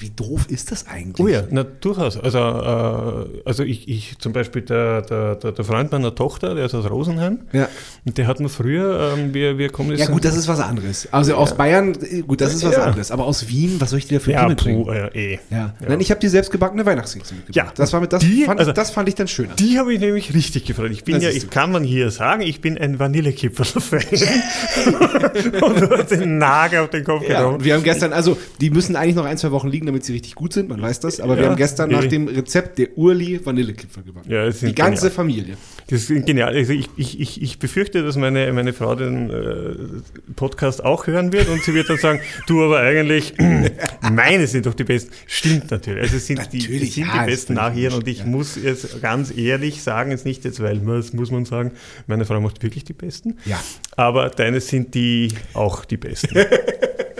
wie 0.03 0.09
doof 0.09 0.47
ist 0.49 0.71
das 0.71 0.85
eigentlich? 0.87 1.25
Oh 1.25 1.29
ja, 1.29 1.43
na, 1.49 1.63
durchaus. 1.63 2.17
Also, 2.17 2.37
äh, 2.37 3.41
also 3.45 3.63
ich, 3.63 3.87
ich 3.87 4.17
zum 4.19 4.33
Beispiel, 4.33 4.61
der, 4.61 5.01
der, 5.01 5.35
der 5.35 5.63
Freund 5.65 5.91
meiner 5.93 6.13
Tochter, 6.13 6.55
der 6.55 6.65
ist 6.65 6.75
aus 6.75 6.89
Rosenheim, 6.89 7.39
ja. 7.53 7.69
und 8.05 8.17
der 8.17 8.27
hat 8.27 8.41
mir 8.41 8.49
früher, 8.49 9.13
ähm, 9.15 9.33
wir, 9.33 9.57
wir 9.57 9.69
kommen 9.69 9.97
Ja 9.97 10.07
gut, 10.07 10.25
das 10.25 10.35
ist 10.35 10.49
was 10.49 10.59
anderes. 10.59 11.07
Also 11.11 11.31
ja. 11.31 11.37
aus 11.37 11.55
Bayern, 11.55 11.93
gut, 12.27 12.41
das 12.41 12.53
ist 12.53 12.65
was 12.65 12.75
ja. 12.75 12.83
anderes. 12.83 13.11
Aber 13.11 13.25
aus 13.25 13.47
Wien, 13.47 13.77
was 13.79 13.91
soll 13.91 13.99
ich 13.99 14.07
dir 14.07 14.19
dafür 14.19 14.33
ja, 14.33 14.47
mitbringen? 14.47 14.85
Ja, 14.87 15.07
eh. 15.15 15.39
Ja. 15.49 15.73
Nein, 15.87 16.01
ich 16.01 16.11
habe 16.11 16.19
dir 16.19 16.29
selbst 16.29 16.51
gebackene 16.51 16.85
Weihnachtskekse 16.85 17.35
mitgebracht. 17.35 17.55
Ja, 17.55 17.73
das, 17.73 17.93
war 17.93 18.01
mit, 18.01 18.11
das, 18.11 18.21
die, 18.21 18.43
fand, 18.43 18.59
also, 18.59 18.73
das 18.73 18.91
fand 18.91 19.07
ich 19.07 19.15
dann 19.15 19.29
schöner. 19.29 19.55
Die 19.55 19.79
habe 19.79 19.93
ich 19.93 20.01
nämlich 20.01 20.33
richtig 20.33 20.65
gefreut. 20.65 20.91
Ich 20.91 21.05
bin 21.05 21.15
das 21.15 21.23
ja, 21.23 21.29
ich, 21.29 21.49
kann 21.49 21.71
man 21.71 21.85
hier 21.85 22.11
sagen, 22.11 22.41
ich 22.41 22.59
bin 22.59 22.77
ein 22.77 22.99
Vanillekipferl-Fan. 22.99 24.01
und 25.61 25.81
du 25.81 25.89
hast 25.91 26.11
den 26.11 26.37
Nagel 26.39 26.79
auf 26.79 26.89
den 26.89 27.05
Kopf 27.05 27.23
ja, 27.25 27.39
genommen. 27.39 27.63
Wir 27.63 27.75
haben 27.75 27.83
gestern, 27.83 28.11
also 28.11 28.37
die 28.59 28.69
müssen 28.69 28.97
eigentlich 28.97 29.15
noch 29.15 29.25
ein, 29.25 29.37
zwei 29.37 29.51
Wochen 29.51 29.69
liegen, 29.69 29.92
damit 29.93 30.05
sie 30.05 30.13
richtig 30.13 30.33
gut 30.33 30.53
sind 30.53 30.69
man 30.69 30.81
weiß 30.81 30.99
das, 31.01 31.19
aber 31.19 31.35
ja, 31.35 31.41
wir 31.41 31.49
haben 31.49 31.55
gestern 31.55 31.91
nach 31.91 32.05
dem 32.05 32.27
Rezept 32.27 32.79
der 32.79 32.97
Urli 32.97 33.39
Vanillekipferl 33.43 34.03
gebacken. 34.03 34.31
Ja, 34.31 34.49
Die 34.49 34.73
ganze 34.73 35.01
genial. 35.01 35.11
Familie. 35.11 35.57
Das 35.87 36.09
ist 36.09 36.25
genial. 36.25 36.55
Also 36.55 36.73
ich, 36.73 36.89
ich, 36.97 37.41
ich, 37.41 37.59
befürchte, 37.59 38.03
dass 38.03 38.15
meine, 38.15 38.51
meine 38.53 38.73
Frau 38.73 38.95
den 38.95 39.29
äh, 39.29 40.33
Podcast 40.35 40.83
auch 40.83 41.05
hören 41.05 41.31
wird 41.31 41.47
und 41.49 41.61
sie 41.61 41.75
wird 41.75 41.89
dann 41.89 41.97
sagen, 41.97 42.21
du 42.47 42.63
aber 42.63 42.79
eigentlich, 42.79 43.35
meine 44.11 44.47
sind 44.47 44.65
doch 44.65 44.73
die 44.73 44.83
besten. 44.83 45.11
Stimmt 45.27 45.69
natürlich. 45.69 46.01
Also 46.01 46.17
es 46.17 46.25
sind 46.25 46.39
natürlich, 46.39 46.65
die, 46.95 47.01
sind 47.01 47.07
ja, 47.07 47.23
die 47.23 47.29
besten 47.29 47.53
nach 47.53 47.75
ihr 47.75 47.93
und 47.93 48.07
ich 48.07 48.19
ja. 48.19 48.25
muss 48.25 48.55
jetzt 48.55 49.01
ganz 49.01 49.35
ehrlich 49.35 49.83
sagen, 49.83 50.09
jetzt 50.09 50.25
nicht 50.25 50.43
jetzt, 50.43 50.59
weil 50.59 50.79
das 50.79 51.13
muss 51.13 51.29
man 51.29 51.45
sagen, 51.45 51.71
meine 52.07 52.25
Frau 52.25 52.39
macht 52.41 52.63
wirklich 52.63 52.83
die 52.83 52.93
besten. 52.93 53.37
Ja. 53.45 53.61
Aber 53.95 54.29
deine 54.29 54.59
sind 54.59 54.95
die 54.95 55.29
auch 55.53 55.85
die 55.85 55.97
besten. 55.97 56.35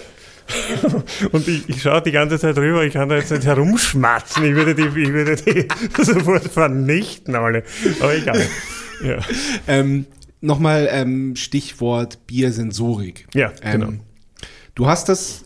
Und 1.32 1.48
ich, 1.48 1.68
ich 1.70 1.82
schaue 1.82 2.02
die 2.02 2.12
ganze 2.12 2.40
Zeit 2.40 2.58
rüber, 2.58 2.84
ich 2.84 2.94
kann 2.94 3.10
da 3.10 3.16
jetzt 3.16 3.32
nicht 3.32 3.46
herumschmatzen, 3.46 4.44
ich 4.46 4.56
würde 4.56 4.76
die, 4.76 4.84
ich 4.84 5.14
würde 5.14 5.36
die 5.36 5.68
sofort 6.04 6.44
vernichten 6.44 7.36
alle. 7.36 7.64
Aber 8.00 8.16
egal. 8.16 8.46
Ja. 9.04 9.18
Ähm, 9.68 10.06
Nochmal 10.44 10.90
ähm, 10.92 11.38
Stichwort 11.38 12.28
Biersensorik. 12.28 13.28
Ja, 13.34 13.54
genau. 13.62 13.88
Ähm, 13.88 14.00
du 14.76 14.88
hast 14.88 15.08
das 15.08 15.46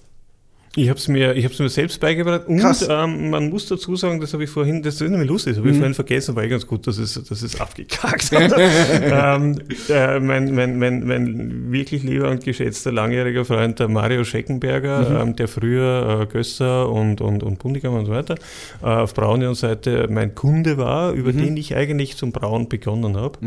ich 0.78 0.89
habe 0.89 0.99
es 0.99 1.07
mir, 1.07 1.34
mir 1.34 1.69
selbst 1.69 1.99
beigebracht 1.99 2.47
und 2.47 2.88
ähm, 2.88 3.32
man 3.32 3.49
muss 3.49 3.65
dazu 3.65 3.95
sagen, 3.95 4.21
das 4.21 4.34
habe 4.34 4.43
ich 4.43 4.49
vorhin, 4.49 4.84
das 4.84 5.01
ist 5.01 5.09
nämlich 5.09 5.28
lustig, 5.28 5.53
das 5.53 5.59
habe 5.59 5.69
ich 5.69 5.73
mhm. 5.73 5.80
vorhin 5.80 5.93
vergessen, 5.95 6.36
war 6.36 6.43
eh 6.43 6.49
ganz 6.49 6.67
gut, 6.67 6.86
dass 6.86 6.99
es, 6.99 7.15
dass 7.15 7.41
es 7.41 7.59
abgekackt 7.59 8.30
ähm, 8.32 9.57
äh, 9.89 10.19
mein, 10.19 10.53
mein, 10.53 10.78
mein, 10.78 11.07
mein 11.07 11.71
wirklich 11.71 12.03
lieber 12.03 12.30
und 12.30 12.43
geschätzter 12.43 12.91
langjähriger 12.91 13.43
Freund, 13.43 13.80
der 13.80 13.88
Mario 13.88 14.23
Scheckenberger, 14.23 15.09
mhm. 15.09 15.30
ähm, 15.30 15.36
der 15.36 15.47
früher 15.47 16.21
äh, 16.21 16.25
Gösser 16.32 16.89
und, 16.89 17.21
und, 17.21 17.41
und 17.41 17.57
Bundigam 17.57 17.95
und 17.95 18.05
so 18.05 18.11
weiter 18.11 18.36
äh, 18.84 18.86
auf 18.86 19.15
Braunion-Seite 19.15 20.07
mein 20.11 20.36
Kunde 20.36 20.78
war, 20.78 21.11
über 21.13 21.34
mhm. 21.34 21.38
den 21.38 21.57
ich 21.57 21.75
eigentlich 21.75 22.17
zum 22.17 22.32
Brauen 22.32 22.69
begonnen 22.69 23.17
habe. 23.17 23.39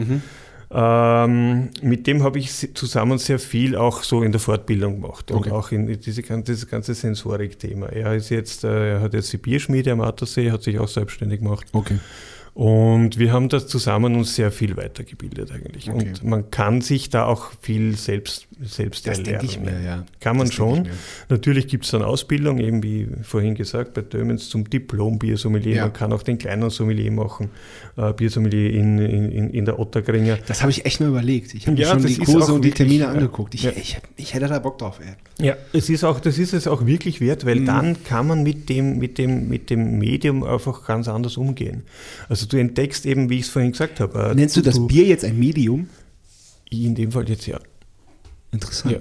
Ähm, 0.72 1.70
mit 1.82 2.06
dem 2.06 2.22
habe 2.22 2.38
ich 2.38 2.74
zusammen 2.74 3.18
sehr 3.18 3.40
viel 3.40 3.74
auch 3.74 4.04
so 4.04 4.22
in 4.22 4.30
der 4.30 4.40
Fortbildung 4.40 5.00
gemacht 5.00 5.32
okay. 5.32 5.50
und 5.50 5.56
auch 5.56 5.72
in 5.72 5.86
diese, 6.00 6.22
dieses 6.22 6.68
ganze 6.68 6.94
Sensorik-Thema. 6.94 7.86
Er 7.86 8.14
ist 8.14 8.28
jetzt, 8.30 8.62
äh, 8.62 8.92
er 8.92 9.00
hat 9.00 9.14
jetzt 9.14 9.32
die 9.32 9.38
Bierschmiede 9.38 9.90
am 9.90 10.00
Attersee, 10.00 10.52
hat 10.52 10.62
sich 10.62 10.78
auch 10.78 10.88
selbstständig 10.88 11.40
gemacht. 11.40 11.66
Okay. 11.72 11.98
Und 12.54 13.18
wir 13.18 13.32
haben 13.32 13.48
da 13.48 13.64
zusammen 13.64 14.16
uns 14.16 14.34
sehr 14.34 14.50
viel 14.52 14.76
weitergebildet 14.76 15.52
eigentlich. 15.52 15.90
Okay. 15.90 16.08
Und 16.08 16.24
man 16.24 16.50
kann 16.50 16.80
sich 16.80 17.08
da 17.10 17.24
auch 17.24 17.52
viel 17.60 17.96
selbst, 17.96 18.48
selbst 18.62 19.06
das 19.06 19.18
erlernen. 19.18 19.48
Ich 19.48 19.60
mir, 19.60 19.80
ja. 19.80 20.04
Kann 20.18 20.36
man 20.36 20.46
das 20.46 20.54
schon. 20.54 20.88
Natürlich 21.28 21.68
gibt 21.68 21.84
es 21.84 21.92
dann 21.92 22.02
Ausbildung, 22.02 22.58
eben 22.58 22.82
wie 22.82 23.06
vorhin 23.22 23.54
gesagt, 23.54 23.94
bei 23.94 24.02
Dömens 24.02 24.48
zum 24.48 24.68
Diplom-Biersommelier. 24.68 25.76
Ja. 25.76 25.82
Man 25.84 25.92
kann 25.92 26.12
auch 26.12 26.22
den 26.22 26.38
kleinen 26.38 26.68
Sommelier 26.70 27.12
machen, 27.12 27.50
äh, 27.96 28.12
Biersommelier 28.12 28.72
in, 28.72 28.98
in, 28.98 29.50
in 29.50 29.64
der 29.64 29.78
Ottergringer. 29.78 30.38
Das 30.46 30.62
habe 30.62 30.70
ich 30.70 30.84
echt 30.84 31.00
mal 31.00 31.08
überlegt. 31.08 31.54
Ich 31.54 31.68
habe 31.68 31.76
ja, 31.76 31.94
mir 31.94 32.00
schon 32.00 32.08
die 32.08 32.18
Kurse 32.18 32.52
und 32.52 32.64
die 32.64 32.72
Termine 32.72 33.04
ja. 33.04 33.10
angeguckt. 33.10 33.54
Ich, 33.54 33.64
ich, 33.64 33.98
ich, 34.16 34.34
hätte 34.34 34.48
da 34.48 34.58
Bock 34.58 34.78
drauf. 34.78 34.98
Ey. 35.00 35.46
Ja, 35.46 35.56
es 35.72 35.88
ist 35.88 36.02
auch, 36.02 36.18
das 36.18 36.38
ist 36.38 36.52
es 36.52 36.66
auch 36.66 36.84
wirklich 36.84 37.20
wert, 37.20 37.46
weil 37.46 37.60
mhm. 37.60 37.66
dann 37.66 38.04
kann 38.04 38.26
man 38.26 38.42
mit 38.42 38.68
dem, 38.68 38.98
mit, 38.98 39.18
dem, 39.18 39.48
mit 39.48 39.70
dem 39.70 39.98
Medium 39.98 40.42
einfach 40.42 40.84
ganz 40.84 41.06
anders 41.06 41.36
umgehen. 41.36 41.84
Also 42.28 42.40
also 42.40 42.48
du 42.48 42.56
entdeckst 42.58 43.04
eben, 43.04 43.28
wie 43.28 43.36
ich 43.36 43.42
es 43.42 43.48
vorhin 43.50 43.72
gesagt 43.72 44.00
habe. 44.00 44.32
Nennst 44.34 44.56
du 44.56 44.62
das 44.62 44.86
Bier 44.86 45.04
jetzt 45.04 45.26
ein 45.26 45.38
Medium? 45.38 45.90
In 46.70 46.94
dem 46.94 47.12
Fall 47.12 47.28
jetzt 47.28 47.46
ja. 47.46 47.60
Interessant. 48.52 48.92
Ja. 48.94 49.00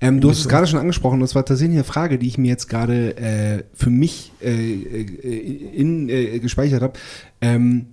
Ähm, 0.00 0.20
du 0.20 0.30
hast 0.30 0.38
es 0.38 0.48
gerade 0.48 0.66
schon 0.66 0.78
angesprochen, 0.78 1.20
das 1.20 1.34
war 1.34 1.44
tatsächlich 1.44 1.76
eine 1.76 1.84
Frage, 1.84 2.18
die 2.18 2.28
ich 2.28 2.38
mir 2.38 2.48
jetzt 2.48 2.68
gerade 2.68 3.16
äh, 3.16 3.64
für 3.74 3.90
mich 3.90 4.32
äh, 4.42 4.50
äh, 4.50 5.72
in, 5.74 6.08
äh, 6.08 6.38
gespeichert 6.40 6.82
habe. 6.82 6.98
Ähm, 7.40 7.86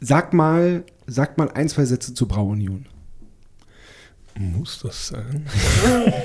sag 0.00 0.32
mal, 0.32 0.84
sag 1.06 1.38
mal 1.38 1.50
ein, 1.50 1.68
zwei 1.68 1.84
Sätze 1.84 2.14
zur 2.14 2.28
Brauunion. 2.28 2.86
Muss 4.38 4.80
das 4.82 5.08
sein? 5.08 5.46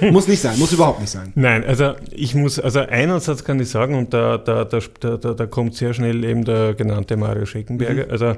muss 0.11 0.27
nicht 0.27 0.41
sein, 0.41 0.59
muss 0.59 0.73
überhaupt 0.73 0.99
nicht 0.99 1.11
sein. 1.11 1.32
Nein, 1.36 1.63
also 1.63 1.95
ich 2.11 2.36
muss, 2.36 2.59
also 2.59 2.79
einen 2.79 3.21
Satz 3.21 3.45
kann 3.45 3.57
ich 3.61 3.69
sagen 3.69 3.95
und 3.95 4.13
da, 4.13 4.38
da, 4.38 4.65
da, 4.65 4.79
da, 4.79 5.34
da, 5.34 5.45
kommt 5.45 5.75
sehr 5.75 5.93
schnell 5.93 6.21
eben 6.25 6.43
der 6.43 6.73
genannte 6.73 7.15
Mario 7.15 7.45
Scheckenberger. 7.45 8.07
Mhm. 8.07 8.11
Also 8.11 8.36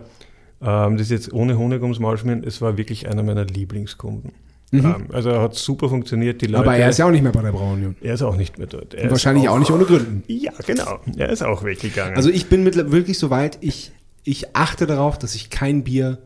ähm, 0.62 0.98
das 0.98 1.08
ist 1.08 1.12
jetzt 1.12 1.34
ohne 1.34 1.58
Honig 1.58 1.82
ums 1.82 2.00
Maul 2.00 2.18
schmieren, 2.18 2.44
es 2.44 2.62
war 2.62 2.78
wirklich 2.78 3.08
einer 3.10 3.24
meiner 3.24 3.46
Lieblingskunden. 3.46 4.32
Mhm. 4.72 4.86
Ähm, 4.86 5.08
also 5.14 5.30
er 5.30 5.42
hat 5.42 5.56
super 5.56 5.88
funktioniert, 5.88 6.42
die 6.42 6.48
Leute. 6.48 6.64
Aber 6.64 6.76
er 6.76 6.90
ist 6.90 6.98
ja 6.98 7.06
auch 7.06 7.12
nicht 7.12 7.22
mehr 7.22 7.32
bei 7.32 7.44
der 7.44 7.52
Brauunion. 7.52 7.96
er 8.02 8.16
ist 8.16 8.24
auch 8.24 8.36
nicht 8.36 8.58
mehr 8.58 8.68
dort. 8.68 8.94
Er 8.96 9.04
Und 9.04 9.12
wahrscheinlich 9.12 9.48
auch 9.48 9.60
nicht 9.60 9.72
ohne 9.72 9.86
Gründen. 9.86 10.24
Ja, 10.28 10.52
genau. 10.66 11.00
Er 11.16 11.30
ist 11.30 11.44
auch 11.44 11.64
weggegangen. 11.64 12.16
Also 12.16 12.30
ich 12.30 12.48
bin 12.48 12.66
wirklich 12.66 13.20
so 13.20 13.30
weit, 13.30 13.60
ich, 13.62 13.92
ich 14.24 14.56
achte 14.56 14.88
darauf, 14.88 15.20
dass 15.20 15.36
ich 15.36 15.52
kein 15.52 15.84
Bier 15.84 16.18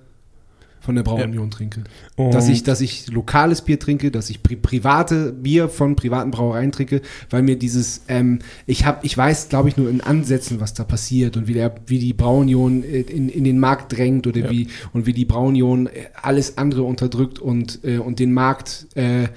von 0.88 0.96
der 0.96 1.04
Brauunion 1.04 1.52
trinke. 1.52 1.84
Und- 2.16 2.34
Dass 2.34 2.48
ich, 2.48 2.64
dass 2.64 2.80
ich 2.80 3.08
lokales 3.12 3.62
Bier 3.62 3.78
trinke, 3.78 4.10
dass 4.10 4.30
ich 4.30 4.42
pri 4.42 4.56
private 4.56 5.34
Bier 5.34 5.68
von 5.68 5.98
privaten 5.98 6.32
Brauereien 6.32 6.72
trinke, 6.72 7.02
weil 7.30 7.42
mir 7.44 7.58
dieses, 7.60 8.04
ähm, 8.08 8.40
ich 8.66 8.86
habe, 8.86 9.00
ich 9.06 9.18
weiß, 9.18 9.50
glaube 9.50 9.68
ich, 9.68 9.76
nur 9.76 9.90
in 9.90 10.00
Ansätzen, 10.00 10.62
was 10.62 10.74
da 10.74 10.86
passiert 10.86 11.36
und 11.36 11.48
wie 11.50 11.54
der, 11.54 11.76
wie 11.88 12.00
die 12.00 12.14
Braunion 12.14 12.86
äh, 12.86 13.02
in, 13.02 13.28
in 13.28 13.44
den 13.44 13.60
Markt 13.60 13.92
drängt 13.98 14.28
oder 14.28 14.40
Ja. 14.40 14.50
wie 14.50 14.70
und 14.94 15.06
wie 15.06 15.12
die 15.12 15.26
Braunion 15.26 15.88
äh, 15.88 16.06
alles 16.22 16.58
andere 16.58 16.84
unterdrückt 16.84 17.38
und, 17.38 17.80
äh, 17.84 17.98
und 17.98 18.20
den 18.20 18.32
Markt 18.34 18.88
äh, 18.96 19.28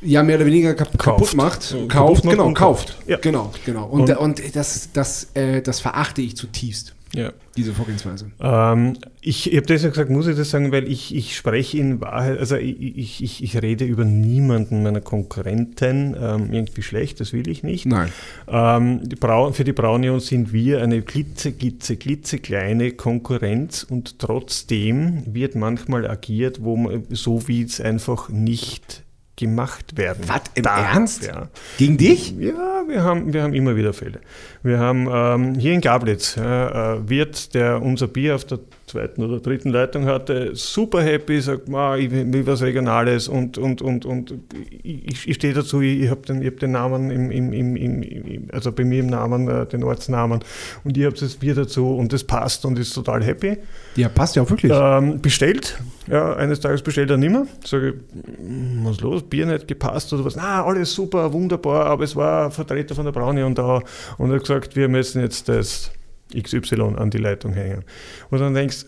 ja 0.00 0.22
mehr 0.22 0.36
oder 0.36 0.46
weniger 0.46 0.72
kap 0.74 0.96
kaputt 0.98 1.18
Kauft. 1.18 1.34
macht, 1.36 1.70
kauft, 1.70 1.88
kaputt 1.90 2.24
macht 2.24 2.30
genau, 2.32 2.46
und 2.46 2.54
kauft, 2.54 2.88
kauft. 2.96 3.08
Ja. 3.08 3.18
genau, 3.18 3.52
genau. 3.66 3.86
Und, 3.88 4.08
Und- 4.10 4.16
und, 4.40 4.56
das, 4.56 4.88
das, 4.94 5.28
äh, 5.34 5.60
das 5.60 5.80
verachte 5.80 6.22
ich 6.22 6.34
zutiefst, 6.34 6.94
ja. 7.16 7.32
diese 7.56 7.72
Vorgehensweise. 7.72 8.30
Ähm, 8.40 8.96
ich 9.20 9.46
habe 9.46 9.62
deshalb 9.62 9.94
gesagt, 9.94 10.10
muss 10.10 10.26
ich 10.26 10.36
das 10.36 10.50
sagen, 10.50 10.72
weil 10.72 10.86
ich, 10.86 11.14
ich 11.14 11.36
spreche 11.36 11.78
in 11.78 12.00
Wahrheit, 12.00 12.38
also 12.38 12.56
ich, 12.56 13.22
ich, 13.22 13.42
ich, 13.42 13.62
rede 13.62 13.84
über 13.84 14.04
niemanden 14.04 14.82
meiner 14.82 15.00
Konkurrenten 15.00 16.14
ähm, 16.20 16.52
irgendwie 16.52 16.82
schlecht, 16.82 17.20
das 17.20 17.32
will 17.32 17.48
ich 17.48 17.62
nicht. 17.62 17.86
Nein. 17.86 18.10
Ähm, 18.48 19.00
die 19.08 19.16
Brau 19.16 19.52
für 19.52 19.64
die 19.64 19.72
Braunion 19.72 20.20
sind 20.20 20.52
wir 20.52 20.82
eine 20.82 21.02
glitze, 21.02 21.52
glitze, 21.52 21.96
glitze 21.96 22.38
kleine 22.38 22.92
Konkurrenz 22.92 23.82
und 23.82 24.18
trotzdem 24.18 25.22
wird 25.26 25.54
manchmal 25.54 26.08
agiert, 26.08 26.62
wo 26.62 26.76
man, 26.76 27.04
so 27.10 27.48
wie 27.48 27.62
es 27.62 27.80
einfach 27.80 28.28
nicht 28.28 29.05
gemacht 29.36 29.96
werden. 29.96 30.24
Was, 30.26 30.42
im 30.54 30.64
darf, 30.64 30.94
Ernst? 30.94 31.26
Ja. 31.26 31.48
Gegen 31.78 31.98
dich? 31.98 32.34
Ja, 32.38 32.82
wir 32.88 33.04
haben, 33.04 33.32
wir 33.32 33.42
haben 33.42 33.54
immer 33.54 33.76
wieder 33.76 33.92
Fälle. 33.92 34.20
Wir 34.62 34.78
haben 34.78 35.08
ähm, 35.10 35.54
hier 35.54 35.74
in 35.74 35.80
Gablitz 35.80 36.36
äh, 36.36 36.40
wird 37.08 37.54
der 37.54 37.82
unser 37.82 38.08
Bier 38.08 38.34
auf 38.34 38.44
der 38.44 38.60
zweiten 38.86 39.22
oder 39.24 39.40
dritten 39.40 39.70
Leitung 39.70 40.06
hatte, 40.06 40.54
super 40.54 41.02
happy, 41.02 41.40
sagt, 41.40 41.68
"Ma, 41.68 41.96
ich 41.96 42.10
will 42.10 42.46
was 42.46 42.62
Regionales 42.62 43.26
und, 43.28 43.58
und, 43.58 43.82
und, 43.82 44.06
und 44.06 44.34
ich, 44.82 45.28
ich 45.28 45.34
stehe 45.34 45.52
dazu, 45.52 45.80
ich, 45.80 46.02
ich 46.02 46.10
habe 46.10 46.22
den, 46.22 46.40
ich 46.40 46.48
hab 46.48 46.60
den 46.60 46.70
Namen, 46.72 47.10
im, 47.10 47.30
im, 47.30 47.52
im, 47.52 47.76
im, 47.76 48.48
also 48.52 48.70
bei 48.70 48.84
mir 48.84 49.00
im 49.00 49.08
Namen, 49.08 49.48
äh, 49.48 49.66
den 49.66 49.82
Ortsnamen 49.82 50.40
und 50.84 50.96
ihr 50.96 51.08
habt 51.08 51.20
das 51.20 51.34
Bier 51.34 51.54
dazu 51.54 51.96
und 51.96 52.12
das 52.12 52.22
passt 52.22 52.64
und 52.64 52.78
ist 52.78 52.92
total 52.92 53.24
happy. 53.24 53.58
Ja, 53.96 54.08
passt 54.08 54.36
ja 54.36 54.42
auch 54.42 54.50
wirklich. 54.50 54.72
Ähm, 54.74 55.20
bestellt, 55.20 55.78
ja, 56.06 56.34
eines 56.36 56.60
Tages 56.60 56.82
bestellt 56.82 57.10
er 57.10 57.16
nimmer. 57.16 57.46
Sage 57.64 57.88
ich, 57.88 58.38
"Mm, 58.40 58.84
was 58.84 59.00
los? 59.00 59.22
Bier 59.24 59.46
nicht 59.46 59.66
gepasst 59.66 60.12
oder 60.12 60.24
was? 60.24 60.36
Na, 60.36 60.64
alles 60.64 60.94
super, 60.94 61.32
wunderbar, 61.32 61.86
aber 61.86 62.04
es 62.04 62.14
war 62.14 62.46
ein 62.46 62.52
Vertreter 62.52 62.94
von 62.94 63.04
der 63.04 63.12
Braunion 63.12 63.54
da 63.54 63.82
und 64.18 64.30
er 64.30 64.36
hat 64.36 64.42
gesagt, 64.42 64.76
wir 64.76 64.88
müssen 64.88 65.20
jetzt 65.22 65.48
das 65.48 65.90
XY 66.40 66.94
an 66.96 67.10
die 67.10 67.18
Leitung 67.18 67.52
hängen. 67.52 67.84
Und 68.30 68.40
dann 68.40 68.54
denkst 68.54 68.86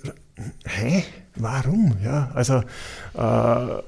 hä? 0.65 1.05
Warum? 1.37 1.97
Ja, 2.05 2.31
also, 2.35 2.63
äh, 3.15 3.83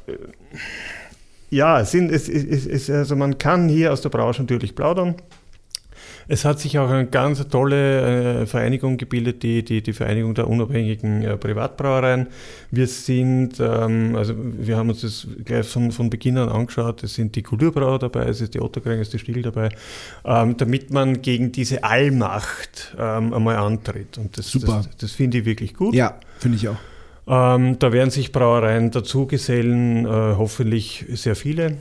ja, 1.50 1.84
sind, 1.84 2.12
es, 2.12 2.28
es, 2.28 2.66
es, 2.66 2.90
also 2.90 3.16
man 3.16 3.38
kann 3.38 3.68
hier 3.68 3.92
aus 3.92 4.02
der 4.02 4.08
Branche 4.08 4.42
natürlich 4.42 4.74
plaudern. 4.74 5.16
Es 6.32 6.44
hat 6.44 6.60
sich 6.60 6.78
auch 6.78 6.88
eine 6.88 7.06
ganz 7.06 7.44
tolle 7.48 8.42
äh, 8.42 8.46
Vereinigung 8.46 8.96
gebildet, 8.96 9.42
die, 9.42 9.64
die, 9.64 9.82
die 9.82 9.92
Vereinigung 9.92 10.32
der 10.32 10.46
unabhängigen 10.46 11.22
äh, 11.22 11.36
Privatbrauereien. 11.36 12.28
Wir 12.70 12.86
sind, 12.86 13.58
ähm, 13.58 14.14
also 14.14 14.34
wir 14.36 14.76
haben 14.76 14.90
uns 14.90 15.00
das 15.00 15.26
gleich 15.44 15.66
von, 15.66 15.90
von 15.90 16.08
Beginn 16.08 16.38
an 16.38 16.48
angeschaut, 16.48 17.02
es 17.02 17.14
sind 17.14 17.34
die 17.34 17.42
Kulturbrauer 17.42 17.98
dabei, 17.98 18.26
es 18.26 18.40
ist 18.40 18.54
die 18.54 18.60
Otterkring, 18.60 19.00
es 19.00 19.08
ist 19.08 19.14
die 19.14 19.18
Stiel 19.18 19.42
dabei, 19.42 19.70
ähm, 20.24 20.56
damit 20.56 20.92
man 20.92 21.20
gegen 21.20 21.50
diese 21.50 21.82
Allmacht 21.82 22.94
ähm, 22.96 23.34
einmal 23.34 23.56
antritt. 23.56 24.16
Und 24.16 24.38
das, 24.38 24.52
Super. 24.52 24.84
das, 24.84 24.96
das 24.98 25.10
finde 25.10 25.38
ich 25.38 25.44
wirklich 25.46 25.74
gut. 25.74 25.96
ja, 25.96 26.14
finde 26.38 26.58
ich 26.58 26.68
auch. 26.68 26.76
Ähm, 27.26 27.80
da 27.80 27.92
werden 27.92 28.10
sich 28.10 28.30
Brauereien 28.30 28.92
dazugesellen, 28.92 30.06
äh, 30.06 30.08
hoffentlich 30.08 31.06
sehr 31.08 31.34
viele. 31.34 31.76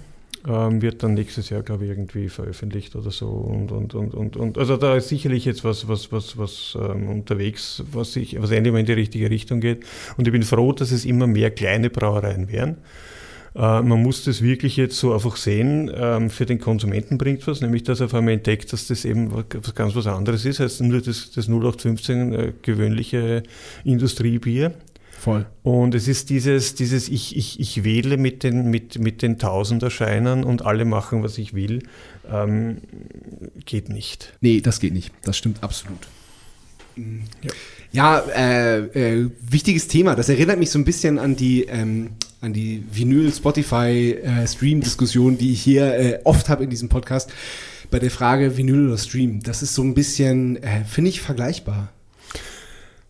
Ähm, 0.48 0.82
wird 0.82 1.04
dann 1.04 1.16
nächstes 1.16 1.50
Jahr, 1.50 1.64
glaube 1.64 1.84
ich, 1.84 1.90
irgendwie 1.90 2.30
veröffentlicht 2.30 2.96
oder 2.96 3.12
so. 3.12 3.28
Und, 3.28 3.74
und, 3.74 3.94
und, 3.94 4.14
und, 4.14 4.38
und 4.38 4.58
also 4.58 4.78
da 4.78 4.96
ist 4.96 5.10
sicherlich 5.10 5.44
jetzt 5.44 5.66
was, 5.66 5.90
was, 5.90 6.14
was, 6.14 6.38
was 6.38 6.78
ähm, 6.80 7.10
unterwegs, 7.10 7.84
was, 7.92 8.14
sich, 8.14 8.42
was 8.42 8.52
endlich 8.52 8.72
mal 8.72 8.80
in 8.80 8.86
die 8.86 8.94
richtige 8.94 9.30
Richtung 9.30 9.60
geht. 9.60 9.86
Und 10.16 10.28
ich 10.28 10.32
bin 10.32 10.44
froh, 10.44 10.72
dass 10.72 10.92
es 10.92 11.04
immer 11.04 11.28
mehr 11.28 11.52
kleine 11.52 11.90
Brauereien 11.90 12.50
werden. 12.50 12.78
Äh, 13.56 13.82
man 13.82 14.02
muss 14.02 14.24
das 14.24 14.42
wirklich 14.42 14.78
jetzt 14.78 14.98
so 14.98 15.14
einfach 15.14 15.36
sehen, 15.36 15.92
ähm, 15.94 16.30
für 16.30 16.46
den 16.46 16.60
Konsumenten 16.60 17.18
bringt 17.18 17.46
was, 17.48 17.62
nämlich 17.62 17.84
dass 17.84 18.00
er 18.00 18.06
auf 18.06 18.14
einmal 18.14 18.36
entdeckt, 18.36 18.72
dass 18.72 18.88
das 18.88 19.06
eben 19.06 19.32
was 19.34 19.76
ganz 19.76 19.96
was 19.96 20.08
anderes 20.08 20.46
ist, 20.46 20.62
als 20.62 20.80
nur 20.80 21.02
das, 21.02 21.32
das 21.32 21.48
0815 21.48 22.34
äh, 22.34 22.54
gewöhnliche 22.62 23.44
Industriebier. 23.84 24.74
Voll. 25.20 25.46
Und 25.64 25.96
es 25.96 26.08
ist 26.08 26.30
dieses, 26.30 26.76
dieses 26.76 27.10
ich, 27.10 27.36
ich, 27.36 27.60
ich 27.60 27.84
wähle 27.84 28.16
mit 28.16 28.44
den, 28.44 28.70
mit, 28.70 29.00
mit 29.00 29.22
den 29.22 29.38
Tausenderscheinern 29.38 30.46
und 30.46 30.66
alle 30.66 30.86
machen, 30.86 31.24
was 31.24 31.38
ich 31.38 31.54
will, 31.54 31.84
ähm, 32.32 32.78
geht 33.66 33.90
nicht. 33.90 34.32
Nee, 34.40 34.62
das 34.62 34.80
geht 34.80 34.94
nicht. 34.94 35.12
Das 35.24 35.38
stimmt 35.38 35.62
absolut. 35.62 36.08
Ja. 36.96 37.52
Ja, 37.92 38.20
äh, 38.34 38.78
äh, 38.78 39.30
wichtiges 39.42 39.90
Thema. 39.90 40.16
Das 40.16 40.30
erinnert 40.30 40.58
mich 40.60 40.70
so 40.70 40.80
ein 40.80 40.86
bisschen 40.86 41.20
an 41.20 41.36
die, 41.36 41.64
ähm, 41.64 42.12
an 42.40 42.54
die 42.54 42.86
Vinyl-Spotify-Stream-Diskussion, 42.92 45.38
die 45.38 45.52
ich 45.52 45.62
hier 45.62 45.96
äh, 45.96 46.22
oft 46.24 46.48
habe 46.48 46.64
in 46.64 46.70
diesem 46.70 46.88
Podcast. 46.88 47.30
Bei 47.92 48.00
der 48.00 48.12
Frage 48.12 48.56
Vinyl 48.56 48.88
oder 48.88 48.98
Stream. 48.98 49.42
Das 49.42 49.62
ist 49.64 49.74
so 49.74 49.82
ein 49.82 49.96
bisschen, 49.96 50.64
äh, 50.64 50.86
finde 50.86 51.10
ich, 51.10 51.20
vergleichbar. 51.20 51.92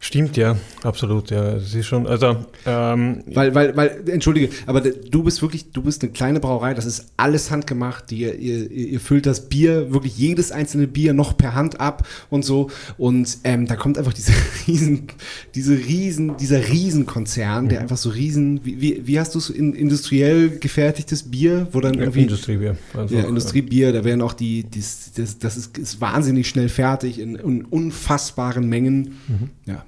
Stimmt, 0.01 0.37
ja, 0.37 0.55
absolut, 0.81 1.29
ja. 1.29 1.55
Es 1.55 1.75
ist 1.75 1.85
schon, 1.85 2.07
also, 2.07 2.45
ähm, 2.65 3.21
Weil, 3.27 3.53
weil, 3.53 3.75
weil, 3.75 4.01
entschuldige, 4.07 4.49
aber 4.65 4.79
du 4.79 5.23
bist 5.23 5.41
wirklich, 5.41 5.71
du 5.71 5.81
bist 5.81 6.01
eine 6.01 6.13
kleine 6.13 6.39
Brauerei, 6.39 6.73
das 6.73 6.85
ist 6.85 7.11
alles 7.17 7.51
handgemacht. 7.51 8.09
Ihr, 8.13 8.33
ihr, 8.35 8.71
ihr 8.71 8.99
füllt 9.01 9.25
das 9.25 9.49
Bier, 9.49 9.91
wirklich 9.91 10.17
jedes 10.17 10.53
einzelne 10.53 10.87
Bier 10.87 11.11
noch 11.11 11.35
per 11.35 11.53
Hand 11.53 11.81
ab 11.81 12.07
und 12.29 12.45
so. 12.45 12.69
Und 12.97 13.39
ähm, 13.43 13.67
da 13.67 13.75
kommt 13.75 13.97
einfach 13.97 14.13
diese 14.13 14.31
riesen, 14.67 15.07
diese 15.53 15.77
riesen, 15.77 16.37
dieser 16.37 16.69
Riesenkonzern, 16.69 17.67
der 17.67 17.81
einfach 17.81 17.97
so 17.97 18.09
riesen, 18.09 18.61
wie, 18.63 18.79
wie, 18.79 19.01
wie 19.05 19.19
hast 19.19 19.35
du 19.35 19.39
es 19.39 19.49
in, 19.49 19.73
industriell 19.73 20.59
gefertigtes 20.59 21.23
Bier, 21.23 21.67
wo 21.73 21.81
dann 21.81 21.95
irgendwie. 21.95 22.21
Industriebier. 22.21 22.77
einfach, 22.93 23.11
Ja, 23.11 23.27
Industriebier, 23.27 23.91
da 23.91 24.05
werden 24.05 24.21
auch 24.21 24.33
die, 24.33 24.63
das, 24.63 25.11
das, 25.13 25.39
das 25.39 25.57
ist, 25.57 25.77
ist 25.77 25.99
wahnsinnig 25.99 26.47
schnell 26.47 26.69
fertig 26.69 27.19
in, 27.19 27.35
in 27.35 27.65
unfassbaren 27.65 28.67
Mengen. 28.69 29.17
Ja. 29.65 29.83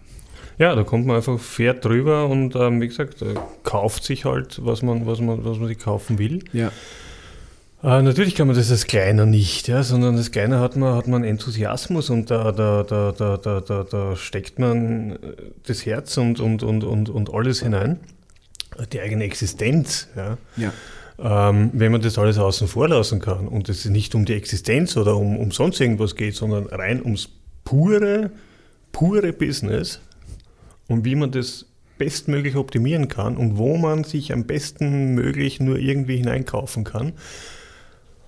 Ja, 0.58 0.76
da 0.76 0.84
kommt 0.84 1.06
man 1.06 1.16
einfach 1.18 1.40
fair 1.40 1.74
drüber 1.74 2.28
und 2.28 2.56
ähm, 2.56 2.82
wie 2.82 2.88
gesagt, 2.88 3.22
äh, 3.22 3.34
kauft 3.64 4.04
sich 4.04 4.26
halt, 4.26 4.64
was 4.64 4.82
man, 4.82 5.06
was 5.06 5.20
man, 5.20 5.44
was 5.44 5.58
man 5.58 5.68
sich 5.68 5.80
kaufen 5.80 6.20
will. 6.20 6.44
Ja. 6.54 6.72
Äh, 7.84 8.04
natürlich 8.04 8.36
kann 8.36 8.48
man 8.48 8.56
das 8.56 8.70
als 8.70 8.86
Kleiner 8.86 9.26
nicht, 9.26 9.68
ja, 9.68 9.82
sondern 9.82 10.16
als 10.16 10.32
Kleiner 10.32 10.60
hat 10.60 10.76
man, 10.76 10.96
hat 10.96 11.08
man 11.08 11.24
Enthusiasmus 11.24 12.12
und 12.12 12.30
da, 12.30 12.52
da, 12.52 12.84
da, 12.84 13.12
da, 13.12 13.38
da, 13.38 13.62
da, 13.62 13.84
da 13.84 14.16
steckt 14.16 14.60
man 14.60 15.14
äh, 15.14 15.18
das 15.66 15.86
Herz 15.86 16.18
und, 16.18 16.40
und, 16.40 16.62
und, 16.62 16.84
und, 16.84 17.10
und 17.10 17.34
alles 17.34 17.62
hinein. 17.64 18.00
Die 18.94 19.02
eigene 19.02 19.26
Existenz, 19.26 20.08
ja. 20.16 20.38
Ja. 20.58 20.72
Ähm, 21.20 21.72
wenn 21.74 21.92
man 21.92 22.02
das 22.02 22.18
alles 22.18 22.38
außen 22.38 22.68
vor 22.68 22.88
lassen 22.88 23.20
kann 23.20 23.48
und 23.48 23.68
es 23.70 23.86
nicht 23.86 24.16
um 24.16 24.26
die 24.26 24.34
Existenz 24.34 24.96
oder 24.96 25.18
um, 25.18 25.38
um 25.38 25.52
sonst 25.52 25.80
irgendwas 25.80 26.16
geht, 26.16 26.36
sondern 26.36 26.68
rein 26.68 27.02
ums 27.04 27.30
pure, 27.64 28.32
pure 28.92 29.34
Business 29.34 30.00
und 30.92 31.06
wie 31.06 31.16
man 31.16 31.32
das 31.32 31.66
bestmöglich 31.98 32.56
optimieren 32.56 33.08
kann 33.08 33.38
und 33.38 33.58
wo 33.58 33.78
man 33.78 34.04
sich 34.04 34.34
am 34.34 34.44
besten 34.44 35.14
möglich 35.14 35.60
nur 35.62 35.78
irgendwie 35.78 36.18
hineinkaufen 36.18 36.84
kann, 36.84 37.14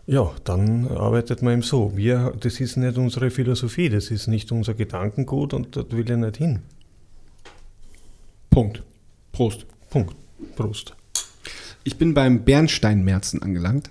ja, 0.05 0.32
dann 0.43 0.88
arbeitet 0.88 1.41
man 1.41 1.53
eben 1.53 1.61
so. 1.61 1.95
Wir, 1.95 2.34
das 2.39 2.59
ist 2.59 2.78
nicht 2.78 2.97
unsere 2.97 3.32
Philosophie, 3.32 3.89
das 3.89 4.11
ist 4.11 4.28
nicht 4.28 4.51
unser 4.51 4.74
Gedankengut 4.74 5.53
und 5.53 5.76
dort 5.76 5.95
will 5.95 6.09
ich 6.09 6.18
nicht 6.18 6.38
hin. 6.38 6.61
Punkt. 8.49 8.84
Prost. 9.32 9.66
Punkt. 9.89 10.16
Prost. 10.55 10.95
Ich 11.84 11.97
bin 11.97 12.14
beim 12.14 12.45
Bernsteinmerzen 12.45 13.41
angelangt. 13.41 13.89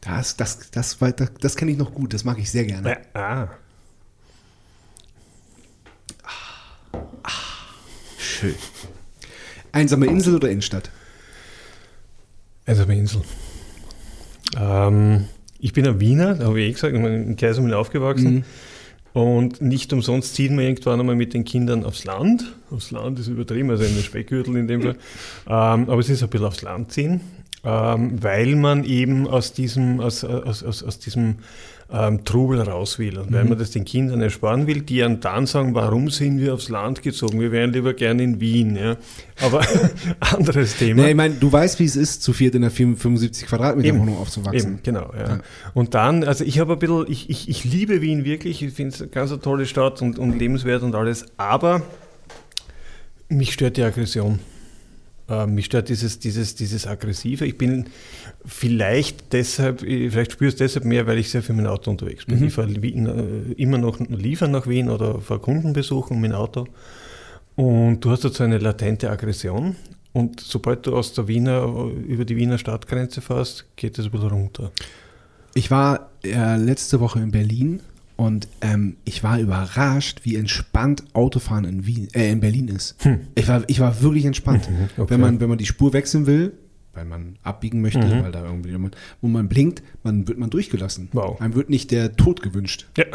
Das, 0.00 0.36
das, 0.36 0.70
das, 0.70 0.98
das, 0.98 1.16
das, 1.16 1.32
das 1.40 1.56
kenne 1.56 1.72
ich 1.72 1.78
noch 1.78 1.94
gut, 1.94 2.14
das 2.14 2.24
mag 2.24 2.38
ich 2.38 2.50
sehr 2.50 2.64
gerne. 2.64 2.98
Ah. 3.14 3.48
Schön. 8.18 8.54
Einsame 9.72 10.06
Insel 10.06 10.36
oder 10.36 10.48
Innenstadt? 10.48 10.90
Einsame 12.66 12.96
Insel. 12.96 13.22
Ähm, 14.58 15.26
ich 15.58 15.72
bin 15.72 15.86
ein 15.86 16.00
Wiener, 16.00 16.34
da 16.34 16.46
habe 16.46 16.60
ich 16.60 16.68
eh 16.68 16.72
gesagt, 16.72 16.94
ich 16.94 17.02
bin 17.02 17.12
in 17.12 17.36
Kaisermühl 17.36 17.74
aufgewachsen. 17.74 18.44
Und 19.12 19.60
nicht 19.60 19.92
umsonst 19.92 20.34
ziehen 20.34 20.56
wir 20.56 20.64
irgendwann 20.64 21.00
einmal 21.00 21.16
mit 21.16 21.34
den 21.34 21.44
Kindern 21.44 21.84
aufs 21.84 22.04
Land. 22.04 22.44
Aufs 22.70 22.92
Land 22.92 23.18
ist 23.18 23.26
übertrieben, 23.26 23.70
also 23.70 23.82
in 23.84 23.94
den 23.94 24.04
Speckgürtel 24.04 24.56
in 24.56 24.68
dem 24.68 24.82
Fall. 24.82 24.96
Ähm, 25.46 25.90
aber 25.90 25.98
es 25.98 26.08
ist 26.08 26.22
ein 26.22 26.28
bisschen 26.28 26.46
aufs 26.46 26.62
Land 26.62 26.92
ziehen, 26.92 27.20
ähm, 27.64 28.22
weil 28.22 28.54
man 28.54 28.84
eben 28.84 29.26
aus 29.26 29.52
diesem, 29.52 30.00
aus, 30.00 30.22
aus, 30.22 30.62
aus, 30.62 30.82
aus 30.84 30.98
diesem 31.00 31.36
ähm, 31.92 32.24
Trubel 32.24 32.60
raus 32.60 32.98
will. 32.98 33.18
Und 33.18 33.32
weil 33.32 33.44
man 33.44 33.58
das 33.58 33.70
den 33.70 33.84
Kindern 33.84 34.20
ersparen 34.20 34.66
will, 34.66 34.82
die 34.82 34.98
dann 34.98 35.46
sagen, 35.46 35.74
warum 35.74 36.10
sind 36.10 36.38
wir 36.38 36.54
aufs 36.54 36.68
Land 36.68 37.02
gezogen? 37.02 37.40
Wir 37.40 37.52
wären 37.52 37.72
lieber 37.72 37.94
gerne 37.94 38.22
in 38.22 38.40
Wien. 38.40 38.76
Ja? 38.76 38.96
Aber 39.40 39.64
anderes 40.20 40.76
Thema. 40.76 41.02
Nee, 41.02 41.10
ich 41.10 41.16
meine, 41.16 41.34
du 41.34 41.50
weißt, 41.50 41.78
wie 41.80 41.84
es 41.84 41.96
ist, 41.96 42.22
zu 42.22 42.32
viert 42.32 42.54
in 42.54 42.62
einer 42.62 42.70
75 42.70 43.46
Quadratmeter 43.46 43.88
Eben. 43.88 44.00
Wohnung 44.00 44.18
aufzuwachsen. 44.18 44.74
Eben, 44.74 44.82
genau, 44.82 45.12
ja. 45.18 45.40
Und 45.74 45.94
dann, 45.94 46.24
also 46.24 46.44
ich 46.44 46.58
habe 46.58 46.74
ein 46.74 46.78
bisschen, 46.78 47.06
ich, 47.08 47.28
ich, 47.30 47.48
ich 47.48 47.64
liebe 47.64 48.00
Wien 48.00 48.24
wirklich, 48.24 48.62
ich 48.62 48.74
finde 48.74 48.94
es 48.94 49.02
eine 49.02 49.10
ganz 49.10 49.36
tolle 49.40 49.66
Stadt 49.66 50.02
und, 50.02 50.18
und 50.18 50.38
lebenswert 50.38 50.82
und 50.82 50.94
alles, 50.94 51.26
aber 51.36 51.82
mich 53.28 53.52
stört 53.52 53.76
die 53.76 53.82
Aggression. 53.82 54.38
Äh, 55.30 55.46
mich 55.46 55.66
stört 55.66 55.88
dieses, 55.88 56.18
dieses, 56.18 56.56
dieses 56.56 56.86
Aggressive. 56.86 57.46
Ich 57.46 57.56
bin 57.56 57.86
vielleicht 58.44 59.32
deshalb, 59.32 59.82
äh, 59.82 60.10
vielleicht 60.10 60.32
spüre 60.32 60.48
ich 60.48 60.54
es 60.54 60.58
deshalb 60.58 60.84
mehr, 60.84 61.06
weil 61.06 61.18
ich 61.18 61.30
sehr 61.30 61.42
viel 61.42 61.54
mit 61.54 61.64
dem 61.64 61.70
Auto 61.70 61.90
unterwegs 61.90 62.26
bin. 62.26 62.44
Ich 62.44 62.52
fahre 62.52 62.82
Wien, 62.82 63.06
äh, 63.06 63.52
immer 63.52 63.78
noch 63.78 64.00
liefern 64.00 64.50
nach 64.50 64.66
Wien 64.66 64.90
oder 64.90 65.20
fahre 65.20 65.40
Kundenbesuchen 65.40 66.20
mit 66.20 66.32
dem 66.32 66.36
Auto. 66.36 66.66
Und 67.54 68.00
du 68.00 68.10
hast 68.10 68.24
dazu 68.24 68.42
eine 68.42 68.58
latente 68.58 69.08
Aggression. 69.10 69.76
Und 70.12 70.40
sobald 70.40 70.86
du 70.86 70.96
aus 70.96 71.12
der 71.12 71.28
Wiener, 71.28 71.62
über 72.06 72.24
die 72.24 72.36
Wiener 72.36 72.58
Stadtgrenze 72.58 73.20
fährst, 73.20 73.66
geht 73.76 73.98
es 73.98 74.06
ein 74.06 74.10
bisschen 74.10 74.30
runter. 74.30 74.72
Ich 75.54 75.70
war 75.70 76.10
äh, 76.24 76.56
letzte 76.56 76.98
Woche 76.98 77.20
in 77.20 77.30
Berlin 77.30 77.80
und 78.20 78.48
ähm, 78.60 78.98
ich 79.06 79.22
war 79.22 79.40
überrascht, 79.40 80.20
wie 80.24 80.36
entspannt 80.36 81.04
Autofahren 81.14 81.64
in, 81.64 81.86
Wien, 81.86 82.08
äh, 82.12 82.30
in 82.30 82.40
Berlin 82.40 82.68
ist. 82.68 82.96
Ich, 83.34 83.48
war, 83.48 83.62
ich 83.66 83.80
war 83.80 84.02
wirklich 84.02 84.26
entspannt. 84.26 84.68
Hm. 84.68 84.74
okay. 84.98 85.10
wenn, 85.10 85.20
man, 85.20 85.40
wenn 85.40 85.48
man 85.48 85.56
die 85.56 85.64
Spur 85.64 85.94
wechseln 85.94 86.26
will, 86.26 86.52
weil 87.00 87.06
man 87.06 87.36
abbiegen 87.42 87.80
möchte, 87.80 87.98
Mhm. 88.00 88.22
weil 88.24 88.32
da 88.32 88.44
irgendwie 88.44 88.68
jemand, 88.70 88.94
wo 89.22 89.28
man 89.28 89.48
blinkt, 89.48 89.82
man 90.02 90.28
wird 90.28 90.38
man 90.38 90.50
durchgelassen. 90.50 91.08
Wow. 91.12 91.40
Einem 91.40 91.54
wird 91.54 91.70
nicht 91.70 91.90
der 91.92 92.14
Tod 92.16 92.42
gewünscht. 92.42 92.86
Ja. 92.98 93.06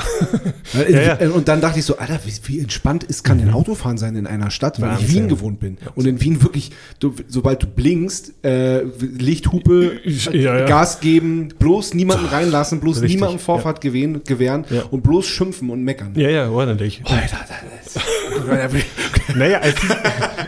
Weil, 0.74 0.92
Ja, 0.96 1.02
ja. 1.02 1.22
äh, 1.22 1.28
Und 1.28 1.48
dann 1.48 1.62
dachte 1.62 1.78
ich 1.80 1.86
so, 1.86 1.98
Alter, 1.98 2.20
wie, 2.26 2.34
wie 2.48 2.60
entspannt 2.60 3.04
ist, 3.04 3.24
kann 3.24 3.38
denn 3.38 3.52
Autofahren 3.52 3.98
sein 4.00 4.16
in 4.16 4.26
einer 4.26 4.50
Stadt, 4.50 4.82
weil 4.82 4.94
ich 4.96 5.02
Wahnsinn. 5.04 5.16
Wien 5.16 5.28
gewohnt 5.28 5.60
bin. 5.60 5.78
Und 5.94 6.08
in 6.08 6.20
Wien 6.20 6.42
wirklich, 6.42 6.72
du, 7.00 7.14
sobald 7.28 7.62
du 7.62 7.68
blinkst, 7.68 8.34
äh, 8.44 8.82
Lichthupe, 8.84 10.00
Ja, 10.06 10.32
ja. 10.60 10.66
Gas 10.66 11.00
geben, 11.00 11.50
bloß 11.60 11.94
niemanden 11.94 12.26
reinlassen, 12.26 12.80
bloß 12.80 13.02
Richtig, 13.02 13.16
niemandem 13.18 13.40
Vorfahrt 13.40 13.82
gewähren, 13.82 14.24
gewähren 14.24 14.66
Ja. 14.72 14.84
und 14.90 15.04
bloß 15.04 15.28
schimpfen 15.28 15.70
und 15.70 15.84
meckern. 15.84 16.14
Ja, 16.16 16.30
ja, 16.30 16.50
ordentlich. 16.50 17.02
Alter, 17.06 17.38
das 17.84 17.96
ist, 17.98 18.06
Naja, 19.36 19.58
ist, 19.60 19.78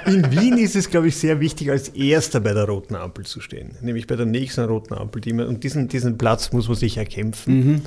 in 0.06 0.32
Wien 0.32 0.58
ist 0.58 0.76
es, 0.76 0.90
glaube 0.90 1.08
ich, 1.10 1.18
sehr 1.18 1.40
wichtig, 1.40 1.70
als 1.72 1.90
Erster 1.90 2.40
bei 2.40 2.54
der 2.54 2.64
roten 2.66 2.96
Ampel 2.96 3.26
zu 3.30 3.42
stehen. 3.42 3.72
Nämlich 3.82 4.08
bei 4.08 4.16
der 4.16 4.26
nächsten 4.26 4.66
roten 4.66 4.94
Ampel. 4.94 5.22
Die 5.22 5.34
man, 5.34 5.48
und 5.48 5.64
diesen, 5.64 5.88
diesen 5.88 6.18
Platz 6.18 6.52
muss 6.52 6.68
man 6.68 6.78
sich 6.78 6.98
erkämpfen. 6.98 7.84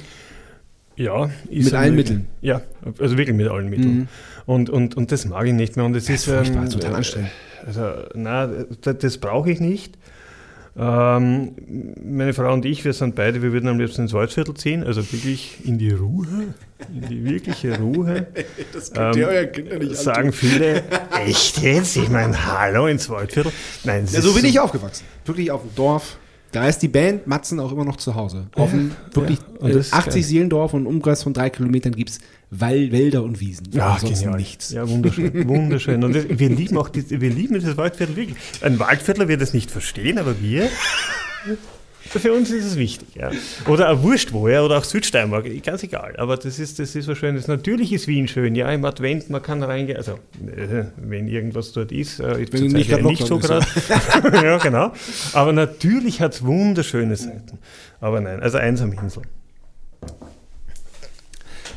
Ja, 0.96 1.30
ist 1.48 1.66
Mit 1.66 1.74
allen 1.74 1.94
Mitteln. 1.94 2.26
Ja, 2.42 2.60
also 2.98 3.16
wirklich 3.16 3.34
mit 3.34 3.48
allen 3.48 3.70
Mitteln. 3.70 4.08
Und, 4.44 4.68
und, 4.68 4.96
und 4.96 5.12
das 5.12 5.24
mag 5.24 5.46
ich 5.46 5.54
nicht 5.54 5.76
mehr. 5.76 5.86
Und 5.86 5.96
es 5.96 6.10
ist, 6.10 6.26
furchtbar, 6.26 6.64
ähm, 6.64 6.70
total 6.70 6.94
anstrengend. 6.96 7.30
Also, 7.64 7.80
na, 8.14 8.46
das, 8.82 8.98
das 8.98 9.18
brauche 9.18 9.50
ich 9.50 9.60
nicht. 9.60 9.96
Ähm, 10.76 11.52
meine 12.02 12.32
Frau 12.32 12.52
und 12.52 12.64
ich, 12.64 12.84
wir 12.84 12.92
sind 12.92 13.14
beide, 13.16 13.42
wir 13.42 13.52
würden 13.52 13.68
am 13.68 13.78
liebsten 13.78 14.02
ins 14.02 14.12
Waldviertel 14.12 14.54
ziehen, 14.54 14.84
also 14.84 15.00
wirklich 15.12 15.58
in 15.64 15.78
die 15.78 15.90
Ruhe, 15.90 16.54
in 16.94 17.08
die 17.08 17.24
wirkliche 17.24 17.78
Ruhe. 17.78 18.26
Das 18.72 18.92
könnt 18.92 19.16
ihr 19.16 19.26
euren 19.28 19.52
Kindern 19.52 19.78
nicht 19.78 19.96
Sagen 19.96 20.32
viele, 20.32 20.82
echt 21.26 21.60
jetzt? 21.60 21.96
Ich 21.96 22.08
meine, 22.08 22.46
hallo 22.46 22.86
ins 22.86 23.10
Waldviertel? 23.10 23.52
Nein, 23.84 24.06
Ja, 24.10 24.20
so 24.22 24.32
bin 24.32 24.44
ich 24.44 24.60
aufgewachsen. 24.60 25.04
Wirklich 25.24 25.50
auf 25.50 25.62
dem 25.62 25.74
Dorf. 25.74 26.18
Da 26.52 26.66
ist 26.66 26.78
die 26.78 26.88
Band 26.88 27.26
Matzen 27.26 27.60
auch 27.60 27.70
immer 27.72 27.84
noch 27.84 27.96
zu 27.96 28.14
Hause. 28.14 28.46
Auf 28.54 28.70
dem 28.70 28.92
wirklich 29.12 29.38
ja. 29.38 29.60
Und 29.60 29.70
äh, 29.70 29.74
das 29.74 29.86
ist 29.86 29.94
80 29.94 30.14
geil. 30.14 30.22
Seelendorf 30.22 30.74
und 30.74 30.82
im 30.82 30.86
Umkreis 30.86 31.22
von 31.22 31.32
drei 31.32 31.50
Kilometern 31.50 31.94
gibt 31.94 32.10
es 32.10 32.18
Wälder 32.50 33.22
und 33.22 33.40
Wiesen. 33.40 33.68
Ja, 33.72 33.96
genial. 33.98 34.36
nichts. 34.36 34.70
Ja, 34.70 34.88
wunderschön. 34.88 35.48
wunderschön. 35.48 36.02
Und 36.02 36.14
das, 36.14 36.24
wir 36.28 36.48
lieben 36.48 36.76
auch 36.78 36.88
die, 36.88 37.08
wir 37.20 37.30
lieben 37.30 37.60
das 37.60 37.76
Waldviertel 37.76 38.16
wirklich. 38.16 38.36
Ein 38.60 38.78
Waldviertler 38.78 39.28
wird 39.28 39.40
es 39.40 39.54
nicht 39.54 39.70
verstehen, 39.70 40.18
aber 40.18 40.40
wir, 40.40 40.68
für 42.00 42.32
uns 42.32 42.50
ist 42.50 42.64
es 42.64 42.76
wichtig. 42.76 43.08
Ja. 43.14 43.30
Oder 43.68 43.88
ein 43.88 44.02
Wurst 44.02 44.32
woher 44.32 44.64
oder 44.64 44.78
auch 44.78 44.84
Südsteiermark, 44.84 45.46
ganz 45.62 45.84
egal. 45.84 46.16
Aber 46.16 46.36
das 46.36 46.58
ist, 46.58 46.80
das 46.80 46.96
ist 46.96 47.06
was 47.06 47.18
Schönes. 47.18 47.46
Natürlich 47.46 47.92
ist 47.92 48.08
Wien 48.08 48.26
schön, 48.26 48.56
ja, 48.56 48.68
im 48.72 48.84
Advent, 48.84 49.30
man 49.30 49.42
kann 49.42 49.62
reingehen. 49.62 49.96
Also, 49.96 50.14
äh, 50.44 50.86
wenn 50.96 51.28
irgendwas 51.28 51.72
dort 51.72 51.92
ist, 51.92 52.18
äh, 52.18 52.42
ist 52.42 52.52
Wenn 52.52 52.62
zurzeit 52.62 52.78
nicht 52.78 52.90
ja 52.90 53.00
nicht 53.00 53.26
so 53.26 53.38
gerade. 53.38 53.64
ja, 54.44 54.58
genau. 54.58 54.92
Aber 55.34 55.52
natürlich 55.52 56.20
hat 56.20 56.34
es 56.34 56.44
wunderschöne 56.44 57.14
Seiten. 57.14 57.58
Aber 58.00 58.20
nein, 58.20 58.40
also 58.40 58.58
einsam 58.58 58.92
Insel. 58.92 59.22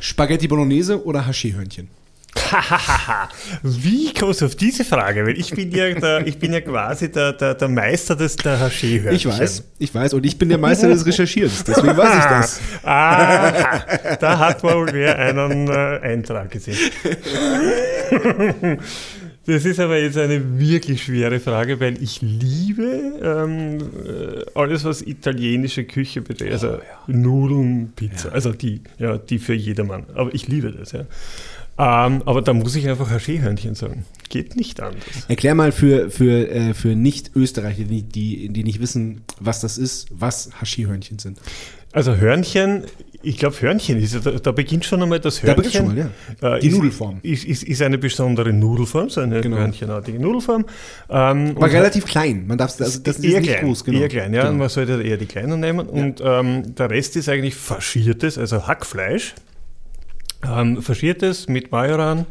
Spaghetti 0.04 0.46
Bolognese 0.46 1.02
oder 1.02 1.24
Haschihörnchen? 1.24 1.88
Wie 3.62 4.12
kommst 4.12 4.42
du 4.42 4.44
auf 4.44 4.54
diese 4.54 4.84
Frage? 4.84 5.24
Weil 5.24 5.38
ich 5.38 5.50
bin 5.50 5.70
ja, 5.70 5.94
der, 5.94 6.26
ich 6.26 6.38
bin 6.38 6.52
ja 6.52 6.60
quasi 6.60 7.10
der, 7.10 7.32
der, 7.32 7.54
der 7.54 7.68
Meister 7.68 8.14
des 8.14 8.36
der 8.36 8.60
haché 8.60 9.10
Ich 9.12 9.24
weiß, 9.24 9.64
ich 9.78 9.94
weiß. 9.94 10.12
Und 10.12 10.26
ich 10.26 10.36
bin 10.36 10.50
der 10.50 10.58
Meister 10.58 10.88
des 10.88 11.06
Recherchierens. 11.06 11.64
Deswegen 11.64 11.96
weiß 11.96 12.18
ich 12.18 12.24
das. 12.24 12.60
Ah, 12.82 14.16
da 14.20 14.38
hat 14.38 14.62
wohl 14.62 14.92
wer 14.92 15.18
einen 15.18 15.68
äh, 15.68 16.00
Eintrag 16.02 16.50
gesehen. 16.50 16.76
Das 19.46 19.64
ist 19.64 19.78
aber 19.78 19.98
jetzt 19.98 20.16
eine 20.16 20.58
wirklich 20.58 21.02
schwere 21.02 21.38
Frage, 21.38 21.78
weil 21.78 22.02
ich 22.02 22.22
liebe 22.22 23.18
ähm, 23.22 23.78
äh, 23.78 24.44
alles, 24.54 24.84
was 24.84 25.02
italienische 25.02 25.84
Küche 25.84 26.22
betrifft. 26.22 26.52
Also 26.52 26.78
Nudeln, 27.06 27.92
Pizza, 27.94 28.32
also 28.32 28.52
die, 28.52 28.80
ja, 28.98 29.18
die 29.18 29.38
für 29.38 29.54
jedermann. 29.54 30.04
Aber 30.14 30.34
ich 30.34 30.48
liebe 30.48 30.72
das, 30.72 30.92
ja. 30.92 31.04
Ähm, 31.76 32.22
aber 32.24 32.40
da 32.40 32.52
muss 32.52 32.76
ich 32.76 32.88
einfach 32.88 33.10
Haché-Hörnchen 33.10 33.74
sagen. 33.74 34.06
Geht 34.28 34.56
nicht 34.56 34.80
anders. 34.80 35.04
Erklär 35.28 35.54
mal 35.54 35.72
für, 35.72 36.10
für, 36.10 36.48
äh, 36.48 36.72
für 36.72 36.94
Nicht-Österreicher, 36.94 37.84
die, 37.84 38.02
die, 38.02 38.48
die 38.48 38.64
nicht 38.64 38.80
wissen, 38.80 39.22
was 39.40 39.60
das 39.60 39.76
ist, 39.76 40.08
was 40.10 40.50
Haschihörnchen 40.60 41.18
sind. 41.18 41.38
Also 41.92 42.16
Hörnchen, 42.16 42.84
ich 43.24 43.38
glaube 43.38 43.60
Hörnchen 43.60 43.98
ist, 44.00 44.14
ja- 44.14 44.20
da, 44.20 44.30
da 44.32 44.52
beginnt 44.52 44.84
schon 44.84 45.02
einmal 45.02 45.20
das 45.20 45.40
Da 45.40 45.48
Hörnchen. 45.48 45.56
beginnt 45.56 45.74
schon 45.74 45.86
mal, 45.86 46.10
ja. 46.42 46.56
Äh, 46.56 46.60
Die 46.60 46.68
ist, 46.68 46.74
Nudelform. 46.76 47.18
Ist, 47.22 47.44
ist, 47.44 47.62
ist 47.64 47.82
eine 47.82 47.98
besondere 47.98 48.52
Nudelform, 48.52 49.08
so 49.10 49.20
eine 49.20 49.40
Genau. 49.40 49.56
hörnchenartige 49.56 50.18
Nudelform. 50.20 50.64
Ähm, 51.10 51.52
Aber 51.56 51.64
und 51.66 51.70
relativ 51.72 52.04
klein. 52.04 52.46
Man 52.46 52.58
darf 52.58 52.78
also 52.80 52.98
das 53.00 53.18
ist 53.18 53.24
eher 53.24 53.40
klein, 53.40 53.64
groß, 53.64 53.84
genau. 53.84 54.00
Eher 54.00 54.08
klein, 54.08 54.34
ja. 54.34 54.42
Genau. 54.44 54.54
Man 54.58 54.68
sollte 54.68 55.02
eher 55.02 55.16
die 55.16 55.26
kleinen 55.26 55.60
nehmen. 55.60 55.86
Und 55.88 56.20
ähm, 56.24 56.74
der 56.74 56.90
Rest 56.90 57.16
ist 57.16 57.28
eigentlich 57.28 57.54
faschiertes, 57.54 58.38
also 58.38 58.66
Hackfleisch. 58.66 59.34
Ähm, 60.46 60.82
faschiertes 60.82 61.48
mit 61.48 61.72
Majoran, 61.72 62.26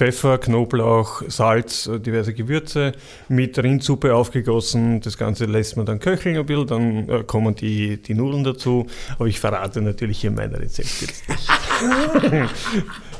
Pfeffer, 0.00 0.38
Knoblauch, 0.38 1.20
Salz, 1.28 1.86
äh, 1.86 2.00
diverse 2.00 2.32
Gewürze, 2.32 2.92
mit 3.28 3.62
Rindsuppe 3.62 4.14
aufgegossen. 4.14 5.02
Das 5.02 5.18
Ganze 5.18 5.44
lässt 5.44 5.76
man 5.76 5.84
dann 5.84 6.00
köcheln 6.00 6.38
ein 6.38 6.46
bisschen, 6.46 6.66
dann 6.68 7.08
äh, 7.10 7.22
kommen 7.22 7.54
die, 7.54 8.00
die 8.00 8.14
Nudeln 8.14 8.42
dazu. 8.42 8.86
Aber 9.18 9.26
ich 9.26 9.38
verrate 9.38 9.82
natürlich 9.82 10.22
hier 10.22 10.30
mein 10.30 10.54
Rezept 10.54 11.02
jetzt 11.02 11.28
nicht. 12.32 12.50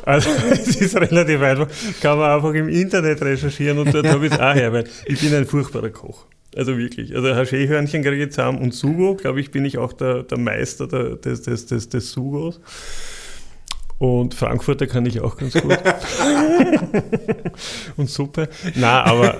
Also 0.07 0.31
es 0.51 0.81
ist 0.81 0.97
relativ 0.97 1.43
einfach, 1.43 1.68
kann 2.01 2.18
man 2.18 2.31
einfach 2.31 2.55
im 2.55 2.70
Internet 2.70 3.20
recherchieren 3.20 3.76
und 3.76 3.93
dort 3.93 4.09
habe 4.09 4.24
ich 4.24 4.33
es 4.33 4.41
auch 4.41 4.55
her, 4.55 4.72
weil 4.72 4.85
ich 5.05 5.20
bin 5.20 5.35
ein 5.35 5.45
furchtbarer 5.45 5.91
Koch. 5.91 6.24
Also 6.57 6.78
wirklich. 6.78 7.14
Also 7.14 7.28
Haché-Hörnchen 7.28 8.03
kriege 8.03 8.24
ich 8.24 8.31
zusammen 8.31 8.57
und 8.59 8.72
Sugo, 8.72 9.16
glaube 9.16 9.41
ich, 9.41 9.51
bin 9.51 9.66
ich 9.66 9.76
auch 9.76 9.93
der, 9.93 10.22
der 10.22 10.39
Meister 10.39 10.89
der, 10.89 11.16
des, 11.16 11.43
des, 11.43 11.66
des, 11.66 11.91
des 11.91 12.11
Sugos. 12.11 12.59
Und 14.01 14.34
Frankfurter 14.34 14.86
kann 14.86 15.05
ich 15.05 15.20
auch 15.20 15.36
ganz 15.36 15.53
gut. 15.53 15.78
und 17.98 18.09
Suppe. 18.09 18.48
Na, 18.74 19.05
aber, 19.05 19.36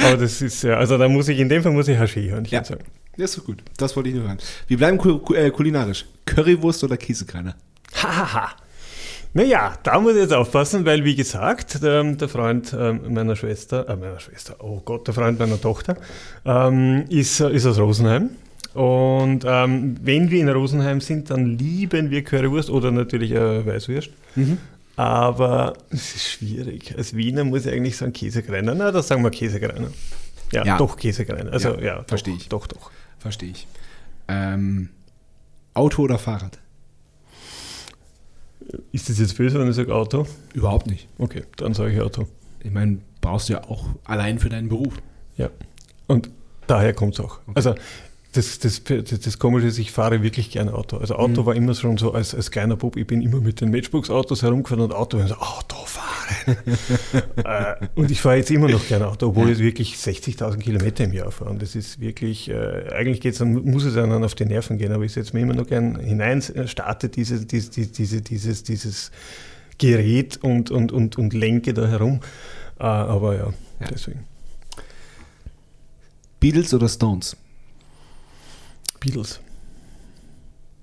aber 0.00 0.16
das 0.16 0.40
ist 0.40 0.62
ja, 0.62 0.76
also 0.76 0.96
da 0.96 1.08
muss 1.08 1.26
ich, 1.26 1.40
in 1.40 1.48
dem 1.48 1.60
Fall 1.64 1.72
muss 1.72 1.88
ich 1.88 1.98
Haché-Hörnchen 1.98 2.52
Ja. 2.54 2.62
sagen. 2.64 2.84
Ja, 3.16 3.24
ist 3.24 3.36
doch 3.36 3.44
gut. 3.44 3.62
Das 3.76 3.96
wollte 3.96 4.10
ich 4.10 4.14
nur 4.14 4.24
hören. 4.28 4.38
Wir 4.68 4.76
bleiben 4.76 4.96
ku 4.96 5.18
ku 5.18 5.34
äh, 5.34 5.50
kulinarisch. 5.50 6.04
Currywurst 6.24 6.84
oder 6.84 6.96
Käsekreiner? 6.96 7.56
Hahaha. 8.00 8.50
Naja, 9.32 9.74
da 9.82 9.98
muss 9.98 10.12
ich 10.14 10.20
jetzt 10.20 10.32
aufpassen, 10.32 10.84
weil 10.86 11.02
wie 11.04 11.16
gesagt, 11.16 11.82
der, 11.82 12.04
der 12.04 12.28
Freund 12.28 12.72
ähm, 12.78 13.12
meiner 13.12 13.34
Schwester, 13.34 13.88
äh, 13.88 13.96
meiner 13.96 14.20
Schwester, 14.20 14.54
oh 14.60 14.82
Gott, 14.84 15.08
der 15.08 15.14
Freund 15.14 15.40
meiner 15.40 15.60
Tochter, 15.60 15.96
ähm, 16.44 17.06
ist, 17.08 17.40
ist 17.40 17.66
aus 17.66 17.78
Rosenheim. 17.80 18.30
Und 18.74 19.44
ähm, 19.46 19.96
wenn 20.02 20.30
wir 20.30 20.40
in 20.40 20.48
Rosenheim 20.48 21.00
sind, 21.00 21.30
dann 21.30 21.56
lieben 21.58 22.10
wir 22.10 22.22
Currywurst 22.24 22.70
oder 22.70 22.90
natürlich 22.90 23.30
äh, 23.32 23.64
Weißwurst. 23.64 24.10
Mhm. 24.34 24.58
Aber 24.96 25.74
es 25.90 26.14
ist 26.14 26.28
schwierig. 26.32 26.94
Als 26.96 27.14
Wiener 27.16 27.44
muss 27.44 27.66
ich 27.66 27.72
eigentlich 27.72 27.96
sagen 27.96 28.12
Käsekreiner. 28.12 28.74
Na, 28.74 28.90
das 28.92 29.08
sagen 29.08 29.22
wir 29.22 29.30
Käsekreiner. 29.30 29.88
Ja, 30.52 30.64
Ja. 30.64 30.76
doch 30.78 30.96
Käsekreiner. 30.96 31.52
Also 31.52 31.74
Ja, 31.76 31.80
ja, 31.98 32.04
verstehe 32.04 32.34
ich. 32.34 32.48
Doch, 32.48 32.66
doch. 32.66 32.90
Verstehe 33.18 33.50
ich. 33.50 33.66
Ähm, 34.28 34.90
Auto 35.72 36.02
oder 36.02 36.18
Fahrrad? 36.18 36.58
Ist 38.92 39.08
das 39.08 39.18
jetzt 39.18 39.36
böse, 39.36 39.58
wenn 39.58 39.68
ich 39.68 39.76
sage 39.76 39.94
Auto? 39.94 40.26
Überhaupt 40.54 40.86
nicht. 40.86 41.08
Okay, 41.18 41.42
dann 41.56 41.74
sage 41.74 41.92
ich 41.92 42.00
Auto. 42.00 42.26
Ich 42.62 42.70
meine, 42.70 42.98
brauchst 43.20 43.48
du 43.48 43.54
ja 43.54 43.64
auch 43.64 43.86
allein 44.04 44.38
für 44.38 44.48
deinen 44.48 44.68
Beruf. 44.68 44.94
Ja. 45.36 45.50
Und 46.06 46.30
daher 46.66 46.94
kommt 46.94 47.14
es 47.14 47.20
auch. 47.20 47.40
Also 47.54 47.74
das, 48.34 48.58
das, 48.58 48.82
das, 48.84 49.38
Komische 49.38 49.68
ist, 49.68 49.78
ich 49.78 49.92
fahre 49.92 50.22
wirklich 50.22 50.50
gerne 50.50 50.74
Auto. 50.74 50.96
Also 50.98 51.14
Auto 51.14 51.42
Mhm. 51.42 51.46
war 51.46 51.54
immer 51.54 51.74
schon 51.74 51.96
so 51.98 52.12
als, 52.12 52.34
als 52.34 52.50
kleiner 52.50 52.76
Bub, 52.76 52.96
ich 52.96 53.06
bin 53.06 53.22
immer 53.22 53.40
mit 53.40 53.60
den 53.60 53.70
Matchbox-Autos 53.70 54.42
herumgefahren 54.42 54.82
und 54.84 54.92
Auto, 54.92 55.18
und 55.18 55.28
so, 55.28 55.36
Auto 55.36 55.76
fahren. 55.86 56.56
äh, 57.44 57.86
und 57.94 58.10
ich 58.10 58.20
fahre 58.20 58.36
jetzt 58.36 58.50
immer 58.50 58.68
noch 58.68 58.86
gerne 58.88 59.06
Auto, 59.06 59.28
obwohl 59.28 59.50
ich 59.50 59.58
wirklich 59.60 59.94
60.000 59.94 60.58
Kilometer 60.58 61.04
im 61.04 61.12
Jahr 61.12 61.30
fahre. 61.30 61.50
Und 61.50 61.62
das 61.62 61.74
ist 61.76 62.00
wirklich, 62.00 62.50
äh, 62.50 62.88
eigentlich 62.92 63.20
geht's 63.20 63.38
dann, 63.38 63.52
muss 63.52 63.84
es 63.84 63.94
dann 63.94 64.24
auf 64.24 64.34
die 64.34 64.44
Nerven 64.46 64.78
gehen, 64.78 64.92
aber 64.92 65.04
ich 65.04 65.12
setze 65.12 65.34
mir 65.36 65.42
immer 65.42 65.54
noch 65.54 65.66
gern 65.66 65.98
hinein, 66.00 66.42
äh, 66.54 66.66
starte 66.66 67.08
diese, 67.08 67.46
diese, 67.46 67.70
diese, 67.86 68.20
dieses, 68.22 68.62
dieses 68.64 69.10
Gerät 69.78 70.38
und, 70.42 70.70
und, 70.70 70.92
und, 70.92 71.16
und 71.18 71.32
lenke 71.34 71.72
da 71.72 71.86
herum. 71.86 72.20
Äh, 72.80 72.84
aber 72.84 73.34
ja, 73.36 73.52
Ja. 73.80 73.86
deswegen. 73.92 74.24
Beatles 76.40 76.74
oder 76.74 76.88
Stones? 76.88 77.36
Beatles. 79.04 79.40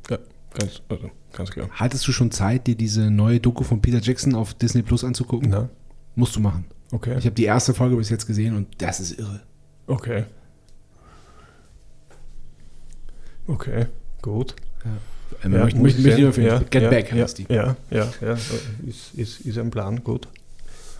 Ja, 0.09 0.17
ganz, 0.53 0.81
also, 0.89 1.09
ganz 1.33 1.49
klar. 1.51 1.67
Hattest 1.71 2.07
du 2.07 2.11
schon 2.11 2.29
Zeit, 2.31 2.67
dir 2.67 2.75
diese 2.75 3.09
neue 3.09 3.39
Doku 3.39 3.63
von 3.63 3.81
Peter 3.81 3.99
Jackson 3.99 4.35
auf 4.35 4.53
Disney 4.53 4.83
Plus 4.83 5.03
anzugucken? 5.03 5.49
Na, 5.49 5.69
Musst 6.15 6.35
du 6.35 6.39
machen. 6.39 6.65
okay. 6.91 7.17
Ich 7.17 7.25
habe 7.25 7.35
die 7.35 7.45
erste 7.45 7.73
Folge 7.73 7.95
bis 7.95 8.09
jetzt 8.09 8.27
gesehen 8.27 8.55
und 8.55 8.67
das 8.77 8.99
ist 8.99 9.17
irre. 9.17 9.41
Okay. 9.87 10.25
Okay, 13.47 13.87
gut. 14.21 14.55
Ähm, 14.85 15.53
Ja, 15.53 15.63
möchte, 15.63 15.79
möchte, 15.79 16.01
möchte 16.01 16.41
ich 16.41 16.45
ja, 16.47 16.59
Get 16.59 16.83
ja, 16.83 16.89
Back 16.89 17.11
ja, 17.13 17.23
heißt 17.23 17.37
die. 17.39 17.45
Ja, 17.49 17.75
ja, 17.89 18.07
ja. 18.21 18.33
Ist, 18.85 19.13
ist, 19.15 19.41
ist 19.41 19.57
ein 19.57 19.71
Plan, 19.71 20.03
gut. 20.03 20.27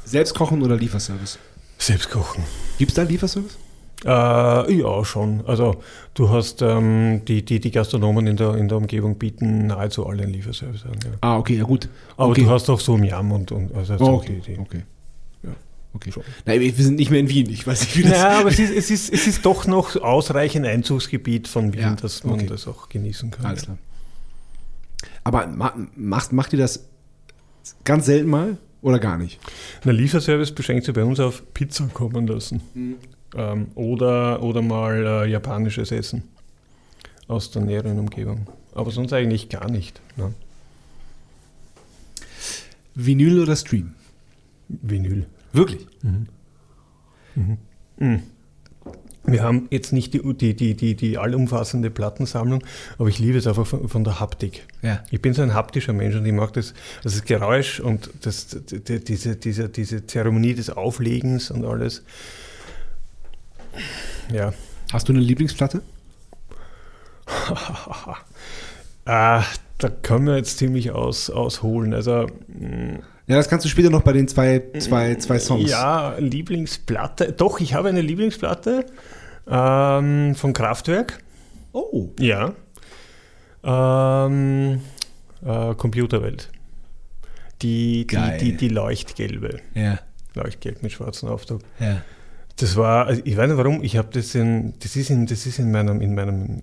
Selbst 0.06 0.34
kochen 0.34 0.62
oder 0.64 0.76
Lieferservice? 0.76 1.38
Selbst 1.78 2.10
kochen. 2.10 2.44
Gibt 2.78 2.92
es 2.92 2.96
da 2.96 3.04
Lieferservice? 3.04 3.58
Äh, 4.04 4.74
ja, 4.74 5.06
schon. 5.06 5.46
Also 5.46 5.76
du 6.16 6.30
hast 6.30 6.62
ähm, 6.62 7.22
die, 7.28 7.46
die, 7.46 7.60
die 7.60 7.72
Gastronomen 7.72 8.26
in 8.28 8.38
der, 8.38 8.56
in 8.56 8.68
der 8.68 8.78
Umgebung 8.78 9.18
bieten 9.18 9.68
nahezu 9.68 10.08
alle 10.08 10.24
einen 10.24 10.34
Lieferservice 10.34 10.86
an. 10.86 10.94
Ja. 11.04 11.12
Ah, 11.22 11.38
okay, 11.38 11.58
ja 11.58 11.64
gut. 11.64 11.88
Aber 12.18 12.32
okay. 12.32 12.44
du 12.44 12.50
hast 12.50 12.70
auch 12.70 12.80
so 12.80 12.98
Miam 12.98 13.32
und, 13.32 13.52
und 13.52 13.74
also 13.76 13.98
so 13.98 14.04
Oh, 14.06 14.14
okay, 14.16 14.42
die, 14.46 14.54
die. 14.54 14.60
okay. 14.60 14.84
Ja. 15.44 15.52
okay. 15.94 16.12
Schon. 16.12 16.24
Nein, 16.46 16.62
wir 16.62 16.74
sind 16.74 16.96
nicht 16.96 17.12
mehr 17.12 17.20
in 17.20 17.30
Wien. 17.30 17.50
Ich 17.50 17.68
weiß 17.68 17.82
nicht, 17.82 17.98
wie 17.98 18.04
das 18.04 18.14
Ja, 18.14 18.40
aber 18.40 18.50
es 18.50 18.58
ist, 18.58 18.72
es, 18.72 18.90
ist, 18.90 19.14
es 19.14 19.28
ist 19.28 19.46
doch 19.46 19.68
noch 19.68 19.96
ausreichend 19.96 20.66
Einzugsgebiet 20.66 21.48
von 21.48 21.74
Wien, 21.74 21.82
Ja, 21.82 21.96
dass 21.96 22.24
man 22.24 22.36
okay. 22.36 22.48
das 22.48 22.68
auch 22.68 22.90
genießen 22.90 23.30
kann. 23.30 23.46
Alles 23.46 23.64
klar. 23.64 23.78
Aber 25.24 25.46
ma 25.48 25.74
macht, 25.96 26.32
macht 26.34 26.54
ihr 26.54 26.60
das 26.60 26.88
ganz 27.84 28.08
selten 28.08 28.30
mal 28.30 28.58
oder 28.82 28.98
gar 28.98 29.18
nicht? 29.20 29.40
Der 29.86 29.94
Lieferservice 29.94 30.52
beschränkt 30.54 30.86
sich 30.86 30.96
bei 30.96 31.04
uns 31.04 31.20
auf 31.20 31.44
Pizza 31.54 31.88
kommen 31.94 32.26
lassen. 32.26 32.62
Ähm, 33.36 33.68
oder, 33.76 34.42
oder 34.44 34.62
mal 34.62 35.06
äh, 35.06 35.30
japanisches 35.30 35.92
Essen 35.92 36.24
aus 37.28 37.52
der 37.52 37.62
näheren 37.62 37.98
Umgebung. 37.98 38.48
Aber 38.74 38.92
sonst 38.92 39.14
eigentlich 39.14 39.50
gar 39.50 39.70
nicht. 39.70 40.02
Ne? 40.18 40.34
Vinyl 42.96 43.42
oder 43.42 43.56
Stream? 43.56 43.94
Vinyl. 44.68 45.26
Wirklich? 45.54 45.88
Wir 49.24 49.44
haben 49.44 49.68
jetzt 49.70 49.94
nicht 49.94 50.14
die, 50.14 50.22
die, 50.34 50.56
die, 50.56 50.76
die, 50.76 50.96
die 50.96 51.18
allumfassende 51.18 51.90
Plattensammlung, 51.90 52.64
aber 52.98 53.08
ich 53.10 53.20
liebe 53.20 53.38
es 53.38 53.48
einfach 53.48 53.68
von, 53.68 53.88
von 53.88 54.04
der 54.04 54.20
Haptik. 54.20 54.66
Ja. 54.82 55.04
Ich 55.12 55.22
bin 55.22 55.34
so 55.34 55.42
ein 55.42 55.54
haptischer 55.54 55.94
Mensch 55.94 56.16
und 56.16 56.26
ich 56.26 56.34
mag 56.34 56.54
das, 56.54 56.74
also 57.04 57.20
das 57.20 57.26
Geräusch 57.26 57.80
und 57.80 58.10
das, 58.22 58.48
die, 58.48 59.04
diese, 59.04 59.36
diese, 59.36 59.70
diese 59.70 60.08
Zeremonie 60.08 60.56
des 60.56 60.70
Auflegens 60.70 61.52
und 61.52 61.66
alles. 61.66 62.04
Ja, 64.34 64.54
Hast 64.92 65.08
du 65.08 65.14
eine 65.14 65.22
Lieblingsplatte? 65.22 65.82
Ah, 69.06 69.44
da 69.80 69.90
können 69.90 70.28
wir 70.28 70.38
jetzt 70.38 70.60
ziemlich 70.60 70.92
aus, 70.92 71.30
ausholen. 71.32 71.94
Also, 71.94 72.28
mh, 72.48 73.00
Ja, 73.26 73.36
das 73.38 73.50
kannst 73.50 73.66
du 73.66 73.70
später 73.70 73.90
noch 73.90 74.04
bei 74.04 74.14
den 74.14 74.28
zwei, 74.28 74.62
zwei, 74.80 75.16
zwei 75.16 75.40
Songs. 75.40 75.70
ja, 75.72 76.16
Lieblingsplatte. 76.20 77.32
Doch, 77.32 77.60
ich 77.60 77.74
habe 77.74 77.90
eine 77.90 78.02
Lieblingsplatte 78.02 78.86
ähm, 79.48 80.36
von 80.36 80.54
Kraftwerk. 80.54 81.18
Oh. 81.74 82.10
Ja. 82.20 82.54
Ähm, 83.64 84.82
äh, 85.44 85.74
Computerwelt. 85.76 86.50
Die, 87.64 88.06
die, 88.06 88.38
die, 88.40 88.58
die 88.58 88.70
Leuchtgelbe. 88.70 89.60
Ja. 89.74 90.00
Leuchtgelb 90.36 90.84
mit 90.84 90.92
schwarzem 90.92 91.30
Aufdruck. 91.30 91.62
Ja. 91.80 92.02
Das 92.62 92.76
war, 92.78 93.08
also 93.08 93.22
ich 93.26 93.36
weiß 93.38 93.48
nicht 93.50 93.58
warum, 93.58 93.84
ich 93.84 93.98
habe 93.98 94.10
das 94.12 94.34
in, 94.36 94.74
das 94.80 94.96
ist 94.96 95.10
in, 95.10 95.26
das 95.26 95.46
ist 95.46 95.60
in 95.60 95.72
meinem, 95.72 96.00
in 96.02 96.16
meinem 96.16 96.62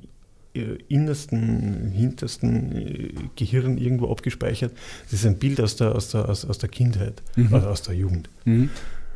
äh, 0.55 0.79
innersten, 0.89 1.91
hintersten 1.93 2.73
äh, 2.77 3.13
Gehirn 3.37 3.77
irgendwo 3.79 4.11
abgespeichert. 4.11 4.73
Das 5.05 5.21
ist 5.21 5.27
ein 5.27 5.39
Bild 5.39 5.61
aus 5.61 5.77
der, 5.77 5.95
aus 5.95 6.09
der, 6.11 6.29
aus, 6.29 6.45
aus 6.45 6.59
der 6.59 6.69
Kindheit, 6.69 7.23
Mhm. 7.37 7.53
also 7.55 7.69
aus 7.69 7.83
der 7.83 7.95
Jugend. 7.95 8.31
Mhm. 8.45 8.71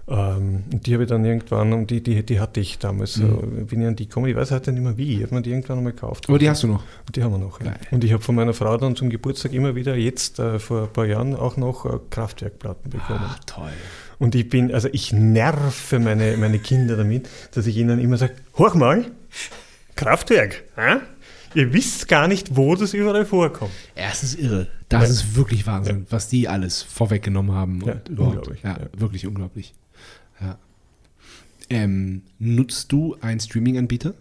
Ähm, 0.09 0.65
und 0.73 0.85
die 0.87 0.95
habe 0.95 1.05
ich 1.05 1.09
dann 1.09 1.25
irgendwann, 1.25 1.73
und 1.73 1.89
die, 1.91 2.03
die, 2.03 2.25
die 2.27 2.41
hatte 2.41 2.59
ich 2.59 2.79
damals, 2.81 3.17
Mhm. 3.19 3.23
so, 3.23 3.65
bin 3.67 3.81
ich 3.83 3.87
an 3.87 3.95
die 3.97 4.09
gekommen, 4.09 4.27
ich 4.27 4.35
weiß 4.37 4.51
heute 4.51 4.73
nicht 4.73 4.83
mehr 4.83 4.97
wie, 4.99 5.15
ich 5.19 5.23
habe 5.23 5.37
mir 5.37 5.43
die 5.43 5.51
irgendwann 5.51 5.79
einmal 5.79 5.93
gekauft. 5.93 6.29
Aber 6.29 6.39
die 6.39 6.51
hast 6.51 6.65
du 6.65 6.67
noch. 6.67 6.83
Und 7.07 7.15
die 7.15 7.23
haben 7.23 7.31
wir 7.33 7.39
noch. 7.39 7.61
Ja. 7.61 7.75
Und 7.93 8.03
ich 8.03 8.13
habe 8.13 8.23
von 8.23 8.35
meiner 8.35 8.53
Frau 8.53 8.77
dann 8.77 8.97
zum 8.97 9.09
Geburtstag 9.11 9.53
immer 9.53 9.77
wieder, 9.77 9.95
jetzt 9.95 10.41
äh, 10.41 10.59
vor 10.59 10.83
ein 10.83 10.93
paar 10.93 11.07
Jahren, 11.07 11.37
auch 11.37 11.57
noch 11.57 11.87
äh, 11.87 11.99
Kraftwerkplatten 12.11 12.91
bekommen. 12.91 13.21
Ah, 13.23 13.37
toll. 13.47 13.71
Und 14.23 14.37
ich 14.37 14.49
bin, 14.49 14.73
also 14.73 14.89
ich 14.93 15.13
nerve 15.13 15.99
meine, 15.99 16.37
meine 16.37 16.61
Kinder 16.61 16.97
damit, 16.97 17.29
dass 17.57 17.67
ich 17.67 17.77
ihnen 17.77 17.99
immer 17.99 18.17
sage, 18.17 18.35
hoch 18.57 18.75
mal, 18.77 19.11
Kraftwerk, 19.97 20.63
hä? 20.77 20.99
ihr 21.57 21.73
wisst 21.73 22.07
gar 22.07 22.29
nicht, 22.29 22.55
wo 22.57 22.77
das 22.77 22.95
überall 22.95 23.27
vorkommt. 23.27 23.73
Ja, 23.97 24.11
ist 24.11 24.39
irre. 24.39 24.69
Das 24.89 25.03
Ja. 25.03 25.09
ist 25.09 25.35
wirklich 25.35 25.67
Wahnsinn, 25.67 26.07
was 26.09 26.29
die 26.29 26.47
alles 26.47 26.83
vorweggenommen 26.85 27.51
haben. 27.53 27.81
Ja, 27.85 27.97
unglaublich, 28.17 28.63
Ja, 28.63 28.79
ja. 28.79 28.87
wirklich 28.97 29.27
unglaublich. 29.27 29.75
Ja. 30.41 30.57
Ähm, 31.69 32.23
nutzt 32.39 32.93
du 32.93 33.17
einen 33.23 33.41
Streaming-Anbieter? 33.41 34.15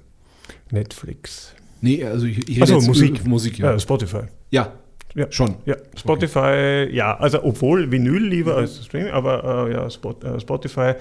Netflix. 0.72 1.54
Nee, 1.82 2.04
also 2.04 2.26
ich, 2.26 2.50
ich 2.50 2.60
Ach 2.64 2.66
so, 2.68 2.82
Musik. 2.82 3.24
Musik, 3.28 3.60
ja. 3.60 3.74
Äh, 3.76 3.80
Spotify. 3.80 4.24
ja. 4.50 4.74
Ja. 5.14 5.30
schon. 5.32 5.56
Ja, 5.66 5.76
Spotify, 5.96 6.88
ja, 6.92 7.18
also 7.18 7.44
obwohl 7.44 7.92
Vinyl 7.92 8.26
lieber 8.26 8.56
als 8.58 8.86
Streaming, 8.86 9.12
aber 9.12 9.68
äh, 9.68 9.74
ja, 9.74 9.90
Spot, 9.90 10.16
äh, 10.24 10.40
Spotify, 10.40 10.94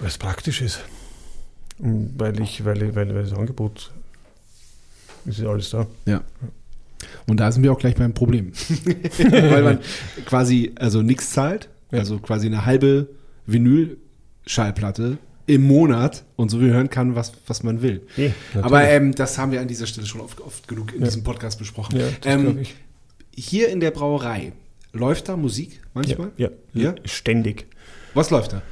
weil 0.00 0.06
es 0.08 0.18
praktisch 0.18 0.62
ist. 0.62 0.80
Und 1.78 2.14
Weil 2.16 2.40
ich, 2.40 2.64
weil, 2.64 2.82
ich, 2.82 2.94
weil, 2.94 3.14
weil 3.14 3.22
das 3.24 3.34
Angebot 3.34 3.92
ist 5.26 5.38
ja 5.40 5.48
alles 5.50 5.68
da. 5.70 5.86
Ja. 6.06 6.22
Und 7.26 7.38
da 7.38 7.52
sind 7.52 7.62
wir 7.62 7.72
auch 7.72 7.78
gleich 7.78 7.94
beim 7.96 8.14
Problem. 8.14 8.52
Weil 9.18 9.62
man 9.62 9.78
quasi 10.24 10.72
also 10.76 11.02
nichts 11.02 11.30
zahlt, 11.30 11.68
Ja. 11.90 11.98
also 11.98 12.18
quasi 12.18 12.46
eine 12.46 12.64
halbe 12.64 13.08
Vinyl-Schallplatte 13.46 15.18
im 15.46 15.66
Monat 15.66 16.24
und 16.36 16.50
so 16.50 16.58
viel 16.58 16.72
hören 16.72 16.88
kann, 16.90 17.14
was, 17.14 17.32
was 17.46 17.62
man 17.62 17.82
will. 17.82 18.02
Eh, 18.16 18.30
Aber 18.62 18.82
ähm, 18.84 19.14
das 19.14 19.36
haben 19.38 19.52
wir 19.52 19.60
an 19.60 19.68
dieser 19.68 19.86
Stelle 19.86 20.06
schon 20.06 20.20
oft, 20.20 20.40
oft 20.40 20.66
genug 20.66 20.92
in 20.94 21.00
Ja. 21.00 21.04
diesem 21.06 21.22
Podcast 21.22 21.58
besprochen. 21.58 21.98
ja, 22.00 22.06
das 22.20 22.32
ähm, 22.34 22.58
ich. 22.60 22.74
Hier 23.36 23.68
in 23.68 23.80
der 23.80 23.90
Brauerei 23.90 24.52
läuft 24.92 25.28
da 25.28 25.36
Musik 25.36 25.80
manchmal? 25.94 26.30
Ja, 26.36 26.48
ja, 26.72 26.82
Ja? 26.82 26.94
ständig. 27.04 27.66
Was 28.14 28.30
läuft 28.30 28.54
da? 28.54 28.62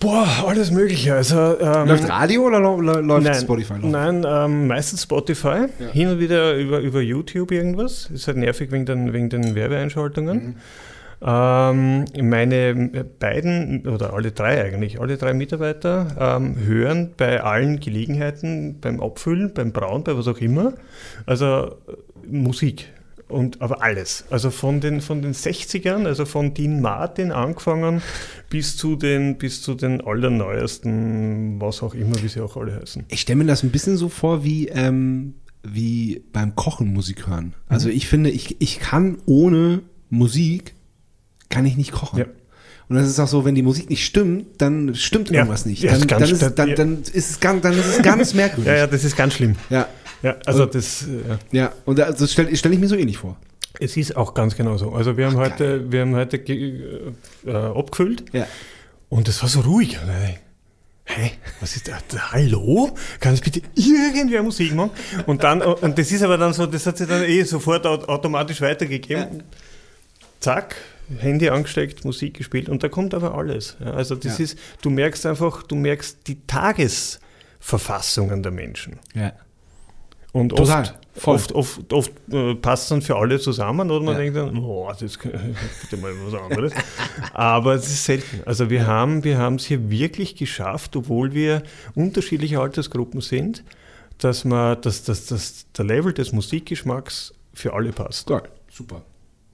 Boah, 0.00 0.28
alles 0.46 0.70
Mögliche. 0.70 1.14
Also, 1.14 1.58
ähm, 1.58 1.88
läuft 1.88 2.08
Radio 2.08 2.46
oder 2.46 2.60
läuft 2.60 3.24
nein, 3.24 3.34
Spotify 3.34 3.74
noch? 3.74 3.90
Nein, 3.90 4.24
ähm, 4.26 4.68
meistens 4.68 5.02
Spotify. 5.02 5.66
Ja. 5.78 5.88
Hin 5.92 6.08
und 6.08 6.20
wieder 6.20 6.54
über, 6.54 6.78
über 6.78 7.00
YouTube 7.00 7.50
irgendwas. 7.50 8.08
Ist 8.12 8.28
halt 8.28 8.36
nervig 8.36 8.70
wegen 8.70 8.86
den, 8.86 9.12
wegen 9.12 9.28
den 9.28 9.56
Werbeeinschaltungen. 9.56 10.36
Mhm. 10.36 10.54
Ähm, 11.20 12.04
meine 12.22 13.04
beiden, 13.18 13.88
oder 13.88 14.12
alle 14.12 14.30
drei 14.30 14.62
eigentlich, 14.62 15.00
alle 15.00 15.16
drei 15.16 15.34
Mitarbeiter 15.34 16.36
ähm, 16.36 16.56
hören 16.64 17.10
bei 17.16 17.42
allen 17.42 17.80
Gelegenheiten, 17.80 18.78
beim 18.80 19.00
Abfüllen, 19.00 19.52
beim 19.52 19.72
Brauen, 19.72 20.04
bei 20.04 20.16
was 20.16 20.28
auch 20.28 20.38
immer, 20.38 20.74
also 21.26 21.46
äh, 21.88 22.26
Musik. 22.30 22.86
Und 23.28 23.60
aber 23.60 23.82
alles. 23.82 24.24
Also 24.30 24.50
von 24.50 24.80
den, 24.80 25.00
von 25.00 25.22
den 25.22 25.34
60ern, 25.34 26.06
also 26.06 26.24
von 26.24 26.54
Dean 26.54 26.80
Martin 26.80 27.30
angefangen 27.32 28.02
bis 28.50 28.76
zu 28.76 28.96
den, 28.96 29.36
bis 29.38 29.62
zu 29.62 29.74
den 29.74 30.00
allerneuesten, 30.00 31.60
was 31.60 31.82
auch 31.82 31.94
immer, 31.94 32.20
wie 32.22 32.28
sie 32.28 32.40
auch 32.40 32.56
alle 32.56 32.80
heißen. 32.80 33.04
Ich 33.08 33.20
stelle 33.20 33.38
mir 33.38 33.46
das 33.46 33.62
ein 33.62 33.70
bisschen 33.70 33.96
so 33.96 34.08
vor 34.08 34.44
wie, 34.44 34.68
ähm, 34.68 35.34
wie 35.62 36.22
beim 36.32 36.54
Kochen 36.54 36.92
Musik 36.92 37.26
hören. 37.26 37.54
Also 37.68 37.88
ich 37.88 38.08
finde, 38.08 38.30
ich, 38.30 38.60
ich 38.60 38.78
kann 38.80 39.18
ohne 39.26 39.82
Musik, 40.10 40.74
kann 41.50 41.66
ich 41.66 41.76
nicht 41.76 41.92
kochen. 41.92 42.20
Ja. 42.20 42.26
Und 42.88 42.96
das 42.96 43.06
ist 43.06 43.20
auch 43.20 43.28
so, 43.28 43.44
wenn 43.44 43.54
die 43.54 43.62
Musik 43.62 43.90
nicht 43.90 44.02
stimmt, 44.06 44.46
dann 44.62 44.94
stimmt 44.94 45.28
Ja. 45.28 45.40
irgendwas 45.40 45.66
nicht. 45.66 45.82
Ja, 45.82 45.90
Dann, 45.92 46.00
ist 46.00 46.10
dann, 46.10 46.22
ist, 46.22 46.58
dann, 46.58 46.68
ja. 46.70 46.74
dann, 46.74 47.02
ist 47.02 47.30
es 47.30 47.40
ganz, 47.40 47.60
dann 47.62 47.74
ist 47.74 47.84
es 47.86 48.02
ganz 48.02 48.32
merkwürdig. 48.32 48.66
Ja, 48.72 48.76
ja, 48.78 48.86
das 48.86 49.04
ist 49.04 49.14
ganz 49.14 49.34
schlimm. 49.34 49.56
ja. 49.68 49.86
Ja, 50.22 50.36
also 50.46 50.64
Und- 50.64 50.74
das, 50.74 51.02
äh, 51.02 51.06
ja. 51.28 51.38
Ja, 51.52 51.72
und 51.84 51.98
das 51.98 52.32
stelle 52.32 52.54
stell 52.56 52.72
ich 52.72 52.78
mir 52.80 52.88
so 52.88 52.96
ähnlich 52.96 53.18
vor. 53.18 53.36
es 53.80 53.96
ist 53.96 54.16
auch 54.16 54.34
ganz 54.34 54.56
genau 54.56 54.76
so. 54.76 54.92
Also 54.92 55.16
wir 55.16 55.26
haben 55.26 55.36
heute, 55.36 55.90
wir 55.92 56.00
haben 56.00 56.14
heute 56.16 56.38
ge- 56.40 57.12
äh, 57.46 57.50
abgefüllt 57.52 58.24
Ja. 58.32 58.46
und 59.08 59.28
es 59.28 59.40
war 59.42 59.48
so 59.48 59.60
ruhig. 59.60 59.98
Hä, 61.10 61.30
was 61.60 61.74
ist 61.76 61.88
das? 61.88 62.02
Hallo? 62.32 62.90
Kann 63.20 63.32
es 63.34 63.40
bitte 63.40 63.62
irgendwer 63.76 64.42
Musik 64.42 64.74
machen? 64.74 64.90
Und 65.26 65.42
dann, 65.44 65.62
und 65.62 65.96
das 65.98 66.10
ist 66.12 66.22
aber 66.22 66.36
dann 66.36 66.52
so, 66.52 66.66
das 66.66 66.84
hat 66.86 66.98
sich 66.98 67.06
dann 67.08 67.22
eh 67.22 67.42
sofort 67.44 67.86
au- 67.86 68.04
automatisch 68.08 68.60
weitergegeben. 68.60 69.44
Zack, 70.40 70.74
Handy 71.18 71.48
angesteckt, 71.48 72.04
Musik 72.04 72.34
gespielt 72.34 72.68
und 72.68 72.82
da 72.82 72.88
kommt 72.90 73.14
aber 73.14 73.34
alles. 73.34 73.76
Ja, 73.80 73.92
also 73.92 74.16
das 74.16 74.36
Ja. 74.38 74.44
ist, 74.44 74.58
du 74.82 74.90
merkst 74.90 75.24
einfach, 75.24 75.62
du 75.62 75.76
merkst 75.76 76.18
die 76.26 76.44
Tagesverfassungen 76.46 78.42
der 78.42 78.52
Menschen. 78.52 78.98
Ja. 79.14 79.32
Und 80.32 80.50
Total, 80.50 80.82
oft, 80.82 80.94
voll. 81.14 81.34
oft, 81.36 81.52
oft, 81.52 81.92
oft 81.92 82.12
äh, 82.30 82.54
passt 82.54 82.84
es 82.84 82.88
dann 82.90 83.02
für 83.02 83.16
alle 83.16 83.38
zusammen 83.40 83.90
oder 83.90 84.04
man 84.04 84.14
Ja. 84.14 84.20
denkt 84.20 84.36
dann, 84.36 84.58
oh, 84.58 84.86
das 84.88 85.00
ist 85.02 85.18
bitte 85.22 85.96
mal 86.00 86.12
was 86.26 86.40
anderes. 86.40 86.72
Aber 87.32 87.74
es 87.74 87.86
ist 87.86 88.04
selten. 88.04 88.42
Also 88.44 88.68
wir 88.70 88.86
haben 88.86 89.24
wir 89.24 89.38
haben 89.38 89.56
es 89.56 89.64
hier 89.64 89.90
wirklich 89.90 90.36
geschafft, 90.36 90.96
obwohl 90.96 91.32
wir 91.32 91.62
unterschiedliche 91.94 92.60
Altersgruppen 92.60 93.20
sind, 93.22 93.64
dass 94.18 94.44
man, 94.44 94.80
dass, 94.82 95.02
dass, 95.04 95.26
dass 95.26 95.64
der 95.76 95.84
Level 95.86 96.12
des 96.12 96.32
Musikgeschmacks 96.32 97.32
für 97.54 97.72
alle 97.72 97.92
passt. 97.92 98.26
Geil. 98.26 98.42
Super. 98.70 99.02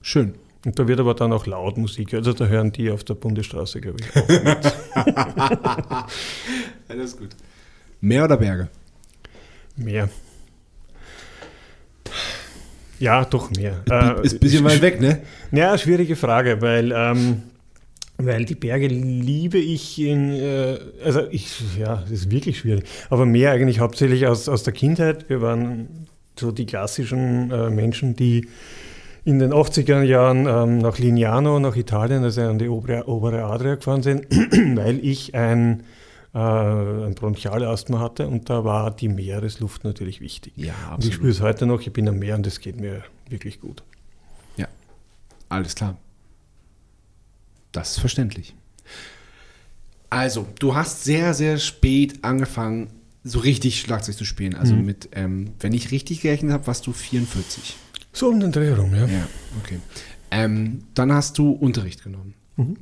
Schön. 0.01 0.35
Und 0.65 0.77
da 0.79 0.87
wird 0.87 0.99
aber 0.99 1.13
dann 1.13 1.31
auch 1.31 1.45
laut 1.45 1.77
Musik, 1.77 2.13
also 2.15 2.33
da 2.33 2.47
hören 2.47 2.71
die 2.71 2.89
auf 2.89 3.03
der 3.03 3.13
Bundesstraße, 3.13 3.79
glaube 3.81 3.99
ich, 4.01 4.15
auch 4.15 4.27
mit. 4.27 4.75
Alles 6.89 7.15
gut. 7.17 7.29
Meer 8.01 8.25
oder 8.25 8.37
Berge? 8.37 8.67
mehr. 9.77 10.09
Ja, 12.99 13.25
doch 13.25 13.51
mehr. 13.51 13.83
Ist 14.23 14.35
ein 14.35 14.39
bisschen 14.39 14.63
weit 14.63 14.81
weg, 14.81 15.01
ne? 15.01 15.21
Ja, 15.51 15.77
schwierige 15.77 16.15
Frage, 16.15 16.61
weil, 16.61 16.93
ähm, 16.95 17.43
weil 18.17 18.45
die 18.45 18.55
Berge 18.55 18.87
liebe 18.87 19.57
ich 19.57 19.99
in, 20.01 20.31
äh, 20.31 20.77
also 21.03 21.21
ich, 21.29 21.61
ja, 21.77 21.97
das 21.97 22.11
ist 22.11 22.31
wirklich 22.31 22.59
schwierig, 22.59 22.85
aber 23.09 23.25
mehr 23.25 23.51
eigentlich 23.51 23.79
hauptsächlich 23.79 24.27
aus, 24.27 24.47
aus 24.47 24.63
der 24.63 24.73
Kindheit. 24.73 25.29
Wir 25.29 25.41
waren 25.41 26.07
so 26.39 26.51
die 26.51 26.65
klassischen 26.65 27.51
äh, 27.51 27.69
Menschen, 27.69 28.15
die 28.15 28.47
in 29.25 29.39
den 29.39 29.51
80er 29.51 30.03
Jahren 30.03 30.45
ähm, 30.47 30.77
nach 30.77 30.99
Lignano, 30.99 31.59
nach 31.59 31.75
Italien, 31.75 32.23
also 32.23 32.41
an 32.41 32.59
die 32.59 32.69
obere, 32.69 33.07
obere 33.07 33.43
Adria 33.43 33.75
gefahren 33.75 34.03
sind, 34.03 34.27
weil 34.75 34.99
ich 35.03 35.33
ein, 35.33 35.83
äh, 36.35 36.37
ein 36.37 37.15
Bronchialasthma 37.15 37.99
hatte 37.99 38.27
und 38.27 38.49
da 38.49 38.65
war 38.65 38.91
die 38.91 39.07
Meeresluft 39.07 39.85
natürlich 39.85 40.19
wichtig. 40.19 40.53
Ja, 40.57 40.73
Und 40.93 41.05
ich 41.05 41.13
spüre 41.13 41.31
es 41.31 41.39
heute 41.39 41.65
noch, 41.65 41.79
ich 41.79 41.93
bin 41.93 42.07
am 42.09 42.19
Meer 42.19 42.35
und 42.35 42.45
es 42.45 42.59
geht 42.59 42.77
mir 42.79 43.03
wirklich 43.29 43.61
gut. 43.61 43.83
Ja, 44.57 44.67
alles 45.47 45.75
klar. 45.75 45.97
Das 47.71 47.91
ist 47.91 47.99
verständlich. 47.99 48.53
Also, 50.09 50.45
du 50.59 50.75
hast 50.75 51.05
sehr, 51.05 51.33
sehr 51.33 51.57
spät 51.57 52.23
angefangen, 52.23 52.89
so 53.23 53.39
richtig 53.39 53.79
Schlagzeug 53.79 54.15
zu 54.15 54.25
spielen. 54.25 54.55
Also 54.55 54.75
mit, 54.75 55.09
ähm, 55.13 55.53
wenn 55.59 55.73
ich 55.73 55.91
richtig 55.91 56.21
gerechnet 56.21 56.51
habe, 56.51 56.67
warst 56.67 56.85
du 56.85 56.93
44. 56.93 57.75
So 58.13 58.29
um 58.29 58.39
den 58.39 58.51
Dreh 58.51 58.71
rum, 58.71 58.93
ja. 58.93 59.07
Ja, 59.07 59.27
okay. 59.61 59.79
Ähm, 60.31 60.83
dann 60.93 61.11
hast 61.11 61.37
du 61.37 61.51
Unterricht 61.51 62.03
genommen. 62.03 62.33
Mhm. 62.55 62.77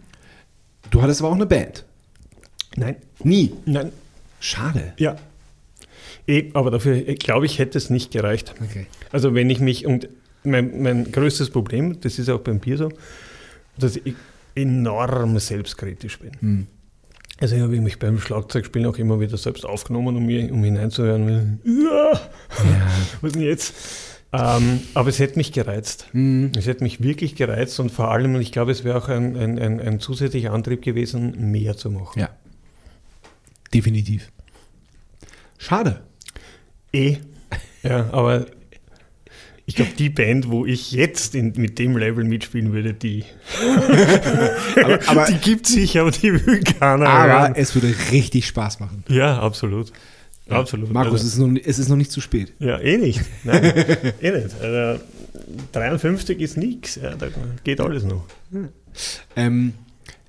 Du 0.92 1.02
hattest 1.02 1.22
aber 1.22 1.30
auch 1.30 1.36
eine 1.36 1.46
Band. 1.46 1.86
Nein, 2.76 2.96
Nie. 3.24 3.54
nein, 3.66 3.92
Schade. 4.40 4.94
ja. 4.98 5.16
Eh, 6.28 6.52
aber 6.54 6.72
dafür, 6.72 6.96
ich 7.08 7.20
glaube 7.20 7.46
ich, 7.46 7.60
hätte 7.60 7.78
es 7.78 7.90
nicht 7.90 8.12
gereicht. 8.12 8.54
Okay. 8.64 8.88
Also 9.12 9.36
wenn 9.36 9.50
ich 9.50 9.60
mich, 9.60 9.86
und 9.86 10.08
mein, 10.44 10.82
mein 10.82 11.12
größtes 11.12 11.50
Problem, 11.50 12.00
das 12.02 12.18
ist 12.18 12.30
auch 12.30 12.40
beim 12.40 12.60
Bier 12.60 12.78
so, 12.78 12.90
dass 13.78 13.98
ich 13.98 14.16
enorm 14.56 15.38
selbstkritisch 15.40 16.20
bin. 16.20 16.32
Hm. 16.40 16.68
Also 17.40 17.56
ich 17.56 17.62
habe 17.62 17.76
mich 17.82 18.00
beim 18.00 18.20
Schlagzeugspielen 18.20 18.88
auch 18.88 18.98
immer 18.98 19.20
wieder 19.20 19.38
selbst 19.38 19.66
aufgenommen, 19.66 20.16
um, 20.16 20.26
mir, 20.26 20.52
um 20.54 20.64
hineinzuhören, 20.64 21.60
ja, 21.66 22.12
Ja. 22.14 22.22
was 23.22 23.34
denn 23.34 23.42
jetzt? 23.42 23.74
Ähm, 24.32 24.80
aber 24.94 25.10
es 25.10 25.20
hätte 25.20 25.38
mich 25.38 25.52
gereizt. 25.52 26.08
Hm. 26.12 26.52
Es 26.58 26.66
hätte 26.68 26.84
mich 26.84 27.04
wirklich 27.04 27.36
gereizt 27.36 27.80
und 27.80 27.92
vor 27.92 28.12
allem, 28.12 28.36
und 28.36 28.42
ich 28.42 28.52
glaube, 28.52 28.72
es 28.72 28.84
wäre 28.84 28.98
auch 28.98 29.10
ein, 29.10 29.36
ein, 29.36 29.60
ein, 29.60 29.80
ein 29.80 30.00
zusätzlicher 30.00 30.54
Antrieb 30.54 30.82
gewesen, 30.82 31.52
mehr 31.52 31.76
zu 31.76 31.92
machen. 31.92 32.20
Ja. 32.20 32.30
Definitiv. 33.74 34.32
Schade. 35.58 36.02
Eh. 36.92 37.18
Ja, 37.84 38.10
aber 38.14 38.46
ich 39.66 39.76
glaube, 39.76 39.92
die 40.00 40.10
Band, 40.10 40.50
wo 40.50 40.66
ich 40.66 40.94
jetzt 40.94 41.36
in, 41.36 41.52
mit 41.58 41.80
dem 41.80 41.98
Level 41.98 42.24
mitspielen 42.24 42.72
würde, 42.72 42.94
die, 42.94 43.26
Aber, 44.82 45.00
aber, 45.08 45.26
die 45.26 45.38
gibt 45.38 45.68
sich, 45.68 46.00
aber 46.00 46.12
die 46.12 46.34
will 46.34 46.62
keiner 46.62 47.08
aber 47.10 47.42
hören. 47.42 47.56
es 47.56 47.76
würde 47.76 47.94
richtig 48.12 48.48
Spaß 48.48 48.80
machen. 48.80 49.04
Ja, 49.10 49.38
absolut. 49.40 49.92
Absolut. 50.50 50.94
Markus, 50.94 51.22
also, 51.22 51.26
es, 51.26 51.34
ist 51.34 51.40
noch, 51.40 51.62
es 51.62 51.80
ist 51.80 51.90
noch 51.90 51.98
nicht 51.98 52.12
zu 52.12 52.22
spät. 52.22 52.54
ja, 52.60 52.80
eh 52.80 52.98
nicht. 52.98 53.22
Nein, 53.44 53.64
eh 54.22 54.32
nicht. 54.32 54.62
Also, 54.62 55.04
53 55.74 56.40
ist 56.40 56.58
nichts. 56.58 56.96
Ja, 56.96 57.16
da 57.16 57.28
geht 57.66 57.82
alles 57.82 58.04
noch. 58.04 58.26
Ähm, 59.36 59.74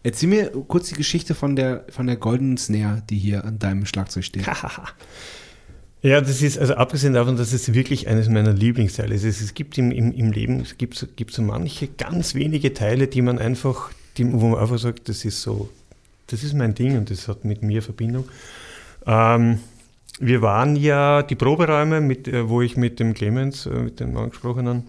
erzähl 0.04 0.28
mir 0.28 0.50
kurz 0.68 0.90
die 0.90 0.94
Geschichte 0.94 1.34
von 1.34 1.56
der, 1.56 1.84
von 1.88 2.06
der 2.06 2.16
goldenen 2.16 2.56
Snare, 2.56 3.02
die 3.10 3.18
hier 3.18 3.44
an 3.44 3.58
deinem 3.58 3.86
Schlagzeug 3.86 4.22
steht. 4.24 4.46
Ja, 6.04 6.20
das 6.20 6.42
ist, 6.42 6.58
also 6.58 6.74
abgesehen 6.74 7.14
davon, 7.14 7.38
dass 7.38 7.54
es 7.54 7.72
wirklich 7.72 8.08
eines 8.08 8.28
meiner 8.28 8.52
Lieblingsteile 8.52 9.14
ist. 9.14 9.24
Es, 9.24 9.54
gibt 9.54 9.78
im, 9.78 9.90
im, 9.90 10.12
im 10.12 10.32
Leben, 10.32 10.60
es 10.60 10.76
gibt, 10.76 11.16
gibt 11.16 11.32
so 11.32 11.40
manche 11.40 11.88
ganz 11.88 12.34
wenige 12.34 12.74
Teile, 12.74 13.06
die 13.06 13.22
man 13.22 13.38
einfach, 13.38 13.90
die, 14.18 14.30
wo 14.30 14.48
man 14.48 14.60
einfach 14.60 14.76
sagt, 14.76 15.08
das 15.08 15.24
ist 15.24 15.40
so, 15.40 15.70
das 16.26 16.44
ist 16.44 16.52
mein 16.52 16.74
Ding 16.74 16.98
und 16.98 17.08
das 17.08 17.26
hat 17.26 17.46
mit 17.46 17.62
mir 17.62 17.80
Verbindung. 17.80 18.28
Ähm, 19.06 19.60
wir 20.20 20.42
waren 20.42 20.76
ja 20.76 21.22
die 21.22 21.36
Proberäume, 21.36 22.02
mit, 22.02 22.28
äh, 22.28 22.50
wo 22.50 22.60
ich 22.60 22.76
mit 22.76 23.00
dem 23.00 23.14
Clemens, 23.14 23.64
äh, 23.64 23.70
mit 23.70 23.98
dem 23.98 24.14
angesprochenen, 24.14 24.84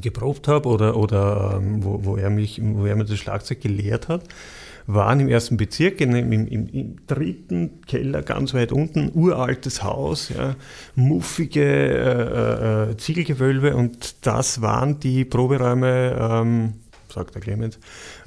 geprobt 0.00 0.48
habe 0.48 0.68
oder, 0.68 0.96
oder 0.96 1.58
ähm, 1.58 1.84
wo, 1.84 2.04
wo, 2.04 2.16
er 2.16 2.30
mich, 2.30 2.60
wo 2.62 2.86
er 2.86 2.96
mir 2.96 3.04
das 3.04 3.18
Schlagzeug 3.18 3.60
gelehrt 3.60 4.08
hat, 4.08 4.24
waren 4.86 5.20
im 5.20 5.28
ersten 5.28 5.56
Bezirk, 5.56 6.00
in, 6.00 6.14
im, 6.14 6.32
im, 6.32 6.68
im 6.68 7.06
dritten 7.06 7.82
Keller 7.82 8.22
ganz 8.22 8.54
weit 8.54 8.72
unten, 8.72 9.10
uraltes 9.14 9.82
Haus, 9.82 10.30
ja, 10.30 10.56
muffige 10.94 11.62
äh, 11.62 12.90
äh, 12.90 12.96
Ziegelgewölbe 12.96 13.76
und 13.76 14.26
das 14.26 14.60
waren 14.60 14.98
die 15.00 15.24
Proberäume, 15.24 16.16
ähm, 16.18 16.72
sagt 17.08 17.34
der 17.34 17.42
Clemens, 17.42 17.78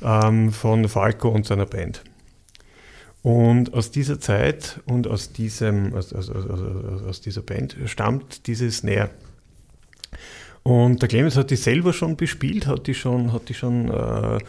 ähm, 0.02 0.52
von 0.52 0.88
Falco 0.88 1.30
und 1.30 1.46
seiner 1.46 1.66
Band. 1.66 2.04
Und 3.22 3.74
aus 3.74 3.90
dieser 3.90 4.20
Zeit 4.20 4.82
und 4.86 5.08
aus, 5.08 5.32
diesem, 5.32 5.96
aus, 5.96 6.14
aus, 6.14 6.30
aus, 6.30 7.04
aus 7.10 7.22
dieser 7.22 7.42
Band 7.42 7.76
stammt 7.86 8.46
diese 8.46 8.70
Snare. 8.70 9.10
Und 10.68 11.00
der 11.00 11.10
Clemens 11.10 11.38
hat 11.38 11.52
die 11.52 11.58
selber 11.58 11.94
schon 11.94 12.16
bespielt, 12.16 12.66
hat 12.66 12.88
die 12.88 12.96
schon, 12.96 13.32
hat 13.32 13.50
die 13.50 13.54
schon 13.54 13.88
äh, 13.88 14.38
äh, 14.38 14.40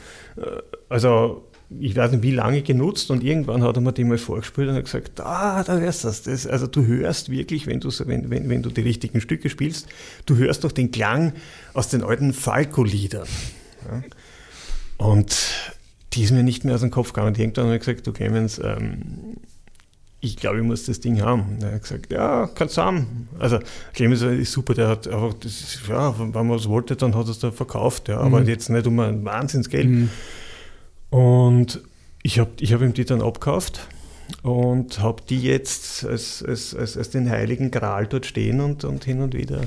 also 0.88 1.46
ich 1.78 1.94
weiß 1.94 2.12
nicht 2.12 2.22
wie 2.22 2.30
lange 2.30 2.62
genutzt 2.62 3.10
und 3.10 3.22
irgendwann 3.22 3.62
hat 3.62 3.76
er 3.76 3.82
mir 3.82 3.92
die 3.92 4.04
mal 4.04 4.16
vorgespielt 4.16 4.70
und 4.70 4.76
hat 4.76 4.84
gesagt, 4.84 5.20
ah, 5.20 5.62
da 5.62 5.76
hörst 5.76 6.04
du 6.04 6.08
das. 6.08 6.46
Also 6.46 6.68
du 6.68 6.86
hörst 6.86 7.30
wirklich, 7.30 7.66
wenn 7.66 7.82
wenn, 7.82 8.30
wenn, 8.30 8.48
wenn 8.48 8.62
du 8.62 8.70
die 8.70 8.80
richtigen 8.80 9.20
Stücke 9.20 9.50
spielst, 9.50 9.88
du 10.24 10.36
hörst 10.36 10.64
doch 10.64 10.72
den 10.72 10.90
Klang 10.90 11.34
aus 11.74 11.88
den 11.88 12.02
alten 12.02 12.32
Falco-Liedern. 12.32 13.28
Ja. 13.84 14.02
Und 14.96 15.36
die 16.14 16.22
ist 16.22 16.30
mir 16.30 16.44
nicht 16.44 16.64
mehr 16.64 16.76
aus 16.76 16.80
dem 16.80 16.90
Kopf 16.90 17.12
gegangen. 17.12 17.34
Und 17.34 17.38
irgendwann 17.38 17.66
habe 17.66 17.74
ich 17.74 17.80
gesagt, 17.80 18.06
du 18.06 18.12
Clemens, 18.12 18.58
ähm, 18.58 19.36
ich 20.20 20.36
glaube, 20.36 20.58
ich 20.58 20.64
muss 20.64 20.86
das 20.86 21.00
Ding 21.00 21.20
haben. 21.20 21.58
Er 21.60 21.72
hat 21.72 21.82
gesagt, 21.82 22.10
ja, 22.10 22.48
kannst 22.54 22.76
du 22.76 22.82
haben. 22.82 23.28
Also 23.38 23.58
Clemens 23.92 24.22
ist 24.22 24.52
super, 24.52 24.74
der 24.74 24.88
hat 24.88 25.06
einfach, 25.06 25.34
das 25.34 25.78
ja, 25.88 26.18
wenn 26.18 26.30
man 26.30 26.50
was 26.50 26.68
wollte, 26.68 26.96
dann 26.96 27.14
hat 27.14 27.26
er 27.26 27.30
es 27.30 27.38
da 27.38 27.50
verkauft. 27.50 28.08
Ja, 28.08 28.18
aber 28.20 28.42
jetzt 28.42 28.68
nicht 28.70 28.86
um 28.86 28.98
ein 29.00 29.24
Wahnsinnsgeld. 29.24 29.88
Mhm. 29.88 30.10
Und 31.10 31.80
ich 32.22 32.38
habe 32.38 32.50
ich 32.58 32.72
hab 32.72 32.80
ihm 32.80 32.92
die 32.92 33.04
dann 33.04 33.22
abgekauft 33.22 33.86
und 34.42 35.00
habe 35.00 35.22
die 35.28 35.40
jetzt 35.40 36.04
als, 36.04 36.42
als, 36.42 36.74
als, 36.74 36.96
als 36.96 37.10
den 37.10 37.30
heiligen 37.30 37.70
Gral 37.70 38.06
dort 38.06 38.26
stehen 38.26 38.60
und, 38.60 38.84
und 38.84 39.04
hin 39.04 39.20
und 39.20 39.34
wieder 39.34 39.62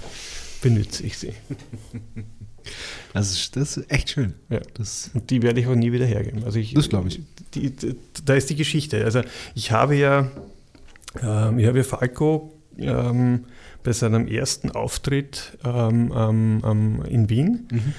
benütze 0.61 1.03
ich 1.03 1.17
sie. 1.17 1.33
Das 3.13 3.31
ist, 3.31 3.55
das 3.55 3.77
ist 3.77 3.91
echt 3.91 4.09
schön. 4.11 4.33
Ja. 4.49 4.59
Das, 4.75 5.09
Und 5.13 5.29
die 5.29 5.41
werde 5.41 5.59
ich 5.59 5.67
auch 5.67 5.75
nie 5.75 5.91
wieder 5.91 6.05
hergeben. 6.05 6.43
Also 6.43 6.59
ich, 6.59 6.73
Das 6.73 6.89
glaub 6.89 7.05
ich. 7.07 7.21
Die, 7.53 7.71
die, 7.75 7.95
da 8.25 8.35
ist 8.35 8.49
die 8.49 8.55
Geschichte. 8.55 9.03
Also 9.03 9.21
ich 9.55 9.71
habe 9.71 9.95
ja, 9.95 10.29
ähm, 11.21 11.57
ich 11.59 11.65
habe 11.65 11.79
ja 11.79 11.83
Falco 11.83 12.53
ähm, 12.77 13.45
bei 13.83 13.93
seinem 13.93 14.27
ersten 14.27 14.71
Auftritt 14.71 15.57
ähm, 15.65 17.01
in 17.07 17.29
Wien 17.29 17.67
Mhm. 17.71 17.93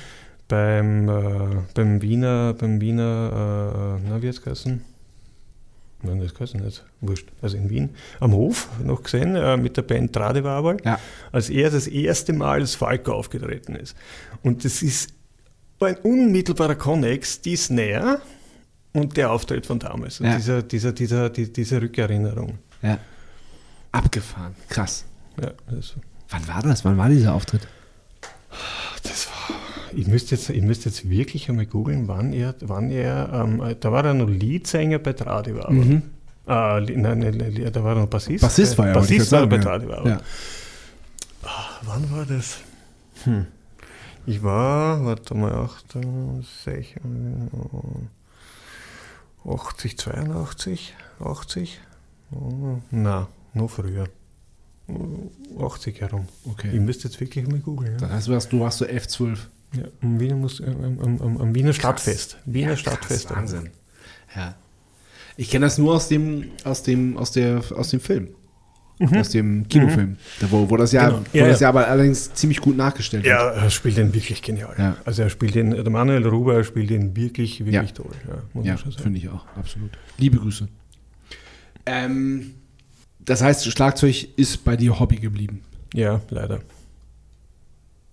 beim, 0.49 1.09
äh, 1.09 1.57
beim 1.75 2.03
Wiener, 2.03 2.55
beim 2.55 2.81
Wiener, 2.81 3.99
äh, 4.01 4.09
na 4.09 4.23
wie 4.23 4.29
hat's 4.29 4.43
geheißen? 4.43 4.81
Nein, 6.03 6.21
das 6.21 6.35
geheißen 6.35 6.61
nicht. 6.65 6.85
Wurscht. 7.01 7.29
Also 7.43 7.57
in 7.57 7.69
Wien 7.69 7.91
am 8.21 8.33
Hof 8.33 8.69
noch 8.83 9.03
gesehen 9.03 9.37
äh, 9.37 9.57
mit 9.57 9.77
der 9.77 9.83
Band 9.83 10.13
Tradewaberl 10.13 10.79
ja. 10.85 10.99
als 11.33 11.51
er 11.51 11.71
das 11.71 11.87
erste 11.87 12.33
Mal 12.33 12.61
als 12.61 12.75
Falco 12.75 13.13
aufgetreten 13.13 13.77
ist. 13.77 13.97
Und 14.43 14.65
das 14.65 14.83
ist 14.83 15.13
ein 15.81 15.97
unmittelbarer 15.97 16.75
Konnex, 16.75 17.41
die 17.41 17.57
Snare 17.57 18.21
und 18.93 19.17
der 19.17 19.31
Auftritt 19.31 19.67
von 19.67 19.79
damals. 19.79 20.19
Ja. 20.19 20.37
Dieser, 20.37 20.63
dieser, 20.63 20.93
dieser, 20.93 21.31
die, 21.31 21.53
diese 21.53 21.81
Rückerinnerung. 21.81 22.59
ja. 22.83 22.99
Abgefahren. 23.93 24.55
Krass. 24.69 25.05
Ja, 25.41 25.51
das, 25.69 25.97
Wann 26.29 26.47
war 26.47 26.63
das? 26.63 26.85
Wann 26.85 26.97
war 26.97 27.09
dieser 27.09 27.35
Auftritt? 27.35 27.67
das 29.03 29.27
war. 29.27 29.60
Ich 29.95 30.07
müsste, 30.07 30.35
jetzt, 30.35 30.51
ich 30.51 30.63
müsste 30.63 30.89
jetzt 30.89 31.09
wirklich 31.09 31.49
einmal 31.49 31.67
googeln, 31.67 32.09
wann 32.09 32.33
er, 32.33 32.55
wann 32.61 32.91
er 32.91 33.31
ähm, 33.33 33.77
da 33.81 33.93
war 33.93 34.05
er 34.05 34.15
noch 34.15 34.29
Leadsänger 34.29 34.99
bei 34.99 35.13
Tradivar. 35.13 35.71
Mhm. 35.71 36.03
Äh, 36.47 36.81
nein, 36.81 37.19
nein, 37.21 37.37
nein, 37.37 37.71
da 37.73 37.85
war 37.85 37.95
er 37.97 38.03
noch 38.03 38.09
Bassist. 38.09 38.43
Bassist 38.43 38.77
war 38.79 38.87
er, 38.87 38.93
ich 38.93 38.99
Bassist 38.99 39.33
war 39.33 39.41
er 39.41 39.47
bei 39.47 39.59
Tradivar. 39.59 40.07
Ja. 40.07 40.21
Wann 41.83 42.11
war 42.11 42.25
das? 42.27 42.59
Hm. 43.25 43.47
Ich 44.27 44.43
war, 44.43 45.05
warte 45.05 45.35
mal, 45.35 45.53
68, 45.53 46.97
80, 49.45 49.99
82, 49.99 50.95
80? 51.21 51.81
Oh, 52.33 52.79
na, 52.91 53.29
noch 53.55 53.71
früher. 53.71 54.07
80 55.59 56.01
herum. 56.01 56.29
Ich 56.45 56.51
Okay. 56.53 56.81
müsste 56.81 57.09
jetzt 57.09 57.21
wirklich 57.21 57.47
mal 57.47 57.59
googeln. 57.61 57.93
Ja. 57.93 57.99
Das 57.99 58.11
heißt, 58.11 58.29
du 58.29 58.33
warst, 58.33 58.53
du 58.53 58.61
warst 58.61 58.79
so 58.79 58.85
F12. 58.85 59.39
Ja, 59.75 59.85
am, 60.03 60.19
Wiener 60.21 60.37
Mus 60.37 60.61
am, 60.63 60.99
am, 61.01 61.21
am, 61.23 61.37
am 61.39 61.55
Wiener 61.55 61.73
Stadtfest. 61.73 62.39
Wiener 62.45 62.77
Stadtfest. 62.77 63.29
Krass, 63.29 63.37
Wahnsinn. 63.37 63.71
Ja. 64.35 64.55
Ich 65.37 65.51
kenne 65.51 65.67
das 65.67 65.79
nur 65.79 65.95
aus 65.95 66.09
dem, 66.09 66.47
aus 66.65 66.83
dem, 66.83 67.17
aus 67.17 67.31
der, 67.33 67.63
aus 67.77 67.91
dem 67.91 68.01
Film. 68.01 68.29
Aus 69.17 69.31
dem 69.31 69.67
Kinofilm. 69.67 70.19
Da, 70.41 70.51
wo, 70.51 70.69
wo 70.69 70.77
das 70.77 70.93
ja, 70.93 71.05
Mhm. 71.09 71.09
Genau. 71.09 71.25
wo 71.33 71.39
Ja, 71.39 71.49
das 71.49 71.61
ja. 71.61 71.65
ja 71.65 71.69
aber 71.71 71.89
allerdings 71.89 72.35
ziemlich 72.35 72.61
gut 72.61 72.77
nachgestellt 72.77 73.25
wird. 73.25 73.33
Ja, 73.35 73.49
er 73.51 73.71
spielt 73.71 73.97
den 73.97 74.13
wirklich 74.13 74.43
genial. 74.43 74.75
Ja. 74.77 74.97
Also 75.07 75.23
er 75.23 75.31
spielt 75.31 75.55
den, 75.55 75.71
der 75.71 75.89
Manuel 75.91 76.27
Ruber 76.27 76.63
spielt 76.65 76.91
den 76.91 77.17
wirklich, 77.17 77.61
wirklich 77.65 77.75
Ja. 77.91 77.95
toll. 77.97 78.11
Ja, 78.55 78.63
Ja, 78.63 78.77
finde 78.77 79.19
ich 79.19 79.29
auch, 79.31 79.47
absolut. 79.57 79.93
Liebe 80.19 80.37
Grüße. 80.37 80.69
Ähm, 81.87 82.55
das 83.21 83.41
heißt, 83.43 83.71
Schlagzeug 83.73 84.29
ist 84.37 84.65
bei 84.65 84.77
dir 84.77 84.99
Hobby 85.01 85.17
geblieben. 85.17 85.63
Ja, 85.95 86.21
leider. 86.29 86.61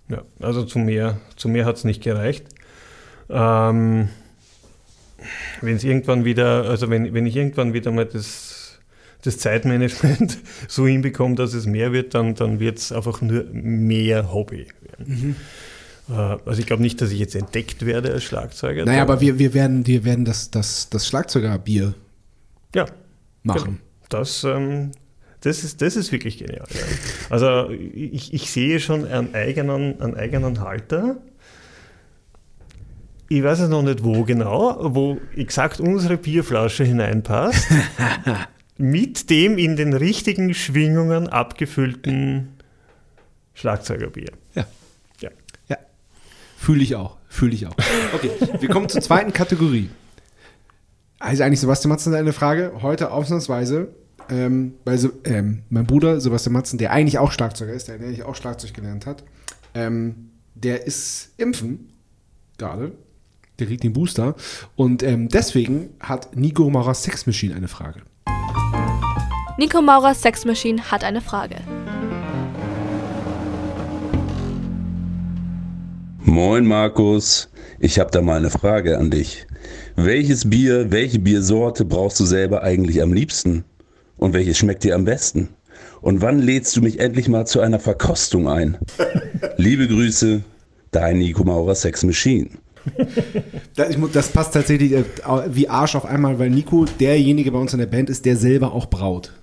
Ja, 0.10 0.24
also 0.40 0.64
zu 0.64 0.80
mehr, 0.80 1.18
zu 1.36 1.50
mehr 1.50 1.66
hat 1.66 1.76
es 1.78 1.84
nicht 1.84 2.02
gereicht. 2.02 2.46
Ähm, 3.30 4.10
wenn 5.62 5.76
es 5.76 5.84
irgendwann 5.84 6.24
wieder, 6.24 6.64
also 6.64 6.90
wenn, 6.90 7.14
wenn 7.14 7.26
ich 7.26 7.36
irgendwann 7.36 7.74
wieder 7.74 7.92
mal 7.92 8.06
das, 8.06 8.80
das 9.24 9.38
Zeitmanagement 9.38 10.38
so 10.68 10.88
hinbekomme, 10.88 11.36
dass 11.36 11.54
es 11.54 11.66
mehr 11.66 11.92
wird, 11.92 12.14
dann, 12.14 12.36
dann 12.36 12.60
wird 12.60 12.78
es 12.78 12.92
einfach 12.92 13.22
nur 13.22 13.46
mehr 13.52 14.32
Hobby 14.34 14.68
werden. 14.82 15.36
Äh, 16.10 16.14
also 16.14 16.60
ich 16.60 16.66
glaube 16.66 16.84
nicht, 16.84 17.02
dass 17.02 17.12
ich 17.12 17.20
jetzt 17.20 17.36
entdeckt 17.36 17.86
werde 17.86 18.12
als 18.12 18.24
Schlagzeuger. 18.24 18.86
Naja, 18.86 19.02
aber 19.02 19.20
wir, 19.20 19.40
wir 19.40 19.54
werden, 19.54 19.86
wir 19.88 20.06
werden 20.06 20.26
das, 20.26 20.52
das, 20.52 20.90
das 20.90 21.08
Schlagzeugerbier 21.08 21.94
ja, 22.76 22.86
machen. 23.44 23.80
Das, 24.10 24.44
ähm, 24.46 24.92
das, 25.48 25.64
ist, 25.64 25.82
das 25.82 25.96
ist 25.96 26.12
wirklich 26.12 26.38
genial. 26.38 26.68
Ja. 26.70 26.82
Also 27.30 27.70
ich, 27.70 28.34
ich 28.34 28.52
sehe 28.52 28.80
schon 28.80 29.06
einen 29.06 29.34
eigenen, 29.34 30.02
einen 30.02 30.16
eigenen 30.16 30.60
Halter. 30.60 31.18
Ich 33.30 33.44
weiß 33.44 33.62
es 33.62 33.70
noch 33.70 33.82
nicht 33.82 34.04
wo 34.04 34.24
genau, 34.24 34.78
wo 34.94 35.18
exakt 35.36 35.80
unsere 35.80 36.18
Bierflasche 36.18 36.84
hineinpasst. 36.84 37.68
mit 38.78 39.30
dem 39.30 39.58
in 39.58 39.76
den 39.76 39.94
richtigen 39.94 40.54
Schwingungen 40.54 41.30
abgefüllten 41.30 42.58
Schlagzeugerbier. 43.54 44.32
Ja. 44.54 44.68
Ja. 45.20 45.30
Ja. 45.70 45.78
Fühle 46.58 46.84
ich 46.84 46.96
auch. 46.96 47.18
Fühle 47.30 47.54
ich 47.54 47.68
auch. 47.68 47.76
Okay, 48.14 48.32
wir 48.60 48.70
kommen 48.70 48.90
zur 48.90 49.02
zweiten 49.02 49.32
Kategorie. 49.32 49.90
Also 51.20 51.44
eigentlich 51.44 51.62
Sebastian 51.62 51.90
Matzen 51.90 52.14
eine 52.14 52.34
Frage. 52.34 52.74
Heute 52.82 53.12
ausnahmsweise, 53.12 53.90
ähm, 54.30 54.74
weil 54.86 54.98
so, 54.98 55.12
ähm, 55.24 55.64
mein 55.70 55.86
Bruder 55.86 56.20
Sebastian 56.20 56.54
Matzen, 56.54 56.78
der 56.78 56.92
eigentlich 56.92 57.20
auch 57.20 57.32
Schlagzeuger 57.32 57.74
ist, 57.74 57.88
der 57.88 57.96
eigentlich 57.96 58.24
auch 58.24 58.36
Schlagzeug 58.36 58.74
gelernt 58.74 59.06
hat, 59.06 59.24
ähm, 59.74 60.30
der 60.56 60.86
ist 60.86 61.32
impfen 61.38 61.94
gerade. 62.58 62.92
Der 63.60 63.68
kriegt 63.68 63.84
den 63.84 63.94
Booster. 63.94 64.36
Und 64.76 65.02
ähm, 65.02 65.30
deswegen 65.30 65.90
hat 66.00 66.36
Nico 66.36 66.70
Maurer 66.70 66.94
Sex 66.94 67.26
Machine 67.26 67.56
eine 67.56 67.68
Frage. 67.68 68.02
Nico 69.60 69.82
Maurers 69.82 70.22
Sex 70.22 70.46
Machine 70.46 70.92
hat 70.92 71.04
eine 71.04 71.20
Frage. 71.20 71.56
Moin 76.20 76.68
Markus, 76.68 77.50
ich 77.80 77.98
habe 77.98 78.12
da 78.12 78.22
mal 78.22 78.38
eine 78.38 78.52
Frage 78.52 79.00
an 79.00 79.10
dich. 79.10 79.48
Welches 79.96 80.48
Bier, 80.48 80.92
welche 80.92 81.18
Biersorte 81.18 81.86
brauchst 81.86 82.20
du 82.20 82.26
selber 82.26 82.62
eigentlich 82.62 83.02
am 83.02 83.14
liebsten? 83.14 83.64
Und 84.18 84.34
welches 84.34 84.58
schmeckt 84.58 84.84
dir 84.84 84.96
am 84.96 85.06
besten? 85.06 85.50
Und 86.02 86.22
wann 86.22 86.40
lädst 86.40 86.76
du 86.76 86.82
mich 86.82 87.00
endlich 87.00 87.28
mal 87.28 87.46
zu 87.46 87.60
einer 87.60 87.80
Verkostung 87.80 88.48
ein? 88.48 88.78
Liebe 89.58 89.88
Grüße, 89.88 90.42
dein 90.92 91.20
Nico 91.20 91.44
Maurer 91.44 91.76
Sex 91.76 92.04
Machine. 92.04 92.50
Das, 93.76 94.30
passt 94.30 94.54
tatsächlich 94.54 94.94
äh, 94.94 95.04
wie 95.50 95.70
Arsch 95.70 95.96
auf 95.96 96.06
einmal, 96.06 96.40
weil 96.40 96.50
Nico 96.50 96.86
derjenige 97.00 97.52
bei 97.52 97.60
uns 97.60 97.74
in 97.74 97.80
der 97.80 97.86
Band 97.86 98.10
ist, 98.10 98.26
der 98.26 98.38
selber 98.38 98.72
auch 98.72 98.88
braut. 98.88 99.34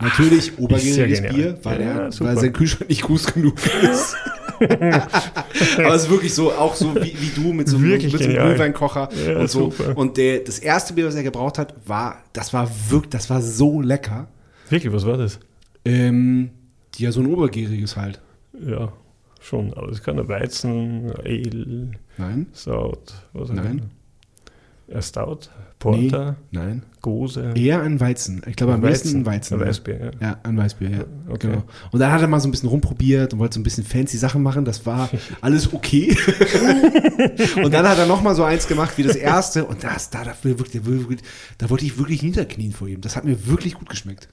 Natürlich 0.00 0.58
obergäriges 0.58 1.22
genial. 1.22 1.34
Bier, 1.34 1.58
weil, 1.62 1.80
Ja, 1.80 1.86
er, 2.06 2.20
weil 2.20 2.36
sein 2.36 2.52
Kühlschrank 2.52 2.90
nicht 2.90 3.02
groß 3.02 3.32
genug 3.32 3.54
ist. 3.82 4.16
Aber 5.78 5.94
es 5.94 6.04
ist 6.04 6.10
wirklich 6.10 6.34
so, 6.34 6.52
auch 6.52 6.74
so 6.74 6.94
wie, 6.96 7.14
wie 7.20 7.30
du 7.34 7.52
mit 7.52 7.68
so, 7.68 7.78
mit 7.78 7.90
Wirklich 7.90 8.12
so 8.12 8.18
einem. 8.18 8.34
Glühweinkocher 8.50 9.08
Ja, 9.26 9.38
und 9.40 9.50
so. 9.50 9.70
super. 9.70 9.96
Und 9.96 10.16
der, 10.16 10.40
das 10.40 10.58
erste 10.58 10.94
Bier, 10.94 11.06
was 11.06 11.14
er 11.14 11.22
gebraucht 11.22 11.58
hat, 11.58 11.74
war, 11.86 12.22
das 12.32 12.52
war 12.52 12.70
wirklich, 12.88 13.10
das 13.10 13.30
war 13.30 13.40
so 13.42 13.80
lecker. 13.80 14.28
Wirklich, 14.70 14.92
was 14.92 15.06
war 15.06 15.16
das? 15.16 15.38
Ähm, 15.84 16.50
ja, 16.96 17.12
so 17.12 17.20
ein 17.20 17.26
obergäriges 17.26 17.96
halt. 17.96 18.20
Ja, 18.64 18.92
schon. 19.40 19.74
Aber 19.74 19.88
es 19.90 20.02
kann 20.02 20.18
ein 20.18 20.28
Weizen, 20.28 21.12
Ale, 21.24 21.90
Nein? 22.16 22.46
Stout, 22.54 22.98
was 23.32 23.50
auch 23.50 23.54
Nein. 23.54 23.90
Ein 24.92 25.02
Stout, 25.02 25.40
Porter, 25.84 26.36
Nee, 26.50 26.58
nein. 26.58 26.82
Gose. 27.02 27.52
Eher 27.54 27.82
ein 27.82 28.00
Weizen. 28.00 28.40
Ich 28.46 28.56
glaube, 28.56 28.72
am 28.72 28.80
besten 28.80 29.18
ein 29.18 29.26
Weizen. 29.26 29.54
Ein 29.54 29.60
ja. 29.60 29.66
Weißbier, 29.66 30.00
ja. 30.00 30.10
Ja, 30.20 30.38
ein 30.42 30.56
Weißbier, 30.56 30.90
ja. 30.90 31.04
Okay. 31.28 31.48
Genau. 31.48 31.64
Und 31.92 32.00
dann 32.00 32.10
hat 32.10 32.22
er 32.22 32.28
mal 32.28 32.40
so 32.40 32.48
ein 32.48 32.50
bisschen 32.50 32.70
rumprobiert 32.70 33.34
und 33.34 33.38
wollte 33.40 33.54
so 33.54 33.60
ein 33.60 33.62
bisschen 33.62 33.84
fancy 33.84 34.16
Sachen 34.16 34.42
machen. 34.42 34.64
Das 34.64 34.86
war 34.86 35.10
alles 35.42 35.72
okay. 35.74 36.16
und 37.62 37.74
dann 37.74 37.86
hat 37.86 37.98
er 37.98 38.06
noch 38.06 38.22
mal 38.22 38.34
so 38.34 38.42
eins 38.42 38.66
gemacht 38.66 38.96
wie 38.96 39.02
das 39.02 39.16
erste. 39.16 39.66
Und 39.66 39.84
das, 39.84 40.08
da, 40.08 40.24
da, 40.24 40.34
wirklich, 40.42 40.82
da 41.58 41.68
wollte 41.68 41.84
ich 41.84 41.98
wirklich 41.98 42.22
niederknien 42.22 42.72
vor 42.72 42.88
ihm. 42.88 43.02
Das 43.02 43.16
hat 43.16 43.24
mir 43.24 43.46
wirklich 43.46 43.74
gut 43.74 43.90
geschmeckt. 43.90 44.28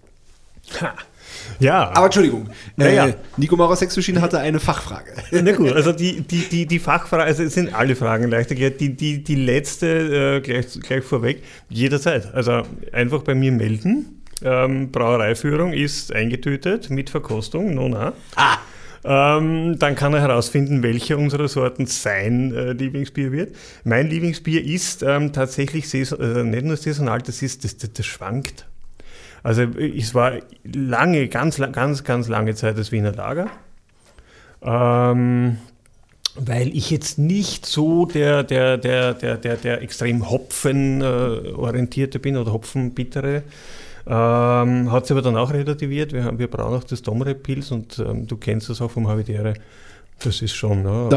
Ja, 1.60 1.92
Aber 1.94 2.06
Entschuldigung, 2.06 2.50
Ja, 2.78 2.90
ja. 2.90 3.08
äh, 3.08 3.14
Nico 3.38 3.56
Maurer 3.56 3.76
Sexmaschine 3.76 4.22
hatte 4.22 4.40
eine 4.40 4.60
Fachfrage. 4.60 5.12
na 5.32 5.52
gut, 5.52 5.72
also 5.76 5.92
die, 5.92 6.22
die, 6.22 6.48
die, 6.50 6.66
die 6.66 6.80
Fachfrage, 6.80 7.24
also 7.24 7.44
es 7.44 7.54
sind 7.54 7.74
alle 7.74 7.96
Fragen 7.96 8.30
leichter 8.30 8.56
geklärt. 8.56 8.82
Die, 8.82 8.96
die, 8.96 9.24
die 9.24 9.36
letzte 9.36 10.38
äh, 10.38 10.42
gleich, 10.42 10.80
gleich 10.82 11.04
vorweg, 11.04 11.44
jederzeit. 11.70 12.34
Also 12.34 12.64
einfach 12.92 13.24
bei 13.24 13.36
mir 13.36 13.52
melden. 13.52 14.22
Ähm, 14.44 14.92
Brauereiführung 14.92 15.74
ist 15.74 16.14
eingetütet 16.14 16.90
mit 16.90 17.10
Verkostung, 17.10 17.76
nona. 17.76 18.14
Ah. 18.36 18.58
Ähm, 19.04 19.78
dann 19.80 19.96
kann 19.96 20.14
er 20.14 20.22
herausfinden, 20.22 20.84
welche 20.84 21.18
unserer 21.18 21.48
Sorten 21.48 21.88
sein 21.88 22.54
äh, 22.54 22.74
Lieblingsbier 22.74 23.32
wird. 23.32 23.56
Mein 23.84 24.08
Lieblingsbier 24.10 24.64
ist 24.64 25.02
ähm, 25.04 25.34
tatsächlich 25.34 25.90
saison, 25.90 26.20
äh, 26.20 26.44
nicht 26.44 26.66
nur 26.66 26.78
saisonal, 26.78 27.20
das, 27.22 27.42
ist, 27.42 27.64
das, 27.64 27.78
das, 27.78 27.94
das 27.94 28.06
schwankt. 28.06 28.68
Also 29.44 29.64
es 29.64 30.14
war 30.14 30.34
lange, 30.64 31.28
ganz, 31.28 31.58
ganz, 31.72 32.04
ganz 32.04 32.28
lange 32.28 32.56
Zeit 32.56 32.78
das 32.78 32.92
Wiener 32.92 33.12
Lager. 33.12 33.48
Ähm, 34.62 35.58
weil 36.36 36.70
ich 36.76 36.92
jetzt 36.92 37.18
nicht 37.18 37.66
so 37.66 38.06
der, 38.06 38.44
der, 38.44 38.78
der, 38.78 39.14
der, 39.14 39.38
der, 39.38 39.58
der 39.58 39.82
extrem 39.82 40.30
Hopfen-orientierte 40.30 42.20
bin 42.20 42.38
oder 42.38 42.54
Hopfenbittere. 42.54 43.44
Ähm, 44.08 44.92
hat 44.92 45.06
sich 45.06 45.12
aber 45.12 45.22
dann 45.22 45.38
auch 45.38 45.52
relativiert. 45.52 46.14
Wir, 46.14 46.24
haben, 46.24 46.39
wir 46.39 46.48
brauchen 46.48 46.76
auch 46.76 46.84
das 46.84 47.02
Domrep-Pilz 47.02 47.72
und 47.72 48.00
ähm, 48.00 48.28
du 48.28 48.38
kennst 48.38 48.70
das 48.70 48.82
auch 48.82 48.92
vom 48.92 49.08
Habitäre. 49.08 49.56
Das 50.24 50.42
ist 50.42 50.54
schon. 50.54 50.86
Ja, 50.86 51.10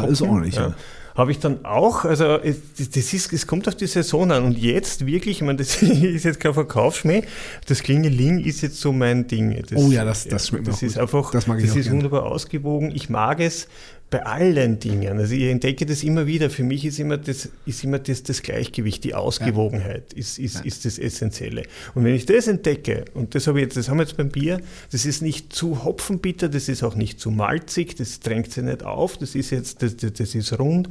Das 0.00 0.10
ist 0.10 0.22
ordentlich, 0.22 0.54
ja. 0.54 0.74
Habe 1.14 1.30
ich 1.30 1.38
dann 1.40 1.64
auch, 1.64 2.04
also 2.04 2.24
es- 2.38 2.56
das 2.94 3.12
ist, 3.12 3.32
es 3.32 3.46
kommt 3.46 3.68
auf 3.68 3.74
die 3.74 3.86
Saison 3.86 4.30
an 4.32 4.44
und 4.44 4.56
jetzt 4.58 5.04
wirklich, 5.06 5.36
ich 5.38 5.42
meine, 5.42 5.58
das 5.58 5.82
ist 5.82 6.24
jetzt 6.24 6.40
kein 6.40 6.54
Verkaufsschmäh, 6.54 7.22
das 7.66 7.82
Klingeling 7.82 8.38
ist 8.44 8.62
jetzt 8.62 8.80
so 8.80 8.92
mein 8.92 9.26
Ding. 9.26 9.62
Das, 9.68 9.78
Oh 9.78 9.90
ja, 9.90 10.04
das- 10.04 10.26
das 10.26 10.48
schmeckt 10.48 10.66
mir 10.66 10.70
Das 10.72 10.78
auch 10.80 10.86
ist 10.86 10.92
gut. 10.94 11.02
einfach, 11.02 11.30
Das 11.32 11.46
mag 11.46 11.58
ich 11.60 11.66
das 11.66 11.76
ist 11.76 11.84
gern. 11.84 11.96
wunderbar 11.96 12.24
ausgewogen. 12.26 12.92
Ich 12.94 13.10
mag 13.10 13.40
es 13.40 13.68
bei 14.12 14.24
allen 14.26 14.78
Dingen. 14.78 15.18
Also 15.18 15.34
ich 15.34 15.44
entdecke 15.44 15.86
das 15.86 16.04
immer 16.04 16.26
wieder. 16.26 16.50
Für 16.50 16.62
mich 16.62 16.84
ist 16.84 17.00
immer 17.00 17.16
das, 17.16 17.48
ist 17.64 17.82
immer 17.82 17.98
das, 17.98 18.22
das 18.22 18.42
Gleichgewicht, 18.42 19.02
die 19.04 19.14
Ausgewogenheit 19.14 20.12
ist, 20.12 20.38
ist, 20.38 20.64
ist 20.66 20.84
das 20.84 20.98
Essentielle. 20.98 21.62
Und 21.94 22.04
wenn 22.04 22.14
ich 22.14 22.26
das 22.26 22.46
entdecke, 22.46 23.06
und 23.14 23.34
das 23.34 23.46
habe 23.46 23.58
ich 23.58 23.64
jetzt, 23.64 23.78
das 23.78 23.88
haben 23.88 23.96
wir 23.96 24.04
jetzt 24.04 24.18
beim 24.18 24.28
Bier, 24.28 24.60
das 24.92 25.06
ist 25.06 25.22
nicht 25.22 25.54
zu 25.54 25.82
hopfenbitter, 25.82 26.50
das 26.50 26.68
ist 26.68 26.82
auch 26.82 26.94
nicht 26.94 27.20
zu 27.20 27.30
malzig, 27.30 27.96
das 27.96 28.20
drängt 28.20 28.52
sich 28.52 28.62
nicht 28.62 28.84
auf, 28.84 29.16
das 29.16 29.34
ist 29.34 29.48
jetzt, 29.48 29.82
das, 29.82 29.96
das, 29.96 30.12
das 30.12 30.34
ist 30.34 30.58
rund, 30.58 30.90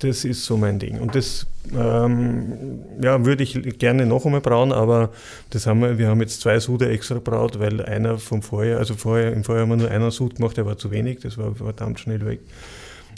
das 0.00 0.24
ist 0.24 0.44
so 0.44 0.56
mein 0.56 0.78
Ding. 0.78 1.00
Und 1.00 1.14
das 1.14 1.46
ähm, 1.74 2.80
ja, 3.02 3.24
würde 3.24 3.42
ich 3.42 3.78
gerne 3.78 4.06
noch 4.06 4.24
einmal 4.24 4.40
brauen, 4.40 4.72
aber 4.72 5.10
das 5.50 5.66
haben 5.66 5.80
wir, 5.80 5.98
wir 5.98 6.08
haben 6.08 6.20
jetzt 6.20 6.40
zwei 6.40 6.58
Sude 6.60 6.88
extra 6.88 7.18
braut, 7.18 7.58
weil 7.58 7.82
einer 7.82 8.18
vom 8.18 8.42
Vorjahr, 8.42 8.78
also 8.78 8.94
vorher, 8.94 9.32
im 9.32 9.44
Vorjahr 9.44 9.62
haben 9.62 9.70
wir 9.70 9.76
nur 9.76 9.90
einen 9.90 10.10
Sud 10.10 10.36
gemacht, 10.36 10.56
der 10.56 10.66
war 10.66 10.76
zu 10.78 10.90
wenig, 10.90 11.20
das 11.20 11.38
war 11.38 11.54
verdammt 11.54 12.00
schnell 12.00 12.24
weg. 12.24 12.40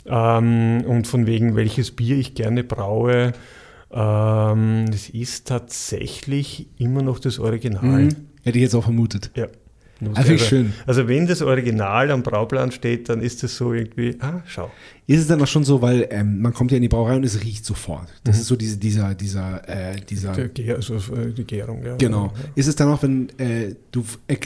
Ähm, 0.05 0.83
und 0.87 1.07
von 1.07 1.27
wegen, 1.27 1.55
welches 1.55 1.91
Bier 1.91 2.17
ich 2.17 2.35
gerne 2.35 2.63
braue, 2.63 3.33
ähm, 3.91 4.85
das 4.89 5.09
ist 5.09 5.47
tatsächlich 5.47 6.67
immer 6.77 7.01
noch 7.01 7.19
das 7.19 7.39
Original. 7.39 8.03
Mhm. 8.03 8.15
Hätte 8.43 8.57
ich 8.57 8.63
jetzt 8.63 8.75
auch 8.75 8.83
vermutet. 8.83 9.31
Ja. 9.35 9.47
Selber. 9.99 10.43
schön. 10.43 10.73
Also 10.85 11.07
wenn 11.07 11.27
das 11.27 11.41
Original 11.41 12.11
am 12.11 12.23
Brauplan 12.23 12.71
steht, 12.71 13.09
dann 13.09 13.21
ist 13.21 13.43
das 13.43 13.55
so 13.57 13.73
irgendwie, 13.73 14.15
ah, 14.19 14.41
schau. 14.45 14.71
Ist 15.07 15.21
es 15.21 15.27
dann 15.27 15.41
auch 15.41 15.47
schon 15.47 15.63
so, 15.63 15.81
weil 15.81 16.07
ähm, 16.11 16.41
man 16.41 16.53
kommt 16.53 16.71
ja 16.71 16.77
in 16.77 16.83
die 16.83 16.87
Brauerei 16.87 17.15
und 17.15 17.25
es 17.25 17.43
riecht 17.43 17.65
sofort. 17.65 18.07
Das 18.23 18.39
ist 18.39 18.47
so 18.47 18.55
diese, 18.55 18.77
dieser, 18.77 19.15
dieser, 19.15 19.67
äh, 19.67 19.99
dieser. 20.01 20.33
Gär, 20.49 20.75
also 20.75 20.95
äh, 20.95 21.33
die 21.35 21.43
Gärung, 21.43 21.83
ja. 21.83 21.95
Genau. 21.97 22.33
Ist 22.55 22.67
es 22.67 22.75
dann 22.75 22.89
auch, 22.89 23.01
wenn 23.03 23.29
äh, 23.39 23.75
du 23.91 24.05
er, 24.27 24.37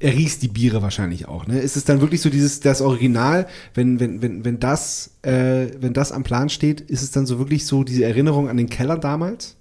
erriechst 0.00 0.42
die 0.42 0.48
Biere 0.48 0.82
wahrscheinlich 0.82 1.28
auch, 1.28 1.46
ne? 1.46 1.60
Ist 1.60 1.76
es 1.76 1.84
dann 1.84 2.00
wirklich 2.00 2.20
so 2.20 2.30
dieses, 2.30 2.60
das 2.60 2.80
Original, 2.80 3.46
wenn, 3.74 4.00
wenn, 4.00 4.22
wenn, 4.22 4.44
wenn 4.44 4.58
das, 4.58 5.12
äh, 5.22 5.66
wenn 5.80 5.92
das 5.92 6.12
am 6.12 6.22
Plan 6.22 6.48
steht, 6.48 6.80
ist 6.80 7.02
es 7.02 7.10
dann 7.10 7.26
so 7.26 7.38
wirklich 7.38 7.66
so 7.66 7.84
diese 7.84 8.04
Erinnerung 8.04 8.48
an 8.48 8.56
den 8.56 8.68
Keller 8.68 8.98
damals? 8.98 9.56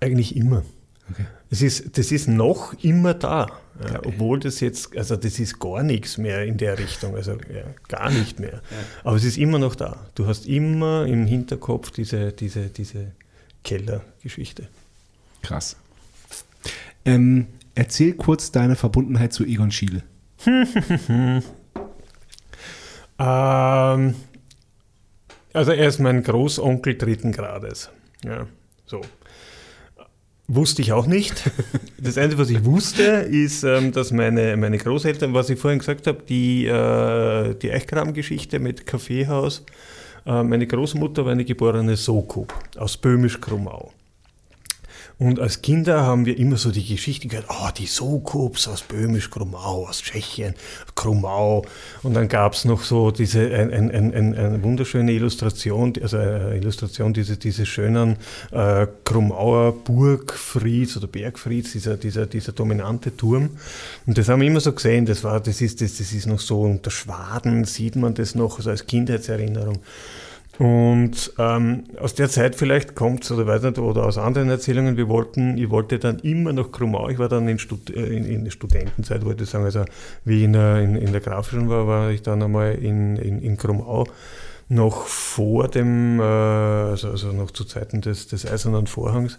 Eigentlich 0.00 0.36
immer. 0.36 0.62
Okay. 1.10 1.26
Es 1.50 1.62
ist, 1.62 1.96
das 1.96 2.10
ist 2.10 2.28
noch 2.28 2.74
immer 2.82 3.14
da. 3.14 3.46
Ja, 3.84 4.00
obwohl 4.04 4.40
das 4.40 4.60
jetzt, 4.60 4.96
also 4.96 5.16
das 5.16 5.38
ist 5.38 5.58
gar 5.58 5.82
nichts 5.82 6.18
mehr 6.18 6.44
in 6.44 6.56
der 6.56 6.78
Richtung, 6.78 7.14
also 7.14 7.32
ja, 7.32 7.64
gar 7.88 8.10
nicht 8.10 8.40
mehr. 8.40 8.62
Aber 9.04 9.16
es 9.16 9.24
ist 9.24 9.36
immer 9.36 9.58
noch 9.58 9.74
da. 9.74 10.06
Du 10.14 10.26
hast 10.26 10.46
immer 10.46 11.04
im 11.06 11.26
Hinterkopf 11.26 11.90
diese, 11.90 12.32
diese, 12.32 12.68
diese 12.68 13.12
Kellergeschichte. 13.64 14.68
Krass. 15.42 15.76
Ähm, 17.04 17.46
erzähl 17.74 18.14
kurz 18.14 18.50
deine 18.50 18.76
Verbundenheit 18.76 19.32
zu 19.32 19.44
Egon 19.44 19.70
Schiele. 19.70 20.02
Ähm, 23.18 24.14
also 25.52 25.72
er 25.72 25.88
ist 25.88 25.98
mein 25.98 26.22
Großonkel 26.22 26.96
dritten 26.96 27.32
Grades. 27.32 27.90
Ja, 28.24 28.46
so. 28.84 29.00
Wusste 30.48 30.82
ich 30.82 30.92
auch 30.92 31.06
nicht. 31.06 31.50
Das 31.98 32.18
Einzige, 32.18 32.40
was 32.42 32.50
ich 32.50 32.64
wusste, 32.64 33.02
ist, 33.02 33.64
ähm, 33.64 33.90
dass 33.90 34.12
meine, 34.12 34.56
meine 34.56 34.78
Großeltern, 34.78 35.34
was 35.34 35.50
ich 35.50 35.58
vorhin 35.58 35.80
gesagt 35.80 36.06
habe, 36.06 36.22
die, 36.28 36.66
äh, 36.66 37.54
die 37.54 37.72
Eichkram-Geschichte 37.72 38.60
mit 38.60 38.86
Kaffeehaus, 38.86 39.64
äh, 40.24 40.42
meine 40.42 40.66
Großmutter 40.66 41.24
war 41.24 41.32
eine 41.32 41.44
geborene 41.44 41.96
Sokub 41.96 42.54
aus 42.76 42.96
Böhmisch-Krummau. 42.96 43.92
Und 45.18 45.40
als 45.40 45.62
Kinder 45.62 46.02
haben 46.02 46.26
wir 46.26 46.36
immer 46.38 46.58
so 46.58 46.70
die 46.70 46.84
Geschichten 46.84 47.30
gehört, 47.30 47.46
oh, 47.48 47.68
die 47.74 47.86
Sokubs 47.86 48.68
aus 48.68 48.82
Böhmisch-Krummau, 48.82 49.88
aus 49.88 50.02
Tschechien, 50.02 50.54
Krummau. 50.94 51.64
Und 52.02 52.12
dann 52.12 52.28
gab 52.28 52.52
es 52.52 52.66
noch 52.66 52.82
so 52.82 53.10
diese 53.10 53.40
ein, 53.46 53.72
ein, 53.72 53.90
ein, 53.90 54.12
ein, 54.12 54.34
eine 54.34 54.62
wunderschöne 54.62 55.12
Illustration, 55.12 55.94
also 56.02 56.18
eine 56.18 56.56
Illustration 56.56 57.14
dieses 57.14 57.38
diese 57.38 57.64
schönen 57.64 58.16
äh, 58.50 58.86
Krummauer 59.04 59.72
Burgfrieds 59.72 60.98
oder 60.98 61.06
Bergfrieds, 61.06 61.72
dieser, 61.72 61.96
dieser, 61.96 62.26
dieser 62.26 62.52
dominante 62.52 63.16
Turm. 63.16 63.50
Und 64.04 64.18
das 64.18 64.28
haben 64.28 64.42
wir 64.42 64.48
immer 64.48 64.60
so 64.60 64.72
gesehen, 64.72 65.06
das 65.06 65.24
war, 65.24 65.40
das 65.40 65.62
ist, 65.62 65.80
das, 65.80 65.96
das 65.96 66.12
ist 66.12 66.26
noch 66.26 66.40
so 66.40 66.60
unter 66.60 66.90
Schwaden, 66.90 67.64
sieht 67.64 67.96
man 67.96 68.12
das 68.12 68.34
noch, 68.34 68.58
also 68.58 68.68
als 68.68 68.86
Kindheitserinnerung. 68.86 69.78
Und 70.58 71.32
ähm, 71.38 71.84
aus 72.00 72.14
der 72.14 72.30
Zeit 72.30 72.54
vielleicht 72.54 72.94
kommt 72.94 73.24
es, 73.24 73.30
oder 73.30 73.46
weiß 73.46 73.62
nicht, 73.62 73.78
oder 73.78 74.06
aus 74.06 74.16
anderen 74.16 74.48
Erzählungen, 74.48 74.96
wir 74.96 75.08
wollten, 75.08 75.58
ich 75.58 75.68
wollte 75.68 75.98
dann 75.98 76.18
immer 76.20 76.52
nach 76.52 76.72
Krummau, 76.72 77.10
ich 77.10 77.18
war 77.18 77.28
dann 77.28 77.46
in, 77.46 77.58
Stud 77.58 77.90
äh, 77.90 78.06
in, 78.06 78.24
in 78.24 78.44
der 78.44 78.50
Studentenzeit, 78.50 79.24
wollte 79.24 79.44
ich 79.44 79.50
sagen, 79.50 79.64
also 79.64 79.84
wie 80.24 80.44
in 80.44 80.54
der, 80.54 80.78
in, 80.80 80.96
in 80.96 81.12
der 81.12 81.20
Grafischen 81.20 81.68
war, 81.68 81.86
war 81.86 82.10
ich 82.10 82.22
dann 82.22 82.42
einmal 82.42 82.74
in, 82.74 83.16
in, 83.16 83.40
in 83.40 83.58
Krummau 83.58 84.06
noch 84.68 85.06
vor 85.06 85.68
dem, 85.68 86.20
äh, 86.20 86.22
also, 86.22 87.10
also 87.10 87.32
noch 87.32 87.50
zu 87.50 87.64
Zeiten 87.64 88.00
des, 88.00 88.28
des 88.28 88.50
Eisernen 88.50 88.86
Vorhangs. 88.86 89.38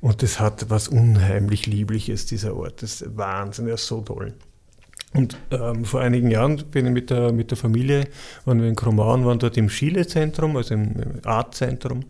Und 0.00 0.22
das 0.22 0.40
hat 0.40 0.68
was 0.68 0.88
unheimlich 0.88 1.66
Liebliches, 1.66 2.26
dieser 2.26 2.56
Ort. 2.56 2.82
Das 2.82 3.00
ist 3.00 3.16
Wahnsinn, 3.16 3.68
er 3.68 3.74
ist 3.74 3.86
so 3.86 4.00
toll. 4.02 4.34
Und 5.14 5.38
ähm, 5.52 5.84
vor 5.84 6.00
einigen 6.00 6.30
Jahren 6.30 6.56
bin 6.70 6.86
ich 6.86 6.92
mit 6.92 7.10
der, 7.10 7.32
mit 7.32 7.50
der 7.50 7.56
Familie, 7.56 8.08
waren 8.44 8.60
wir 8.60 8.68
in 8.68 8.74
Krummau 8.74 9.14
und 9.14 9.24
waren 9.24 9.38
dort 9.38 9.56
im 9.56 9.68
Schiele-Zentrum, 9.68 10.56
also 10.56 10.74
im, 10.74 10.92
Art-Zentrum. 11.24 12.00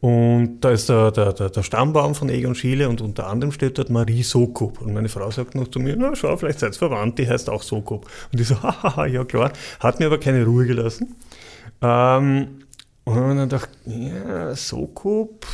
Und 0.00 0.60
da 0.60 0.70
ist 0.70 0.88
der, 0.88 1.10
der, 1.10 1.32
der, 1.34 1.62
Stammbaum 1.62 2.14
von 2.14 2.30
Egon 2.30 2.54
Schiele 2.54 2.88
und 2.88 3.02
unter 3.02 3.26
anderem 3.26 3.52
steht 3.52 3.76
dort 3.76 3.90
Marie 3.90 4.22
Sokop. 4.22 4.80
Und 4.80 4.94
meine 4.94 5.10
Frau 5.10 5.30
sagt 5.30 5.54
noch 5.54 5.68
zu 5.68 5.78
mir, 5.78 5.94
na 5.96 6.16
schau, 6.16 6.34
vielleicht 6.38 6.60
seid 6.60 6.72
ihr 6.72 6.78
verwandt, 6.78 7.18
die 7.18 7.28
heißt 7.28 7.50
auch 7.50 7.62
Sokop. 7.62 8.06
Und 8.32 8.40
ich 8.40 8.48
so, 8.48 8.54
hahaha, 8.62 9.04
ja 9.04 9.24
klar. 9.24 9.52
Hat 9.78 10.00
mir 10.00 10.06
aber 10.06 10.18
keine 10.18 10.46
Ruhe 10.46 10.66
gelassen. 10.66 11.16
Ähm, 11.82 12.62
und 13.04 13.36
dann 13.36 13.52
habe 13.52 13.68
ich 13.84 13.94
ja, 13.94 14.54
Sokop, 14.54 15.46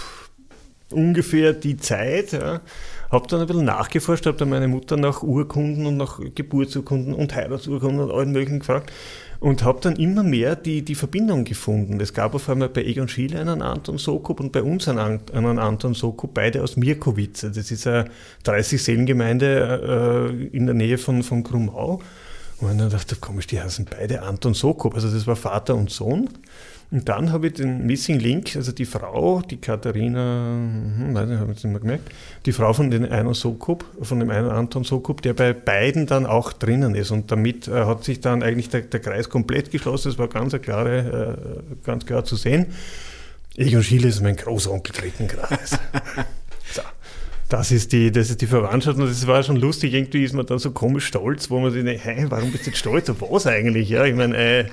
ungefähr 0.92 1.52
die 1.52 1.76
Zeit. 1.76 2.30
Ja. 2.30 2.60
Habe 3.10 3.26
dann 3.28 3.40
ein 3.40 3.46
bisschen 3.46 3.64
nachgeforscht, 3.64 4.26
habe 4.26 4.36
dann 4.36 4.50
meine 4.50 4.68
Mutter 4.68 4.96
nach 4.96 5.22
Urkunden 5.22 5.86
und 5.86 5.96
nach 5.96 6.20
Geburtsurkunden 6.34 7.14
und 7.14 7.34
Heiratsurkunden 7.34 8.00
und 8.00 8.10
allen 8.10 8.32
möglichen 8.32 8.58
gefragt 8.60 8.92
und 9.40 9.62
habe 9.62 9.80
dann 9.80 9.96
immer 9.96 10.22
mehr 10.22 10.56
die, 10.56 10.82
die 10.82 10.94
Verbindung 10.94 11.44
gefunden. 11.44 12.00
Es 12.00 12.12
gab 12.12 12.34
auf 12.34 12.48
einmal 12.48 12.68
bei 12.68 12.84
Egon 12.84 13.08
Schiele 13.08 13.40
einen 13.40 13.62
Anton 13.62 13.98
Sokop 13.98 14.40
und 14.40 14.52
bei 14.52 14.62
uns 14.62 14.88
einen, 14.88 15.20
einen 15.32 15.58
Anton 15.58 15.94
Sokop, 15.94 16.34
beide 16.34 16.62
aus 16.62 16.76
Mirkowice. 16.76 17.52
Das 17.54 17.70
ist 17.70 17.86
eine 17.86 18.06
30-Seelengemeinde 18.44 20.30
äh, 20.30 20.56
in 20.56 20.66
der 20.66 20.74
Nähe 20.74 20.98
von, 20.98 21.22
von 21.22 21.42
Krummau. 21.42 22.00
Und 22.58 22.78
dann 22.78 22.88
dachte 22.88 23.14
ich, 23.14 23.20
komisch, 23.20 23.46
die 23.46 23.60
heißen 23.60 23.86
beide 23.90 24.22
Anton 24.22 24.54
Sokop. 24.54 24.94
Also 24.94 25.10
das 25.10 25.26
war 25.26 25.36
Vater 25.36 25.74
und 25.74 25.90
Sohn. 25.90 26.30
Und 26.90 27.08
dann 27.08 27.32
habe 27.32 27.48
ich 27.48 27.54
den 27.54 27.84
Missing 27.84 28.20
Link, 28.20 28.54
also 28.54 28.70
die 28.70 28.84
Frau, 28.84 29.42
die 29.42 29.56
Katharina, 29.56 30.54
hm, 30.54 31.14
weiß 31.14 31.28
nicht, 31.28 31.38
habe 31.40 31.50
ich 31.50 31.56
jetzt 31.56 31.64
nicht 31.64 31.72
mehr 31.72 31.80
gemerkt, 31.80 32.12
die 32.46 32.52
Frau 32.52 32.72
von 32.72 32.90
dem 32.90 33.10
einen 33.10 33.34
Sokop, 33.34 33.84
von 34.00 34.20
dem 34.20 34.30
einen 34.30 34.48
Anton 34.48 34.84
Sokop, 34.84 35.20
der 35.22 35.34
bei 35.34 35.52
beiden 35.52 36.06
dann 36.06 36.26
auch 36.26 36.52
drinnen 36.52 36.94
ist. 36.94 37.10
Und 37.10 37.32
damit 37.32 37.66
äh, 37.66 37.84
hat 37.84 38.04
sich 38.04 38.20
dann 38.20 38.42
eigentlich 38.42 38.68
der, 38.68 38.82
der 38.82 39.00
Kreis 39.00 39.28
komplett 39.28 39.72
geschlossen. 39.72 40.10
Es 40.10 40.18
war 40.18 40.28
ganz, 40.28 40.54
klare, 40.62 41.38
äh, 41.38 41.84
ganz 41.84 42.06
klar 42.06 42.24
zu 42.24 42.36
sehen. 42.36 42.66
Egon 43.56 43.82
Schiele 43.82 44.08
ist 44.08 44.22
mein 44.22 44.36
Großonkel 44.36 44.94
dritten 44.94 45.26
Grades. 45.26 45.70
so. 46.72 46.82
Das 47.48 47.70
ist, 47.70 47.92
die, 47.92 48.10
das 48.10 48.30
ist 48.30 48.40
die 48.40 48.46
Verwandtschaft 48.46 48.98
und 48.98 49.08
das 49.08 49.26
war 49.26 49.42
schon 49.42 49.56
lustig. 49.56 49.94
Irgendwie 49.94 50.24
ist 50.24 50.34
man 50.34 50.46
dann 50.46 50.58
so 50.58 50.72
komisch 50.72 51.06
stolz, 51.06 51.48
wo 51.48 51.58
man 51.58 51.72
sich 51.72 51.84
denkt, 51.84 52.04
hey, 52.04 52.26
warum 52.28 52.50
bist 52.52 52.66
du 52.66 52.70
jetzt 52.70 52.78
stolz 52.78 53.08
auf 53.08 53.22
was 53.22 53.46
eigentlich? 53.46 53.88
Ja, 53.88 54.04
ich 54.04 54.14
meine, 54.14 54.36
äh, 54.36 54.64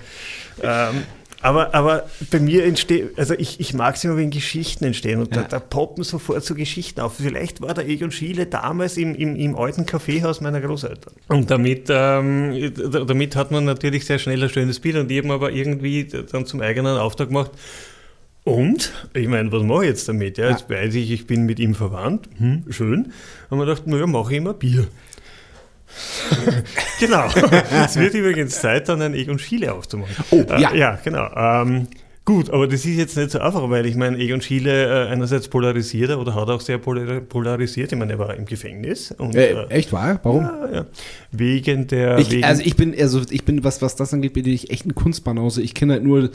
ähm, 0.62 1.04
aber, 1.44 1.74
aber 1.76 2.06
bei 2.32 2.40
mir 2.40 2.64
entsteht, 2.66 3.18
also 3.18 3.34
ich, 3.36 3.60
ich 3.60 3.74
mag 3.74 3.96
es 3.96 4.04
immer, 4.04 4.18
wenn 4.18 4.30
Geschichten 4.32 4.86
entstehen 4.86 5.20
und 5.20 5.36
Ja. 5.36 5.44
da, 5.44 5.48
da 5.48 5.60
poppen 5.60 6.04
sofort 6.04 6.44
so 6.44 6.56
Geschichten 6.56 7.02
auf. 7.02 7.16
Vielleicht 7.18 7.62
war 7.62 7.74
der 7.74 7.88
Egon 7.88 8.12
Schiele 8.12 8.46
damals 8.46 8.98
im, 8.98 9.14
im, 9.16 9.36
im 9.36 9.56
alten 9.56 9.86
Kaffeehaus 9.86 10.42
meiner 10.42 10.62
Großeltern. 10.62 11.14
Und 11.28 11.52
damit, 11.52 11.88
ähm, 11.90 12.74
damit 13.08 13.36
hat 13.36 13.52
man 13.52 13.66
natürlich 13.66 14.06
sehr 14.06 14.20
schnell 14.20 14.42
ein 14.42 14.50
schönes 14.50 14.80
Bild 14.80 14.96
und 14.96 15.10
die 15.10 15.20
haben 15.20 15.32
aber 15.32 15.52
irgendwie 15.52 16.08
dann 16.32 16.46
zum 16.46 16.62
eigenen 16.62 16.98
Auftrag 16.98 17.28
gemacht, 17.28 17.52
und, 18.46 18.92
ich 19.14 19.30
meine, 19.30 19.50
was 19.54 19.64
mache 19.64 19.84
ich 19.84 19.90
jetzt 19.92 20.10
damit? 20.10 20.38
Ja, 20.38 20.50
jetzt 20.50 20.70
weiß 20.70 20.96
ich, 20.96 21.12
ich 21.12 21.28
bin 21.28 21.46
mit 21.46 21.60
ihm 21.60 21.76
verwandt. 21.76 22.28
Hm, 22.40 22.66
schön. 22.72 23.14
Haben 23.50 23.60
wir 23.60 23.66
gedacht, 23.66 23.88
naja, 23.88 24.06
mache 24.06 24.34
ich 24.34 24.38
immer 24.40 24.54
Bier. 24.54 24.88
genau. 27.00 27.28
Es 27.86 27.96
wird 27.96 28.14
übrigens 28.14 28.60
Zeit, 28.60 28.90
dann 28.90 29.02
ein 29.02 29.14
Egon 29.14 29.40
Schiele 29.40 29.74
aufzumachen. 29.74 30.16
Oh, 30.32 30.44
Äh, 30.50 30.62
ja. 30.62 30.74
ja, 30.74 31.00
genau. 31.04 31.30
Ähm, 31.36 31.88
Gut, 32.26 32.50
aber 32.52 32.68
das 32.68 32.86
ist 32.86 32.96
jetzt 32.96 33.18
nicht 33.18 33.32
so 33.32 33.40
einfach, 33.40 33.70
weil 33.70 33.86
ich 33.86 33.96
meine, 33.98 34.18
Egon 34.18 34.40
Schiele 34.40 35.08
äh, 35.08 35.12
einerseits 35.12 35.50
polarisiert 35.50 36.10
er 36.10 36.20
oder 36.22 36.34
hat 36.36 36.48
auch 36.50 36.62
sehr 36.62 36.78
polar 36.78 37.20
polarisiert. 37.20 37.92
Ich 37.92 37.98
meine, 38.00 38.14
er 38.14 38.20
war 38.20 38.34
im 38.36 38.46
Gefängnis. 38.46 39.12
Und, 39.12 39.36
Äh, 39.36 39.52
äh, 39.52 39.68
echt 39.68 39.92
wahr? 39.92 40.22
Warum? 40.24 40.44
ja, 40.44 40.70
ja. 40.74 40.86
Wegen 41.34 41.88
der. 41.88 42.20
Ich, 42.20 42.32
wegen, 42.32 42.46
also 42.46 42.62
ich 42.64 42.78
bin, 42.78 42.96
also 42.98 43.22
ich 43.30 43.44
bin, 43.44 43.66
was, 43.66 43.82
was 43.82 43.98
das 43.98 44.14
angeht, 44.14 44.32
bin 44.32 44.48
ich 44.48 44.72
echt 44.72 44.86
ein 44.86 44.96
Kunstbanause. 44.96 45.62
Ich 45.62 45.74
kenne 45.74 45.94
halt 45.94 46.04
nur 46.06 46.30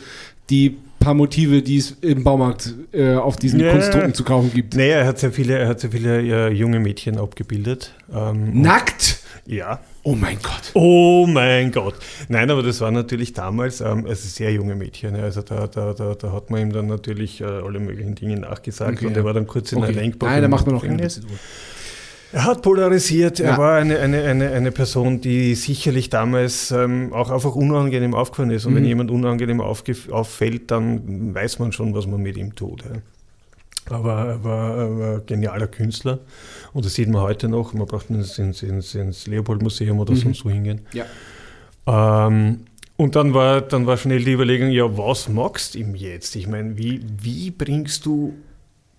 die 0.50 0.76
paar 0.98 1.14
Motive, 1.14 1.62
die 1.62 1.78
es 1.78 1.92
im 2.00 2.24
Baumarkt 2.24 2.74
äh, 2.92 3.14
auf 3.14 3.36
diesen 3.36 3.60
Ja. 3.60 3.72
Kunstdrucken 3.72 4.14
zu 4.14 4.24
kaufen 4.24 4.52
gibt. 4.52 4.74
naja, 4.76 4.96
er 4.98 5.06
hat 5.06 5.18
sehr 5.18 5.32
viele, 5.32 5.58
er 5.58 5.68
hat 5.68 5.80
sehr 5.80 5.90
viele 5.90 6.20
äh, 6.20 6.52
junge 6.52 6.80
Mädchen 6.80 7.18
abgebildet. 7.18 7.94
Ähm, 8.14 8.60
Nackt? 8.62 9.18
ja. 9.46 9.80
Oh 10.04 10.14
mein 10.14 10.38
Gott. 10.42 10.70
Oh 10.72 11.26
mein 11.28 11.70
Gott. 11.70 11.94
Nein, 12.28 12.50
aber 12.50 12.62
das 12.62 12.80
war 12.80 12.90
natürlich 12.90 13.34
damals, 13.34 13.82
ähm, 13.82 14.06
also 14.06 14.26
sehr 14.28 14.50
junge 14.52 14.74
Mädchen. 14.74 15.14
ja. 15.16 15.22
Also 15.24 15.42
da, 15.42 15.66
da, 15.66 15.92
da, 15.92 16.14
da 16.14 16.32
hat 16.32 16.48
man 16.50 16.62
ihm 16.62 16.72
dann 16.72 16.86
natürlich 16.86 17.40
äh, 17.42 17.44
alle 17.44 17.78
möglichen 17.78 18.14
Dinge 18.14 18.38
nachgesagt 18.40 18.96
Okay, 18.98 19.06
und 19.06 19.16
er 19.16 19.24
war 19.24 19.34
dann 19.34 19.46
kurz 19.46 19.72
in 19.72 19.78
Okay. 19.78 19.92
der 19.92 20.02
Lenkbank. 20.02 20.32
Nein, 20.32 20.42
da 20.42 20.48
macht 20.48 20.64
man 20.66 20.76
noch 20.76 20.82
Gefängnis. 20.82 21.16
Prozedur. 21.16 21.38
Er 22.32 22.44
hat 22.44 22.60
polarisiert, 22.62 23.40
er 23.40 23.52
Ja. 23.52 23.58
war 23.58 23.76
eine, 23.76 23.98
eine, 24.00 24.22
eine, 24.24 24.50
eine 24.50 24.70
Person, 24.70 25.20
die 25.22 25.54
sicherlich 25.54 26.10
damals 26.10 26.70
ähm, 26.70 27.12
auch 27.14 27.30
einfach 27.30 27.54
unangenehm 27.54 28.14
aufgefallen 28.14 28.50
ist. 28.50 28.66
Und 28.66 28.72
Mhm. 28.72 28.76
wenn 28.76 28.84
jemand 28.84 29.10
unangenehm 29.10 29.60
auffällt, 29.62 30.70
dann 30.70 31.34
weiß 31.34 31.58
man 31.58 31.72
schon, 31.72 31.94
was 31.94 32.06
man 32.06 32.20
mit 32.20 32.36
ihm 32.36 32.54
tut. 32.54 32.82
Ja. 32.84 33.96
Aber 33.96 34.26
er 34.26 34.44
war, 34.44 34.76
er 34.76 34.98
war 34.98 35.14
ein 35.16 35.22
genialer 35.26 35.66
Künstler 35.68 36.18
und 36.74 36.84
das 36.84 36.92
sieht 36.94 37.08
man 37.08 37.22
heute 37.22 37.48
noch. 37.48 37.72
Man 37.72 37.86
braucht 37.86 38.10
ins, 38.10 38.38
ins, 38.38 38.62
ins, 38.62 38.94
ins 38.94 39.26
Leopold-Museum 39.26 39.98
oder 39.98 40.12
Mhm. 40.12 40.16
sonst 40.18 40.44
wo 40.44 40.50
hingehen. 40.50 40.82
Ja. 40.92 41.06
Ähm, 41.86 42.60
und 42.98 43.16
dann 43.16 43.32
war, 43.32 43.62
dann 43.62 43.86
war 43.86 43.96
schnell 43.96 44.22
die 44.24 44.32
Überlegung, 44.32 44.68
ja, 44.70 44.84
was 44.98 45.28
magst 45.30 45.74
du 45.74 45.78
ihm 45.78 45.94
jetzt? 45.94 46.36
Ich 46.36 46.46
meine, 46.48 46.76
wie, 46.76 47.00
wie 47.22 47.50
bringst 47.50 48.04
du 48.04 48.34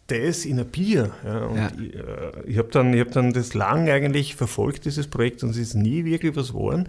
das 0.10 0.45
in 0.45 0.60
ein 0.60 0.65
Bier? 0.68 1.11
Ja, 1.26 1.45
und 1.45 1.56
Ja. 1.57 1.72
ich, 1.80 1.95
äh, 1.95 2.02
ich 2.52 2.57
habe 2.57 2.69
dann, 2.72 2.94
ich 2.94 2.99
hab 2.99 3.11
dann 3.11 3.31
das 3.34 3.53
lang 3.53 3.90
eigentlich 3.90 4.36
verfolgt, 4.36 4.86
dieses 4.86 5.07
Projekt, 5.07 5.44
und 5.44 5.52
es 5.52 5.57
ist 5.57 5.76
nie 5.76 6.06
wirklich 6.06 6.36
was 6.36 6.49
geworden. 6.49 6.88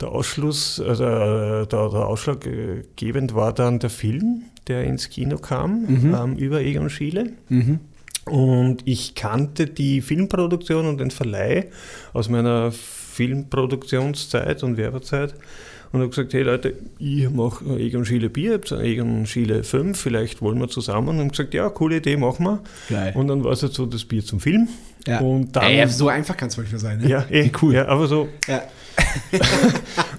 Der 0.00 0.08
Ausschluss, 0.10 0.80
also, 0.80 1.04
äh, 1.04 1.66
der, 1.66 1.66
der 1.66 2.06
ausschlaggebend 2.06 3.34
war 3.34 3.52
dann 3.52 3.78
der 3.78 3.90
Film, 3.90 4.42
der 4.68 4.84
ins 4.84 5.08
Kino 5.08 5.38
kam, 5.38 5.82
Mhm. 5.86 6.14
ähm, 6.14 6.36
über 6.36 6.60
Egon 6.60 6.90
Schiele. 6.90 7.32
Mhm. 7.48 7.80
Und 8.26 8.82
ich 8.84 9.14
kannte 9.14 9.66
die 9.66 10.02
Filmproduktion 10.02 10.86
und 10.86 10.98
den 11.00 11.10
Verleih 11.10 11.68
aus 12.12 12.28
meiner 12.28 12.70
Filmproduktionszeit 12.72 14.62
und 14.62 14.76
Werbezeit 14.76 15.34
und 15.92 16.00
habe 16.00 16.10
gesagt, 16.10 16.34
hey 16.34 16.42
Leute, 16.42 16.74
ich 16.98 17.30
mache 17.30 17.64
Egon 17.78 18.04
Schiele 18.04 18.28
Bier, 18.28 18.54
habt 18.54 18.70
Egon 18.72 19.26
Schiele 19.26 19.64
5, 19.64 19.98
vielleicht 19.98 20.42
wollen 20.42 20.60
wir 20.60 20.68
zusammen. 20.68 21.08
Und 21.08 21.18
haben 21.18 21.30
gesagt, 21.30 21.54
ja, 21.54 21.68
coole 21.70 21.96
Idee, 21.96 22.16
machen 22.16 22.44
wir. 22.44 22.60
Geil. 22.88 23.12
Und 23.14 23.28
dann 23.28 23.42
war 23.44 23.52
es 23.52 23.62
halt 23.62 23.72
so 23.72 23.86
das 23.86 24.04
Bier 24.04 24.24
zum 24.24 24.40
Film. 24.40 24.68
Ja. 25.06 25.20
Und 25.20 25.56
dann, 25.56 25.64
Ey, 25.64 25.86
so 25.88 26.08
einfach 26.08 26.36
kann 26.36 26.48
es 26.48 26.56
manchmal 26.56 26.80
sein. 26.80 26.98
Ne? 26.98 27.08
ja, 27.08 27.24
eh, 27.30 27.50
cool. 27.62 27.74
Ja, 27.74 27.88
aber 27.88 28.06
so. 28.06 28.28
Ja. 28.46 28.62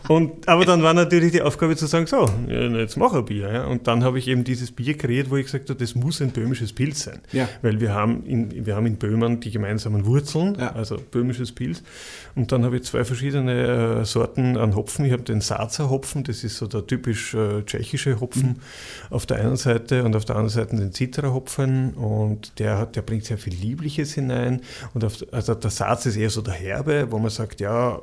Und, 0.09 0.47
aber 0.49 0.65
dann 0.65 0.81
war 0.81 0.93
natürlich 0.95 1.31
die 1.33 1.41
Aufgabe 1.43 1.75
zu 1.75 1.85
sagen, 1.85 2.07
so, 2.07 2.25
ja, 2.47 2.61
jetzt 2.67 2.97
mach 2.97 3.13
ein 3.13 3.25
Bier. 3.25 3.51
Ja. 3.53 3.65
Und 3.67 3.85
dann 3.87 4.03
habe 4.03 4.17
ich 4.17 4.27
eben 4.27 4.43
dieses 4.43 4.71
Bier 4.71 4.97
kreiert, 4.97 5.29
wo 5.29 5.37
ich 5.37 5.45
gesagt 5.45 5.69
habe, 5.69 5.79
das 5.79 5.93
muss 5.93 6.19
ein 6.19 6.31
böhmisches 6.31 6.73
Pilz 6.73 7.03
sein. 7.03 7.19
Ja. 7.31 7.47
Weil 7.61 7.79
wir 7.79 7.93
haben, 7.93 8.25
in, 8.25 8.65
wir 8.65 8.75
haben 8.75 8.87
in 8.87 8.95
Böhmen 8.95 9.39
die 9.39 9.51
gemeinsamen 9.51 10.07
Wurzeln, 10.07 10.57
Ja. 10.59 10.71
also 10.73 10.97
böhmisches 11.11 11.51
Pilz. 11.51 11.83
Und 12.35 12.51
dann 12.51 12.65
habe 12.65 12.77
ich 12.77 12.83
zwei 12.85 13.03
verschiedene 13.05 13.99
äh, 14.01 14.05
Sorten 14.05 14.57
an 14.57 14.75
Hopfen. 14.75 15.05
Ich 15.05 15.11
habe 15.11 15.21
den 15.21 15.41
Sazer 15.41 15.91
Hopfen, 15.91 16.23
das 16.23 16.43
ist 16.43 16.57
so 16.57 16.65
der 16.65 16.87
typisch 16.87 17.35
äh, 17.35 17.61
tschechische 17.63 18.19
Hopfen 18.19 18.39
Mhm. 18.49 18.55
auf 19.11 19.27
der 19.27 19.37
einen 19.37 19.57
Seite 19.57 20.03
und 20.03 20.15
auf 20.15 20.25
der 20.25 20.37
anderen 20.37 20.49
Seite 20.55 20.75
den 20.75 20.91
Citra 20.91 21.31
Hopfen. 21.33 21.93
Und 21.93 22.57
der, 22.57 22.79
hat, 22.79 22.95
der 22.95 23.03
bringt 23.03 23.25
sehr 23.25 23.37
viel 23.37 23.53
Liebliches 23.53 24.13
hinein. 24.15 24.61
Und 24.95 25.05
auf, 25.05 25.23
also 25.31 25.53
der 25.53 25.69
Satz 25.69 26.07
ist 26.07 26.15
eher 26.17 26.31
so 26.31 26.41
der 26.41 26.55
Herbe, 26.55 27.07
wo 27.11 27.19
man 27.19 27.29
sagt, 27.29 27.61
ja, 27.61 27.99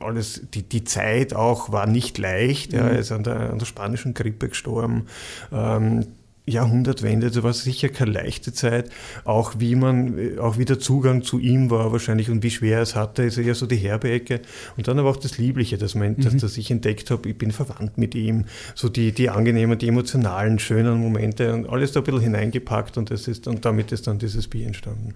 alles, 0.00 0.40
die, 0.54 0.62
die 0.62 0.84
Zeit 0.84 1.34
auch 1.34 1.49
war 1.70 1.86
nicht 1.86 2.18
leicht. 2.18 2.72
Ja, 2.72 2.88
er 2.88 2.98
ist 2.98 3.12
an 3.12 3.24
der, 3.24 3.50
an 3.50 3.58
der 3.58 3.66
spanischen 3.66 4.14
Grippe 4.14 4.48
gestorben. 4.48 5.06
Ähm, 5.52 6.06
Jahrhundertwende, 6.46 7.30
das 7.30 7.42
war 7.42 7.52
sicher 7.52 7.88
keine 7.88 8.12
leichte 8.12 8.52
Zeit. 8.52 8.90
Auch 9.24 9.54
wie 9.58 9.76
man, 9.76 10.38
auch 10.38 10.58
wie 10.58 10.64
der 10.64 10.78
Zugang 10.78 11.22
zu 11.22 11.38
ihm 11.38 11.70
war 11.70 11.92
wahrscheinlich 11.92 12.30
und 12.30 12.42
wie 12.42 12.50
schwer 12.50 12.78
er 12.78 12.82
es 12.82 12.94
hatte, 12.94 13.22
ist 13.22 13.38
eher 13.38 13.54
so 13.54 13.66
die 13.66 13.76
herbe 13.76 14.10
Ecke. 14.10 14.40
Und 14.76 14.88
dann 14.88 14.98
aber 14.98 15.10
auch 15.10 15.16
das 15.16 15.38
Liebliche, 15.38 15.78
dass, 15.78 15.94
man, 15.94 16.16
dass, 16.16 16.36
dass 16.36 16.56
ich 16.56 16.70
entdeckt 16.70 17.10
habe, 17.10 17.28
ich 17.28 17.38
bin 17.38 17.52
verwandt 17.52 17.98
mit 17.98 18.14
ihm. 18.14 18.44
So 18.74 18.88
die, 18.88 19.12
die 19.12 19.30
angenehmen, 19.30 19.78
die 19.78 19.88
emotionalen, 19.88 20.58
schönen 20.58 20.98
Momente 21.00 21.52
und 21.54 21.68
alles 21.68 21.92
da 21.92 22.00
ein 22.00 22.04
bisschen 22.04 22.20
hineingepackt 22.20 22.98
und, 22.98 23.10
das 23.10 23.28
ist, 23.28 23.46
und 23.46 23.64
damit 23.64 23.92
ist 23.92 24.06
dann 24.06 24.18
dieses 24.18 24.48
Bier 24.48 24.66
entstanden. 24.66 25.14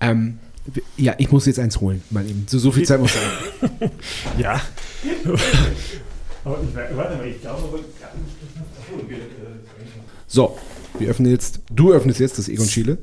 Ähm, 0.00 0.38
ja, 0.96 1.14
ich 1.18 1.30
muss 1.30 1.46
jetzt 1.46 1.58
eins 1.58 1.80
holen, 1.80 2.02
mal 2.10 2.24
eben. 2.28 2.46
So, 2.48 2.58
so 2.58 2.70
viel 2.72 2.84
Zeit 2.86 3.00
muss 3.00 3.12
sein. 3.14 3.90
Ja. 4.38 4.60
aber 6.44 6.60
ich, 6.62 6.96
warte 6.96 7.16
mal, 7.16 7.26
ich 7.26 7.40
glaube 7.40 7.62
aber 7.64 7.78
äh, 7.78 9.20
So, 10.26 10.58
wir 10.98 11.08
öffnen 11.08 11.30
jetzt. 11.30 11.60
Du 11.70 11.92
öffnest 11.92 12.20
jetzt 12.20 12.38
das 12.38 12.48
Egon 12.48 12.66
Schiele. 12.68 12.98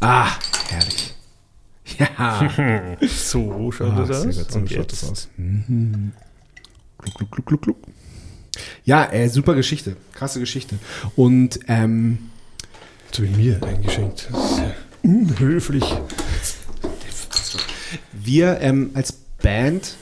Ah, 0.00 0.30
herrlich. 0.68 1.14
Ja. 1.98 2.96
So 3.08 3.70
schaut 3.72 3.92
Ah, 3.92 4.04
das 4.04 4.08
sehr 4.08 4.28
aus. 4.30 4.36
gut, 4.38 4.52
so 4.52 4.58
und 4.58 4.68
schaut 4.68 4.78
jetzt? 4.78 5.02
das 5.02 5.10
aus. 5.10 5.28
Mhm. 5.36 6.12
Gluck, 6.98 7.14
gluck, 7.18 7.30
gluck, 7.30 7.46
gluck, 7.46 7.62
gluck. 7.62 7.76
Ja, 8.84 9.10
äh, 9.12 9.28
super 9.28 9.54
Geschichte. 9.54 9.96
Krasse 10.12 10.40
Geschichte. 10.40 10.78
Und 11.16 11.60
ähm, 11.68 12.30
Zu 13.10 13.22
mir 13.22 13.62
eingeschenkt. 13.62 14.28
Das 14.32 14.52
ist 14.52 14.62
unhöflich. 15.02 15.84
Wir 18.12 18.60
ähm, 18.60 18.90
als 18.94 19.12
Band, 19.12 19.96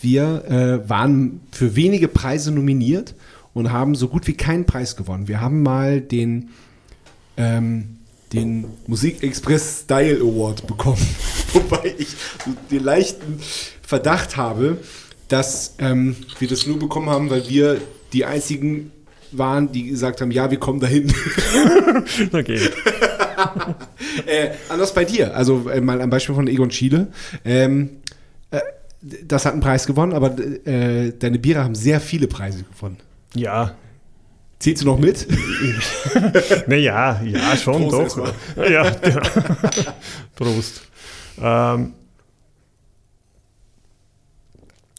wir 0.00 0.44
äh, 0.84 0.88
waren 0.88 1.40
für 1.50 1.76
wenige 1.76 2.08
Preise 2.08 2.50
nominiert 2.52 3.14
und 3.54 3.72
haben 3.72 3.94
so 3.94 4.08
gut 4.08 4.26
wie 4.26 4.34
keinen 4.34 4.66
Preis 4.66 4.96
gewonnen. 4.96 5.28
Wir 5.28 5.40
haben 5.40 5.62
mal 5.62 6.00
den, 6.00 6.50
ähm, 7.36 7.98
den 8.32 8.66
Musikexpress 8.86 9.82
Style 9.84 10.20
Award 10.20 10.66
bekommen, 10.66 11.06
wobei 11.52 11.94
ich 11.98 12.08
so 12.44 12.52
den 12.70 12.82
leichten 12.82 13.38
Verdacht 13.82 14.36
habe, 14.36 14.78
dass 15.28 15.74
ähm, 15.78 16.16
wir 16.38 16.48
das 16.48 16.66
nur 16.66 16.78
bekommen 16.78 17.08
haben, 17.08 17.30
weil 17.30 17.48
wir 17.48 17.80
die 18.12 18.24
einzigen 18.24 18.90
waren, 19.32 19.72
die 19.72 19.84
gesagt 19.84 20.20
haben, 20.20 20.30
ja, 20.30 20.50
wir 20.50 20.58
kommen 20.58 20.80
dahin. 20.80 21.12
Okay. 22.32 22.60
Äh, 24.26 24.50
anders 24.68 24.94
bei 24.94 25.04
dir. 25.04 25.34
Also 25.34 25.68
äh, 25.68 25.80
mal 25.80 26.00
ein 26.00 26.10
Beispiel 26.10 26.34
von 26.34 26.46
Egon 26.46 26.70
Schiele. 26.70 27.08
Ähm, 27.44 27.90
äh, 28.50 28.60
das 29.00 29.44
hat 29.44 29.52
einen 29.52 29.62
Preis 29.62 29.86
gewonnen, 29.86 30.12
aber 30.12 30.38
äh, 30.38 31.12
deine 31.18 31.38
Biere 31.38 31.64
haben 31.64 31.74
sehr 31.74 32.00
viele 32.00 32.28
Preise 32.28 32.64
gewonnen. 32.64 32.98
Ja. 33.34 33.74
Zählst 34.58 34.82
du 34.82 34.86
noch 34.86 34.98
mit? 34.98 35.26
Naja, 36.66 37.20
ja, 37.24 37.56
schon 37.56 37.88
Prost 37.88 38.18
doch. 38.18 38.34
Ja, 38.56 38.84
ja. 38.84 38.92
Prost. 40.36 40.82
Ähm, 41.40 41.94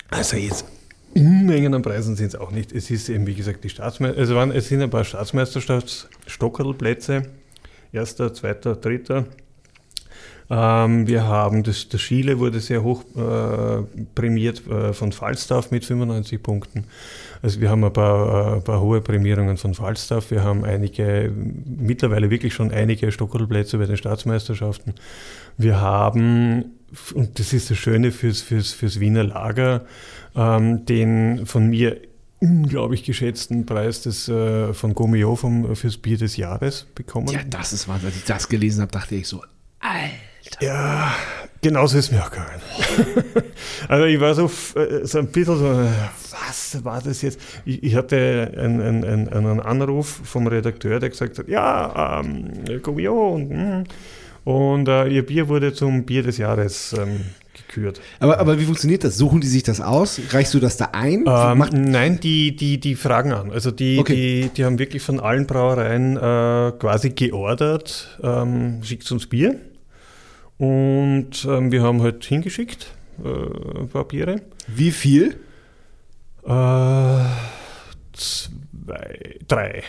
also 0.10 0.38
jetzt 0.38 0.66
Unmengen 1.16 1.74
an 1.74 1.82
Preisen 1.82 2.16
sind 2.16 2.28
es 2.28 2.36
auch 2.36 2.52
nicht. 2.52 2.72
Es 2.72 2.92
ist 2.92 3.10
eben, 3.10 3.26
wie 3.28 3.36
gesagt, 3.36 3.64
die 3.64 3.70
Staatsmeister, 3.70 4.20
also 4.20 4.36
waren, 4.36 4.52
es 4.52 4.68
sind 4.68 4.82
ein 4.82 4.90
paar 4.90 5.06
Staatsmeisterschaftsstockerlplätze. 5.06 7.24
Erster, 7.94 8.34
zweiter, 8.34 8.76
dritter. 8.76 9.26
Ähm, 10.50 11.08
wir 11.08 11.28
haben, 11.28 11.62
das, 11.62 11.90
der 11.90 12.00
Schiele 12.00 12.40
wurde 12.40 12.60
sehr 12.60 12.84
hoch 12.84 13.04
äh, 13.16 13.84
prämiert 14.16 14.66
äh, 14.68 14.94
von 14.94 15.12
Falstaff 15.12 15.70
mit 15.70 15.86
95 15.86 16.42
Punkten. 16.42 16.86
Also 17.44 17.62
wir 17.62 17.70
haben 17.70 17.84
ein 17.84 17.94
paar, 17.94 18.58
äh, 18.58 18.62
paar 18.62 18.82
hohe 18.82 19.00
Prämierungen 19.00 19.58
von 19.58 19.76
Falstaff. 19.76 20.32
Wir 20.32 20.44
haben 20.44 20.66
einige, 20.66 21.32
mittlerweile 21.66 22.32
wirklich 22.32 22.56
schon 22.56 22.72
einige 22.72 23.12
Stockerlplätze 23.12 23.78
bei 23.78 23.86
den 23.86 23.98
Staatsmeisterschaften. 23.98 24.96
Wir 25.58 25.80
haben, 25.80 26.80
und 27.14 27.38
das 27.38 27.54
ist 27.54 27.70
das 27.70 27.78
Schöne 27.78 28.12
fürs, 28.12 28.42
fürs, 28.42 28.74
fürs 28.74 29.00
Wiener 29.00 29.24
Lager, 29.24 29.86
ähm, 30.36 30.84
den 30.86 31.46
von 31.46 31.68
mir 31.70 32.02
unglaublich 32.44 33.04
geschätzten 33.04 33.66
Preis 33.66 34.02
des, 34.02 34.28
äh, 34.28 34.74
von 34.74 34.94
Gomio 34.94 35.36
vom, 35.38 35.76
fürs 35.78 35.98
Bier 35.98 36.18
des 36.18 36.36
Jahres 36.36 36.86
bekommen. 36.94 37.30
Ja, 37.30 37.40
das 37.50 37.72
ist 37.72 37.88
Wahnsinn. 37.88 38.08
Als 38.08 38.18
ich 38.18 38.26
das 38.26 38.50
gelesen 38.50 38.82
habe, 38.82 38.92
dachte 38.92 39.16
ich 39.16 39.28
so, 39.30 39.44
Alter. 39.80 40.12
Ja, 40.60 41.16
genauso 41.62 41.98
ist 41.98 42.12
mir 42.12 42.22
auch 42.22 42.30
gegangen. 42.30 42.62
also 43.88 44.06
ich 44.06 44.20
war 44.20 44.36
so, 44.36 44.52
äh, 44.76 45.06
so 45.06 45.20
ein 45.20 45.28
bisschen 45.28 45.58
so, 45.58 45.88
was 46.32 46.84
war 46.84 47.02
das 47.02 47.22
jetzt? 47.22 47.40
Ich, 47.64 47.82
ich 47.82 47.96
hatte 47.96 48.52
einen, 48.58 49.06
einen, 49.06 49.30
einen 49.30 49.60
Anruf 49.62 50.22
vom 50.26 50.48
Redakteur, 50.48 51.00
der 51.00 51.10
gesagt 51.10 51.40
hat, 51.40 51.48
ja, 51.48 52.20
ähm, 52.20 52.82
Gomio 52.82 53.36
und, 53.36 53.50
mm, 53.52 53.84
und 54.44 54.90
äh, 54.90 55.08
ihr 55.08 55.26
Bier 55.26 55.48
wurde 55.48 55.74
zum 55.74 56.04
Bier 56.04 56.24
des 56.24 56.38
Jahres 56.38 56.94
ähm, 57.00 57.22
gehört. 57.74 58.00
Aber, 58.20 58.40
aber 58.40 58.60
wie 58.60 58.66
funktioniert 58.66 59.04
das? 59.04 59.18
Suchen 59.18 59.42
die 59.42 59.48
sich 59.48 59.64
das 59.64 59.82
aus? 59.82 60.20
Reichst 60.32 60.54
du 60.54 60.60
das 60.60 60.78
da 60.78 60.90
ein? 60.94 61.26
Ähm, 61.28 61.66
nein, 61.92 62.20
die, 62.20 62.56
die, 62.56 62.80
die 62.80 62.96
fragen 62.96 63.32
an. 63.34 63.52
Also 63.52 63.72
die, 63.72 64.00
Okay. 64.00 64.16
die, 64.44 64.50
die 64.50 64.66
haben 64.66 64.80
wirklich 64.80 65.02
von 65.04 65.20
allen 65.20 65.46
Brauereien 65.48 66.16
äh, 66.18 66.72
quasi 66.80 67.10
geordert, 67.12 68.18
ähm, 68.24 68.84
schickt 68.84 69.12
uns 69.12 69.28
Bier. 69.28 69.60
Und 70.58 71.46
ähm, 71.48 71.72
wir 71.72 71.82
haben 71.82 72.02
halt 72.02 72.24
hingeschickt, 72.24 72.88
äh, 73.24 73.80
ein 73.80 73.90
paar 73.90 74.06
Biere. 74.08 74.42
wie 74.68 74.92
viel? 74.92 75.36
Äh, 76.46 77.24
zwei, 78.14 79.38
drei. 79.48 79.84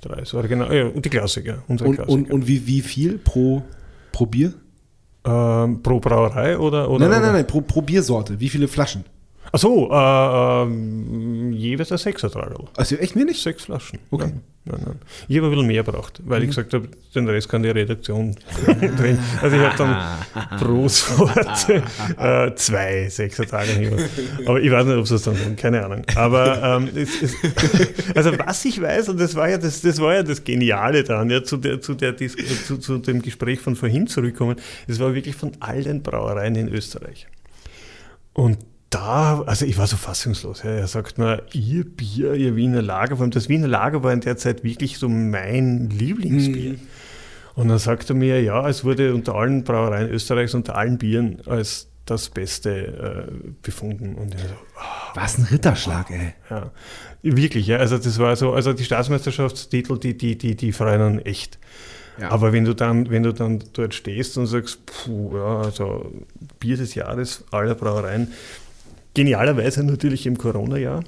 Drei, 0.00 0.16
das 0.20 0.34
war 0.34 0.46
genau. 0.46 0.70
Ja, 0.70 0.86
und 0.86 1.04
die 1.04 1.08
Klassiker, 1.10 1.62
Und, 1.68 1.78
Klassiker. 1.82 2.08
und, 2.08 2.30
und 2.30 2.46
wie, 2.46 2.66
wie 2.66 2.80
viel 2.82 3.18
pro, 3.18 3.62
pro 4.12 4.26
Bier? 4.26 4.52
Ähm, 5.26 5.82
pro 5.82 6.00
Brauerei 6.00 6.58
oder? 6.58 6.88
oder 6.90 7.08
Nein, 7.08 7.10
nein, 7.10 7.22
nein, 7.22 7.32
nein, 7.32 7.46
pro, 7.46 7.60
pro 7.60 7.82
Biersorte. 7.82 8.38
Wie 8.40 8.48
viele 8.48 8.68
Flaschen? 8.68 9.04
Achso, 9.52 9.88
äh, 9.92 10.62
ähm, 10.64 11.52
jeweils 11.52 11.92
ein 11.92 11.98
Sechsertragerl. 11.98 12.64
Also 12.76 12.96
echt 12.96 13.14
wenig? 13.16 13.40
Sechs 13.42 13.64
Flaschen. 13.64 13.98
Okay. 14.10 14.26
Nein, 14.26 14.42
nein, 14.64 14.80
nein. 14.84 14.98
Ich 15.28 15.36
habe 15.36 15.46
ein 15.46 15.50
bisschen 15.50 15.66
mehr 15.68 15.82
braucht, 15.84 16.20
weil 16.26 16.42
ich 16.42 16.48
gesagt 16.48 16.74
habe, 16.74 16.88
den 17.14 17.28
Rest 17.28 17.48
kann 17.48 17.62
die 17.62 17.68
Redaktion 17.70 18.34
drin. 18.66 19.18
Also 19.40 19.56
ich 19.56 19.62
habe 19.62 19.76
dann 19.78 20.58
pro 20.58 20.88
Sorte 20.88 21.82
äh, 22.18 22.52
zwei 22.56 23.08
Sechsertage 23.08 23.70
hin. 23.72 23.92
Aber 24.44 24.60
ich 24.60 24.70
weiß 24.70 24.86
nicht, 24.86 24.96
ob 24.96 25.06
sie 25.06 25.14
es 25.14 25.22
dann 25.22 25.36
tun, 25.40 25.54
keine 25.54 25.84
Ahnung. 25.84 26.02
Aber 26.16 26.60
ähm, 26.82 26.88
es, 26.96 27.22
es, 27.22 27.34
also 28.16 28.32
was 28.38 28.64
ich 28.64 28.80
weiß, 28.82 29.08
und 29.10 29.20
das 29.20 29.36
war 29.36 29.48
ja 29.48 29.58
das, 29.58 29.80
das, 29.82 30.00
war 30.00 30.14
ja 30.14 30.22
das 30.24 30.42
Geniale 30.42 31.04
daran, 31.04 31.30
ja, 31.30 31.44
zu, 31.44 31.56
der, 31.58 31.80
zu, 31.80 31.94
der, 31.94 32.12
Dis- 32.12 32.36
zu, 32.66 32.78
zu 32.78 32.98
dem 32.98 33.22
Gespräch 33.22 33.60
von 33.60 33.76
vorhin 33.76 34.08
zurückkommen, 34.08 34.56
es 34.88 34.98
war 34.98 35.14
wirklich 35.14 35.36
von 35.36 35.52
allen 35.60 36.02
Brauereien 36.02 36.56
in 36.56 36.68
Österreich. 36.68 37.28
Und 38.32 38.58
da, 38.90 39.42
also 39.42 39.66
ich 39.66 39.78
war 39.78 39.86
so 39.86 39.96
fassungslos. 39.96 40.62
Ja. 40.62 40.70
Er 40.70 40.86
sagt 40.86 41.18
mir, 41.18 41.42
ihr 41.52 41.84
Bier, 41.84 42.34
ihr 42.34 42.56
Wiener 42.56 42.82
Lager, 42.82 43.16
vor 43.16 43.22
allem 43.22 43.30
das 43.30 43.48
Wiener 43.48 43.68
Lager 43.68 44.02
war 44.02 44.12
in 44.12 44.20
der 44.20 44.36
Zeit 44.36 44.64
wirklich 44.64 44.98
so 44.98 45.08
mein 45.08 45.90
Lieblingsbier. 45.90 46.76
Und 47.54 47.68
dann 47.68 47.78
sagt 47.78 48.10
er 48.10 48.14
mir, 48.16 48.42
ja, 48.42 48.68
es 48.68 48.84
wurde 48.84 49.14
unter 49.14 49.34
allen 49.34 49.64
Brauereien 49.64 50.10
Österreichs, 50.10 50.54
unter 50.54 50.76
allen 50.76 50.98
Bieren 50.98 51.38
als 51.46 51.88
das 52.04 52.28
Beste 52.28 53.28
äh, 53.28 53.50
befunden. 53.62 54.14
Und 54.14 54.34
ich 54.34 54.40
so, 54.40 54.46
Was 55.14 55.38
ein 55.38 55.44
Ritterschlag, 55.44 56.10
ey. 56.10 56.34
ja, 56.50 56.70
wirklich, 57.22 57.66
ja. 57.66 57.78
Also 57.78 57.98
das 57.98 58.18
war 58.18 58.36
so, 58.36 58.52
also 58.52 58.72
die 58.72 58.84
Staatsmeisterschaftstitel, 58.84 59.98
die, 59.98 60.16
die, 60.16 60.38
die, 60.38 60.54
die 60.54 60.72
freuen 60.72 61.00
einen 61.00 61.18
echt. 61.20 61.58
Ja. 62.20 62.30
Aber 62.30 62.52
wenn 62.52 62.64
du 62.64 62.74
dann, 62.74 63.10
wenn 63.10 63.24
du 63.24 63.32
dann 63.32 63.62
dort 63.72 63.94
stehst 63.94 64.38
und 64.38 64.46
sagst, 64.46 64.86
puh, 64.86 65.36
ja, 65.36 65.60
also 65.62 66.12
Bier 66.60 66.76
des 66.76 66.94
Jahres 66.94 67.44
aller 67.50 67.74
Brauereien, 67.74 68.32
genialerweise 69.16 69.82
natürlich 69.82 70.26
im 70.26 70.36
Corona-Jahr, 70.36 71.02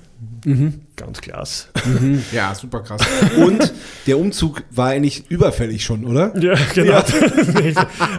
ganz 0.97 1.21
klasse. 1.21 1.69
Ja, 2.33 2.55
super 2.55 2.81
krass. 2.81 3.03
Und 3.37 3.75
der 4.07 4.19
Umzug 4.19 4.63
war 4.71 4.89
eigentlich 4.89 5.31
überfällig 5.31 5.85
schon, 5.85 6.07
oder? 6.07 6.35
Ja, 6.39 6.55
genau. 6.75 6.95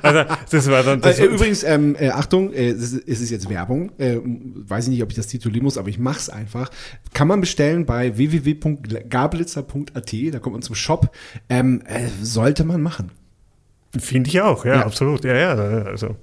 also 0.04 0.36
das 0.52 0.70
war 0.70 0.84
dann 0.84 1.02
das 1.02 1.18
Äh, 1.20 1.26
übrigens, 1.26 1.64
ähm, 1.64 1.96
äh, 2.00 2.10
Achtung, 2.10 2.54
äh, 2.54 2.70
es 2.70 2.94
ist, 2.94 3.08
es 3.08 3.20
ist 3.22 3.32
jetzt 3.32 3.50
Werbung. 3.50 3.92
Äh, 3.98 4.20
weiß 4.24 4.84
ich 4.86 4.92
nicht, 4.92 5.02
ob 5.02 5.10
ich 5.10 5.16
das 5.16 5.26
titulieren 5.26 5.64
muss, 5.64 5.80
aber 5.80 5.90
ich 5.90 5.98
mach's 5.98 6.30
einfach. 6.30 6.70
Kann 7.14 7.28
man 7.28 7.42
bestellen 7.42 7.88
bei 7.88 8.16
www.gablitzer.at, 8.16 10.14
da 10.32 10.40
kommt 10.40 10.54
man 10.54 10.62
zum 10.62 10.76
Shop. 10.76 11.12
Ähm, 11.50 11.82
äh, 11.88 12.10
sollte 12.22 12.64
man 12.64 12.82
machen. 12.82 13.10
Finde 13.98 14.30
ich 14.30 14.40
auch, 14.40 14.66
ja, 14.66 14.76
Ja. 14.76 14.86
absolut. 14.86 15.24
Ja, 15.26 15.36
ja, 15.36 15.54
also 15.56 16.16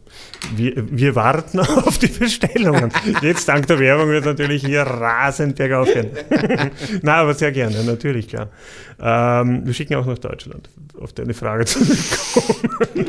wir, 0.54 0.72
wir 0.76 1.16
warten 1.16 1.58
auf 1.60 1.98
die 1.98 2.06
Bestellungen. 2.06 2.92
Jetzt 3.22 3.48
dank 3.48 3.66
der 3.66 3.80
Werbung 3.80 4.08
wird 4.08 4.24
natürlich 4.24 4.64
hier 4.64 4.82
rasend 4.82 5.56
bergauf 5.56 5.92
gehen. 5.92 6.10
Na, 7.02 7.16
aber 7.16 7.34
sehr 7.34 7.50
gerne, 7.50 7.82
natürlich, 7.82 8.28
klar. 8.28 8.50
Ähm, 9.00 9.66
wir 9.66 9.74
schicken 9.74 9.96
auch 9.96 10.06
nach 10.06 10.18
Deutschland, 10.18 10.70
auf 11.00 11.12
deine 11.12 11.34
Frage 11.34 11.64
zu 11.64 11.80
kommen. 11.80 13.06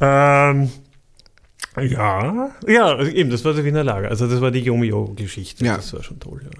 ähm, 0.00 0.70
ja, 1.80 2.50
ja, 2.66 2.84
also 2.96 3.10
eben, 3.10 3.30
das 3.30 3.44
war 3.44 3.54
der 3.54 3.64
Wiener 3.64 3.82
Lager. 3.84 4.08
Also 4.10 4.26
das 4.26 4.40
war 4.40 4.50
die 4.50 4.60
Yomio-Geschichte. 4.60 5.64
Ja. 5.64 5.76
Das 5.76 5.92
war 5.94 6.02
schon 6.02 6.20
toll. 6.20 6.42
Ja. 6.44 6.50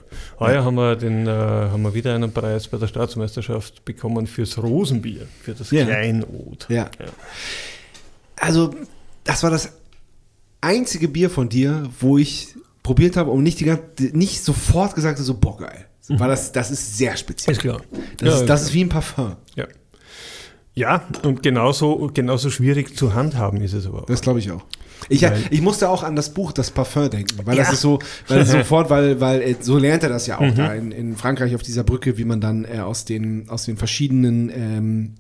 Heuer 0.41 0.65
haben, 0.65 0.75
wir 0.77 0.97
den, 0.97 1.27
äh, 1.27 1.31
haben 1.31 1.83
wir 1.83 1.93
wieder 1.95 2.15
einen 2.15 2.33
Preis 2.33 2.69
bei 2.69 2.79
der 2.79 2.87
Staatsmeisterschaft 2.87 3.85
bekommen 3.85 4.27
fürs 4.27 4.57
Rosenbier, 4.63 5.27
für 5.43 5.53
das 5.55 5.71
Ja. 5.71 5.85
Kleinod. 5.85 6.67
Ja. 6.71 6.91
Also, 8.37 8.75
das 9.25 9.43
war 9.43 9.51
das 9.51 9.73
einzige 10.61 11.09
Bier 11.09 11.31
von 11.31 11.49
dir, 11.49 11.85
wo 12.01 12.19
ich 12.19 12.55
probiert 12.83 13.17
habe 13.17 13.31
und 13.31 13.43
nicht, 13.43 13.61
die 13.61 13.65
ganze, 13.65 13.83
nicht 14.13 14.43
sofort 14.43 14.95
gesagt 14.95 15.19
habe, 15.19 15.25
so, 15.25 15.35
boah, 15.35 15.59
geil. 15.59 15.87
Weil 16.09 16.29
das, 16.29 16.51
das 16.53 16.71
ist 16.71 16.99
sehr 16.99 17.17
speziell. 17.17 17.53
Ist 17.53 17.61
klar. 17.61 17.81
Das, 18.19 18.29
Ja, 18.29 18.41
ist, 18.41 18.47
das 18.49 18.63
ist 18.63 18.75
wie 18.75 18.83
ein 18.85 18.89
Parfum. 18.89 19.37
Ja. 19.55 19.67
Ja, 20.75 21.05
und 21.23 21.43
genauso, 21.43 22.11
genauso 22.13 22.51
schwierig 22.51 22.97
zu 22.97 23.15
handhaben 23.15 23.61
ist 23.61 23.75
es 23.75 23.87
aber 23.87 24.03
auch. 24.03 24.07
Das 24.07 24.23
glaube 24.23 24.39
ich 24.39 24.51
auch. 24.51 24.65
Ich, 25.09 25.23
Weil- 25.23 25.43
ich 25.51 25.61
musste 25.61 25.89
auch 25.89 26.03
an 26.03 26.17
das 26.17 26.33
Buch 26.35 26.53
Das 26.53 26.71
Parfum 26.71 27.11
denken, 27.11 27.39
weil 27.45 27.57
Ja. 27.57 27.65
das 27.65 27.73
ist 27.75 27.81
so, 27.81 27.99
weil 28.29 28.41
das 28.41 28.51
sofort, 28.53 28.91
weil, 28.91 29.21
weil 29.21 29.41
äh, 29.43 29.57
so 29.61 29.79
lernt 29.79 30.03
er 30.03 30.09
das 30.09 30.27
ja 30.27 30.39
auch 30.39 30.55
da 30.55 30.73
in, 30.75 30.93
in 30.93 31.17
Frankreich 31.17 31.55
auf 31.55 31.63
dieser 31.63 31.85
Brücke, 31.85 32.19
wie 32.19 32.25
man 32.25 32.41
dann 32.41 32.65
äh, 32.65 32.79
aus, 32.81 33.05
den, 33.05 33.49
aus 33.49 33.65
den 33.65 33.77
verschiedenen 33.77 34.51
ähm, 34.55 35.15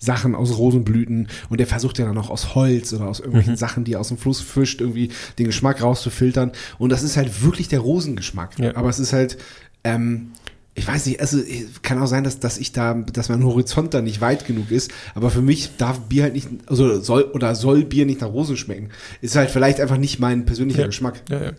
Sachen 0.00 0.34
aus 0.36 0.56
Rosenblüten 0.56 1.26
und 1.48 1.60
er 1.60 1.66
versucht 1.66 1.98
ja 1.98 2.06
dann 2.06 2.16
auch 2.18 2.30
aus 2.30 2.54
Holz 2.54 2.92
oder 2.92 3.06
aus 3.08 3.18
irgendwelchen 3.18 3.56
Sachen, 3.56 3.82
die 3.84 3.94
er 3.94 4.00
aus 4.00 4.08
dem 4.08 4.16
Fluss 4.18 4.40
fischt, 4.40 4.80
irgendwie 4.80 5.10
den 5.40 5.46
Geschmack 5.46 5.82
rauszufiltern. 5.82 6.52
Und 6.78 6.90
das 6.90 7.02
ist 7.02 7.16
halt 7.16 7.42
wirklich 7.42 7.66
der 7.66 7.80
Rosengeschmack. 7.80 8.58
Ja. 8.60 8.76
Aber 8.76 8.88
es 8.90 9.00
ist 9.00 9.12
halt, 9.12 9.38
ähm, 9.82 10.30
ich 10.78 10.86
weiß 10.88 11.06
nicht, 11.06 11.20
also 11.20 11.38
kann 11.82 12.00
auch 12.00 12.06
sein, 12.06 12.24
dass, 12.24 12.40
dass 12.40 12.58
ich 12.58 12.72
da, 12.72 12.94
dass 12.94 13.28
mein 13.28 13.44
Horizont 13.44 13.94
da 13.94 14.00
nicht 14.00 14.20
weit 14.20 14.46
genug 14.46 14.70
ist, 14.70 14.90
aber 15.14 15.30
für 15.30 15.42
mich 15.42 15.76
darf 15.76 16.00
Bier 16.00 16.24
halt 16.24 16.34
nicht, 16.34 16.48
also 16.66 17.00
soll 17.00 17.24
oder 17.24 17.54
soll 17.54 17.84
Bier 17.84 18.06
nicht 18.06 18.20
nach 18.20 18.28
Rosen 18.28 18.56
schmecken. 18.56 18.90
Ist 19.20 19.36
halt 19.36 19.50
vielleicht 19.50 19.80
einfach 19.80 19.96
nicht 19.98 20.18
mein 20.18 20.46
persönlicher 20.46 20.82
Ja. 20.82 20.86
Geschmack. 20.86 21.22
Ja, 21.28 21.42
ja. 21.42 21.52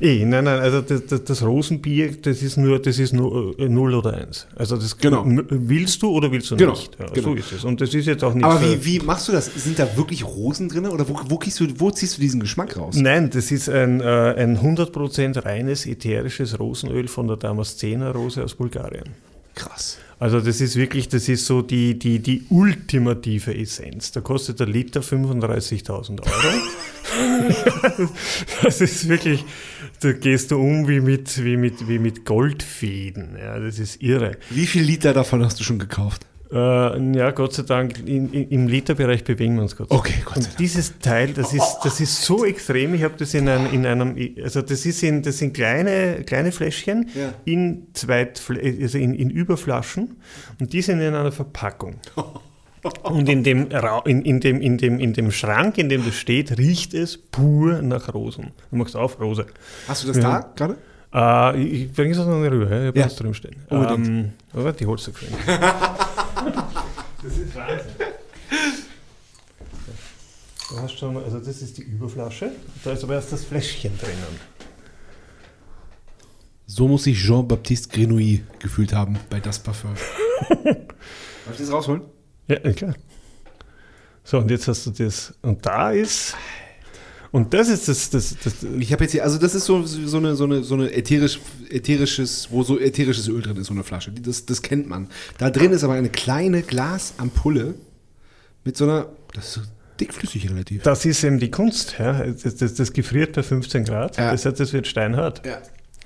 Eh, 0.00 0.24
nein, 0.24 0.44
nein, 0.44 0.58
also 0.58 0.80
das, 0.80 1.06
das, 1.06 1.22
das 1.24 1.42
Rosenbier, 1.42 2.10
das 2.20 2.42
ist 2.42 2.56
nur, 2.56 2.80
das 2.80 2.98
ist 2.98 3.12
nur 3.12 3.56
äh, 3.58 3.68
0 3.68 3.94
oder 3.94 4.14
1. 4.14 4.48
Also 4.56 4.76
das 4.76 4.98
Genau. 4.98 5.24
willst 5.26 6.02
du 6.02 6.10
oder 6.10 6.32
willst 6.32 6.50
du 6.50 6.56
Genau, 6.56 6.72
nicht? 6.72 6.96
Ja, 6.98 7.06
genau. 7.06 7.28
So 7.28 7.34
ist 7.34 7.52
es. 7.52 7.64
Und 7.64 7.80
das 7.80 7.94
ist 7.94 8.06
jetzt 8.06 8.24
auch 8.24 8.34
nicht 8.34 8.44
Aber 8.44 8.58
so- 8.58 8.66
wie, 8.66 8.84
wie 8.84 8.98
machst 8.98 9.28
du 9.28 9.32
das? 9.32 9.46
Sind 9.46 9.78
da 9.78 9.96
wirklich 9.96 10.24
Rosen 10.24 10.68
drin 10.68 10.86
oder 10.86 11.08
wo, 11.08 11.20
wo, 11.28 11.38
du, 11.38 11.80
wo 11.80 11.90
ziehst 11.92 12.16
du 12.16 12.20
diesen 12.20 12.40
Geschmack 12.40 12.76
raus? 12.76 12.96
Nein, 12.96 13.30
das 13.30 13.52
ist 13.52 13.68
ein, 13.68 14.00
äh, 14.00 14.04
ein 14.36 14.58
100% 14.58 15.44
reines 15.44 15.86
ätherisches 15.86 16.58
Rosenöl 16.58 17.06
von 17.06 17.28
der 17.28 17.36
Damaszener-Rose 17.36 18.42
aus 18.42 18.54
Bulgarien. 18.56 19.04
Krass. 19.54 19.98
Also 20.18 20.40
das 20.40 20.60
ist 20.60 20.76
wirklich, 20.76 21.08
das 21.08 21.28
ist 21.28 21.46
so 21.46 21.62
die, 21.62 21.98
die, 21.98 22.18
die 22.18 22.42
ultimative 22.50 23.56
Essenz. 23.56 24.12
Da 24.12 24.20
kostet 24.20 24.58
der 24.60 24.66
Liter 24.66 25.00
35.000 25.00 26.20
Euro. 26.20 26.30
das 28.62 28.80
ist 28.80 29.08
wirklich, 29.08 29.44
da 30.00 30.12
gehst 30.12 30.50
du 30.50 30.58
um 30.58 30.88
wie 30.88 31.00
mit, 31.00 31.42
wie 31.44 31.56
mit, 31.56 31.88
wie 31.88 31.98
mit 31.98 32.24
Goldfäden. 32.24 33.36
Ja, 33.38 33.58
das 33.58 33.78
ist 33.78 34.02
irre. 34.02 34.32
Wie 34.50 34.66
viel 34.66 34.82
Liter 34.82 35.12
davon 35.12 35.44
hast 35.44 35.60
du 35.60 35.64
schon 35.64 35.78
gekauft? 35.78 36.26
Äh, 36.52 36.56
ja, 37.16 37.30
Gott 37.30 37.52
sei 37.54 37.62
Dank, 37.62 38.00
in, 38.00 38.32
in, 38.32 38.48
im 38.48 38.66
Literbereich 38.66 39.22
bewegen 39.22 39.54
wir 39.54 39.62
uns 39.62 39.76
Gott 39.76 39.88
sei 39.88 39.94
Dank. 39.94 40.06
Okay, 40.06 40.22
Gott 40.24 40.42
sei 40.42 40.50
Und 40.50 40.58
dieses 40.58 40.98
Teil, 40.98 41.32
das 41.32 41.52
ist, 41.54 41.78
das 41.84 42.00
ist 42.00 42.22
so 42.22 42.44
extrem. 42.44 42.92
Ich 42.94 43.04
habe 43.04 43.14
das 43.16 43.34
in, 43.34 43.48
einem, 43.48 43.72
in 43.72 43.86
einem, 43.86 44.16
also 44.42 44.60
das 44.60 44.84
ist 44.84 45.02
in, 45.04 45.22
das 45.22 45.38
sind 45.38 45.54
kleine, 45.54 46.24
kleine 46.24 46.50
Fläschchen 46.50 47.08
Ja. 47.14 47.34
in 47.44 47.86
Zweit, 47.92 48.42
also 48.48 48.98
in, 48.98 49.14
in 49.14 49.30
Überflaschen 49.30 50.16
und 50.58 50.72
die 50.72 50.82
sind 50.82 51.00
in 51.00 51.14
einer 51.14 51.30
Verpackung. 51.32 52.00
Und 53.02 53.28
in 53.28 53.44
dem, 53.44 53.68
Ra- 53.70 54.02
in, 54.06 54.22
in, 54.22 54.40
dem, 54.40 54.60
in, 54.60 54.78
dem, 54.78 54.98
in 55.00 55.12
dem 55.12 55.30
Schrank, 55.32 55.76
in 55.76 55.88
dem 55.90 56.04
das 56.04 56.14
steht, 56.14 56.56
riecht 56.58 56.94
es 56.94 57.18
pur 57.18 57.82
nach 57.82 58.12
Rosen. 58.14 58.52
Du 58.70 58.76
machst 58.76 58.96
auf, 58.96 59.20
Rose. 59.20 59.46
Hast 59.86 60.04
du 60.04 60.08
das 60.08 60.16
Ja. 60.16 60.40
da 60.40 60.52
gerade? 60.56 61.56
Äh, 61.58 61.62
ich 61.62 61.92
bringe 61.92 62.12
es 62.12 62.18
noch 62.18 62.26
eine 62.28 62.50
rüber, 62.50 62.70
ja? 62.70 62.80
ich 62.82 62.86
habe 62.88 62.98
Ja. 63.00 63.04
was 63.06 63.16
drüben 63.16 63.34
stehen. 63.34 63.56
Unbedingt. 63.68 64.08
Ähm, 64.08 64.32
aber 64.54 64.72
die 64.72 64.86
holst 64.86 65.06
du 65.08 65.12
geschwind. 65.12 65.34
das 65.46 67.36
ist 67.36 67.54
Wahnsinn. 67.54 67.86
Du 70.70 70.76
hast 70.80 70.98
schon 70.98 71.14
mal, 71.14 71.24
also 71.24 71.38
das 71.40 71.60
ist 71.62 71.76
die 71.78 71.82
Überflasche, 71.82 72.52
da 72.84 72.92
ist 72.92 73.02
aber 73.02 73.14
erst 73.14 73.32
das 73.32 73.44
Fläschchen 73.44 73.92
drinnen. 73.98 74.40
So 76.66 76.86
muss 76.86 77.02
sich 77.04 77.18
Jean-Baptiste 77.18 77.88
Grenouille 77.88 78.42
gefühlt 78.60 78.92
haben 78.92 79.18
bei 79.28 79.40
Das 79.40 79.58
Parfum. 79.58 79.90
Darf 80.64 80.64
ich 81.52 81.58
das 81.58 81.72
rausholen? 81.72 82.02
Ja, 82.50 82.72
klar. 82.72 82.94
So, 84.24 84.38
und 84.38 84.50
jetzt 84.50 84.66
hast 84.68 84.86
du 84.86 84.90
das. 84.90 85.32
Und 85.42 85.64
da 85.64 85.92
ist. 85.92 86.34
Und 87.32 87.54
das 87.54 87.68
ist 87.68 87.88
das. 87.88 88.10
das, 88.10 88.36
das 88.42 88.54
Ich 88.78 88.92
habe 88.92 89.04
jetzt 89.04 89.12
hier, 89.12 89.22
also 89.22 89.38
das 89.38 89.54
ist 89.54 89.64
so, 89.64 89.84
so 89.84 90.16
eine, 90.16 90.34
so 90.34 90.44
eine, 90.44 90.64
so 90.64 90.74
eine 90.74 90.92
ätherisch, 90.92 91.40
ätherisches, 91.68 92.48
wo 92.50 92.62
so 92.64 92.78
ätherisches 92.78 93.28
Öl 93.28 93.40
drin 93.40 93.56
ist, 93.56 93.68
so 93.68 93.72
eine 93.72 93.84
Flasche. 93.84 94.10
Das, 94.10 94.46
das 94.46 94.62
kennt 94.62 94.88
man. 94.88 95.08
Da 95.38 95.50
drin 95.50 95.70
ist 95.72 95.84
aber 95.84 95.94
eine 95.94 96.10
kleine 96.10 96.62
Glasampulle 96.62 97.74
mit 98.64 98.76
so 98.76 98.84
einer, 98.84 99.06
das 99.32 99.56
ist, 99.56 99.70
dickflüssig 100.00 100.50
relativ. 100.50 100.82
Das 100.82 101.04
ist 101.04 101.22
eben 101.22 101.38
die 101.38 101.50
Kunst. 101.50 101.96
Ja. 101.98 102.24
Das, 102.24 102.56
das, 102.56 102.74
das 102.74 102.92
gefriert 102.92 103.34
bei 103.34 103.42
15 103.42 103.84
Grad. 103.84 104.16
Ja. 104.16 104.32
Das 104.32 104.44
heißt, 104.44 104.58
es 104.58 104.72
wird 104.72 104.86
steinhart. 104.86 105.44
Ja, 105.46 105.58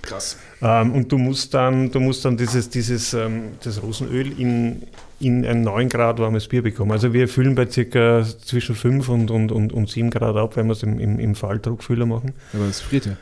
krass. 0.03 0.37
Ähm, 0.61 0.93
und 0.93 1.11
du 1.11 1.19
musst 1.19 1.55
dann, 1.55 1.91
du 1.91 2.01
musst 2.01 2.25
dann 2.25 2.37
dieses, 2.37 2.69
dieses 2.69 3.15
ähm, 3.15 3.53
das 3.62 3.83
Rosenöl 3.83 4.39
in, 4.39 4.83
in 5.25 5.45
ein 5.47 5.63
9 5.63 5.89
Grad 5.89 6.19
warmes 6.19 6.49
Bier 6.49 6.63
bekommen. 6.63 6.93
Also 6.93 7.13
wir 7.13 7.29
füllen 7.29 7.55
bei 7.55 7.67
circa 7.67 8.23
zwischen 8.45 8.75
5 8.75 9.09
und, 9.09 9.31
und, 9.31 9.51
und, 9.53 9.73
und 9.73 9.89
7 9.91 10.11
Grad 10.11 10.37
ab, 10.37 10.57
wenn 10.57 10.67
wir 10.67 10.73
es 10.73 10.83
im, 10.83 10.99
im, 10.99 11.19
im 11.19 11.35
Falldruckfüller 11.35 12.07
machen. 12.07 12.33
Aber 12.53 12.67
das 12.67 12.81
friert 12.81 13.07
ja. 13.07 13.17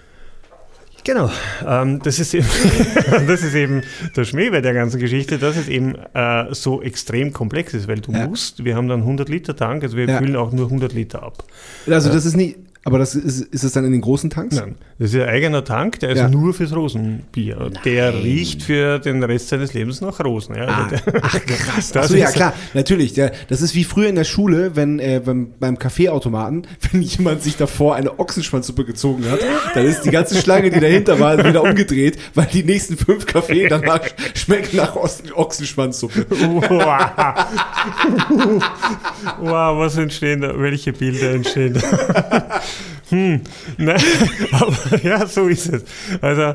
Genau, 1.04 1.28
ähm, 1.66 1.98
das, 2.04 2.20
ist 2.20 2.32
eben, 2.32 2.46
das 3.26 3.42
ist 3.42 3.54
eben 3.56 3.82
der 4.14 4.24
Schmäh 4.24 4.50
bei 4.50 4.60
der 4.60 4.72
ganzen 4.72 5.00
Geschichte, 5.00 5.36
dass 5.36 5.56
es 5.56 5.66
eben 5.68 5.96
äh, 6.14 6.54
so 6.54 6.80
extrem 6.80 7.32
komplex 7.32 7.74
ist, 7.74 7.88
weil 7.88 8.00
du 8.00 8.12
Ja. 8.12 8.28
musst, 8.28 8.64
wir 8.64 8.76
haben 8.76 8.86
dann 8.86 9.00
100 9.00 9.28
Liter 9.28 9.56
Tank, 9.56 9.82
also 9.82 9.96
wir 9.96 10.06
Ja. 10.06 10.18
füllen 10.18 10.36
auch 10.36 10.52
nur 10.52 10.66
100 10.66 10.92
Liter 10.92 11.24
ab. 11.24 11.42
Also 11.88 12.08
das 12.12 12.24
ist 12.24 12.36
nie, 12.36 12.54
aber 12.84 12.98
das 12.98 13.14
ist, 13.14 13.40
ist 13.42 13.62
das 13.64 13.72
dann 13.72 13.84
in 13.84 13.92
den 13.92 14.00
großen 14.00 14.28
Tanks? 14.28 14.56
Nein, 14.56 14.74
das 14.98 15.14
ist 15.14 15.20
ein 15.20 15.28
eigener 15.28 15.64
Tank, 15.64 16.00
der 16.00 16.10
ist 16.10 16.18
Ja. 16.18 16.28
nur 16.28 16.52
fürs 16.52 16.74
Rosenbier. 16.74 17.60
Und 17.60 17.78
Der 17.84 18.12
riecht 18.24 18.62
für 18.64 18.98
den 18.98 19.22
Rest 19.22 19.48
seines 19.50 19.72
Lebens 19.72 20.00
nach 20.00 20.18
Rosen. 20.24 20.56
Ja. 20.56 20.66
Ah, 20.66 20.88
Also 20.90 20.96
der- 21.06 21.20
ach 21.22 21.30
krass. 21.30 21.42
Das 21.92 21.96
Achso, 22.06 22.16
ja 22.16 22.30
klar, 22.30 22.52
natürlich. 22.74 23.12
Der, 23.14 23.32
das 23.48 23.62
ist 23.62 23.74
wie 23.76 23.84
früher 23.84 24.08
in 24.08 24.16
der 24.16 24.24
Schule, 24.24 24.74
wenn 24.74 24.98
äh, 24.98 25.20
beim, 25.24 25.52
beim 25.60 25.78
Kaffeeautomaten, 25.78 26.66
wenn 26.92 27.02
jemand 27.02 27.42
sich 27.42 27.56
davor 27.56 27.94
eine 27.94 28.18
Ochsenschwanzsuppe 28.18 28.84
gezogen 28.84 29.30
hat, 29.30 29.38
dann 29.74 29.86
ist 29.86 30.02
die 30.02 30.10
ganze 30.10 30.36
Schlange, 30.40 30.70
die 30.70 30.80
dahinter 30.80 31.20
war, 31.20 31.38
wieder 31.44 31.62
umgedreht, 31.62 32.18
weil 32.34 32.46
die 32.46 32.64
nächsten 32.64 32.96
fünf 32.96 33.26
Kaffee 33.26 33.68
danach 33.68 34.00
schmecken 34.34 34.76
nach 34.78 34.96
Ochsenschwanzsuppe. 34.96 36.26
Wow. 36.30 36.72
wow, 39.40 39.78
was 39.78 39.96
entstehen 39.98 40.40
da? 40.40 40.58
Welche 40.58 40.92
Bilder 40.92 41.32
entstehen 41.32 41.74
da? 41.74 42.60
Hm, 43.12 43.40
nein, 43.78 44.00
aber 44.52 45.02
ja, 45.02 45.26
so 45.26 45.46
ist 45.48 45.68
es. 45.72 45.84
Also, 46.20 46.54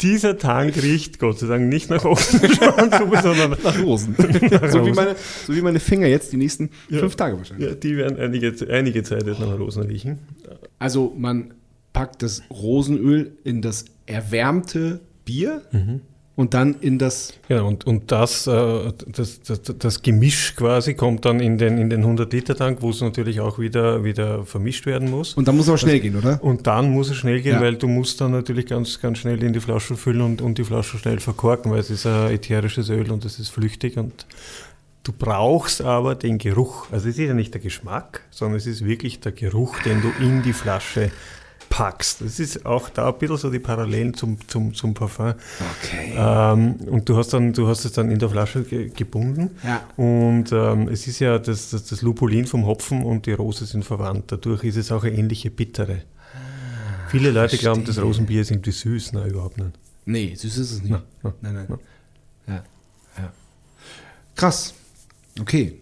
dieser 0.00 0.38
Tank 0.38 0.82
riecht 0.82 1.18
Gott 1.18 1.38
sei 1.38 1.46
Dank 1.48 1.68
nicht 1.68 1.90
nach 1.90 2.04
Ochsenschwanzsuppe, 2.04 3.18
sondern 3.22 3.56
Nach 3.62 3.82
Rosen. 3.82 4.14
so, 4.70 4.86
wie 4.86 4.92
meine, 4.92 5.14
so 5.46 5.54
wie 5.54 5.60
meine 5.60 5.80
Finger 5.80 6.06
jetzt 6.06 6.32
die 6.32 6.36
nächsten 6.36 6.70
Ja. 6.88 7.00
fünf 7.00 7.16
Tage 7.16 7.36
wahrscheinlich. 7.36 7.68
ja, 7.68 7.74
die 7.74 7.96
werden 7.96 8.18
einige, 8.18 8.54
einige 8.70 9.02
Zeit 9.02 9.26
jetzt 9.26 9.40
nach 9.40 9.58
Rosen 9.58 9.82
riechen. 9.84 10.18
Also 10.78 11.14
man 11.16 11.54
packt 11.92 12.22
das 12.22 12.42
Rosenöl 12.50 13.32
in 13.44 13.60
das 13.62 13.84
erwärmte 14.06 15.00
Bier 15.24 15.62
und 16.38 16.54
dann 16.54 16.76
in 16.80 17.00
das. 17.00 17.32
Genau, 17.48 17.66
und, 17.66 17.84
und 17.84 18.12
das, 18.12 18.46
äh, 18.46 18.92
das, 19.08 19.40
das, 19.42 19.60
das 19.76 20.02
Gemisch 20.02 20.54
quasi 20.54 20.94
kommt 20.94 21.24
dann 21.24 21.40
in 21.40 21.58
den, 21.58 21.78
in 21.78 21.90
den 21.90 22.04
100-Liter-Tank, 22.04 22.80
wo 22.80 22.90
es 22.90 23.00
natürlich 23.00 23.40
auch 23.40 23.58
wieder, 23.58 24.04
wieder 24.04 24.44
vermischt 24.44 24.86
werden 24.86 25.10
muss. 25.10 25.34
Und 25.34 25.48
dann 25.48 25.56
muss 25.56 25.64
es 25.64 25.70
aber 25.70 25.78
schnell 25.78 25.98
gehen, 25.98 26.14
oder? 26.14 26.38
Und 26.40 26.68
dann 26.68 26.92
muss 26.92 27.10
es 27.10 27.16
schnell 27.16 27.40
gehen, 27.40 27.54
Ja. 27.56 27.60
weil 27.60 27.74
du 27.74 27.88
musst 27.88 28.20
dann 28.20 28.30
natürlich 28.30 28.66
ganz, 28.66 29.00
ganz 29.00 29.18
schnell 29.18 29.42
in 29.42 29.52
die 29.52 29.58
Flasche 29.58 29.96
füllen 29.96 30.20
und, 30.20 30.40
und 30.40 30.58
die 30.58 30.62
Flasche 30.64 30.96
schnell 30.98 31.18
verkorken, 31.18 31.72
weil 31.72 31.80
es 31.80 31.90
ist 31.90 32.06
ein 32.06 32.30
ätherisches 32.30 32.88
Öl 32.88 33.10
und 33.10 33.24
es 33.24 33.40
ist 33.40 33.48
flüchtig 33.48 33.96
und 33.96 34.24
du 35.02 35.10
brauchst 35.10 35.82
aber 35.82 36.14
den 36.14 36.38
Geruch. 36.38 36.86
Also 36.92 37.08
es 37.08 37.18
ist 37.18 37.26
ja 37.26 37.34
nicht 37.34 37.52
der 37.52 37.60
Geschmack, 37.60 38.20
sondern 38.30 38.58
es 38.58 38.66
ist 38.68 38.84
wirklich 38.84 39.18
der 39.18 39.32
Geruch, 39.32 39.76
den 39.80 40.02
du 40.02 40.12
in 40.22 40.44
die 40.44 40.52
Flasche 40.52 41.10
packst. 41.68 42.20
Das 42.20 42.40
ist 42.40 42.66
auch 42.66 42.88
da 42.88 43.08
ein 43.08 43.18
bisschen 43.18 43.36
so 43.36 43.50
die 43.50 43.58
Parallelen 43.58 44.14
zum, 44.14 44.38
zum, 44.48 44.74
zum 44.74 44.94
Parfum. 44.94 45.34
Okay. 45.82 46.12
Ähm, 46.16 46.76
und 46.86 47.08
du 47.08 47.16
hast, 47.16 47.32
dann, 47.32 47.52
du 47.52 47.68
hast 47.68 47.84
es 47.84 47.92
dann 47.92 48.10
in 48.10 48.18
der 48.18 48.30
Flasche 48.30 48.64
ge 48.64 48.88
gebunden. 48.88 49.50
Ja. 49.64 49.82
Und 49.96 50.52
ähm, 50.52 50.88
es 50.88 51.06
ist 51.06 51.18
ja 51.18 51.38
das, 51.38 51.70
das, 51.70 51.84
das 51.84 52.02
Lupulin 52.02 52.46
vom 52.46 52.66
Hopfen 52.66 53.02
und 53.02 53.26
die 53.26 53.32
Rose 53.32 53.66
sind 53.66 53.84
verwandt. 53.84 54.32
Dadurch 54.32 54.64
ist 54.64 54.76
es 54.76 54.92
auch 54.92 55.04
eine 55.04 55.16
ähnliche 55.16 55.50
Bittere. 55.50 56.02
Viele 57.08 57.30
Leute 57.30 57.56
glauben, 57.56 57.84
das 57.84 57.94
verstehe. 57.94 58.04
Rosenbier 58.04 58.42
ist 58.42 58.50
irgendwie 58.50 58.72
süß. 58.72 59.12
Nein, 59.12 59.30
überhaupt 59.30 59.56
nicht. 59.56 59.70
Nee, 60.04 60.34
süß 60.34 60.58
ist 60.58 60.72
es 60.72 60.82
nicht. 60.82 60.90
Na, 60.90 61.02
na, 61.22 61.34
nein, 61.40 61.54
nein. 61.54 61.66
na. 62.46 62.54
Ja, 62.54 62.64
ja. 63.18 63.32
Krass. 64.34 64.74
Okay. 65.40 65.80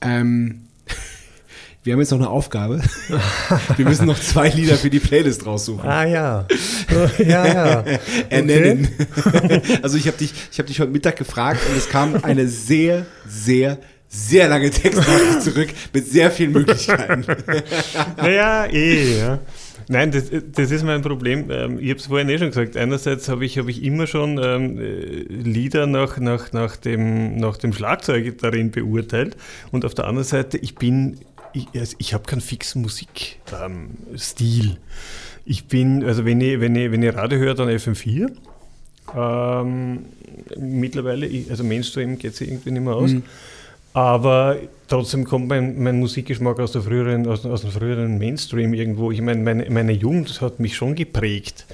Ähm, 0.00 0.65
wir 1.86 1.92
haben 1.92 2.00
jetzt 2.00 2.10
noch 2.10 2.18
eine 2.18 2.28
Aufgabe. 2.28 2.80
Wir 3.76 3.84
müssen 3.84 4.06
noch 4.06 4.18
zwei 4.18 4.48
Lieder 4.48 4.74
für 4.74 4.90
die 4.90 4.98
Playlist 4.98 5.46
raussuchen. 5.46 5.88
Ah 5.88 6.04
ja. 6.04 6.46
ja, 7.18 7.46
ja. 7.46 7.84
Ernennen. 8.28 8.88
Also 9.82 9.96
ich 9.96 10.08
habe 10.08 10.16
dich, 10.16 10.32
ich 10.50 10.58
habe 10.58 10.66
dich 10.66 10.80
heute 10.80 10.90
Mittag 10.90 11.16
gefragt 11.16 11.60
und 11.70 11.76
es 11.76 11.88
kam 11.88 12.16
eine 12.24 12.48
sehr, 12.48 13.06
sehr, 13.28 13.78
sehr 14.08 14.48
lange 14.48 14.70
Textnachricht 14.70 15.42
zurück 15.42 15.68
mit 15.92 16.08
sehr 16.08 16.32
vielen 16.32 16.52
Möglichkeiten. 16.52 17.24
Naja, 18.16 18.66
eh, 18.66 19.20
ja. 19.20 19.38
Nein, 19.88 20.10
das, 20.10 20.24
das 20.52 20.72
ist 20.72 20.82
mein 20.84 21.02
Problem. 21.02 21.48
Ähm, 21.50 21.78
Ich 21.78 21.90
habe 21.90 22.00
es 22.00 22.06
vorhin 22.06 22.28
eh 22.28 22.38
schon 22.38 22.48
gesagt. 22.48 22.76
Einerseits 22.76 23.28
habe 23.28 23.44
ich, 23.44 23.58
habe 23.58 23.70
ich 23.70 23.84
immer 23.84 24.08
schon 24.08 24.40
ähm, 24.42 24.78
äh, 24.80 25.22
Lieder 25.28 25.86
nach, 25.86 26.18
nach, 26.18 26.52
nach, 26.52 26.76
dem, 26.76 27.36
nach 27.36 27.56
dem 27.56 27.72
Schlagzeug 27.72 28.38
darin 28.38 28.72
beurteilt. 28.72 29.36
Und 29.70 29.84
auf 29.84 29.94
der 29.94 30.06
anderen 30.06 30.26
Seite, 30.26 30.58
ich 30.58 30.74
bin, 30.74 31.20
ich, 31.56 31.80
also 31.80 31.96
ich 31.98 32.14
habe 32.14 32.24
keinen 32.24 32.40
fixen 32.40 32.82
Musikstil. 32.82 33.40
Ähm, 33.60 34.76
ich 35.44 35.64
bin, 35.66 36.04
also 36.04 36.24
wenn 36.24 36.40
ich, 36.40 36.60
wenn 36.60 36.74
ich, 36.76 36.90
wenn 36.92 37.02
ich 37.02 37.14
Radio 37.14 37.38
höre, 37.38 37.54
dann 37.54 37.68
FM4. 37.68 38.30
Ähm, 39.16 40.06
mittlerweile, 40.58 41.26
ich- 41.26 41.50
also 41.50 41.64
Mainstream 41.64 42.18
geht 42.18 42.32
es 42.34 42.40
irgendwie 42.40 42.70
nicht 42.72 42.82
mehr 42.84 42.94
aus. 42.94 43.12
Aber 43.92 44.56
trotzdem 44.88 45.24
kommt 45.24 45.48
mein, 45.48 45.82
mein 45.82 45.98
Musikgeschmack 45.98 46.58
aus, 46.60 46.72
der 46.72 46.82
früheren, 46.82 47.26
aus, 47.26 47.46
aus 47.46 47.62
dem 47.62 47.70
früheren 47.70 48.18
Mainstream 48.18 48.74
irgendwo. 48.74 49.10
Ich 49.10 49.22
meine, 49.22 49.40
meine, 49.42 49.70
meine 49.70 49.92
Jugend 49.92 50.38
hat 50.42 50.60
mich 50.60 50.76
schon 50.76 50.94
geprägt. 50.94 51.64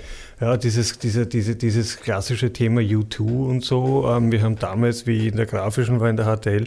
Ja, 0.43 0.57
dieses, 0.57 0.99
diese, 0.99 1.25
diese, 1.25 1.55
dieses 1.55 2.01
klassische 2.01 2.53
Thema 2.53 2.81
U2 2.81 3.21
und 3.21 3.65
so. 3.65 4.09
Ähm, 4.09 4.33
wir 4.33 4.43
haben 4.43 4.59
damals, 4.59 5.07
wie 5.07 5.29
in 5.29 5.37
der 5.37 5.47
grafischen 5.47 6.01
war, 6.01 6.11
in 6.11 6.17
der 6.17 6.27
HTL, 6.27 6.67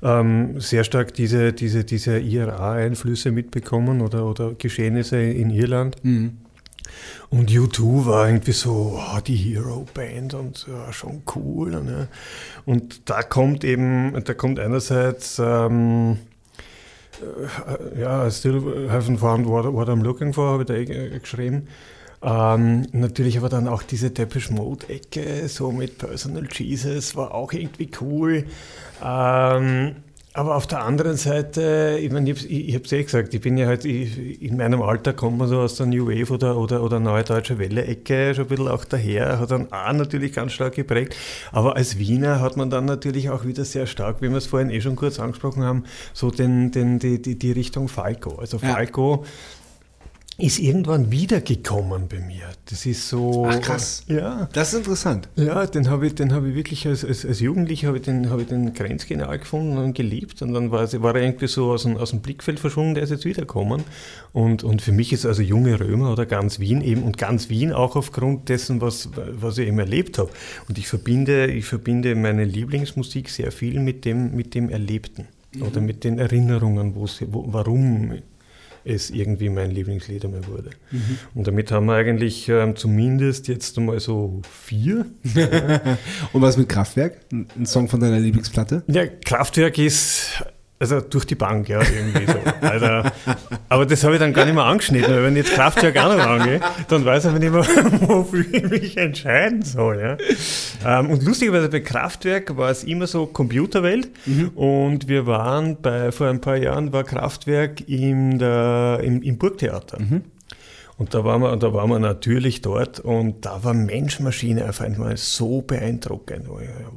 ähm, 0.00 0.60
sehr 0.60 0.84
stark 0.84 1.12
diese, 1.12 1.52
diese, 1.52 1.82
diese 1.82 2.20
IRA-Einflüsse 2.20 3.32
mitbekommen 3.32 4.00
oder, 4.00 4.26
oder 4.26 4.52
Geschehnisse 4.52 5.20
in 5.20 5.50
Irland. 5.50 5.96
Und 7.28 7.50
U2 7.50 8.06
war 8.06 8.28
irgendwie 8.28 8.52
so 8.52 8.96
oh, 8.96 9.18
die 9.26 9.34
Hero-Band 9.34 10.34
und 10.34 10.64
ja, 10.68 10.92
schon 10.92 11.22
cool. 11.34 11.82
Ne? 11.82 12.06
Und 12.64 13.10
da 13.10 13.24
kommt 13.24 13.64
eben, 13.64 14.22
da 14.22 14.34
kommt 14.34 14.60
einerseits, 14.60 15.40
ähm, 15.44 16.18
äh, 17.20 18.02
ja, 18.02 18.24
I 18.24 18.30
still 18.30 18.88
haven't 18.88 19.18
found 19.18 19.48
what, 19.48 19.64
what 19.72 19.88
I'm 19.88 20.04
looking 20.04 20.32
for, 20.32 20.52
habe 20.52 20.62
ich 20.62 20.68
da 20.68 20.74
eh 20.74 21.18
geschrieben. 21.18 21.66
Ähm, 22.22 22.86
natürlich 22.92 23.38
aber 23.38 23.48
dann 23.48 23.68
auch 23.68 23.82
diese 23.82 24.10
Depeche 24.10 24.52
Mode-Ecke, 24.52 25.48
so 25.48 25.70
mit 25.70 25.98
Personal 25.98 26.48
Jesus, 26.50 27.14
war 27.16 27.34
auch 27.34 27.52
irgendwie 27.52 27.90
cool. 28.00 28.44
Ähm, 29.04 29.96
aber 30.36 30.56
auf 30.56 30.66
der 30.66 30.82
anderen 30.82 31.16
Seite, 31.16 31.98
ich 31.98 32.12
meine, 32.12 32.30
ich, 32.30 32.74
habe 32.74 32.84
es 32.84 32.92
eh 32.92 33.02
gesagt, 33.02 33.32
ich 33.32 33.40
bin 33.40 33.56
ja 33.56 33.66
halt, 33.66 33.86
ich, 33.86 34.42
in 34.42 34.58
meinem 34.58 34.82
Alter 34.82 35.14
kommt 35.14 35.38
man 35.38 35.48
so 35.48 35.60
aus 35.60 35.76
der 35.76 35.86
New 35.86 36.06
Wave 36.08 36.30
oder, 36.30 36.58
oder, 36.58 36.82
oder 36.82 37.00
Neue 37.00 37.24
Deutsche 37.24 37.58
Welle-Ecke 37.58 38.34
schon 38.34 38.44
ein 38.44 38.48
bisschen 38.48 38.68
auch 38.68 38.84
daher, 38.84 39.38
hat 39.38 39.50
dann 39.50 39.72
auch 39.72 39.92
natürlich 39.94 40.34
ganz 40.34 40.52
stark 40.52 40.74
geprägt. 40.74 41.16
Aber 41.52 41.76
als 41.76 41.98
Wiener 41.98 42.40
hat 42.40 42.58
man 42.58 42.68
dann 42.68 42.84
natürlich 42.84 43.30
auch 43.30 43.46
wieder 43.46 43.64
sehr 43.64 43.86
stark, 43.86 44.20
wie 44.20 44.28
wir 44.28 44.36
es 44.36 44.44
vorhin 44.44 44.68
eh 44.68 44.82
schon 44.82 44.96
kurz 44.96 45.18
angesprochen 45.18 45.64
haben, 45.64 45.84
so 46.12 46.30
den, 46.30 46.70
den, 46.70 46.98
die, 46.98 47.20
die, 47.22 47.38
die 47.38 47.52
Richtung 47.52 47.88
Falco. 47.88 48.34
Also 48.36 48.58
Ja. 49.22 49.24
Ist 50.38 50.58
irgendwann 50.58 51.10
wiedergekommen 51.10 52.08
bei 52.08 52.20
mir. 52.20 52.44
Das 52.68 52.84
ist 52.84 53.08
so. 53.08 53.46
Ach, 53.48 53.58
krass. 53.62 54.04
Ja. 54.06 54.50
Das 54.52 54.74
ist 54.74 54.80
interessant. 54.80 55.30
Ja, 55.36 55.66
den 55.66 55.88
habe 55.88 56.06
ich, 56.06 56.14
den 56.14 56.34
habe 56.34 56.50
ich 56.50 56.54
wirklich 56.54 56.86
als, 56.86 57.06
als, 57.06 57.24
als 57.24 57.40
Jugendlicher 57.40 57.88
habe 57.88 57.96
ich 57.96 58.04
den, 58.04 58.28
habe 58.28 58.42
ich 58.42 58.48
den 58.48 58.74
grenzgenial 58.74 59.38
gefunden 59.38 59.78
und 59.78 59.94
geliebt. 59.94 60.42
Und 60.42 60.52
dann 60.52 60.70
war, 60.70 60.92
war 61.02 61.16
er 61.16 61.22
irgendwie 61.22 61.46
so 61.46 61.72
aus 61.72 61.84
dem, 61.84 61.96
aus 61.96 62.10
dem 62.10 62.20
Blickfeld 62.20 62.60
verschwunden, 62.60 62.94
der 62.94 63.04
ist 63.04 63.10
jetzt 63.10 63.24
wiederkommen. 63.24 63.84
Und, 64.34 64.62
und 64.62 64.82
für 64.82 64.92
mich 64.92 65.10
ist 65.14 65.24
also 65.24 65.40
junge 65.40 65.80
Römer 65.80 66.12
oder 66.12 66.26
ganz 66.26 66.60
Wien 66.60 66.82
eben 66.82 67.02
und 67.02 67.16
ganz 67.16 67.48
Wien 67.48 67.72
auch 67.72 67.96
aufgrund 67.96 68.50
dessen, 68.50 68.82
was, 68.82 69.08
was 69.14 69.56
ich 69.56 69.68
eben 69.68 69.78
erlebt 69.78 70.18
habe. 70.18 70.28
Und 70.68 70.76
ich 70.76 70.86
verbinde, 70.86 71.46
ich 71.46 71.64
verbinde 71.64 72.14
meine 72.14 72.44
Lieblingsmusik 72.44 73.30
sehr 73.30 73.52
viel 73.52 73.80
mit 73.80 74.04
dem, 74.04 74.36
mit 74.36 74.54
dem 74.54 74.68
Erlebten 74.68 75.28
oder 75.62 75.80
mit 75.80 76.04
den 76.04 76.18
Erinnerungen, 76.18 76.94
wo, 76.94 77.06
warum 77.30 78.18
es 78.86 79.10
irgendwie 79.10 79.48
mein 79.48 79.70
Lieblingslied 79.70 80.24
einmal 80.24 80.46
wurde. 80.46 80.70
Und 81.34 81.46
damit 81.46 81.70
haben 81.72 81.86
wir 81.86 81.94
eigentlich 81.94 82.48
ähm, 82.48 82.76
zumindest 82.76 83.48
jetzt 83.48 83.76
einmal 83.78 84.00
so 84.00 84.40
vier. 84.64 85.06
Und 86.32 86.42
was 86.42 86.56
mit 86.56 86.68
Kraftwerk? 86.68 87.20
Ein 87.32 87.66
Song 87.66 87.88
von 87.88 88.00
deiner 88.00 88.20
Lieblingsplatte? 88.20 88.84
Ja, 88.86 89.06
Kraftwerk 89.06 89.78
ist 89.78 90.44
Also 90.78 91.00
durch 91.00 91.24
die 91.24 91.34
Bank, 91.34 91.70
ja, 91.70 91.80
irgendwie 91.80 92.26
so. 92.26 92.38
Also, 92.60 93.08
aber 93.70 93.86
das 93.86 94.04
habe 94.04 94.14
ich 94.14 94.20
dann 94.20 94.34
gar 94.34 94.44
nicht 94.44 94.54
mehr 94.54 94.64
angeschnitten, 94.64 95.10
weil 95.10 95.22
wenn 95.22 95.36
ich 95.36 95.46
jetzt 95.46 95.54
Kraftwerk 95.54 95.96
auch 95.96 96.14
noch 96.14 96.26
angehe, 96.26 96.60
dann 96.88 97.02
weiß 97.02 97.24
ich 97.24 97.32
nicht 97.32 97.50
mehr, 97.50 97.66
wofür 98.08 98.44
ich 98.52 98.62
mich 98.68 98.96
entscheiden 98.98 99.62
soll. 99.62 100.00
Ja. 100.00 100.98
Ähm, 101.00 101.08
und 101.08 101.22
lustigerweise 101.22 101.70
bei 101.70 101.80
Kraftwerk 101.80 102.58
war 102.58 102.70
es 102.70 102.84
immer 102.84 103.06
so 103.06 103.24
Computerwelt 103.24 104.10
mhm. 104.26 104.50
und 104.50 105.08
wir 105.08 105.26
waren 105.26 105.80
bei, 105.80 106.12
vor 106.12 106.28
ein 106.28 106.42
paar 106.42 106.56
Jahren 106.56 106.92
war 106.92 107.04
Kraftwerk 107.04 107.88
in 107.88 108.38
der, 108.38 109.00
im, 109.02 109.22
im 109.22 109.38
Burgtheater. 109.38 109.98
Mhm. 109.98 110.24
Und 110.98 111.12
da 111.12 111.24
waren 111.24 111.42
wir, 111.42 111.54
da 111.56 111.74
waren 111.74 111.90
wir 111.90 111.98
natürlich 111.98 112.62
dort 112.62 113.00
und 113.00 113.44
da 113.44 113.62
war 113.62 113.74
Mensch-Maschine 113.74 114.64
einfach 114.64 114.86
einmal 114.86 115.18
so 115.18 115.60
beeindruckend. 115.60 116.48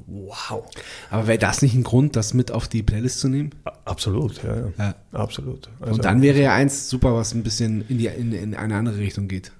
Wow. 0.07 0.63
Aber 1.09 1.27
wäre 1.27 1.37
das 1.37 1.61
nicht 1.61 1.75
ein 1.75 1.83
Grund, 1.83 2.15
das 2.15 2.33
mit 2.33 2.51
auf 2.51 2.69
die 2.69 2.81
Playlist 2.81 3.19
zu 3.19 3.27
nehmen? 3.27 3.51
Absolut, 3.83 4.41
ja. 4.43 4.71
ja. 4.77 4.95
Absolut. 5.11 5.69
Also, 5.81 5.95
und 5.95 6.05
dann 6.05 6.21
wäre 6.21 6.41
ja 6.41 6.53
eins 6.53 6.89
super, 6.89 7.13
was 7.13 7.33
ein 7.33 7.43
bisschen 7.43 7.83
in, 7.89 7.97
die, 7.97 8.05
in, 8.05 8.31
in 8.31 8.55
eine 8.55 8.75
andere 8.75 8.97
Richtung 8.99 9.27
geht. 9.27 9.51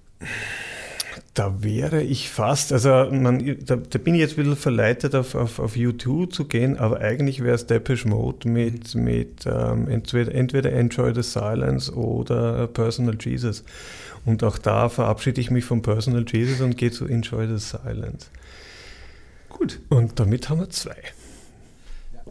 Da 1.33 1.61
wäre 1.61 2.01
ich 2.01 2.29
fast, 2.29 2.71
also 2.71 2.89
man, 3.11 3.57
da, 3.65 3.75
da, 3.75 3.99
bin 3.99 4.15
ich 4.15 4.21
jetzt 4.21 4.31
ein 4.33 4.43
bisschen 4.43 4.55
verleitet, 4.55 5.15
auf, 5.15 5.35
auf, 5.35 5.59
auf 5.59 5.75
YouTube 5.75 6.33
zu 6.33 6.45
gehen, 6.45 6.77
aber 6.77 7.01
eigentlich 7.01 7.41
wäre 7.43 7.55
es 7.55 7.67
Depeche 7.67 8.07
Mode 8.07 8.47
mit, 8.47 8.95
mit 8.95 9.45
ähm, 9.45 9.87
entweder, 9.89 10.33
entweder 10.33 10.71
Enjoy 10.71 11.13
the 11.13 11.23
Silence 11.23 11.93
oder 11.93 12.67
Personal 12.67 13.17
Jesus. 13.19 13.63
Und 14.29 14.43
auch 14.43 14.59
da 14.59 14.89
verabschiede 14.89 15.41
ich 15.41 15.49
mich 15.49 15.65
vom 15.65 15.81
Personal 15.81 16.23
Jesus 16.31 16.61
und 16.61 16.77
gehe 16.77 16.91
zu 16.91 17.07
Enjoy 17.07 17.47
the 17.47 17.57
Silence. 17.57 18.27
Gut. 19.49 19.79
Und 19.89 20.19
damit 20.19 20.49
haben 20.49 20.59
wir 20.59 20.69
zwei. 20.69 20.97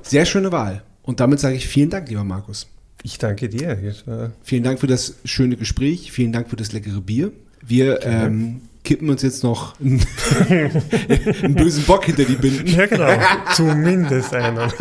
Sehr 0.03 0.25
schöne 0.25 0.53
Wahl. 0.53 0.85
Und 1.03 1.19
damit 1.19 1.41
sage 1.41 1.57
ich 1.57 1.67
vielen 1.67 1.91
Dank, 1.91 2.09
lieber 2.09 2.23
Markus. 2.23 2.69
Ich 3.03 3.19
danke 3.19 3.49
dir. 3.49 3.97
Vielen 4.45 4.63
Dank 4.63 4.79
für 4.79 4.87
das 4.87 5.17
schöne 5.25 5.57
Gespräch. 5.57 6.13
Vielen 6.13 6.33
Dank 6.33 6.49
für 6.51 6.57
das 6.57 6.71
leckere 6.71 7.01
Bier. 7.01 7.33
Wir 7.67 8.07
ähm, 8.07 8.61
kippen 8.89 9.11
uns 9.11 9.21
jetzt 9.21 9.45
noch 9.45 9.79
einen, 9.81 10.01
einen, 10.49 11.55
bösen 11.55 11.85
Bock 11.85 12.07
hinter 12.07 12.25
die 12.25 12.37
Binden. 12.37 12.67
Ja, 12.67 12.87
genau. 12.87 13.11
Zumindest 13.55 14.33
einer. 14.33 14.73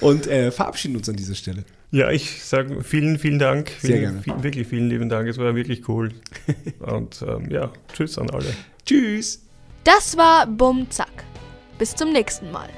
Und 0.00 0.26
äh, 0.26 0.50
verabschieden 0.50 0.96
uns 0.96 1.08
an 1.08 1.14
dieser 1.14 1.36
Stelle. 1.36 1.62
Ja, 1.92 2.10
ich 2.10 2.42
sage 2.42 2.82
vielen, 2.82 3.20
vielen 3.20 3.38
Dank. 3.38 3.70
Sehr 3.80 4.00
gerne. 4.00 4.22
Viel, 4.22 4.42
wirklich 4.42 4.66
vielen 4.66 4.88
lieben 4.88 5.08
Dank. 5.08 5.28
Es 5.28 5.38
war 5.38 5.54
wirklich 5.54 5.88
cool. 5.88 6.10
Und 6.80 7.22
ähm, 7.22 7.48
ja, 7.48 7.70
tschüss 7.92 8.18
an 8.18 8.28
alle. 8.30 8.52
Tschüss. 8.84 9.40
Das 9.84 10.16
war 10.16 10.48
Bum 10.48 10.90
Zack. 10.90 11.24
Bis 11.78 11.94
zum 11.94 12.12
nächsten 12.12 12.50
Mal. 12.50 12.70